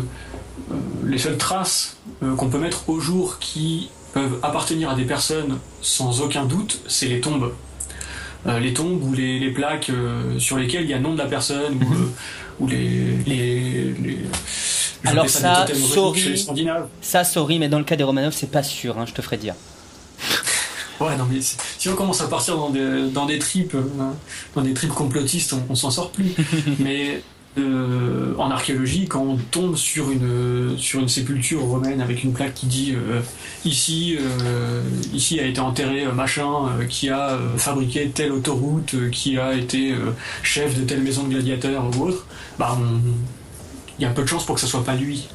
les 1.05 1.17
seules 1.17 1.37
traces 1.37 1.97
euh, 2.23 2.35
qu'on 2.35 2.49
peut 2.49 2.57
mettre 2.59 2.89
au 2.89 2.99
jour 2.99 3.37
qui 3.39 3.89
peuvent 4.13 4.37
appartenir 4.43 4.89
à 4.89 4.95
des 4.95 5.05
personnes 5.05 5.57
sans 5.81 6.21
aucun 6.21 6.45
doute, 6.45 6.79
c'est 6.87 7.07
les 7.07 7.21
tombes. 7.21 7.53
Euh, 8.47 8.59
les 8.59 8.73
tombes 8.73 9.03
ou 9.03 9.13
les, 9.13 9.37
les 9.39 9.51
plaques 9.51 9.89
euh, 9.91 10.39
sur 10.39 10.57
lesquelles 10.57 10.83
il 10.83 10.89
y 10.89 10.93
a 10.93 10.97
le 10.97 11.03
nom 11.03 11.13
de 11.13 11.19
la 11.19 11.27
personne 11.27 11.75
ou, 11.83 11.93
euh, 11.93 12.07
ou 12.59 12.67
les, 12.67 13.15
les, 13.27 13.93
les- 14.01 14.17
Alors 15.05 15.29
ça, 15.29 15.63
reliques 15.65 15.75
sorry. 15.75 16.19
chez 16.21 16.29
les 16.29 16.37
Scandinaves. 16.37 16.87
Ça, 17.01 17.23
sorry, 17.23 17.59
mais 17.59 17.69
dans 17.69 17.77
le 17.77 17.83
cas 17.85 17.95
des 17.95 18.03
Romanov, 18.03 18.33
c'est 18.33 18.49
pas 18.51 18.63
sûr, 18.63 18.97
hein, 18.97 19.05
je 19.07 19.13
te 19.13 19.21
ferai 19.21 19.37
dire. 19.37 19.53
Ouais, 20.99 21.17
non, 21.17 21.25
mais 21.31 21.39
si 21.41 21.89
on 21.89 21.95
commence 21.95 22.21
à 22.21 22.27
partir 22.27 22.55
dans 22.57 22.69
des, 22.69 23.09
dans 23.11 23.25
des 23.25 23.39
tripes, 23.39 23.73
euh, 23.73 23.81
dans 24.55 24.61
des 24.61 24.75
tripes 24.75 24.91
complotistes, 24.93 25.51
on, 25.53 25.63
on 25.69 25.73
s'en 25.73 25.89
sort 25.89 26.11
plus. 26.11 26.31
mais 26.79 27.23
euh, 27.57 28.33
en 28.37 28.49
archéologie, 28.49 29.07
quand 29.07 29.21
on 29.21 29.35
tombe 29.35 29.75
sur 29.75 30.09
une, 30.09 30.75
sur 30.77 31.01
une 31.01 31.09
sépulture 31.09 31.61
romaine 31.61 31.99
avec 32.01 32.23
une 32.23 32.31
plaque 32.31 32.53
qui 32.53 32.65
dit 32.65 32.93
euh, 32.95 33.19
ici, 33.65 34.17
euh, 34.19 34.81
ici 35.13 35.39
a 35.39 35.45
été 35.45 35.59
enterré 35.59 36.05
machin 36.13 36.69
qui 36.89 37.09
a 37.09 37.37
fabriqué 37.57 38.09
telle 38.09 38.31
autoroute, 38.31 39.09
qui 39.11 39.37
a 39.37 39.53
été 39.53 39.93
chef 40.43 40.79
de 40.79 40.83
telle 40.85 41.01
maison 41.01 41.23
de 41.23 41.29
gladiateurs 41.29 41.83
ou 41.97 42.03
autre, 42.03 42.25
bah 42.57 42.77
il 43.99 44.03
y 44.03 44.05
a 44.05 44.11
peu 44.11 44.23
de 44.23 44.27
chances 44.27 44.45
pour 44.45 44.55
que 44.55 44.61
ça 44.61 44.67
soit 44.67 44.83
pas 44.83 44.95
lui. 44.95 45.27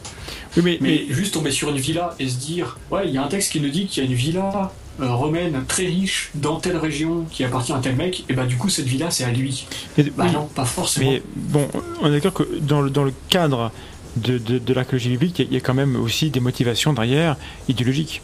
Oui, 0.57 0.63
mais, 0.65 0.79
Mais 0.81 1.05
mais- 1.07 1.15
juste 1.15 1.35
tomber 1.35 1.51
sur 1.51 1.69
une 1.69 1.77
villa 1.77 2.15
et 2.19 2.29
se 2.29 2.37
dire, 2.37 2.79
ouais, 2.91 3.07
il 3.07 3.15
y 3.15 3.19
a 3.19 3.23
un 3.25 3.29
texte 3.29 3.53
qui 3.53 3.61
nous 3.61 3.69
dit 3.69 3.87
qu'il 3.87 4.03
y 4.03 4.07
a 4.07 4.11
une 4.11 4.17
villa 4.17 4.73
euh, 5.01 5.13
romaine 5.15 5.65
très 5.69 5.87
riche 5.87 6.31
dans 6.35 6.59
telle 6.61 6.77
région 6.77 7.25
qui 7.31 7.45
appartient 7.45 7.73
à 7.73 7.79
tel 7.79 7.97
mec, 7.97 8.25
et 8.29 8.33
bah 8.35 8.47
du 8.47 8.57
coup 8.57 8.69
cette 8.69 8.87
villa 8.87 9.11
c'est 9.11 9.25
à 9.25 9.31
lui. 9.33 9.67
mais- 9.97 10.05
Bah 10.05 10.25
oui, 10.27 10.33
non, 10.33 10.47
pas 10.47 10.65
forcément. 10.65 11.11
mais 11.11 11.23
bon, 11.37 11.69
on 12.01 12.09
est 12.09 12.13
d'accord 12.21 12.33
que 12.35 12.59
dans 12.61 12.81
le, 12.81 12.91
dans 12.91 13.05
le 13.05 13.13
cadre 13.29 13.71
de, 14.17 14.39
de, 14.39 14.59
de 14.59 14.73
l'archéologie 14.75 15.11
biblique, 15.11 15.39
il 15.41 15.51
y 15.51 15.55
y, 15.55 15.57
a 15.57 15.61
quand 15.61 15.75
même 15.75 15.97
aussi 15.97 16.31
des 16.31 16.41
motivations 16.41 16.93
derrière 16.93 17.37
idéologiques. 17.69 18.23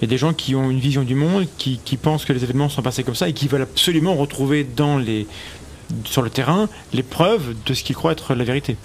Il 0.00 0.04
y 0.04 0.04
a 0.04 0.08
des 0.08 0.18
gens 0.18 0.32
qui 0.32 0.54
ont 0.54 0.70
une 0.70 0.78
vision 0.80 1.02
du 1.02 1.14
monde, 1.14 1.46
qui, 1.58 1.80
qui 1.84 1.96
pensent 1.96 2.24
que 2.24 2.32
les 2.32 2.42
événements 2.44 2.68
sont 2.68 2.82
passés 2.82 3.02
comme 3.04 3.14
ça 3.16 3.28
et 3.28 3.32
qui 3.32 3.48
veulent 3.48 3.62
absolument 3.62 4.14
retrouver 4.14 4.64
dans 4.64 4.96
les, 4.98 5.26
sur 6.04 6.22
le 6.22 6.30
terrain 6.30 6.68
les 6.92 7.02
preuves 7.02 7.54
de 7.66 7.74
ce 7.74 7.82
qu'ils 7.84 7.96
croient 7.96 8.12
être 8.12 8.34
la 8.34 8.44
vérité. 8.44 8.76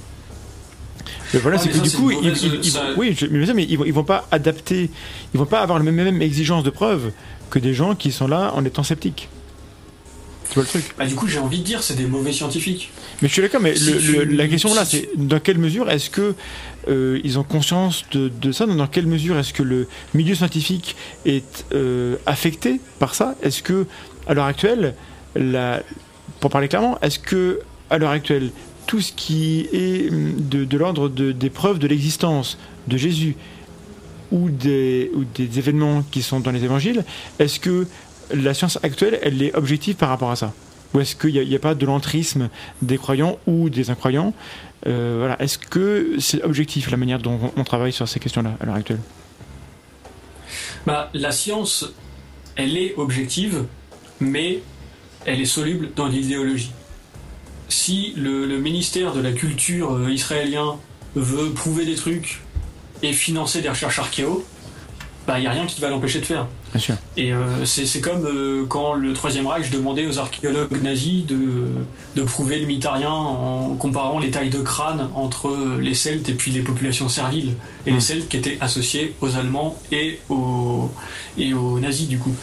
Le 1.33 1.39
problème, 1.39 1.59
Ah, 1.59 1.63
c'est 1.63 1.69
que 1.69 1.77
ça, 1.77 1.81
du 1.83 1.91
coup, 1.91 2.11
ils, 2.11 2.27
ils- 2.27 2.55
ils- 2.63 2.71
ça- 2.71 2.83
oui, 2.95 3.15
je- 3.19 3.25
mais, 3.25 3.45
ça, 3.45 3.53
mais 3.53 3.63
ils, 3.67 3.77
vont, 3.77 3.85
ils 3.85 3.93
vont 3.93 4.03
pas 4.03 4.27
adapter, 4.31 4.89
ils 5.33 5.37
vont 5.39 5.45
pas 5.45 5.61
avoir 5.61 5.77
la 5.79 5.83
même, 5.85 5.95
même 5.95 6.21
exigence 6.21 6.63
de 6.63 6.69
preuves 6.69 7.11
que 7.49 7.59
des 7.59 7.73
gens 7.73 7.95
qui 7.95 8.11
sont 8.11 8.27
là 8.27 8.51
en 8.55 8.63
étant 8.65 8.83
sceptiques. 8.83 9.29
Tu 10.49 10.55
vois 10.55 10.63
le 10.63 10.69
truc? 10.69 10.93
Bah 10.97 11.05
du 11.05 11.15
coup 11.15 11.27
j'ai 11.27 11.39
envie 11.39 11.59
de 11.59 11.63
dire 11.63 11.81
c'est 11.81 11.95
des 11.95 12.05
mauvais 12.05 12.31
scientifiques. 12.31 12.91
mais 13.21 13.27
je 13.27 13.33
suis 13.33 13.41
d'accord, 13.41 13.61
mais 13.61 13.75
Si 13.75 13.91
le- 13.91 13.99
tu- 13.99 14.11
le- 14.11 14.23
la 14.35 14.47
question 14.47 14.73
là, 14.75 14.85
c'est 14.85 15.09
dans 15.15 15.39
quelle 15.39 15.57
mesure 15.57 15.89
est-ce 15.89 16.09
que 16.11 16.35
euh, 16.89 17.19
ils 17.23 17.39
ont 17.39 17.43
conscience 17.43 18.03
de, 18.11 18.27
de 18.29 18.51
ça? 18.51 18.65
Dans 18.67 18.87
quelle 18.87 19.07
mesure 19.07 19.37
est-ce 19.39 19.53
que 19.53 19.63
le 19.63 19.87
milieu 20.13 20.35
scientifique 20.35 20.95
est 21.25 21.65
euh, 21.73 22.17
affecté 22.27 22.79
par 22.99 23.15
ça? 23.15 23.35
Est-ce 23.41 23.63
que 23.63 23.87
à 24.27 24.33
l'heure 24.35 24.45
actuelle, 24.45 24.93
la, 25.35 25.81
pour 26.39 26.51
parler 26.51 26.67
clairement, 26.67 26.99
est-ce 27.01 27.17
que 27.19 27.61
à 27.89 27.97
l'heure 27.97 28.11
actuelle, 28.11 28.51
tout 28.87 29.01
ce 29.01 29.11
qui 29.13 29.67
est 29.71 30.11
hum, 30.11 30.33
de, 30.37 30.77
l'ordre 30.77 31.09
de- 31.09 31.31
des 31.31 31.49
preuves 31.49 31.79
de 31.79 31.87
l'existence 31.87 32.57
de 32.87 32.97
Jésus 32.97 33.35
ou 34.31 34.49
des, 34.49 35.11
ou 35.13 35.23
des 35.23 35.59
événements 35.59 36.03
qui 36.11 36.21
sont 36.21 36.39
dans 36.39 36.51
les 36.51 36.63
évangiles, 36.63 37.03
est-ce 37.39 37.59
que 37.59 37.87
la 38.33 38.53
science 38.53 38.79
actuelle, 38.83 39.19
elle 39.21 39.41
est 39.41 39.53
objective 39.55 39.95
par 39.95 40.09
rapport 40.09 40.31
à 40.31 40.35
ça? 40.35 40.53
Ou 40.93 40.99
est-ce 40.99 41.15
qu'il 41.15 41.33
n'y 41.33 41.55
a, 41.55 41.59
pas 41.59 41.75
de 41.75 41.85
l'entrisme 41.85 42.49
des 42.81 42.97
croyants 42.97 43.39
ou 43.47 43.69
des 43.69 43.89
incroyants? 43.89 44.33
Euh, 44.85 45.15
voilà. 45.19 45.41
Est-ce 45.41 45.57
que 45.57 46.15
c'est 46.19 46.43
objectif 46.43 46.91
la 46.91 46.97
manière 46.97 47.19
dont 47.19 47.39
on, 47.41 47.61
on 47.61 47.63
travaille 47.63 47.93
sur 47.93 48.07
ces 48.07 48.19
questions-là 48.19 48.57
à 48.59 48.65
l'heure 48.65 48.75
actuelle? 48.75 48.99
Bah 50.85 51.09
la 51.13 51.31
science 51.31 51.93
elle 52.55 52.77
est 52.77 52.93
objective, 52.97 53.65
mais 54.19 54.59
elle 55.25 55.41
est 55.41 55.45
soluble 55.45 55.89
dans 55.95 56.07
l'idéologie. 56.07 56.71
Si 57.73 58.13
le, 58.15 58.45
le 58.45 58.59
ministère 58.59 59.13
de 59.13 59.19
la 59.19 59.31
culture 59.31 59.95
euh, 59.95 60.11
israélien 60.11 60.75
veut 61.15 61.49
prouver 61.49 61.85
des 61.85 61.95
trucs 61.95 62.39
et 63.01 63.13
financer 63.13 63.61
des 63.61 63.69
recherches 63.69 63.97
archéo, 63.97 64.45
bah 65.25 65.39
il 65.39 65.45
y 65.45 65.47
a 65.47 65.51
rien 65.51 65.65
qui 65.65 65.81
va 65.81 65.89
l'empêcher 65.89 66.19
de 66.19 66.25
faire. 66.25 66.45
Bien 66.71 66.79
sûr. 66.79 66.95
Et 67.17 67.33
euh, 67.33 67.65
c'est 67.65 67.99
comme 67.99 68.25
euh, 68.25 68.65
quand 68.67 68.93
le 68.93 69.13
Troisième 69.13 69.47
Reich 69.47 69.71
demandait 69.71 70.05
aux 70.05 70.19
archéologues 70.19 70.83
nazis 70.83 71.25
de, 71.25 71.67
de 72.15 72.21
prouver 72.21 72.59
le 72.59 72.67
mythe 72.67 72.85
arien 72.85 73.09
en 73.09 73.73
comparant 73.73 74.19
les 74.19 74.29
tailles 74.29 74.51
de 74.51 74.61
crâne 74.61 75.09
entre 75.15 75.77
les 75.81 75.95
Celtes 75.95 76.29
et 76.29 76.33
puis 76.33 76.51
les 76.51 76.61
populations 76.61 77.09
serviles. 77.09 77.55
Et 77.87 77.91
les 77.91 78.01
Celtes 78.01 78.29
qui 78.29 78.37
étaient 78.37 78.59
associés 78.61 79.15
aux 79.21 79.35
Allemands 79.35 79.75
et 79.91 80.19
aux, 80.29 80.91
et 81.39 81.55
aux 81.55 81.79
nazis 81.79 82.07
du 82.07 82.19
coup 82.19 82.35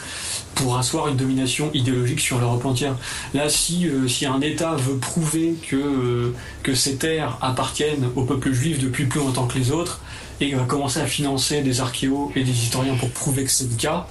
pour 0.55 0.77
asseoir 0.77 1.09
une 1.09 1.16
domination 1.16 1.70
idéologique 1.74 2.20
sur 2.20 2.39
l'Europe 2.39 2.64
entière. 2.64 2.97
Là, 3.35 3.48
si, 3.48 3.86
euh, 3.86 4.09
si 4.09 4.27
un 4.27 4.40
État 4.40 4.74
veut 4.74 4.97
prouver 4.97 5.55
que, 5.68 5.77
euh, 5.77 6.35
que 6.62 6.74
ces 6.74 6.97
terres 6.97 7.39
appartiennent 7.40 8.09
au 8.16 8.24
peuple 8.24 8.52
juif 8.52 8.78
depuis 8.78 9.06
plus 9.06 9.20
longtemps 9.20 9.47
que 9.47 9.59
les 9.59 9.70
autres, 9.70 10.01
et 10.40 10.55
va 10.55 10.64
commencer 10.64 11.01
à 11.01 11.06
financer 11.06 11.62
des 11.62 11.81
archéos 11.81 12.32
et 12.35 12.44
des 12.44 12.51
historiens 12.51 12.94
pour 12.94 13.10
prouver 13.10 13.44
que 13.44 13.51
c'est 13.51 13.70
le 13.70 13.77
cas, 13.77 14.06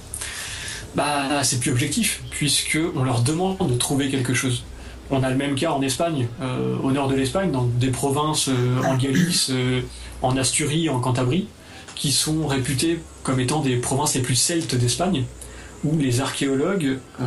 bah 0.94 1.42
c'est 1.42 1.60
plus 1.60 1.72
objectif, 1.72 2.22
puisque 2.30 2.78
on 2.94 3.02
leur 3.02 3.22
demande 3.22 3.56
de 3.58 3.76
trouver 3.76 4.10
quelque 4.10 4.34
chose. 4.34 4.64
On 5.10 5.24
a 5.24 5.30
le 5.30 5.36
même 5.36 5.56
cas 5.56 5.72
en 5.72 5.82
Espagne, 5.82 6.28
euh, 6.40 6.76
au 6.84 6.92
nord 6.92 7.08
de 7.08 7.16
l'Espagne, 7.16 7.50
dans 7.50 7.64
des 7.64 7.90
provinces 7.90 8.48
en 8.84 8.96
Galice, 8.96 9.50
en 10.22 10.36
Asturie, 10.36 10.88
en 10.88 11.00
Cantabrie, 11.00 11.48
qui 11.96 12.12
sont 12.12 12.46
réputées 12.46 13.00
comme 13.24 13.40
étant 13.40 13.60
des 13.60 13.76
provinces 13.76 14.14
les 14.14 14.22
plus 14.22 14.36
celtes 14.36 14.76
d'Espagne, 14.76 15.24
où 15.84 15.96
les 15.98 16.20
archéologues 16.20 16.98
euh, 17.20 17.24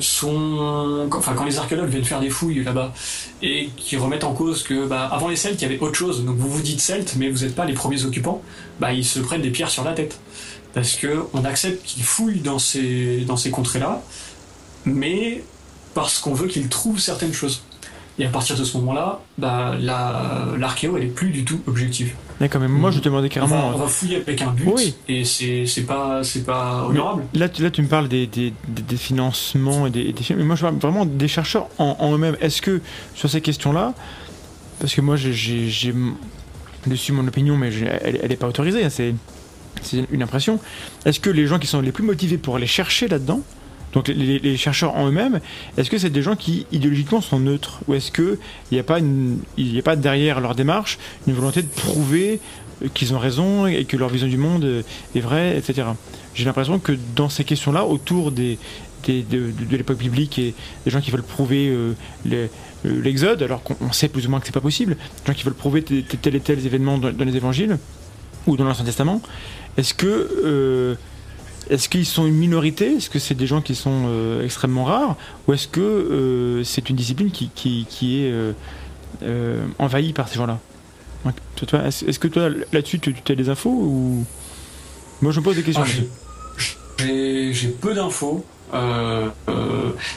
sont, 0.00 1.08
enfin 1.12 1.34
quand 1.34 1.44
les 1.44 1.58
archéologues 1.58 1.90
viennent 1.90 2.04
faire 2.04 2.20
des 2.20 2.30
fouilles 2.30 2.64
là-bas 2.64 2.92
et 3.40 3.70
qui 3.76 3.96
remettent 3.96 4.24
en 4.24 4.34
cause 4.34 4.64
que 4.64 4.86
bah, 4.86 5.08
avant 5.12 5.28
les 5.28 5.36
Celtes 5.36 5.60
il 5.60 5.62
y 5.62 5.66
avait 5.66 5.78
autre 5.78 5.94
chose, 5.94 6.24
donc 6.24 6.36
vous 6.36 6.48
vous 6.48 6.62
dites 6.62 6.80
Celtes 6.80 7.14
mais 7.16 7.30
vous 7.30 7.44
n'êtes 7.44 7.54
pas 7.54 7.64
les 7.64 7.74
premiers 7.74 8.04
occupants, 8.04 8.42
bah 8.80 8.92
ils 8.92 9.04
se 9.04 9.20
prennent 9.20 9.42
des 9.42 9.50
pierres 9.50 9.70
sur 9.70 9.84
la 9.84 9.92
tête. 9.92 10.18
Parce 10.74 10.96
que 10.96 11.24
on 11.32 11.44
accepte 11.44 11.84
qu'ils 11.84 12.02
fouillent 12.02 12.40
dans 12.40 12.58
ces 12.58 13.24
dans 13.26 13.36
ces 13.36 13.50
contrées-là, 13.50 14.02
mais 14.84 15.42
parce 15.94 16.18
qu'on 16.18 16.34
veut 16.34 16.48
qu'ils 16.48 16.68
trouvent 16.68 17.00
certaines 17.00 17.32
choses. 17.32 17.62
Et 18.20 18.26
à 18.26 18.28
partir 18.28 18.56
de 18.56 18.64
ce 18.64 18.76
moment-là, 18.78 19.20
bah, 19.38 19.74
la- 19.78 20.46
l'archéo 20.58 20.96
elle 20.96 21.04
est 21.04 21.14
plus 21.14 21.30
du 21.30 21.44
tout 21.44 21.60
objective. 21.68 22.14
D'accord, 22.40 22.60
mais 22.60 22.66
moi 22.68 22.90
je 22.90 22.98
te 22.98 23.04
demandais 23.04 23.28
On 23.36 23.40
va, 23.46 23.46
carrément. 23.48 23.72
on 23.74 23.78
va 23.78 23.86
fouiller 23.86 24.16
avec 24.16 24.42
un 24.42 24.50
but 24.50 24.68
Oui. 24.74 24.94
et 25.08 25.24
c'est 25.24 25.64
pas 25.86 26.22
pas 26.46 26.84
honorable. 26.88 27.22
Là, 27.34 27.48
tu, 27.48 27.62
là, 27.62 27.70
tu 27.70 27.80
me 27.82 27.86
parles 27.88 28.08
des, 28.08 28.26
des, 28.26 28.52
des- 28.68 28.96
financements 28.96 29.86
et 29.86 29.90
des, 29.90 30.12
des 30.12 30.22
films, 30.22 30.40
mais 30.40 30.44
moi 30.44 30.56
je 30.56 30.62
parle 30.62 30.76
vraiment 30.76 31.04
des 31.06 31.28
chercheurs 31.28 31.68
en, 31.78 31.96
en 32.00 32.12
eux-mêmes. 32.14 32.36
Est-ce 32.40 32.60
que 32.60 32.80
sur 33.14 33.30
ces 33.30 33.40
questions-là, 33.40 33.94
parce 34.80 34.94
que 34.94 35.00
moi 35.00 35.16
j'ai- 35.16 35.68
dessus 36.86 37.12
mon 37.12 37.26
opinion, 37.26 37.56
mais 37.56 37.70
j'ai- 37.70 37.86
elle 37.86 38.28
n'est 38.28 38.36
pas 38.36 38.48
autorisée, 38.48 38.84
hein, 38.84 38.90
c'est 38.90 39.14
une 40.10 40.22
impression. 40.22 40.58
Est-ce 41.04 41.20
que 41.20 41.30
les 41.30 41.46
gens 41.46 41.58
qui 41.60 41.66
sont 41.68 41.80
les 41.80 41.92
plus 41.92 42.04
motivés 42.04 42.38
pour 42.38 42.56
aller 42.56 42.66
chercher 42.66 43.06
là-dedans, 43.08 43.40
donc 43.92 44.08
les, 44.08 44.56
chercheurs 44.56 44.96
en 44.96 45.08
eux-mêmes, 45.08 45.40
est-ce 45.76 45.90
que 45.90 45.98
c'est 45.98 46.10
des 46.10 46.22
gens 46.22 46.36
qui 46.36 46.66
idéologiquement 46.72 47.20
sont 47.20 47.38
neutres 47.38 47.80
Ou 47.88 47.94
est-ce 47.94 48.12
qu'il 48.12 48.38
n'y 48.70 48.78
a, 48.78 49.82
pas 49.82 49.96
derrière 49.96 50.40
leur 50.40 50.54
démarche 50.54 50.98
une 51.26 51.34
volonté 51.34 51.62
de 51.62 51.68
prouver 51.68 52.40
qu'ils 52.94 53.14
ont 53.14 53.18
raison 53.18 53.66
et 53.66 53.84
que 53.84 53.96
leur 53.96 54.08
vision 54.08 54.28
du 54.28 54.36
monde 54.36 54.64
euh, 54.64 54.82
est 55.14 55.20
vraie, 55.20 55.56
etc. 55.58 55.88
J'ai 56.34 56.44
l'impression 56.44 56.78
que 56.78 56.92
dans 57.16 57.28
ces 57.28 57.42
questions-là, 57.42 57.84
autour 57.84 58.30
de, 58.30 58.56
l'époque 59.08 59.98
biblique 59.98 60.38
et 60.38 60.54
des 60.84 60.90
gens 60.90 61.00
qui 61.00 61.10
veulent 61.10 61.22
prouver 61.22 61.68
euh, 61.68 61.94
euh, 62.30 62.46
l'exode, 62.84 63.42
alors 63.42 63.62
qu'on 63.62 63.76
on 63.80 63.90
sait 63.90 64.08
plus 64.08 64.26
ou 64.26 64.30
moins 64.30 64.38
que 64.38 64.46
c'est 64.46 64.52
pas 64.52 64.60
possible. 64.60 64.94
Des 64.94 65.32
gens 65.32 65.36
qui 65.36 65.42
veulent 65.44 65.54
prouver 65.54 65.82
tel 65.82 66.36
et 66.36 66.40
tel 66.40 66.64
événement 66.64 66.98
dans, 66.98 67.24
les 67.24 67.36
évangiles 67.36 67.78
ou 68.46 68.56
dans 68.56 68.64
l'Ancien 68.64 68.84
Testament. 68.84 69.20
Est-ce 69.76 69.94
que 69.94 70.96
est-ce 71.70 71.88
qu'ils 71.88 72.06
sont 72.06 72.26
une 72.26 72.34
minorité? 72.34 72.96
Est-ce 72.96 73.10
que 73.10 73.18
c'est 73.18 73.34
des 73.34 73.46
gens 73.46 73.60
qui 73.60 73.74
sont 73.74 74.04
euh, 74.06 74.44
extrêmement 74.44 74.84
rares? 74.84 75.16
Ou 75.46 75.52
est-ce 75.52 75.68
que 75.68 75.80
euh, 75.80 76.64
c'est 76.64 76.88
une 76.88 76.96
discipline 76.96 77.30
qui, 77.30 78.24
est 78.24 78.32
euh, 79.22 79.66
envahie 79.78 80.12
par 80.12 80.28
ces 80.28 80.36
gens-là? 80.36 80.58
Est-ce 81.26 82.18
que 82.18 82.28
toi, 82.28 82.48
là-dessus, 82.72 83.00
tu, 83.00 83.14
as 83.28 83.34
des 83.34 83.48
infos 83.48 83.70
ou... 83.70 84.24
Moi, 85.20 85.32
je 85.32 85.40
me 85.40 85.44
pose 85.44 85.56
des 85.56 85.62
questions. 85.62 85.84
Ah, 85.84 87.02
j'ai- 87.04 87.68
peu 87.68 87.94
d'infos. 87.94 88.44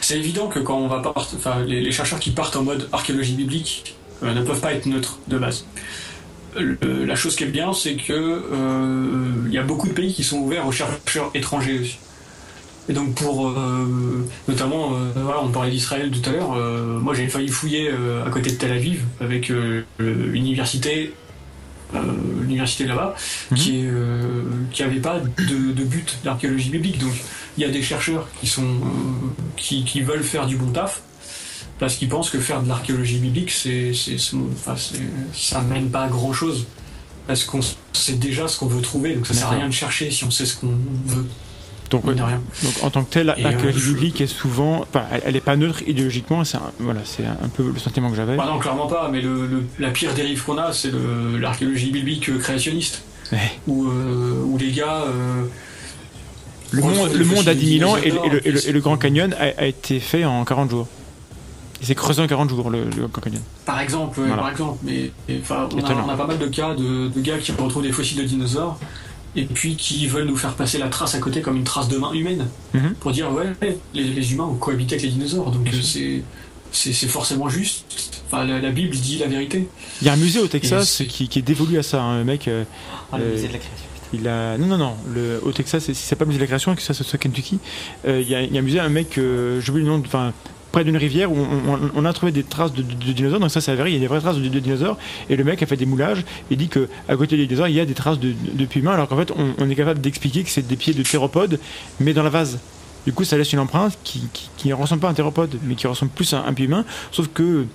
C'est 0.00 0.18
évident 0.18 0.46
que 0.46 0.60
quand 0.60 0.78
on 0.78 0.88
va 0.88 1.00
partir, 1.00 1.38
enfin, 1.38 1.62
les, 1.64 1.80
les 1.80 1.92
chercheurs 1.92 2.20
qui 2.20 2.30
partent 2.30 2.56
en 2.56 2.62
mode 2.62 2.88
archéologie 2.92 3.34
biblique 3.34 3.96
ne 4.22 4.42
peuvent 4.42 4.60
pas 4.60 4.72
être 4.72 4.86
neutres 4.86 5.18
de 5.28 5.38
base. 5.38 5.66
Le- 6.58 7.04
la 7.04 7.14
chose 7.14 7.34
qui 7.36 7.44
est 7.44 7.46
bien, 7.46 7.72
c'est 7.72 7.94
que 7.94 8.12
euh, 8.12 9.32
il 9.46 9.52
y 9.52 9.58
a 9.58 9.62
beaucoup 9.62 9.88
de 9.88 9.92
pays 9.94 10.12
qui 10.12 10.22
sont 10.22 10.38
ouverts 10.38 10.66
aux 10.66 10.72
chercheurs 10.72 11.30
étrangers 11.34 11.78
aussi. 11.80 11.98
Et 12.88 12.92
donc 12.92 13.14
pour 13.14 13.48
euh, 13.48 14.26
notamment, 14.48 14.94
euh, 14.94 15.12
voilà, 15.14 15.40
on 15.42 15.48
parlait 15.50 15.70
d'Israël 15.70 16.10
tout 16.10 16.28
à 16.28 16.32
l'heure. 16.32 16.52
euh, 16.56 16.98
moi, 16.98 17.14
j'ai 17.14 17.28
failli 17.28 17.48
fouiller 17.48 17.90
euh, 17.90 18.26
à 18.26 18.30
côté 18.30 18.50
de 18.50 18.56
Tel 18.56 18.72
Aviv 18.72 19.02
avec 19.20 19.50
euh, 19.50 19.82
l'université, 19.98 21.14
euh, 21.94 22.00
l'université 22.40 22.84
là-bas, 22.86 23.14
Mhm. 23.52 23.56
qui 23.56 23.80
est, 23.80 23.86
euh, 23.86 24.42
qui 24.72 24.82
avait 24.82 25.00
pas 25.00 25.20
de, 25.20 25.72
de 25.72 25.84
but 25.84 26.18
d'archéologie 26.24 26.70
biblique. 26.70 26.98
Donc 26.98 27.12
il 27.56 27.62
y 27.62 27.66
a 27.66 27.70
des 27.70 27.82
chercheurs 27.82 28.26
qui 28.40 28.46
sont 28.46 28.62
euh, 28.62 29.44
qui, 29.56 29.84
qui 29.84 30.00
veulent 30.02 30.22
faire 30.24 30.46
du 30.46 30.56
bon 30.56 30.70
taf 30.72 31.02
parce 31.82 31.96
qu'ils 31.96 32.08
pensent 32.08 32.30
que 32.30 32.38
faire 32.38 32.62
de 32.62 32.68
l'archéologie 32.68 33.18
biblique, 33.18 33.50
c'est, 33.50 33.90
enfin, 34.56 34.76
ça 35.34 35.60
mène 35.62 35.90
pas 35.90 36.04
à 36.04 36.08
grand 36.08 36.32
chose. 36.32 36.64
Parce 37.26 37.42
qu'on 37.44 37.58
sait 37.92 38.12
déjà 38.12 38.46
ce 38.46 38.56
qu'on 38.56 38.66
veut 38.66 38.80
trouver, 38.80 39.16
donc 39.16 39.26
ça 39.26 39.34
sert 39.34 39.48
à 39.48 39.50
rien 39.50 39.66
de 39.66 39.72
chercher 39.72 40.12
si 40.12 40.22
on 40.22 40.30
sait 40.30 40.46
ce 40.46 40.54
qu'on 40.56 40.74
veut. 41.06 41.26
Donc, 41.90 42.04
en 42.84 42.90
tant 42.90 43.02
que 43.02 43.10
tel, 43.12 43.34
Et, 43.36 43.42
l'archéologie 43.42 43.66
euh, 43.66 43.72
je- 43.80 43.92
biblique 43.94 44.20
est 44.20 44.26
souvent... 44.28 44.82
Enfin, 44.82 45.04
elle- 45.24 45.34
n'est 45.34 45.40
pas 45.40 45.56
neutre 45.56 45.82
idéologiquement, 45.88 46.44
c'est 46.44 46.56
un, 46.56 46.70
voilà, 46.78 47.00
c'est 47.04 47.24
un 47.26 47.48
peu 47.48 47.68
le 47.68 47.78
sentiment 47.80 48.10
que 48.10 48.16
j'avais. 48.16 48.36
Bah 48.36 48.46
non, 48.48 48.60
clairement 48.60 48.86
pas, 48.86 49.08
mais 49.10 49.20
le, 49.20 49.46
le- 49.48 49.64
la 49.80 49.90
pire 49.90 50.14
dérive 50.14 50.44
qu'on 50.44 50.58
a, 50.58 50.72
c'est 50.72 50.90
l'archéologie 51.40 51.90
biblique 51.90 52.28
euh, 52.30 52.38
créationniste. 52.38 53.02
Ouais. 53.32 53.38
Où, 53.66 53.88
euh, 53.88 54.40
où 54.46 54.56
les 54.56 54.70
gars. 54.70 55.02
euh, 55.08 55.42
Le 56.70 56.80
monde, 56.82 57.10
des 57.10 57.18
le 57.18 57.24
monde 57.24 57.48
a 57.48 57.52
fossiles 57.54 57.58
10 57.58 57.78
000 57.80 57.90
ans 57.90 57.96
et, 57.98 58.06
et 58.06 58.10
le, 58.30 58.46
et 58.48 58.52
le- 58.52 58.68
et 58.68 58.72
le 58.72 58.80
Grand 58.80 58.96
Canyon 58.96 59.34
a, 59.38 59.60
a 59.62 59.66
été 59.66 59.98
fait 60.00 60.24
en 60.24 60.44
40 60.44 60.70
jours. 60.70 60.88
Il 61.82 61.86
s'est 61.88 61.94
creusé 61.94 62.22
en 62.22 62.26
40 62.26 62.48
jours, 62.48 62.70
le, 62.70 62.84
le 62.84 63.08
Grand 63.08 63.20
Canyon. 63.20 63.42
Par 63.66 63.80
exemple, 63.80 64.20
ouais, 64.20 64.26
Voilà. 64.28 64.42
par 64.42 64.50
exemple, 64.52 64.78
mais 64.84 65.10
on, 65.28 65.32
a, 65.32 65.66
Étonnant. 65.80 66.04
on 66.06 66.10
a 66.10 66.16
pas 66.16 66.26
mal 66.26 66.38
de 66.38 66.46
cas 66.46 66.74
de, 66.74 67.08
de 67.08 67.20
gars 67.20 67.38
qui 67.38 67.50
retrouvent 67.52 67.82
des 67.82 67.92
fossiles 67.92 68.18
de 68.18 68.24
dinosaures 68.24 68.78
et 69.34 69.44
puis 69.46 69.74
qui 69.76 70.06
veulent 70.06 70.26
nous 70.26 70.36
faire 70.36 70.54
passer 70.54 70.78
la 70.78 70.88
trace 70.88 71.14
à 71.14 71.18
côté 71.18 71.40
comme 71.40 71.56
une 71.56 71.64
trace 71.64 71.88
de 71.88 71.96
main 71.98 72.12
humaine 72.12 72.46
Mhm. 72.74 72.94
pour 73.00 73.10
dire 73.12 73.32
ouais, 73.32 73.52
les, 73.94 74.04
les 74.04 74.32
humains 74.32 74.44
ont 74.44 74.54
cohabité 74.54 74.94
avec 74.94 75.04
les 75.04 75.10
dinosaures, 75.10 75.50
donc 75.50 75.66
euh, 75.72 76.22
c'est 76.72 76.92
forcément 77.08 77.48
juste. 77.48 78.22
Enfin, 78.26 78.44
la, 78.44 78.60
la 78.60 78.70
Bible 78.70 78.94
dit 78.94 79.18
la 79.18 79.26
vérité. 79.26 79.68
Il 80.00 80.06
y 80.06 80.10
a 80.10 80.12
un 80.14 80.16
musée 80.16 80.38
au 80.40 80.46
Texas 80.46 81.02
qui, 81.08 81.28
qui 81.28 81.38
est 81.38 81.42
dévolu 81.42 81.78
à 81.78 81.82
ça. 81.82 82.02
hein, 82.02 82.20
Un 82.20 82.24
mec, 82.24 82.46
euh, 82.48 82.64
Ah, 83.12 83.18
le 83.18 83.24
Euh, 83.24 83.32
musée 83.32 83.48
de 83.48 83.52
la 83.54 83.58
création. 83.58 83.86
il 84.14 84.28
a. 84.28 84.56
Non, 84.56 84.66
non, 84.66 84.78
non. 84.78 84.94
Le, 85.12 85.40
au 85.44 85.52
Texas, 85.52 85.84
si 85.84 85.94
c'est 85.94 86.16
pas 86.16 86.24
le 86.24 86.28
musée 86.28 86.38
de 86.38 86.44
la 86.44 86.46
création, 86.48 86.74
que 86.74 86.80
ça 86.82 86.94
ce 86.94 87.02
soit 87.04 87.18
Kentucky, 87.18 87.58
euh, 88.06 88.20
il 88.22 88.28
y, 88.30 88.34
a, 88.34 88.42
il 88.42 88.52
y 88.52 88.56
a 88.56 88.60
un 88.60 88.64
musée, 88.64 88.80
un 88.80 88.88
mec, 88.88 89.18
euh, 89.18 89.60
j'oublie 89.60 89.82
le 89.82 89.88
nom, 89.88 89.98
de- 89.98 90.06
enfin, 90.06 90.32
près 90.72 90.84
d'une 90.84 90.96
rivière 90.96 91.30
où 91.30 91.36
on, 91.94 92.04
a 92.04 92.12
trouvé 92.12 92.32
des 92.32 92.42
traces 92.42 92.72
de, 92.72 92.82
dinosaures. 92.82 93.40
Donc 93.40 93.50
ça, 93.50 93.60
c'est 93.60 93.70
avéré. 93.70 93.90
Il 93.90 93.94
y 93.94 93.96
a 93.98 94.00
des 94.00 94.06
vraies 94.06 94.20
traces 94.20 94.38
de, 94.38 94.48
dinosaures. 94.58 94.98
Et 95.30 95.36
le 95.36 95.44
mec 95.44 95.62
a 95.62 95.66
fait 95.66 95.76
des 95.76 95.86
moulages. 95.86 96.24
Et 96.50 96.56
dit 96.56 96.68
que 96.68 96.88
à 97.08 97.16
côté 97.16 97.36
des 97.36 97.46
dinosaures, 97.46 97.68
il 97.68 97.74
y 97.74 97.80
a 97.80 97.84
des 97.84 97.94
traces 97.94 98.18
de, 98.18 98.32
pieds 98.64 98.80
humains, 98.80 98.94
alors 98.94 99.08
qu'en 99.08 99.16
fait, 99.16 99.32
on, 99.36 99.70
est 99.70 99.74
capable 99.74 100.00
d'expliquer 100.00 100.42
que 100.42 100.50
c'est 100.50 100.66
des 100.66 100.76
pieds 100.76 100.94
de 100.94 101.02
théropodes, 101.02 101.60
mais 102.00 102.14
dans 102.14 102.22
la 102.22 102.30
vase. 102.30 102.58
Du 103.04 103.12
coup, 103.12 103.24
ça 103.24 103.36
laisse 103.36 103.52
une 103.52 103.58
empreinte 103.58 103.98
qui, 104.04 104.22
qui, 104.56 104.68
ne 104.68 104.74
ressemble 104.74 105.00
pas 105.00 105.08
à 105.08 105.10
un 105.10 105.14
théropode, 105.14 105.58
mais 105.64 105.74
qui 105.74 105.86
ressemble 105.86 106.12
plus 106.12 106.32
à 106.34 106.44
un 106.44 106.52
pied 106.54 106.66
humain. 106.66 106.84
Sauf 107.10 107.28
que 107.32 107.66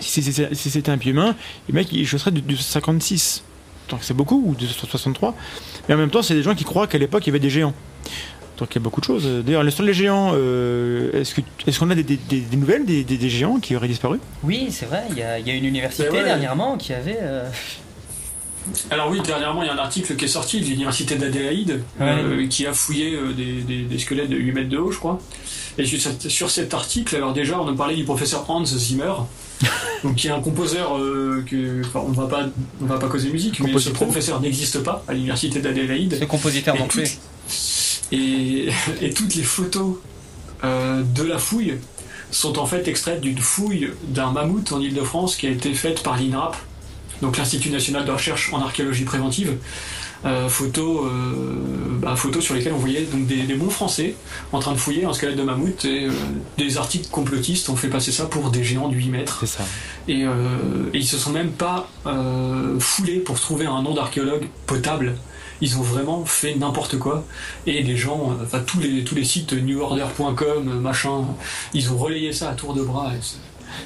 si 0.00 0.22
c'était 0.22 0.90
un 0.90 0.98
pied 0.98 1.12
humain, 1.12 1.34
le 1.68 1.74
mec, 1.74 1.88
il 1.92 2.06
serait 2.06 2.30
de, 2.30 2.40
de 2.40 2.56
56. 2.56 3.42
Donc 3.88 4.00
c'est 4.02 4.14
beaucoup, 4.14 4.42
ou 4.44 4.54
de 4.54 4.66
63. 4.66 5.34
Mais 5.88 5.94
en 5.94 5.98
même 5.98 6.10
temps, 6.10 6.22
c'est 6.22 6.34
des 6.34 6.42
gens 6.42 6.54
qui 6.54 6.64
croient 6.64 6.86
qu'à 6.86 6.98
l'époque, 6.98 7.26
il 7.26 7.28
y 7.28 7.30
avait 7.30 7.38
des 7.38 7.50
géants. 7.50 7.74
Donc 8.58 8.72
il 8.72 8.74
y 8.74 8.78
a 8.78 8.82
beaucoup 8.82 9.00
de 9.00 9.06
choses. 9.06 9.24
D'ailleurs, 9.44 9.70
sur 9.72 9.84
les 9.84 9.94
géants, 9.94 10.32
euh, 10.34 11.12
est-ce 11.20 11.34
que- 11.34 11.40
est-ce 11.66 11.78
qu'on 11.78 11.90
a 11.90 11.94
des, 11.94 12.02
des- 12.02 12.16
des- 12.16 12.40
des 12.40 12.56
nouvelles 12.56 12.84
des, 12.84 13.04
des- 13.04 13.16
des 13.16 13.28
géants 13.30 13.60
qui 13.60 13.76
auraient 13.76 13.86
disparu? 13.88 14.18
Oui, 14.42 14.68
c'est 14.70 14.86
vrai, 14.86 15.04
il 15.10 15.18
y, 15.18 15.22
a 15.22 15.38
il 15.38 15.46
y 15.46 15.50
a 15.50 15.54
une 15.54 15.64
université 15.64 16.08
ouais. 16.10 16.24
dernièrement 16.24 16.76
qui 16.76 16.92
avait. 16.92 17.18
euh, 17.22 17.48
Alors 18.90 19.10
oui, 19.10 19.20
dernièrement, 19.24 19.62
il 19.62 19.66
y 19.66 19.70
a 19.70 19.74
un 19.74 19.78
article 19.78 20.14
qui 20.16 20.24
est 20.26 20.28
sorti 20.28 20.60
de 20.60 20.66
l'université 20.66 21.14
d'Adélaïde 21.16 21.80
euh, 22.00 22.46
qui 22.48 22.66
a 22.66 22.72
fouillé 22.74 23.14
euh, 23.14 23.32
des, 23.32 23.62
des- 23.62 23.82
des 23.84 23.98
squelettes 23.98 24.28
de 24.28 24.36
8 24.36 24.52
mètres 24.52 24.68
de 24.68 24.76
haut, 24.76 24.90
je 24.92 24.98
crois. 24.98 25.18
Et 25.78 25.86
sur, 25.86 26.00
cet- 26.00 26.28
sur 26.28 26.50
cet 26.50 26.74
article, 26.74 27.14
alors 27.16 27.32
déjà, 27.32 27.60
on 27.60 27.68
a 27.68 27.76
parlé 27.76 27.94
du 27.96 28.04
professeur 28.04 28.44
Hans 28.50 28.64
Zimmer, 28.64 29.12
donc 30.04 30.16
qui 30.16 30.26
est 30.26 30.30
un 30.32 30.40
compositeur 30.40 30.98
euh, 30.98 31.44
que, 31.48 31.82
enfin, 31.86 32.02
on 32.06 32.10
va 32.12 32.26
pas, 32.26 32.46
on 32.82 32.86
va 32.86 32.98
pas 32.98 33.08
causer 33.08 33.30
musique, 33.30 33.60
mais 33.60 33.78
ce 33.78 33.90
professeur 33.90 34.40
n'existe 34.40 34.80
pas 34.82 35.04
à 35.08 35.14
l'université 35.14 35.60
d'Adélaïde. 35.60 36.18
Ce 36.20 36.24
compositeur 36.24 36.76
non 36.76 36.88
plus. 36.88 37.04
Et, 38.12 38.68
et 39.00 39.10
toutes 39.12 39.34
les 39.34 39.42
photos 39.42 39.96
euh, 40.64 41.02
de 41.02 41.22
la 41.22 41.38
fouille 41.38 41.78
sont 42.30 42.58
en 42.58 42.66
fait 42.66 42.88
extraites 42.88 43.20
d'une 43.20 43.38
fouille 43.38 43.90
d'un 44.08 44.32
mammouth 44.32 44.72
en 44.72 44.80
Ile-de-France 44.80 45.36
qui 45.36 45.46
a 45.46 45.50
été 45.50 45.72
faite 45.72 46.02
par 46.02 46.18
l'INRAP, 46.18 46.56
donc 47.22 47.38
l'Institut 47.38 47.70
national 47.70 48.04
de 48.04 48.10
recherche 48.10 48.52
en 48.52 48.60
archéologie 48.60 49.04
préventive. 49.04 49.56
Euh, 50.24 50.48
photos, 50.48 51.06
euh, 51.06 51.54
bah, 52.00 52.16
photos 52.16 52.42
sur 52.42 52.54
lesquelles 52.54 52.72
on 52.72 52.78
voyait 52.78 53.02
donc 53.02 53.26
des, 53.26 53.44
des 53.44 53.54
bons 53.54 53.70
français 53.70 54.16
en 54.50 54.58
train 54.58 54.72
de 54.72 54.76
fouiller 54.76 55.04
un 55.04 55.12
squelette 55.12 55.36
de 55.36 55.44
mammouth 55.44 55.84
et 55.84 56.06
euh, 56.06 56.10
des 56.56 56.76
articles 56.76 57.08
complotistes 57.08 57.68
ont 57.68 57.76
fait 57.76 57.86
passer 57.86 58.10
ça 58.10 58.26
pour 58.26 58.50
des 58.50 58.64
géants 58.64 58.88
de 58.88 58.96
8 58.96 59.10
mètres. 59.10 59.36
C'est 59.40 59.58
ça. 59.58 59.64
Et, 60.08 60.22
et 60.22 60.28
ils 60.94 61.06
se 61.06 61.18
sont 61.18 61.30
même 61.30 61.50
pas 61.50 61.88
foulés 62.80 63.18
pour 63.18 63.38
trouver 63.38 63.66
un 63.66 63.82
nom 63.82 63.94
d'archéologue 63.94 64.48
potable. 64.66 65.14
Ils 65.60 65.76
ont 65.78 65.82
vraiment 65.82 66.24
fait 66.24 66.54
n'importe 66.54 66.98
quoi. 66.98 67.24
Et 67.66 67.82
les 67.82 67.96
gens, 67.96 68.30
euh, 68.32 68.44
enfin 68.44 68.60
tous 68.60 68.80
les 68.80 69.02
tous 69.04 69.14
les 69.14 69.24
sites 69.24 69.52
neworder.com, 69.52 70.80
machin, 70.80 71.24
ils 71.74 71.90
ont 71.92 71.96
relayé 71.98 72.32
ça 72.32 72.50
à 72.50 72.54
tour 72.54 72.74
de 72.74 72.82
bras. 72.82 73.12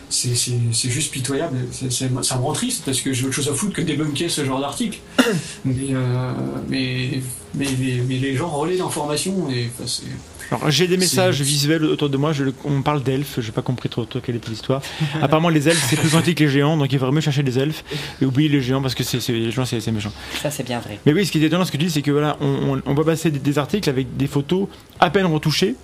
c'est- 0.09 0.90
juste 0.90 1.11
pitoyable. 1.12 1.57
C'est- 1.73 1.90
c'est- 1.90 2.09
ça 2.23 2.36
me 2.36 2.43
rend 2.43 2.53
triste 2.53 2.82
parce 2.85 3.01
que 3.01 3.12
j'ai 3.12 3.24
autre 3.27 3.35
chose 3.35 3.49
à 3.49 3.55
foutre 3.55 3.74
que 3.74 3.82
débunker 3.82 4.31
ce 4.31 4.44
genre 4.44 4.61
d'article. 4.61 4.99
mais, 5.65 5.89
euh, 5.90 6.32
mais, 6.69 7.20
mais, 7.55 7.66
mais, 7.78 8.03
mais 8.09 8.19
les 8.19 8.36
gens 8.36 8.49
relaient 8.49 8.77
l'information 8.77 9.51
et 9.51 9.69
enfin, 9.74 9.85
c'est. 9.89 10.05
Alors 10.55 10.70
j'ai 10.70 10.87
des 10.87 10.97
messages 10.97 11.41
visuels 11.41 11.85
autour 11.85 12.11
de 12.11 12.16
moi. 12.16 12.33
Je, 12.33 12.45
on 12.65 12.83
parle 12.83 13.03
d'elfes. 13.03 13.41
J'ai 13.41 13.53
pas 13.53 13.62
compris 13.62 13.89
trop, 13.89 14.05
trop 14.05 14.20
quelle 14.20 14.37
était 14.37 14.51
l'histoire. 14.51 14.83
Apparemment, 15.23 15.49
les 15.49 15.69
elfes 15.69 15.87
c'est 15.89 15.97
plus 15.97 16.09
gentil 16.11 16.35
que 16.35 16.45
les 16.45 16.51
géants, 16.51 16.77
donc 16.77 16.93
il 16.93 16.99
faudrait 16.99 17.15
mieux 17.15 17.20
chercher 17.20 17.43
des 17.43 17.59
elfes 17.59 17.85
et 18.20 18.24
oublier 18.27 18.49
les 18.49 18.61
géants 18.61 18.83
parce 18.83 18.95
que 18.95 19.03
c'est 19.03 19.27
les 19.33 19.51
gens 19.51 19.65
c'est 19.65 19.85
méchant. 19.91 20.12
Ça, 20.43 20.51
c'est 20.51 20.62
bien 20.65 20.81
vrai. 20.81 20.99
Mais 21.07 21.12
oui, 21.12 21.24
ce 21.27 21.33
qui 21.33 21.39
est 21.43 21.47
étonnant, 21.47 21.65
ce 21.65 21.73
que 21.73 21.77
tu 21.79 21.85
dis, 21.87 21.91
c'est 21.91 22.03
que 22.03 22.11
voilà, 22.11 22.37
on, 22.41 22.74
on, 22.77 22.83
on 22.85 22.95
va 22.95 23.05
passer 23.05 23.31
des, 23.31 23.39
des 23.39 23.59
articles 23.59 23.89
avec 23.89 24.16
des 24.16 24.27
photos 24.27 24.69
à 25.01 25.11
peine 25.11 25.27
retouchées. 25.27 25.74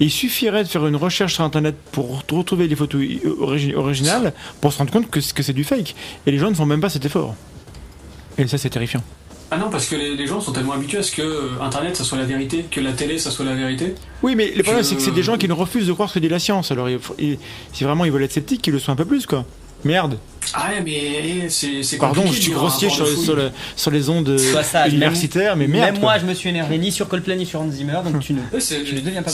Et 0.00 0.04
il 0.04 0.10
suffirait 0.10 0.64
de 0.64 0.68
faire 0.68 0.86
une 0.86 0.96
recherche 0.96 1.34
sur 1.34 1.44
Internet 1.44 1.74
pour 1.92 2.22
retrouver 2.30 2.68
les 2.68 2.76
photos 2.76 3.02
origi- 3.40 3.74
originales 3.74 4.32
pour 4.60 4.72
se 4.72 4.78
rendre 4.78 4.90
compte 4.90 5.10
que 5.10 5.20
c'est 5.20 5.52
du 5.52 5.64
fake. 5.64 5.94
Et 6.26 6.30
les 6.30 6.38
gens 6.38 6.50
ne 6.50 6.54
font 6.54 6.66
même 6.66 6.80
pas 6.80 6.90
cet 6.90 7.04
effort. 7.04 7.34
Et 8.38 8.46
ça, 8.46 8.58
c'est 8.58 8.70
terrifiant. 8.70 9.02
Ah 9.52 9.56
non, 9.58 9.68
parce 9.70 9.86
que 9.86 9.96
les, 9.96 10.14
les 10.16 10.26
gens 10.26 10.40
sont 10.40 10.52
tellement 10.52 10.74
habitués 10.74 10.98
à 10.98 11.02
ce 11.02 11.10
que 11.10 11.22
euh, 11.22 11.48
Internet 11.60 11.96
ça 11.96 12.04
soit 12.04 12.18
la 12.18 12.24
vérité, 12.24 12.64
que 12.70 12.80
la 12.80 12.92
télé 12.92 13.18
ça 13.18 13.30
soit 13.30 13.44
la 13.44 13.54
vérité. 13.54 13.94
Oui, 14.22 14.34
mais 14.36 14.52
le 14.54 14.62
problème, 14.62 14.84
c'est 14.84 14.94
que 14.94 15.02
c'est 15.02 15.10
des 15.10 15.22
gens 15.24 15.36
qui 15.38 15.48
ne 15.48 15.52
refusent 15.52 15.86
de 15.88 15.92
croire 15.92 16.08
ce 16.08 16.14
que 16.14 16.18
dit 16.20 16.28
la 16.28 16.38
science. 16.38 16.70
Alors, 16.70 16.88
il 16.88 17.38
si 17.72 17.84
vraiment 17.84 18.04
ils 18.04 18.12
veulent 18.12 18.22
être 18.22 18.32
sceptiques, 18.32 18.62
qu'ils 18.62 18.72
le 18.72 18.78
soient 18.78 18.92
un 18.94 18.96
peu 18.96 19.04
plus, 19.04 19.26
quoi. 19.26 19.44
Merde. 19.82 20.18
Ah 20.52 20.68
ouais, 20.70 20.82
mais 20.84 21.48
c'est 21.48 21.82
c'est 21.82 21.96
Pardon, 21.96 22.24
je 22.26 22.38
suis 22.38 22.52
grossier 22.52 22.90
sur, 22.90 23.04
les- 23.06 23.10
fouille. 23.12 23.24
sur, 23.24 23.34
le- 23.34 23.50
sur 23.76 23.90
les 23.90 24.08
ondes 24.10 24.36
sage, 24.38 24.92
universitaires, 24.92 25.56
mais 25.56 25.66
merde. 25.66 25.86
Même 25.92 26.00
quoi. 26.00 26.10
moi, 26.10 26.18
je 26.18 26.26
me 26.26 26.34
suis 26.34 26.50
énervé 26.50 26.76
ni 26.78 26.92
sur 26.92 27.08
Coldplay 27.08 27.36
ni 27.36 27.46
sur 27.46 27.60
Hans 27.62 27.70
Zimmer, 27.70 27.98
donc 28.04 28.20
tu 28.20 28.34
ne, 28.34 28.40
Ouais, 28.52 28.60
c'est- 28.60 28.84
tu 28.84 28.94
ne 28.94 29.00
deviens 29.00 29.22
pas 29.22 29.30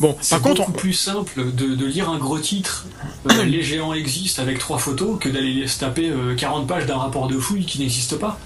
Bon, 0.00 0.16
C'est 0.20 0.30
par 0.36 0.42
contre, 0.42 0.60
beaucoup 0.62 0.72
plus 0.72 0.92
simple 0.92 1.44
de, 1.52 1.74
de 1.74 1.86
lire 1.86 2.08
un 2.08 2.18
gros 2.18 2.38
titre, 2.38 2.86
euh, 3.30 3.44
les 3.46 3.62
géants 3.62 3.94
existent 3.94 4.42
avec 4.42 4.58
trois 4.58 4.78
photos, 4.78 5.18
que 5.20 5.28
d'aller 5.28 5.66
se 5.66 5.80
taper 5.80 6.08
euh, 6.08 6.34
40 6.36 6.66
pages 6.66 6.86
d'un 6.86 6.96
rapport 6.96 7.26
de 7.28 7.36
fouille 7.38 7.64
qui 7.64 7.78
n'existe 7.80 8.16
pas. 8.16 8.38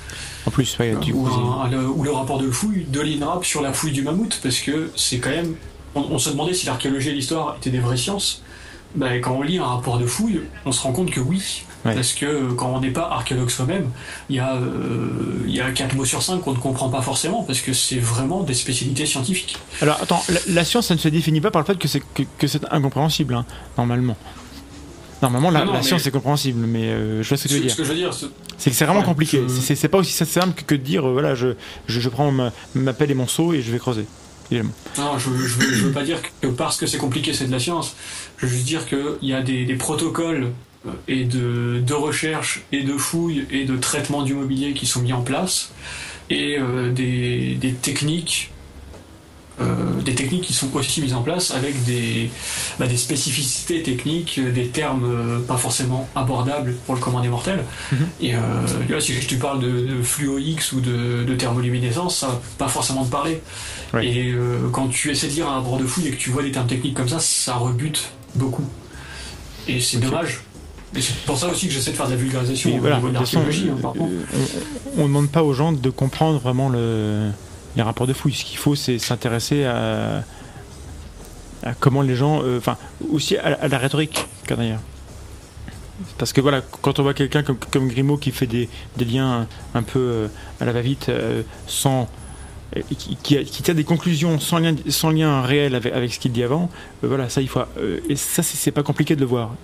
En 0.49 0.51
plus, 0.51 0.77
ouais, 0.79 0.95
du 0.97 1.13
ou, 1.13 1.25
coup, 1.25 1.37
un- 1.63 1.69
le, 1.69 1.87
ou 1.87 2.03
le 2.03 2.11
rapport 2.11 2.39
de 2.39 2.51
fouille 2.51 2.85
de 2.89 3.01
l'INRAP 3.01 3.45
sur 3.45 3.61
la 3.61 3.73
fouille 3.73 3.93
du 3.93 4.03
mammouth, 4.03 4.41
parce 4.43 4.59
que 4.61 4.91
c'est 4.97 5.19
quand 5.19 5.31
même. 5.31 5.55
On, 5.95 6.01
on 6.11 6.19
se 6.19 6.31
demandait 6.31 6.55
si 6.55 6.67
l'archéologie 6.67 7.11
et 7.11 7.13
l'histoire 7.13 7.57
étaient 7.59 7.71
des 7.71 7.81
vraies 7.81 7.97
sciences. 7.97 8.43
Ben, 8.95 9.21
quand 9.21 9.33
on 9.33 9.43
lit 9.43 9.59
un 9.59 9.65
rapport 9.67 9.99
de 9.99 10.07
fouille, 10.07 10.41
on 10.65 10.73
se 10.73 10.81
rend 10.83 10.93
compte 10.93 11.11
que 11.11 11.21
oui, 11.21 11.65
Parce 11.85 12.15
que 12.15 12.25
euh, 12.25 12.55
quand 12.57 12.71
on 12.75 12.81
n'est 12.81 12.91
pas 12.91 13.07
archéologue 13.13 13.51
soi-même, 13.51 13.91
il 14.31 14.37
y, 14.37 14.41
a, 14.41 14.55
euh, 14.55 15.45
il 15.47 15.55
y 15.55 15.61
a 15.61 15.71
4 15.71 15.95
mots 15.95 16.07
sur 16.07 16.23
5 16.23 16.39
qu'on 16.41 16.53
ne 16.55 16.59
comprend 16.59 16.89
pas 16.89 17.03
forcément, 17.03 17.43
parce 17.43 17.61
que 17.61 17.75
c'est 17.75 17.99
vraiment 17.99 18.43
des 18.43 18.55
spécialités 18.55 19.05
scientifiques. 19.05 19.57
Alors 19.83 19.99
attends, 20.03 20.23
la, 20.49 20.65
science, 20.65 20.87
ça 20.87 20.95
ne 20.95 20.99
se 20.99 21.09
définit 21.09 21.43
pas 21.43 21.51
par 21.51 21.61
le 21.61 21.67
fait 21.67 21.79
que 21.79 21.87
c'est 21.87 22.03
que, 22.39 22.47
c'est 22.47 22.63
incompréhensible, 22.73 23.35
hein, 23.35 23.45
normalement. 23.77 24.17
Normalement, 25.23 25.51
la, 25.51 25.83
science 25.83 26.07
est 26.07 26.11
compréhensible, 26.11 26.67
mais 26.67 26.91
je 27.23 27.29
vois 27.29 27.37
ce 27.37 27.45
que 27.45 27.49
tu 27.49 27.55
veux 27.55 27.61
dire. 27.61 27.71
Ce 27.71 27.77
que 27.77 27.85
je 27.85 27.89
veux 27.89 27.95
dire, 27.97 28.13
c'est 28.13 28.71
que 28.71 28.77
c'est 28.77 28.85
vraiment 28.85 29.03
compliqué. 29.03 29.43
C'est 29.49 29.89
pas 29.89 29.99
aussi 29.99 30.13
simple 30.13 30.63
que 30.67 30.75
de 30.75 30.81
dire, 30.81 31.07
voilà, 31.07 31.35
je, 31.35 31.49
je, 31.87 32.09
prends 32.09 32.31
ma, 32.31 32.53
ma, 32.75 32.93
pelle 32.93 33.11
et 33.11 33.15
mon 33.15 33.27
seau 33.27 33.53
et 33.53 33.63
je 33.63 33.71
vais 33.73 33.79
creuser. 33.79 34.07
Non, 34.51 35.19
je, 35.19 35.31
je, 35.31 35.59
veux, 35.59 35.87
veux 35.87 35.93
pas 35.93 36.03
dire 36.03 36.19
que 36.41 36.49
parce 36.49 36.77
que 36.79 36.87
c'est 36.87 36.99
compliqué, 36.99 37.33
c'est 37.33 37.47
de 37.47 37.53
la 37.53 37.59
science. 37.59 37.95
Je 38.39 38.47
veux 38.47 38.53
juste 38.53 38.65
dire 38.65 38.87
qu'il 38.87 39.17
y 39.23 39.35
a 39.35 39.43
des, 39.43 39.67
des 39.67 39.75
protocoles 39.75 40.53
euh, 40.87 40.91
et 41.07 41.25
de, 41.25 41.81
de, 41.81 41.95
recherche 41.95 42.63
et 42.73 42.83
de 42.83 42.97
fouilles 42.97 43.47
et 43.51 43.65
de 43.65 43.77
traitement 43.77 44.23
du 44.23 44.35
mobilier 44.35 44.73
qui 44.73 44.87
sont 44.87 45.01
mis 45.01 45.13
en 45.13 45.23
place 45.23 45.73
et 46.31 46.57
euh, 46.59 46.91
des, 46.93 47.57
des, 47.57 47.73
techniques 47.73 48.51
euh, 49.61 50.01
des 50.05 50.15
techniques 50.15 50.43
qui 50.43 50.53
sont 50.53 50.75
aussi 50.77 51.01
mises 51.01 51.15
en 51.15 51.23
place 51.23 51.51
avec 51.51 51.83
des, 51.85 52.31
bah, 52.79 52.87
des 52.87 52.97
spécificités 52.97 53.83
techniques, 53.83 54.41
des 54.41 54.69
termes 54.69 55.05
euh, 55.05 55.41
pas 55.41 55.57
forcément 55.57 56.09
abordables 56.15 56.75
pour 56.87 56.95
le 56.95 57.01
commandé 57.01 57.29
mortel. 57.29 57.65
Mhm. 57.91 57.99
Et 58.21 58.35
euh, 58.37 58.39
là, 58.89 59.01
si 59.01 59.19
tu 59.27 59.37
parles 59.37 59.61
de, 59.61 59.81
de 59.81 60.03
fluo 60.03 60.39
X 60.39 60.73
ou 60.73 60.81
de, 60.81 61.25
de 61.25 61.35
thermoluminescence, 61.35 62.19
ça 62.19 62.29
va 62.29 62.41
pas 62.57 62.69
forcément 62.69 63.05
te 63.05 63.11
parler. 63.11 63.41
Et 64.01 64.35
quand 64.71 64.89
tu 64.89 65.11
essaies 65.11 65.29
de 65.29 65.33
lire 65.33 65.49
un 65.49 65.55
rapport 65.55 65.79
de 65.79 65.87
fouille 65.87 66.09
et 66.09 66.11
que 66.11 66.17
tu 66.17 66.31
vois 66.31 66.43
des 66.43 66.53
termes 66.53 66.67
techniques 66.67 66.95
comme 66.95 67.09
ça, 67.09 67.19
ça 67.19 67.55
rebute 67.55 68.11
beaucoup. 68.35 68.65
Et 69.67 69.81
c'est 69.81 69.99
dommage. 69.99 70.43
C'est 70.95 71.15
pour 71.25 71.39
ça 71.39 71.49
aussi 71.49 71.69
que 71.69 71.73
j'essaie 71.73 71.93
de 71.93 71.97
faire 71.97 72.07
de 72.07 72.13
la 72.13 72.17
vulgarisation 72.17 72.71
au 72.71 72.81
niveau 72.81 73.09
de 73.09 73.15
l'archéologie. 73.15 73.71
Hein, 73.71 73.93
on 74.97 75.03
ne 75.03 75.09
demande 75.09 75.31
pas 75.31 75.43
aux 75.43 75.53
gens 75.55 75.73
de 75.73 75.91
comprendre 75.91 76.39
vraiment 76.39 76.69
le, 76.69 77.31
les 77.79 77.85
rapports 77.85 78.07
de 78.07 78.13
fouille. 78.13 78.35
Ce 78.35 78.45
qu'il 78.45 78.59
faut, 78.59 78.75
c'est 78.75 78.99
s'intéresser 78.99 79.65
à, 79.65 80.25
comment 81.81 82.03
les 82.03 82.15
gens. 82.15 82.43
Euh, 82.43 82.59
enfin, 82.59 82.77
aussi 83.11 83.37
à, 83.37 83.69
la 83.69 83.79
rhétorique. 83.79 84.27
Parce 86.19 86.33
que 86.33 86.41
voilà, 86.41 86.61
quand 86.83 86.99
on 86.99 87.03
voit 87.03 87.15
quelqu'un 87.15 87.43
comme, 87.43 87.89
Grimaud 87.89 88.19
qui 88.19 88.33
fait 88.33 88.47
des, 88.47 88.69
liens 88.99 89.47
un 89.75 89.83
peu 89.83 89.99
euh, 89.99 90.29
à 90.61 90.65
la 90.65 90.73
va-vite, 90.73 91.09
euh, 91.09 91.43
sans. 91.67 92.09
Qui, 92.99 93.17
qui, 93.23 93.63
tire 93.63 93.75
des 93.75 93.85
conclusions 93.85 94.39
sans 94.39 94.59
lien, 94.59 94.75
sans 94.91 95.09
lien 95.09 95.41
réel 95.41 95.75
avec, 95.75 96.13
ce 96.13 96.19
qu'il 96.19 96.33
dit 96.33 96.43
avant, 96.43 96.69
voilà, 97.03 97.31
ça 97.31 97.41
il 97.41 97.49
faut. 97.49 97.61
et 98.11 98.15
ça, 98.15 98.43
c'est 98.43 98.73
pas 98.73 98.83
compliqué 98.83 99.17
de 99.17 99.21
le 99.21 99.27
voir. 99.27 99.55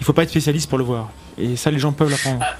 Il 0.00 0.04
faut 0.04 0.12
pas 0.12 0.24
être 0.24 0.30
spécialiste 0.30 0.68
pour 0.68 0.76
le 0.76 0.84
voir. 0.84 1.10
Et 1.38 1.56
ça, 1.56 1.70
les 1.70 1.78
gens 1.78 1.92
peuvent 1.92 2.10
l'apprendre. 2.10 2.40
Ah, 2.42 2.56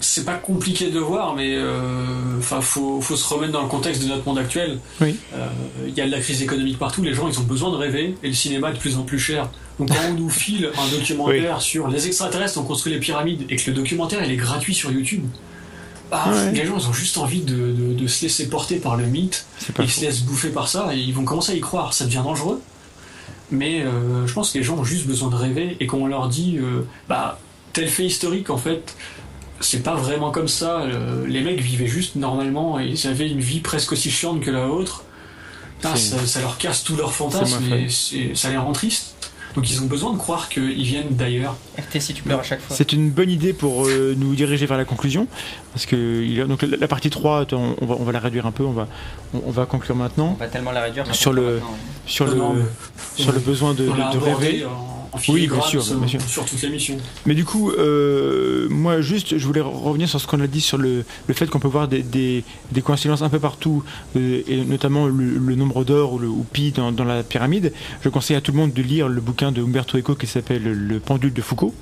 c'est 0.00 0.24
pas 0.24 0.36
compliqué 0.36 0.90
de 0.90 0.98
voir, 0.98 1.34
mais 1.34 1.54
euh, 1.54 2.38
enfin, 2.38 2.60
faut, 2.60 3.00
faut, 3.00 3.16
se 3.16 3.32
remettre 3.32 3.52
dans 3.52 3.62
le 3.62 3.68
contexte 3.68 4.02
de 4.02 4.08
notre 4.08 4.26
monde 4.26 4.38
actuel. 4.38 4.78
Il 5.00 5.06
euh, 5.34 5.90
y 5.94 6.00
a 6.00 6.06
de 6.06 6.10
la 6.10 6.20
crise 6.20 6.42
économique 6.42 6.78
partout, 6.78 7.02
les 7.02 7.12
gens 7.12 7.28
ils 7.28 7.38
ont 7.38 7.44
besoin 7.44 7.70
de 7.70 7.76
rêver, 7.76 8.14
et 8.22 8.28
le 8.28 8.34
cinéma 8.34 8.70
est 8.70 8.74
de 8.74 8.78
plus 8.78 8.96
en 8.96 9.02
plus 9.02 9.18
cher. 9.18 9.50
Donc 9.78 9.88
quand 9.88 10.08
on 10.10 10.14
nous 10.14 10.30
file 10.30 10.70
un 10.78 10.88
documentaire 10.96 11.60
sur 11.60 11.88
les 11.88 12.06
extraterrestres 12.06 12.58
ont 12.58 12.64
construit 12.64 12.92
les 12.92 13.00
pyramides 13.00 13.44
et 13.50 13.56
que 13.56 13.70
le 13.70 13.76
documentaire 13.76 14.24
il 14.24 14.32
est 14.32 14.36
gratuit 14.36 14.74
sur 14.74 14.90
YouTube, 14.90 15.24
bah, 16.10 16.24
les 16.52 16.64
gens 16.64 16.78
ils 16.78 16.88
ont 16.88 16.92
juste 16.92 17.18
envie 17.18 17.42
de, 17.42 17.74
de, 17.92 18.06
se 18.06 18.22
laisser 18.22 18.48
porter 18.48 18.76
par 18.76 18.96
le 18.96 19.04
mythe, 19.04 19.44
ils 19.78 19.90
se 19.90 20.00
laissent 20.00 20.22
bouffer 20.22 20.48
par 20.48 20.68
ça 20.68 20.88
et 20.94 20.98
ils 20.98 21.12
vont 21.12 21.24
commencer 21.24 21.52
à 21.52 21.54
y 21.54 21.60
croire. 21.60 21.92
Ça 21.92 22.06
devient 22.06 22.22
dangereux. 22.24 22.62
Mais 23.50 23.82
euh, 23.82 24.26
je 24.26 24.32
pense 24.34 24.52
que 24.52 24.58
les 24.58 24.64
gens 24.64 24.76
ont 24.76 24.84
juste 24.84 25.06
besoin 25.06 25.30
de 25.30 25.34
rêver 25.34 25.76
et 25.80 25.86
qu'on 25.86 26.06
leur 26.06 26.28
dit, 26.28 26.58
bah 27.08 27.38
tel 27.78 27.88
fait 27.88 28.06
historique 28.06 28.50
en 28.50 28.58
fait 28.58 28.96
c'est 29.60 29.82
pas 29.82 29.94
vraiment 29.94 30.30
comme 30.30 30.48
ça. 30.48 30.84
les 31.26 31.40
mecs 31.40 31.60
vivaient 31.60 31.88
juste 31.88 32.16
normalement 32.16 32.78
et 32.78 32.86
ils 32.86 33.06
avaient 33.06 33.28
une 33.28 33.40
vie 33.40 33.60
presque 33.60 33.92
aussi 33.92 34.10
chiante 34.10 34.40
que 34.40 34.50
la 34.50 34.66
vôtre. 34.66 35.04
ça, 35.82 36.40
leur 36.40 36.58
casse 36.58 36.84
tous 36.84 36.96
leurs 36.96 37.12
fantasmes 37.12 37.64
et 37.72 38.34
ça 38.34 38.50
les 38.50 38.56
rend 38.56 38.72
tristes. 38.72 39.14
Donc 39.54 39.68
ils 39.70 39.80
ont 39.82 39.86
besoin 39.86 40.12
de 40.12 40.18
croire 40.18 40.48
qu'ils 40.48 40.84
viennent 40.84 41.16
d'ailleurs. 41.16 41.56
RT 41.76 42.00
si 42.00 42.14
tu 42.14 42.22
pleures 42.22 42.38
à 42.40 42.44
chaque 42.44 42.60
fois. 42.60 42.76
C'est 42.76 42.92
une 42.92 43.10
bonne 43.10 43.30
idée 43.30 43.52
pour 43.52 43.86
euh, 43.86 44.14
nous 44.16 44.36
diriger 44.36 44.66
vers 44.66 44.76
la 44.76 44.84
conclusion. 44.84 45.26
Parce 45.72 45.86
que 45.86 46.44
donc, 46.44 46.62
la, 46.62 46.86
partie 46.86 47.10
3, 47.10 47.46
on, 47.52 47.86
va, 47.86 47.96
on 47.98 48.04
va 48.04 48.12
la 48.12 48.20
réduire 48.20 48.46
un 48.46 48.52
peu, 48.52 48.62
on 48.62 48.72
va, 48.72 48.86
on, 49.32 49.50
va 49.50 49.66
conclure 49.66 49.96
maintenant. 49.96 50.36
On 50.36 50.44
va 50.44 50.46
tellement 50.46 50.70
la 50.70 50.82
réduire. 50.82 51.12
Sur 51.12 51.32
le, 51.32 51.60
sur, 52.06 52.26
le, 52.26 52.40
sur 53.16 53.32
le 53.32 53.40
besoin 53.40 53.74
de, 53.74 53.86
de 53.86 54.18
rêver 54.18 54.64
oui, 55.28 55.48
bien 55.48 55.60
sûr, 55.62 55.82
sur 55.82 56.44
toute 56.44 56.60
l'émission. 56.62 56.96
Mais 57.26 57.34
du 57.34 57.44
coup, 57.44 57.70
euh, 57.70 58.68
moi, 58.70 59.00
juste, 59.00 59.38
je 59.38 59.46
voulais 59.46 59.60
revenir 59.60 60.08
sur 60.08 60.20
ce 60.20 60.26
qu'on 60.26 60.40
a 60.40 60.46
dit 60.46 60.60
sur 60.60 60.78
le, 60.78 61.04
le 61.26 61.34
fait 61.34 61.46
qu'on 61.48 61.58
peut 61.58 61.68
voir 61.68 61.88
des, 61.88 62.02
des, 62.02 62.44
des, 62.72 62.82
coïncidences 62.82 63.22
un 63.22 63.28
peu 63.28 63.38
partout, 63.38 63.84
euh, 64.16 64.42
et 64.46 64.64
notamment 64.64 65.06
le, 65.06 65.54
nombre 65.54 65.84
d'or 65.84 66.14
ou, 66.14 66.18
le, 66.18 66.28
ou 66.28 66.44
pi 66.52 66.72
dans, 66.72 66.92
dans, 66.92 67.04
la 67.04 67.22
pyramide. 67.22 67.72
Je 68.02 68.08
conseille 68.08 68.36
à 68.36 68.40
tout 68.40 68.52
le 68.52 68.58
monde 68.58 68.72
de 68.72 68.82
lire 68.82 69.08
le 69.08 69.20
bouquin 69.20 69.52
de 69.52 69.62
Umberto 69.62 69.98
Eco 69.98 70.14
qui 70.14 70.26
s'appelle 70.26 70.62
Le 70.62 71.00
pendule 71.00 71.32
de 71.32 71.42
Foucault. 71.42 71.74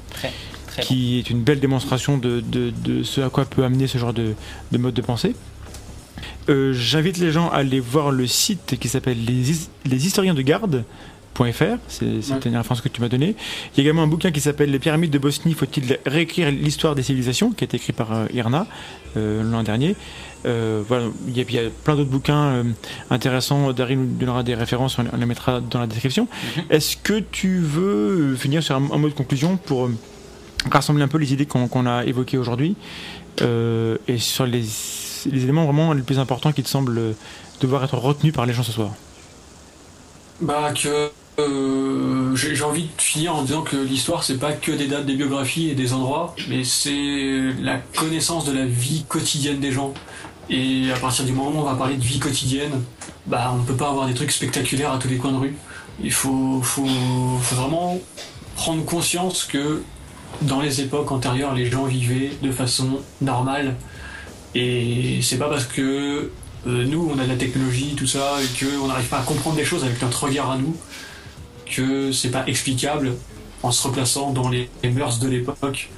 qui 0.81 1.19
est 1.19 1.31
une 1.31 1.43
belle 1.43 1.61
démonstration 1.61 2.19
de, 2.19 2.40
de, 2.40 2.70
de, 2.70 3.03
ce 3.03 3.20
à 3.20 3.31
quoi 3.31 3.44
peut 3.44 3.65
amener 3.65 3.86
ce 3.86 3.98
genre 3.98 4.12
de, 4.12 4.35
de 4.73 4.78
mode 4.78 4.94
de 4.94 5.03
pensée. 5.03 5.35
Euh, 6.48 6.73
j'invite 6.73 7.19
les 7.19 7.32
gens 7.32 7.51
à 7.51 7.57
aller 7.57 7.81
voir 7.81 8.11
le 8.11 8.27
site 8.27 8.77
qui 8.78 8.89
s'appelle 8.89 9.24
les, 9.24 9.43
les 9.85 10.07
historiens 10.07 10.35
de 10.35 10.43
garde 10.43 10.85
c'est 11.89 12.47
une 12.47 12.57
référence 12.57 12.81
que 12.81 12.89
tu 12.89 13.01
m'as 13.01 13.09
donnée. 13.09 13.37
Il 13.73 13.79
y 13.79 13.81
a 13.81 13.83
également 13.83 14.03
un 14.03 14.07
bouquin 14.07 14.31
qui 14.31 14.41
s'appelle 14.41 14.71
Les 14.71 14.79
pyramides 14.79 15.11
de 15.11 15.19
Bosnie, 15.19 15.55
faut-il 15.55 15.99
réécrire 16.07 16.51
l'histoire 16.51 16.95
des 16.95 17.03
civilisations, 17.03 17.51
qui 17.51 17.65
a 17.65 17.67
été 17.67 17.77
écrit 17.77 17.93
par 17.93 18.13
euh, 18.13 18.27
Irna 18.33 18.67
euh, 19.17 19.43
l'an 19.43 19.63
dernier. 19.63 19.97
Euh, 20.47 20.83
voilà, 20.87 21.07
il 21.27 21.37
y, 21.37 21.59
a, 21.59 21.63
plein 21.85 21.97
d'autres 21.97 22.11
bouquins 22.11 22.65
intéressants. 23.11 23.73
Daryl 23.73 23.99
nous 23.99 24.07
donnera 24.07 24.43
des 24.43 24.55
références, 24.55 24.99
on, 24.99 25.17
les 25.17 25.27
mettra 25.27 25.61
dans 25.61 25.81
la 25.81 25.87
description. 25.87 26.29
Mhm. 26.57 26.63
Est-ce 26.71 26.97
que 26.97 27.21
tu 27.21 27.59
veux 27.59 28.35
finir 28.37 28.63
sur 28.63 28.77
un, 28.77 28.81
mot 28.81 29.09
de 29.09 29.15
conclusion 29.15 29.57
pour 29.57 29.91
rassembler 30.71 31.03
un 31.03 31.09
peu 31.09 31.19
les 31.19 31.33
idées 31.33 31.47
qu'on 31.47 31.87
a 31.87 32.05
évoquées 32.05 32.39
aujourd'hui 32.39 32.77
et 33.39 34.19
sur 34.19 34.47
les, 34.47 34.65
les, 35.31 35.43
éléments 35.43 35.67
vraiment 35.67 35.93
les 35.93 36.03
plus 36.03 36.19
importants 36.19 36.53
qui 36.53 36.63
te 36.63 36.69
semblent 36.69 37.15
devoir 37.61 37.85
être 37.85 37.99
retenus 37.99 38.33
par 38.33 38.47
les 38.47 38.55
gens 38.55 38.63
ce 38.63 38.73
soir? 38.73 38.93
Bah 40.41 40.73
que 40.73 41.11
euh, 41.39 42.35
j'ai 42.35 42.63
envie 42.63 42.85
de 42.85 43.03
finir 43.03 43.35
en 43.35 43.43
disant 43.43 43.63
que 43.63 43.77
l'histoire 43.77 44.25
c'est 44.25 44.39
pas 44.39 44.53
que 44.53 44.73
des 44.73 44.87
dates, 44.87 45.07
des 45.07 45.17
biographies 45.17 45.71
et 45.71 45.75
des 45.75 45.93
endroits, 45.93 46.35
mais 46.49 46.65
c'est 46.65 47.53
la 47.61 47.79
connaissance 47.97 48.45
de 48.45 48.53
la 48.53 48.65
vie 48.65 49.05
quotidienne 49.09 49.61
des 49.61 49.73
gens. 49.73 49.93
Et 50.49 50.91
à 50.95 50.99
partir 50.99 51.25
du 51.25 51.33
moment 51.33 51.51
où 51.51 51.63
on 51.63 51.69
va 51.69 51.75
parler 51.75 51.97
de 51.97 52.05
vie 52.05 52.19
quotidienne, 52.19 52.83
bah 53.27 53.53
on 53.55 53.65
peut 53.65 53.75
pas 53.75 53.89
avoir 53.89 54.07
des 54.07 54.15
trucs 54.15 54.31
spectaculaires 54.33 54.93
à 54.93 54.99
tous 54.99 55.09
les 55.09 55.17
coins 55.17 55.33
de 55.33 55.39
rue. 55.39 55.55
Il 56.03 56.13
faut, 56.13 56.61
faut, 56.63 56.87
faut 56.87 57.57
vraiment 57.57 57.99
prendre 58.55 58.85
conscience 58.85 59.45
que 59.45 59.83
dans 60.43 60.61
les 60.61 60.81
époques 60.81 61.11
antérieures, 61.13 61.55
les 61.55 61.71
gens 61.71 61.85
vivaient 61.85 62.33
de 62.43 62.51
façon 62.51 63.01
normale. 63.21 63.77
Et 64.55 65.21
c'est 65.23 65.39
pas 65.39 65.49
parce 65.49 65.65
que 65.65 66.31
euh, 66.67 66.85
nous, 66.85 67.11
on 67.15 67.19
a 67.19 67.25
de 67.25 67.29
la 67.29 67.37
technologie, 67.37 67.95
tout 67.97 68.07
ça, 68.07 68.37
et 68.43 68.65
qu'on 68.65 68.89
n'arrive 68.89 69.09
pas 69.09 69.19
à 69.19 69.23
comprendre 69.23 69.57
des 69.57 69.65
choses 69.65 69.85
avec 69.85 70.01
notre 70.03 70.25
regard 70.25 70.51
à 70.51 70.59
nous, 70.59 70.77
que 71.71 72.13
c'est 72.13 72.31
pas 72.31 72.45
explicable 72.47 73.15
en 73.63 73.71
se 73.71 73.87
replaçant 73.87 74.33
dans 74.33 74.49
les, 74.49 74.69
mœurs 74.85 75.19
de 75.19 75.29
l'époque. 75.29 75.91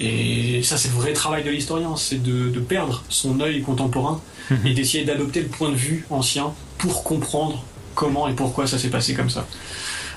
Et 0.00 0.62
ça, 0.62 0.76
c'est 0.76 0.88
le 0.88 0.94
vrai 0.94 1.12
travail 1.12 1.44
de 1.44 1.50
l'historien, 1.50 1.96
c'est 1.96 2.22
de, 2.22 2.60
perdre 2.60 3.04
son 3.08 3.40
œil 3.40 3.62
contemporain 3.62 4.20
mhm. 4.50 4.66
et 4.66 4.74
d'essayer 4.74 5.04
d'adopter 5.04 5.40
le 5.42 5.48
point 5.48 5.70
de 5.70 5.76
vue 5.76 6.06
ancien 6.10 6.52
pour 6.78 7.04
comprendre 7.04 7.64
comment 7.94 8.28
et 8.28 8.34
pourquoi 8.34 8.66
ça 8.66 8.78
s'est 8.78 8.90
passé 8.90 9.14
comme 9.14 9.30
ça. 9.30 9.46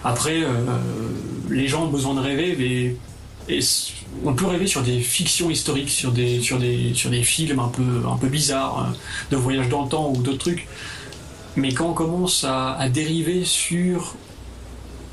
Après, 0.04 0.42
euh, 0.42 0.80
les 1.50 1.68
gens 1.68 1.86
ont 1.86 1.90
besoin 1.90 2.16
de 2.16 2.22
rêver, 2.22 2.56
mais 2.58 2.96
et 3.50 3.60
on 4.26 4.34
peut 4.34 4.46
rêver 4.46 4.68
sur 4.68 4.82
des 4.82 5.00
fictions 5.00 5.50
historiques, 5.50 5.90
sur 5.90 6.12
des, 6.12 6.42
sur 6.42 6.60
des, 6.60 6.94
sur 6.94 7.10
des 7.10 7.24
films 7.24 7.60
un 7.60 7.70
peu, 7.70 8.04
un 8.06 8.18
peu 8.18 8.28
bizarres, 8.28 8.90
euh, 8.90 9.32
de 9.32 9.38
voyage 9.38 9.70
dans 9.70 9.84
le 9.84 9.90
temps 9.90 10.12
ou 10.12 10.22
d'autres 10.22 10.40
trucs. 10.40 10.68
Mais 11.56 11.74
quand 11.74 11.90
on 11.90 11.94
commence 11.94 12.44
à, 12.44 12.74
à 12.74 12.90
dériver 12.90 13.46
sur 13.46 14.16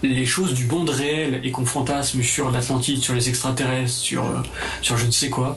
les 0.09 0.27
choses 0.27 0.55
du 0.55 0.67
monde 0.67 0.91
réel 0.91 1.41
et 1.43 1.51
qu'on 1.51 1.65
fantasme 1.65 2.23
sur 2.23 2.51
l'Atlantide, 2.51 3.03
sur 3.03 3.15
les 3.15 3.29
extraterrestres, 3.29 3.93
sur, 3.93 4.25
euh, 4.25 4.43
sur 4.83 4.97
je 4.97 5.07
ne 5.07 5.11
sais 5.11 5.31
quoi, 5.31 5.55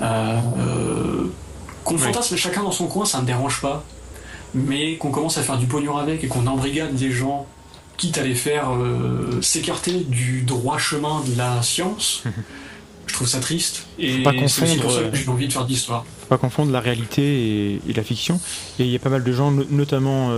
euh, 0.00 0.38
euh, 0.58 1.24
qu'on 1.84 1.98
fantasme 1.98 2.36
chacun 2.36 2.62
dans 2.62 2.72
son 2.72 2.86
coin, 2.86 3.04
ça 3.04 3.18
ne 3.18 3.22
me 3.22 3.26
dérange 3.26 3.60
pas, 3.60 3.84
mais 4.54 4.96
qu'on 4.96 5.10
commence 5.10 5.38
à 5.38 5.42
faire 5.42 5.58
du 5.58 5.66
pognon 5.66 5.96
avec 5.96 6.24
et 6.24 6.28
qu'on 6.28 6.46
embrigade 6.46 6.94
des 6.94 7.10
gens, 7.10 7.46
quitte 7.96 8.18
à 8.18 8.22
les 8.22 8.34
faire 8.34 8.70
s'écarter 9.40 10.04
du 10.08 10.42
droit 10.42 10.78
chemin 10.78 11.22
de 11.26 11.36
la 11.36 11.62
science, 11.62 12.22
je 13.06 13.12
trouve 13.12 13.26
ça 13.26 13.40
triste. 13.40 13.86
Et 13.98 14.22
c'est 14.46 14.62
aussi 14.62 14.76
pour 14.76 14.92
ça 14.92 15.02
que 15.02 15.16
j'ai 15.16 15.28
envie 15.28 15.48
de 15.48 15.52
faire 15.52 15.64
de 15.64 15.70
l'histoire. 15.70 16.04
Faut 16.20 16.26
pas 16.26 16.38
confondre 16.38 16.70
la 16.70 16.80
réalité 16.80 17.80
et, 17.88 17.92
la 17.92 18.04
fiction. 18.04 18.40
Et 18.78 18.84
il 18.84 18.90
y 18.90 18.96
a 18.96 19.00
pas 19.00 19.10
mal 19.10 19.24
de 19.24 19.32
gens, 19.32 19.50
notamment 19.50 20.30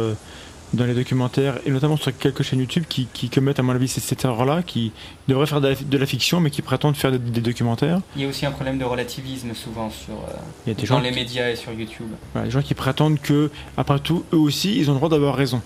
dans 0.73 0.85
les 0.85 0.95
documentaires, 0.95 1.59
et 1.67 1.71
notamment 1.71 1.97
sur 1.97 2.17
quelques 2.17 2.43
chaînes 2.43 2.61
YouTube 2.61 2.85
qui, 2.89 3.07
qui 3.13 3.29
commettent, 3.29 3.59
à 3.59 3.63
mon 3.63 3.75
avis, 3.75 3.89
cette 3.89 4.25
erreur-là, 4.25 4.63
qui 4.63 4.93
devraient 5.27 5.47
faire 5.47 5.61
de 5.61 5.69
la, 5.69 5.75
de 5.75 5.99
la, 5.99 6.07
fiction, 6.07 6.41
mais 6.41 6.51
qui 6.51 6.63
prétendent 6.63 6.97
faire 6.97 7.11
des, 7.11 7.19
des, 7.19 7.41
documentaires. 7.41 8.01
Il 8.15 8.23
y 8.23 8.25
a 8.25 8.29
aussi 8.29 8.47
un 8.47 8.53
problème 8.53 8.79
de 8.79 8.85
relativisme 8.85 9.53
souvent 9.55 9.91
sur, 9.91 10.15
euh, 10.15 10.33
Il 10.67 10.71
y 10.71 10.73
a 10.73 10.75
des 10.75 10.83
dans 10.83 10.87
gens 10.87 11.01
les 11.01 11.11
qui- 11.11 11.17
médias 11.17 11.51
et 11.51 11.57
sur 11.57 11.73
YouTube. 11.73 12.09
Voilà, 12.33 12.47
des 12.47 12.53
gens 12.53 12.63
qui 12.63 12.75
prétendent 12.75 13.21
que, 13.21 13.51
après 13.77 13.99
tout, 13.99 14.25
eux 14.33 14.39
aussi, 14.39 14.79
ils 14.79 14.89
ont 14.91 14.93
le 14.93 14.99
droit 14.99 15.09
d'avoir 15.09 15.35
raison. 15.35 15.61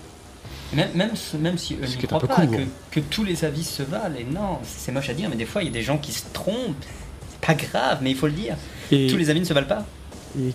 Même, 0.73 0.89
même, 0.95 1.11
même 1.39 1.57
si 1.57 1.75
eux 1.75 1.83
un 1.83 2.07
croient 2.07 2.19
pas, 2.19 2.47
que, 2.47 2.63
que 2.91 2.99
tous 2.99 3.23
les 3.23 3.45
avis 3.45 3.63
se 3.63 3.83
valent, 3.83 4.15
et 4.17 4.23
non, 4.23 4.59
c'est 4.63 4.91
moche 4.91 5.09
à 5.09 5.13
dire, 5.13 5.29
mais 5.29 5.35
des 5.35 5.45
fois 5.45 5.61
il 5.61 5.67
y 5.67 5.69
a 5.69 5.73
des 5.73 5.83
gens 5.83 5.97
qui 5.97 6.11
se 6.11 6.23
trompent. 6.33 6.75
C'est 7.29 7.39
pas 7.47 7.53
grave, 7.53 7.99
mais 8.01 8.11
il 8.11 8.17
faut 8.17 8.27
le 8.27 8.33
dire. 8.33 8.55
Et, 8.91 9.07
Tous 9.07 9.17
les 9.17 9.29
avis 9.29 9.39
ne 9.39 9.45
se 9.45 9.53
valent 9.53 9.67
pas. 9.67 9.85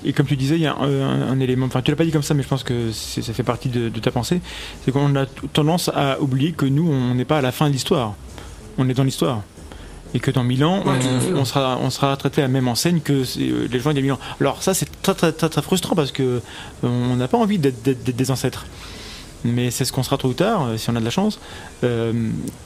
Et, 0.05 0.11
et 0.11 0.13
comme 0.13 0.27
tu 0.27 0.37
disais, 0.37 0.57
il 0.57 0.63
y 0.63 0.67
a 0.67 0.75
un, 0.77 0.83
un- 1.03 1.29
un 1.33 1.41
élément, 1.41 1.67
enfin 1.67 1.83
tu 1.83 1.91
l'as 1.91 1.97
pas 1.97 2.05
dit 2.05 2.11
comme 2.13 2.23
ça, 2.23 2.35
mais 2.35 2.43
je 2.43 2.49
pense 2.49 2.63
que 2.65 2.91
ça 2.93 3.33
fait 3.33 3.43
partie 3.43 3.69
de, 3.69 3.89
de 3.89 4.01
ta 4.01 4.11
pensée, 4.11 4.41
c'est 4.85 4.93
qu'on 4.93 5.15
a 5.17 5.27
tendance 5.53 5.91
à 5.95 6.21
oublier 6.21 6.53
que 6.53 6.67
nous, 6.67 6.91
on 6.91 7.15
n'est 7.15 7.25
pas 7.25 7.39
à 7.39 7.43
la 7.43 7.53
fin 7.53 7.69
de 7.69 7.73
l'histoire. 7.73 8.15
On 8.79 8.89
est 8.89 8.95
dans 8.95 9.05
l'histoire. 9.05 9.43
Et 10.13 10.19
que 10.19 10.31
dans 10.33 10.43
1000 10.43 10.65
ans, 10.65 10.83
Ouais, 10.85 10.95
on, 11.35 11.37
on 11.39 11.45
sera, 11.45 11.79
on 11.81 11.89
sera 11.91 12.17
traité 12.17 12.41
à 12.41 12.45
la 12.47 12.49
même 12.49 12.67
enseigne 12.67 12.99
que 13.01 13.23
euh, 13.39 13.69
les 13.71 13.79
gens 13.81 13.91
il 13.91 13.97
y 13.97 13.99
a 14.01 14.03
1000 14.03 14.13
ans. 14.13 14.19
Alors 14.41 14.61
ça, 14.63 14.75
c'est 14.75 14.89
très, 15.03 15.15
très, 15.15 15.31
très, 15.33 15.49
très 15.49 15.63
frustrant 15.63 15.95
parce 15.95 16.11
que 16.11 16.23
euh, 16.23 16.41
on 16.83 17.15
n'a 17.17 17.29
pas 17.29 17.39
envie 17.39 17.59
d'être, 17.59 17.81
des 17.85 18.31
ancêtres. 18.33 18.67
Mais 19.45 19.71
c'est 19.71 19.85
ce 19.85 19.93
qu'on 19.93 20.03
sera 20.03 20.19
tôt 20.19 20.29
ou 20.29 20.35
tard, 20.35 20.65
euh, 20.67 20.77
si 20.77 20.91
on 20.91 20.97
a 20.97 21.01
de 21.01 21.05
la 21.05 21.11
chance. 21.13 21.39
Euh, 21.85 22.13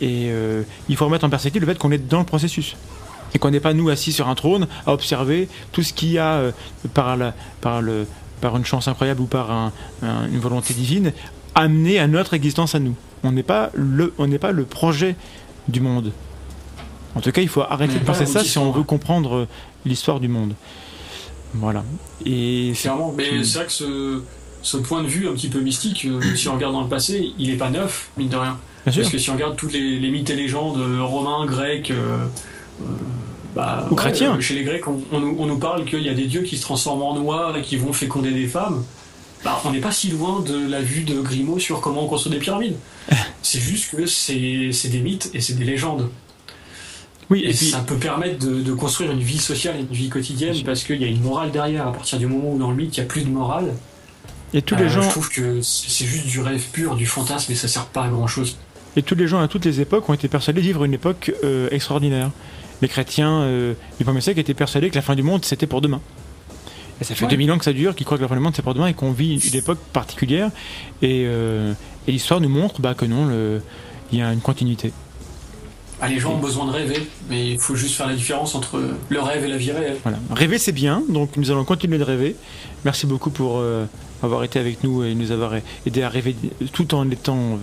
et 0.01 0.28
euh, 0.31 0.62
il 0.89 0.97
faut 0.97 1.05
remettre 1.05 1.24
en 1.27 1.31
perspective 1.31 1.61
le 1.61 1.69
fait 1.69 1.78
qu'on 1.78 1.91
est 1.93 1.99
dans 1.99 2.19
le 2.20 2.24
processus. 2.24 2.77
Et 3.35 3.39
qu'on 3.39 3.51
n'est 3.51 3.61
pas 3.61 3.74
nous 3.74 3.89
assis 3.90 4.12
sur 4.12 4.28
un 4.28 4.35
trône 4.35 4.69
à 4.86 4.93
observer 4.93 5.48
tout 5.73 5.82
ce 5.82 5.93
qu'il 5.93 6.12
y 6.12 6.19
a 6.19 6.35
euh, 6.35 6.52
par, 6.94 7.16
la- 7.16 7.35
par, 7.61 7.82
le, 7.82 8.06
par 8.40 8.56
une 8.56 8.65
chance 8.65 8.86
incroyable 8.89 9.20
ou 9.23 9.27
par 9.27 9.51
un- 9.51 9.73
un- 10.02 10.27
une 10.28 10.39
volonté 10.39 10.73
divine 10.74 11.12
amené 11.56 11.98
à 11.98 12.06
notre 12.06 12.35
existence 12.35 12.74
à 12.74 12.78
nous. 12.78 12.94
On 13.24 13.32
n'est 13.32 13.43
pas 13.43 13.70
le, 13.74 14.12
on 14.19 14.27
n'est 14.27 14.39
pas 14.39 14.52
le 14.52 14.65
projet 14.65 15.16
du 15.69 15.81
monde. 15.81 16.12
En 17.16 17.20
tout 17.20 17.31
cas, 17.32 17.43
il 17.43 17.48
faut 17.48 17.62
arrêter 17.62 17.94
de 17.98 18.05
penser 18.05 18.27
ça 18.27 18.43
si 18.44 18.59
on 18.59 18.70
veut 18.73 18.81
ouais. 18.81 18.86
comprendre 18.86 19.35
euh, 19.36 19.48
l'histoire 19.85 20.20
du 20.20 20.28
monde. 20.28 20.55
Voilà. 21.55 21.85
Et 22.27 22.73
Clairement, 22.77 23.15
mais 23.16 23.44
c'est 23.44 23.59
vrai 23.59 23.66
que 23.66 23.73
ce, 23.73 24.23
ce 24.62 24.77
point 24.77 25.02
de 25.02 25.09
vue 25.09 25.28
un 25.28 25.32
petit 25.32 25.48
peu 25.48 25.61
mystique, 25.61 26.05
euh, 26.06 26.20
si 26.36 26.48
on 26.48 26.55
regarde 26.55 26.73
dans 26.74 26.82
le 26.82 26.89
passé, 26.89 27.32
il 27.39 27.51
est 27.51 27.56
pas 27.56 27.70
neuf, 27.70 28.11
mine 28.16 28.28
de 28.28 28.36
rien. 28.36 28.59
bien 28.85 28.93
sûr. 28.93 29.02
Parce 29.02 29.12
que 29.12 29.19
si 29.19 29.31
on 29.31 29.35
regarde 29.35 29.56
tous 29.56 29.69
les, 29.69 29.98
les 30.01 30.11
mythes 30.11 30.31
et 30.31 30.36
légendes 30.36 30.78
romains, 31.01 31.47
grecs, 31.47 31.90
euh, 31.93 32.27
bah, 33.55 33.87
Ou 33.91 33.95
chrétiens. 33.95 34.37
euh, 34.37 34.41
chez 34.41 34.55
les 34.55 34.65
Grecs, 34.65 34.87
on, 34.89 35.01
on 35.13 35.21
nous- 35.21 35.37
on 35.39 35.47
nous 35.47 35.59
parle 35.59 35.85
qu'il 35.85 36.03
y 36.03 36.09
a 36.09 36.15
des 36.15 36.27
dieux 36.27 36.43
qui 36.43 36.57
se 36.57 36.63
transforment 36.63 37.03
en 37.03 37.15
noirs 37.15 37.57
et 37.57 37.63
qui 37.63 37.77
vont 37.77 37.93
féconder 37.93 38.31
des 38.33 38.47
femmes. 38.47 38.85
Bah, 39.45 39.61
on 39.65 39.73
n'est 39.73 39.81
pas 39.81 39.93
si 39.93 40.09
loin 40.11 40.41
de 40.41 40.69
la 40.69 40.81
vue 40.81 41.03
de 41.05 41.21
Grimaud 41.21 41.59
sur 41.59 41.81
comment 41.81 42.05
on 42.05 42.09
construit 42.09 42.33
des 42.33 42.39
pyramides. 42.39 42.77
c'est 43.43 43.61
juste 43.61 43.91
que 43.95 44.07
c'est 44.07 44.35
des 44.35 45.01
mythes 45.01 45.31
et 45.35 45.41
c'est 45.41 45.55
des 45.55 45.65
légendes. 45.65 46.09
Oui, 47.31 47.41
Et, 47.41 47.51
et 47.51 47.55
puis 47.55 47.67
ça 47.67 47.79
peut 47.81 47.97
permettre 47.97 48.39
de, 48.45 48.61
de 48.61 48.73
construire 48.75 49.11
une 49.13 49.21
vie 49.21 49.39
sociale 49.39 49.77
et 49.77 49.81
une 49.81 49.87
vie 49.87 50.09
quotidienne 50.09 50.57
parce 50.65 50.83
qu'il 50.85 51.01
y 51.01 51.05
a 51.05 51.09
une 51.09 51.23
morale 51.23 51.51
derrière. 51.53 51.87
À 51.89 51.93
partir 51.93 52.19
du 52.19 52.27
moment 52.27 52.53
où 52.53 52.59
dans 52.59 52.71
le 52.71 52.77
mythe 52.77 52.97
il 52.97 53.01
n'y 53.01 53.07
a 53.07 53.09
plus 53.09 53.23
de 53.23 53.31
morale, 53.31 53.73
et 54.53 54.61
tous 54.63 54.75
euh, 54.75 54.79
les 54.79 54.89
gens 54.89 55.01
je 55.03 55.09
trouve 55.09 55.31
que 55.31 55.61
c'est 55.63 55.89
c'est 55.91 56.05
juste 56.05 56.27
du 56.27 56.41
rêve 56.41 56.63
pur, 56.73 56.97
du 56.97 57.07
fantasme 57.07 57.51
et 57.53 57.55
ça 57.55 57.67
sert 57.69 57.87
pas 57.87 58.05
à 58.05 58.09
grand 58.09 58.27
chose. 58.27 58.57
Et 58.97 59.03
tous 59.03 59.15
les 59.15 59.27
gens 59.27 59.41
à 59.41 59.49
toutes 59.49 59.65
les 59.65 59.81
époques 59.81 60.09
ont 60.09 60.15
été 60.15 60.29
persuadés 60.29 60.61
de 60.61 60.67
vivre 60.67 60.85
une 60.85 60.93
époque 60.95 61.33
euh, 61.45 61.69
extraordinaire. 61.71 62.31
Les 62.85 62.89
chrétiens 62.89 63.40
euh, 63.40 63.73
du 63.98 64.05
premier 64.05 64.20
siècle 64.20 64.39
étaient 64.40 64.52
persuadés 64.52 64.90
que 64.90 64.94
la 64.94 65.01
fin 65.01 65.15
du 65.15 65.23
monde 65.23 65.43
c'était 65.43 65.66
pour 65.66 65.81
demain. 65.81 66.02
Et 67.01 67.05
ça 67.05 67.15
fait 67.15 67.24
Ouais. 67.24 67.31
2000 67.31 67.51
ans 67.52 67.56
que 67.56 67.65
ça 67.65 67.73
dure, 67.73 67.94
qu'ils 67.97 68.05
croient 68.05 68.19
que 68.19 68.23
la 68.23 68.28
fin 68.28 68.35
du 68.35 68.43
monde 68.43 68.52
c'est 68.55 68.61
pour 68.61 68.74
demain 68.74 68.89
et 68.89 68.93
qu'on 68.93 69.11
vit 69.11 69.36
une 69.40 69.55
époque 69.56 69.78
particulière. 69.94 70.51
Et, 71.01 71.24
euh, 71.27 71.73
et 72.06 72.12
l'histoire 72.12 72.43
nous 72.43 72.51
montre 72.51 72.82
bah, 72.82 72.93
que 72.93 73.06
non, 73.06 73.31
il 74.12 74.19
y 74.19 74.20
a 74.20 74.31
une 74.35 74.40
continuité. 74.43 74.93
Ah, 76.02 76.09
les 76.09 76.19
gens 76.19 76.35
ont 76.35 76.39
besoin 76.39 76.66
de 76.66 76.73
rêver, 76.73 77.09
mais 77.31 77.52
il 77.52 77.59
faut 77.59 77.74
juste 77.74 77.94
faire 77.94 78.06
la 78.06 78.15
différence 78.16 78.55
entre 78.55 78.78
le 79.09 79.20
rêve 79.23 79.43
et 79.47 79.48
la 79.48 79.56
vie 79.56 79.73
réelle. 79.73 79.97
Voilà. 80.02 80.19
Rêver 80.32 80.59
c'est 80.59 80.73
bien, 80.73 81.02
donc 81.09 81.39
nous 81.39 81.51
allons 81.51 81.65
continuer 81.65 81.97
de 81.97 82.05
rêver. 82.05 82.36
Merci 82.85 83.06
beaucoup 83.06 83.31
pour 83.31 83.61
euh, 83.61 83.86
avoir 84.25 84.45
été 84.45 84.59
avec 84.59 84.83
nous 84.85 85.05
et 85.05 85.15
nous 85.15 85.31
avoir 85.31 85.55
aidé 85.87 86.03
à 86.03 86.09
rêver 86.09 86.35
tout 86.73 86.95
en 86.95 87.09
étant 87.11 87.37
euh, 87.37 87.57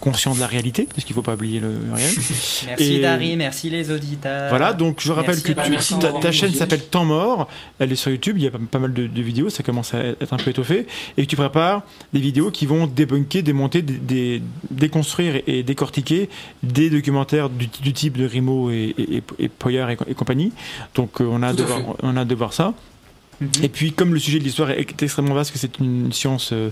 conscient 0.00 0.34
de 0.34 0.40
la 0.40 0.46
réalité, 0.46 0.88
parce 0.92 1.04
qu'il 1.04 1.12
ne 1.12 1.16
faut 1.16 1.22
pas 1.22 1.34
oublier 1.34 1.60
le, 1.60 1.68
le 1.88 1.94
réel. 1.94 2.10
Merci 2.66 2.94
Et- 2.94 3.00
Dari, 3.00 3.36
merci 3.36 3.70
les 3.70 3.90
auditeurs. 3.90 4.48
Voilà, 4.48 4.72
donc 4.72 5.00
je 5.00 5.12
rappelle 5.12 5.36
Merci 5.36 5.42
que 5.54 5.60
tu- 5.62 5.70
merci 5.70 5.94
ta, 6.20 6.32
chaîne 6.32 6.52
s'appelle 6.52 6.82
Temps 6.84 7.04
Mort, 7.04 7.48
elle 7.78 7.92
est 7.92 7.96
sur 7.96 8.10
YouTube, 8.10 8.36
il 8.38 8.44
y 8.44 8.46
a 8.46 8.50
pas, 8.50 8.58
pas 8.70 8.78
mal 8.80 8.92
de, 8.92 9.06
de 9.06 9.22
vidéos, 9.22 9.48
ça 9.50 9.62
commence 9.62 9.94
à 9.94 9.98
être 10.04 10.32
un 10.32 10.36
peu 10.36 10.50
étoffé, 10.50 10.86
et 11.16 11.22
que 11.24 11.30
tu 11.30 11.36
prépares 11.36 11.82
des 12.12 12.20
vidéos 12.20 12.50
qui 12.50 12.66
vont 12.66 12.86
débunker, 12.86 13.42
démonter, 13.42 13.82
dé- 13.82 13.94
dé- 13.98 14.42
déconstruire 14.70 15.40
et, 15.46 15.62
décortiquer 15.62 16.28
des 16.62 16.90
documentaires 16.90 17.48
du, 17.48 17.66
du 17.68 17.92
type 17.92 18.16
de 18.18 18.26
Rimo 18.26 18.70
et, 18.70 18.94
et, 18.98 19.16
et- 19.18 19.22
et 19.38 19.48
Poyer 19.48 19.84
et, 19.90 19.96
co- 19.96 20.04
et 20.08 20.14
compagnie. 20.14 20.52
Donc 20.94 21.20
euh, 21.20 21.26
on 21.30 21.42
a, 21.42 21.52
de 21.52 21.62
voir, 21.62 21.80
on 22.02 22.16
a 22.16 22.24
de 22.24 22.34
voir 22.34 22.52
ça. 22.52 22.74
Mhm. 23.42 23.64
Et 23.64 23.68
puis, 23.68 23.92
comme 23.92 24.14
le 24.14 24.20
sujet 24.20 24.38
de 24.38 24.44
l'histoire 24.44 24.70
est 24.70 25.02
extrêmement 25.02 25.34
vaste, 25.34 25.52
que 25.52 25.58
c'est 25.58 25.78
une 25.78 26.12
science 26.12 26.52
euh, 26.52 26.70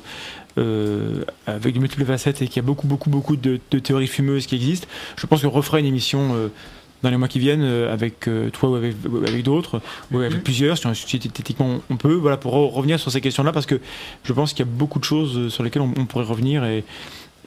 euh, 0.59 1.24
avec 1.47 1.74
de 1.74 1.78
multiples 1.80 2.05
facettes 2.05 2.42
et 2.42 2.47
qu'il 2.48 2.56
y 2.56 2.64
a 2.64 2.66
beaucoup, 2.66 2.86
beaucoup, 2.86 3.10
beaucoup 3.10 3.36
de, 3.36 3.60
de 3.70 3.78
théories 3.78 4.06
fumeuses 4.06 4.47
qui 4.47 4.55
existent, 4.56 4.86
je 5.16 5.26
pense 5.26 5.42
qu'on 5.42 5.51
refera 5.51 5.78
une 5.80 5.86
émission 5.86 6.34
euh, 6.34 6.48
dans 7.02 7.09
les 7.10 7.16
mois 7.16 7.28
qui 7.28 7.38
viennent 7.38 7.62
euh, 7.62 7.92
avec 7.92 8.28
euh, 8.28 8.51
toi 8.51 8.70
ou 8.70 8.74
avec, 8.74 9.42
d'autres, 9.42 9.80
ou 10.12 10.18
avec 10.18 10.32
Mhm. 10.34 10.40
plusieurs, 10.42 10.76
si, 10.78 10.86
on- 10.86 10.94
si 10.94 11.18
techniquement 11.18 11.80
on 11.88 11.97
peut, 11.97 12.12
voilà, 12.14 12.36
pour 12.36 12.55
re- 12.55 12.70
revenir 12.72 12.98
sur 13.01 13.10
ces 13.10 13.20
questions-là, 13.20 13.52
parce 13.52 13.66
que 13.66 13.80
je 14.24 14.32
pense 14.32 14.52
qu'il 14.52 14.66
y 14.66 14.68
a 14.68 14.72
beaucoup 14.72 14.98
de 14.98 15.05
choses 15.05 15.48
sur 15.52 15.62
lesquelles 15.62 15.82
on, 15.82 15.92
on 15.97 16.05
pourrait 16.06 16.24
revenir 16.26 16.64
et, 16.64 16.84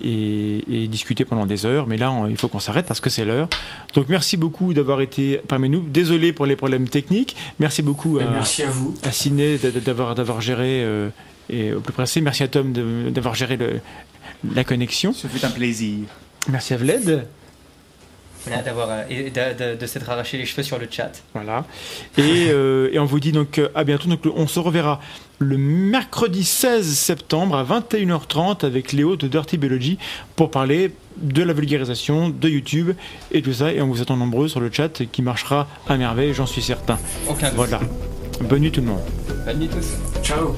et, 0.04 0.84
et 0.84 0.88
discuter 0.88 1.26
pendant 1.26 1.46
des 1.46 1.66
heures, 1.66 1.88
mais 1.88 1.98
là, 1.98 2.12
on- 2.12 2.28
il 2.28 2.38
faut 2.38 2.48
qu'on 2.48 2.60
s'arrête 2.60 2.86
parce 2.86 3.00
que 3.00 3.10
c'est 3.10 3.26
l'heure. 3.26 3.48
Donc, 3.94 4.08
merci 4.10 4.38
beaucoup 4.38 4.74
d'avoir 4.74 5.02
été 5.02 5.40
parmi 5.48 5.70
nous. 5.70 5.82
Désolé 5.82 6.34
pour 6.34 6.46
les 6.46 6.56
problèmes 6.56 6.88
techniques. 6.90 7.36
Merci 7.60 7.82
beaucoup 7.82 8.20
Et 8.20 8.24
à, 8.24 8.30
merci 8.30 8.64
à 8.64 8.70
vous. 8.70 8.94
à 9.04 9.12
Ciné 9.12 9.58
d'a- 9.58 9.72
d'avoir 9.72 10.16
d'avoir 10.16 10.42
géré 10.42 10.84
euh, 10.84 11.10
et 11.50 11.74
au 11.74 11.80
plus 11.80 11.94
pressé. 11.94 12.22
Merci 12.22 12.44
à 12.44 12.48
Tom 12.48 12.74
de- 12.74 13.10
d'avoir 13.10 13.36
géré 13.36 13.58
le- 13.58 13.80
la 14.54 14.64
connexion. 14.64 15.14
Ce 15.14 15.28
fut 15.28 15.44
un 15.46 15.50
plaisir. 15.50 16.00
Merci 16.50 16.74
à 16.74 16.78
Vled. 16.78 17.26
Voilà, 18.46 18.62
d'avoir 18.62 18.90
euh, 18.90 19.04
et 19.10 19.30
de, 19.30 19.72
de- 19.74 19.76
de 19.80 19.86
s'être 19.86 20.10
arraché 20.10 20.38
les 20.38 20.46
cheveux 20.46 20.64
sur 20.64 20.78
le 20.78 20.88
chat. 20.90 21.12
Voilà. 21.34 21.66
Et, 22.18 22.48
euh, 22.50 22.90
et 22.92 23.00
on 23.00 23.06
vous 23.06 23.20
dit 23.20 23.32
donc 23.32 23.58
euh, 23.58 23.70
à 23.76 23.84
bientôt. 23.84 24.08
Donc 24.10 24.22
on 24.36 24.48
se 24.48 24.60
reverra 24.60 25.00
le 25.40 25.58
mercredi 25.58 26.44
16 26.44 26.86
septembre 26.98 27.56
à 27.56 27.64
21h30 27.64 28.66
avec 28.66 28.92
Léo 28.92 29.16
de 29.16 29.28
Dirty 29.28 29.58
Biology 29.58 29.98
pour 30.36 30.52
parler 30.52 30.92
de 31.18 31.44
la 31.44 31.54
vulgarisation 31.54 32.30
de 32.30 32.50
YouTube 32.50 32.92
et 33.32 33.42
tout 33.42 33.54
ça. 33.54 33.72
Et 33.72 33.82
on 33.82 33.88
vous 33.88 34.02
attend 34.02 34.18
nombreux 34.18 34.48
sur 34.48 34.60
le 34.60 34.72
chat 34.72 35.04
qui 35.12 35.22
marchera 35.22 35.68
à 35.88 35.96
merveille, 35.98 36.34
j'en 36.34 36.46
suis 36.46 36.62
certain. 36.62 36.98
Aucun 37.30 37.48
doute. 37.48 37.56
Voilà. 37.56 37.80
Bonne 38.42 38.62
nuit 38.62 38.72
tout 38.72 38.82
le 38.82 38.88
monde. 38.88 39.02
Bonne 39.46 39.60
nuit 39.60 39.70
tous. 39.70 40.22
Ciao. 40.24 40.56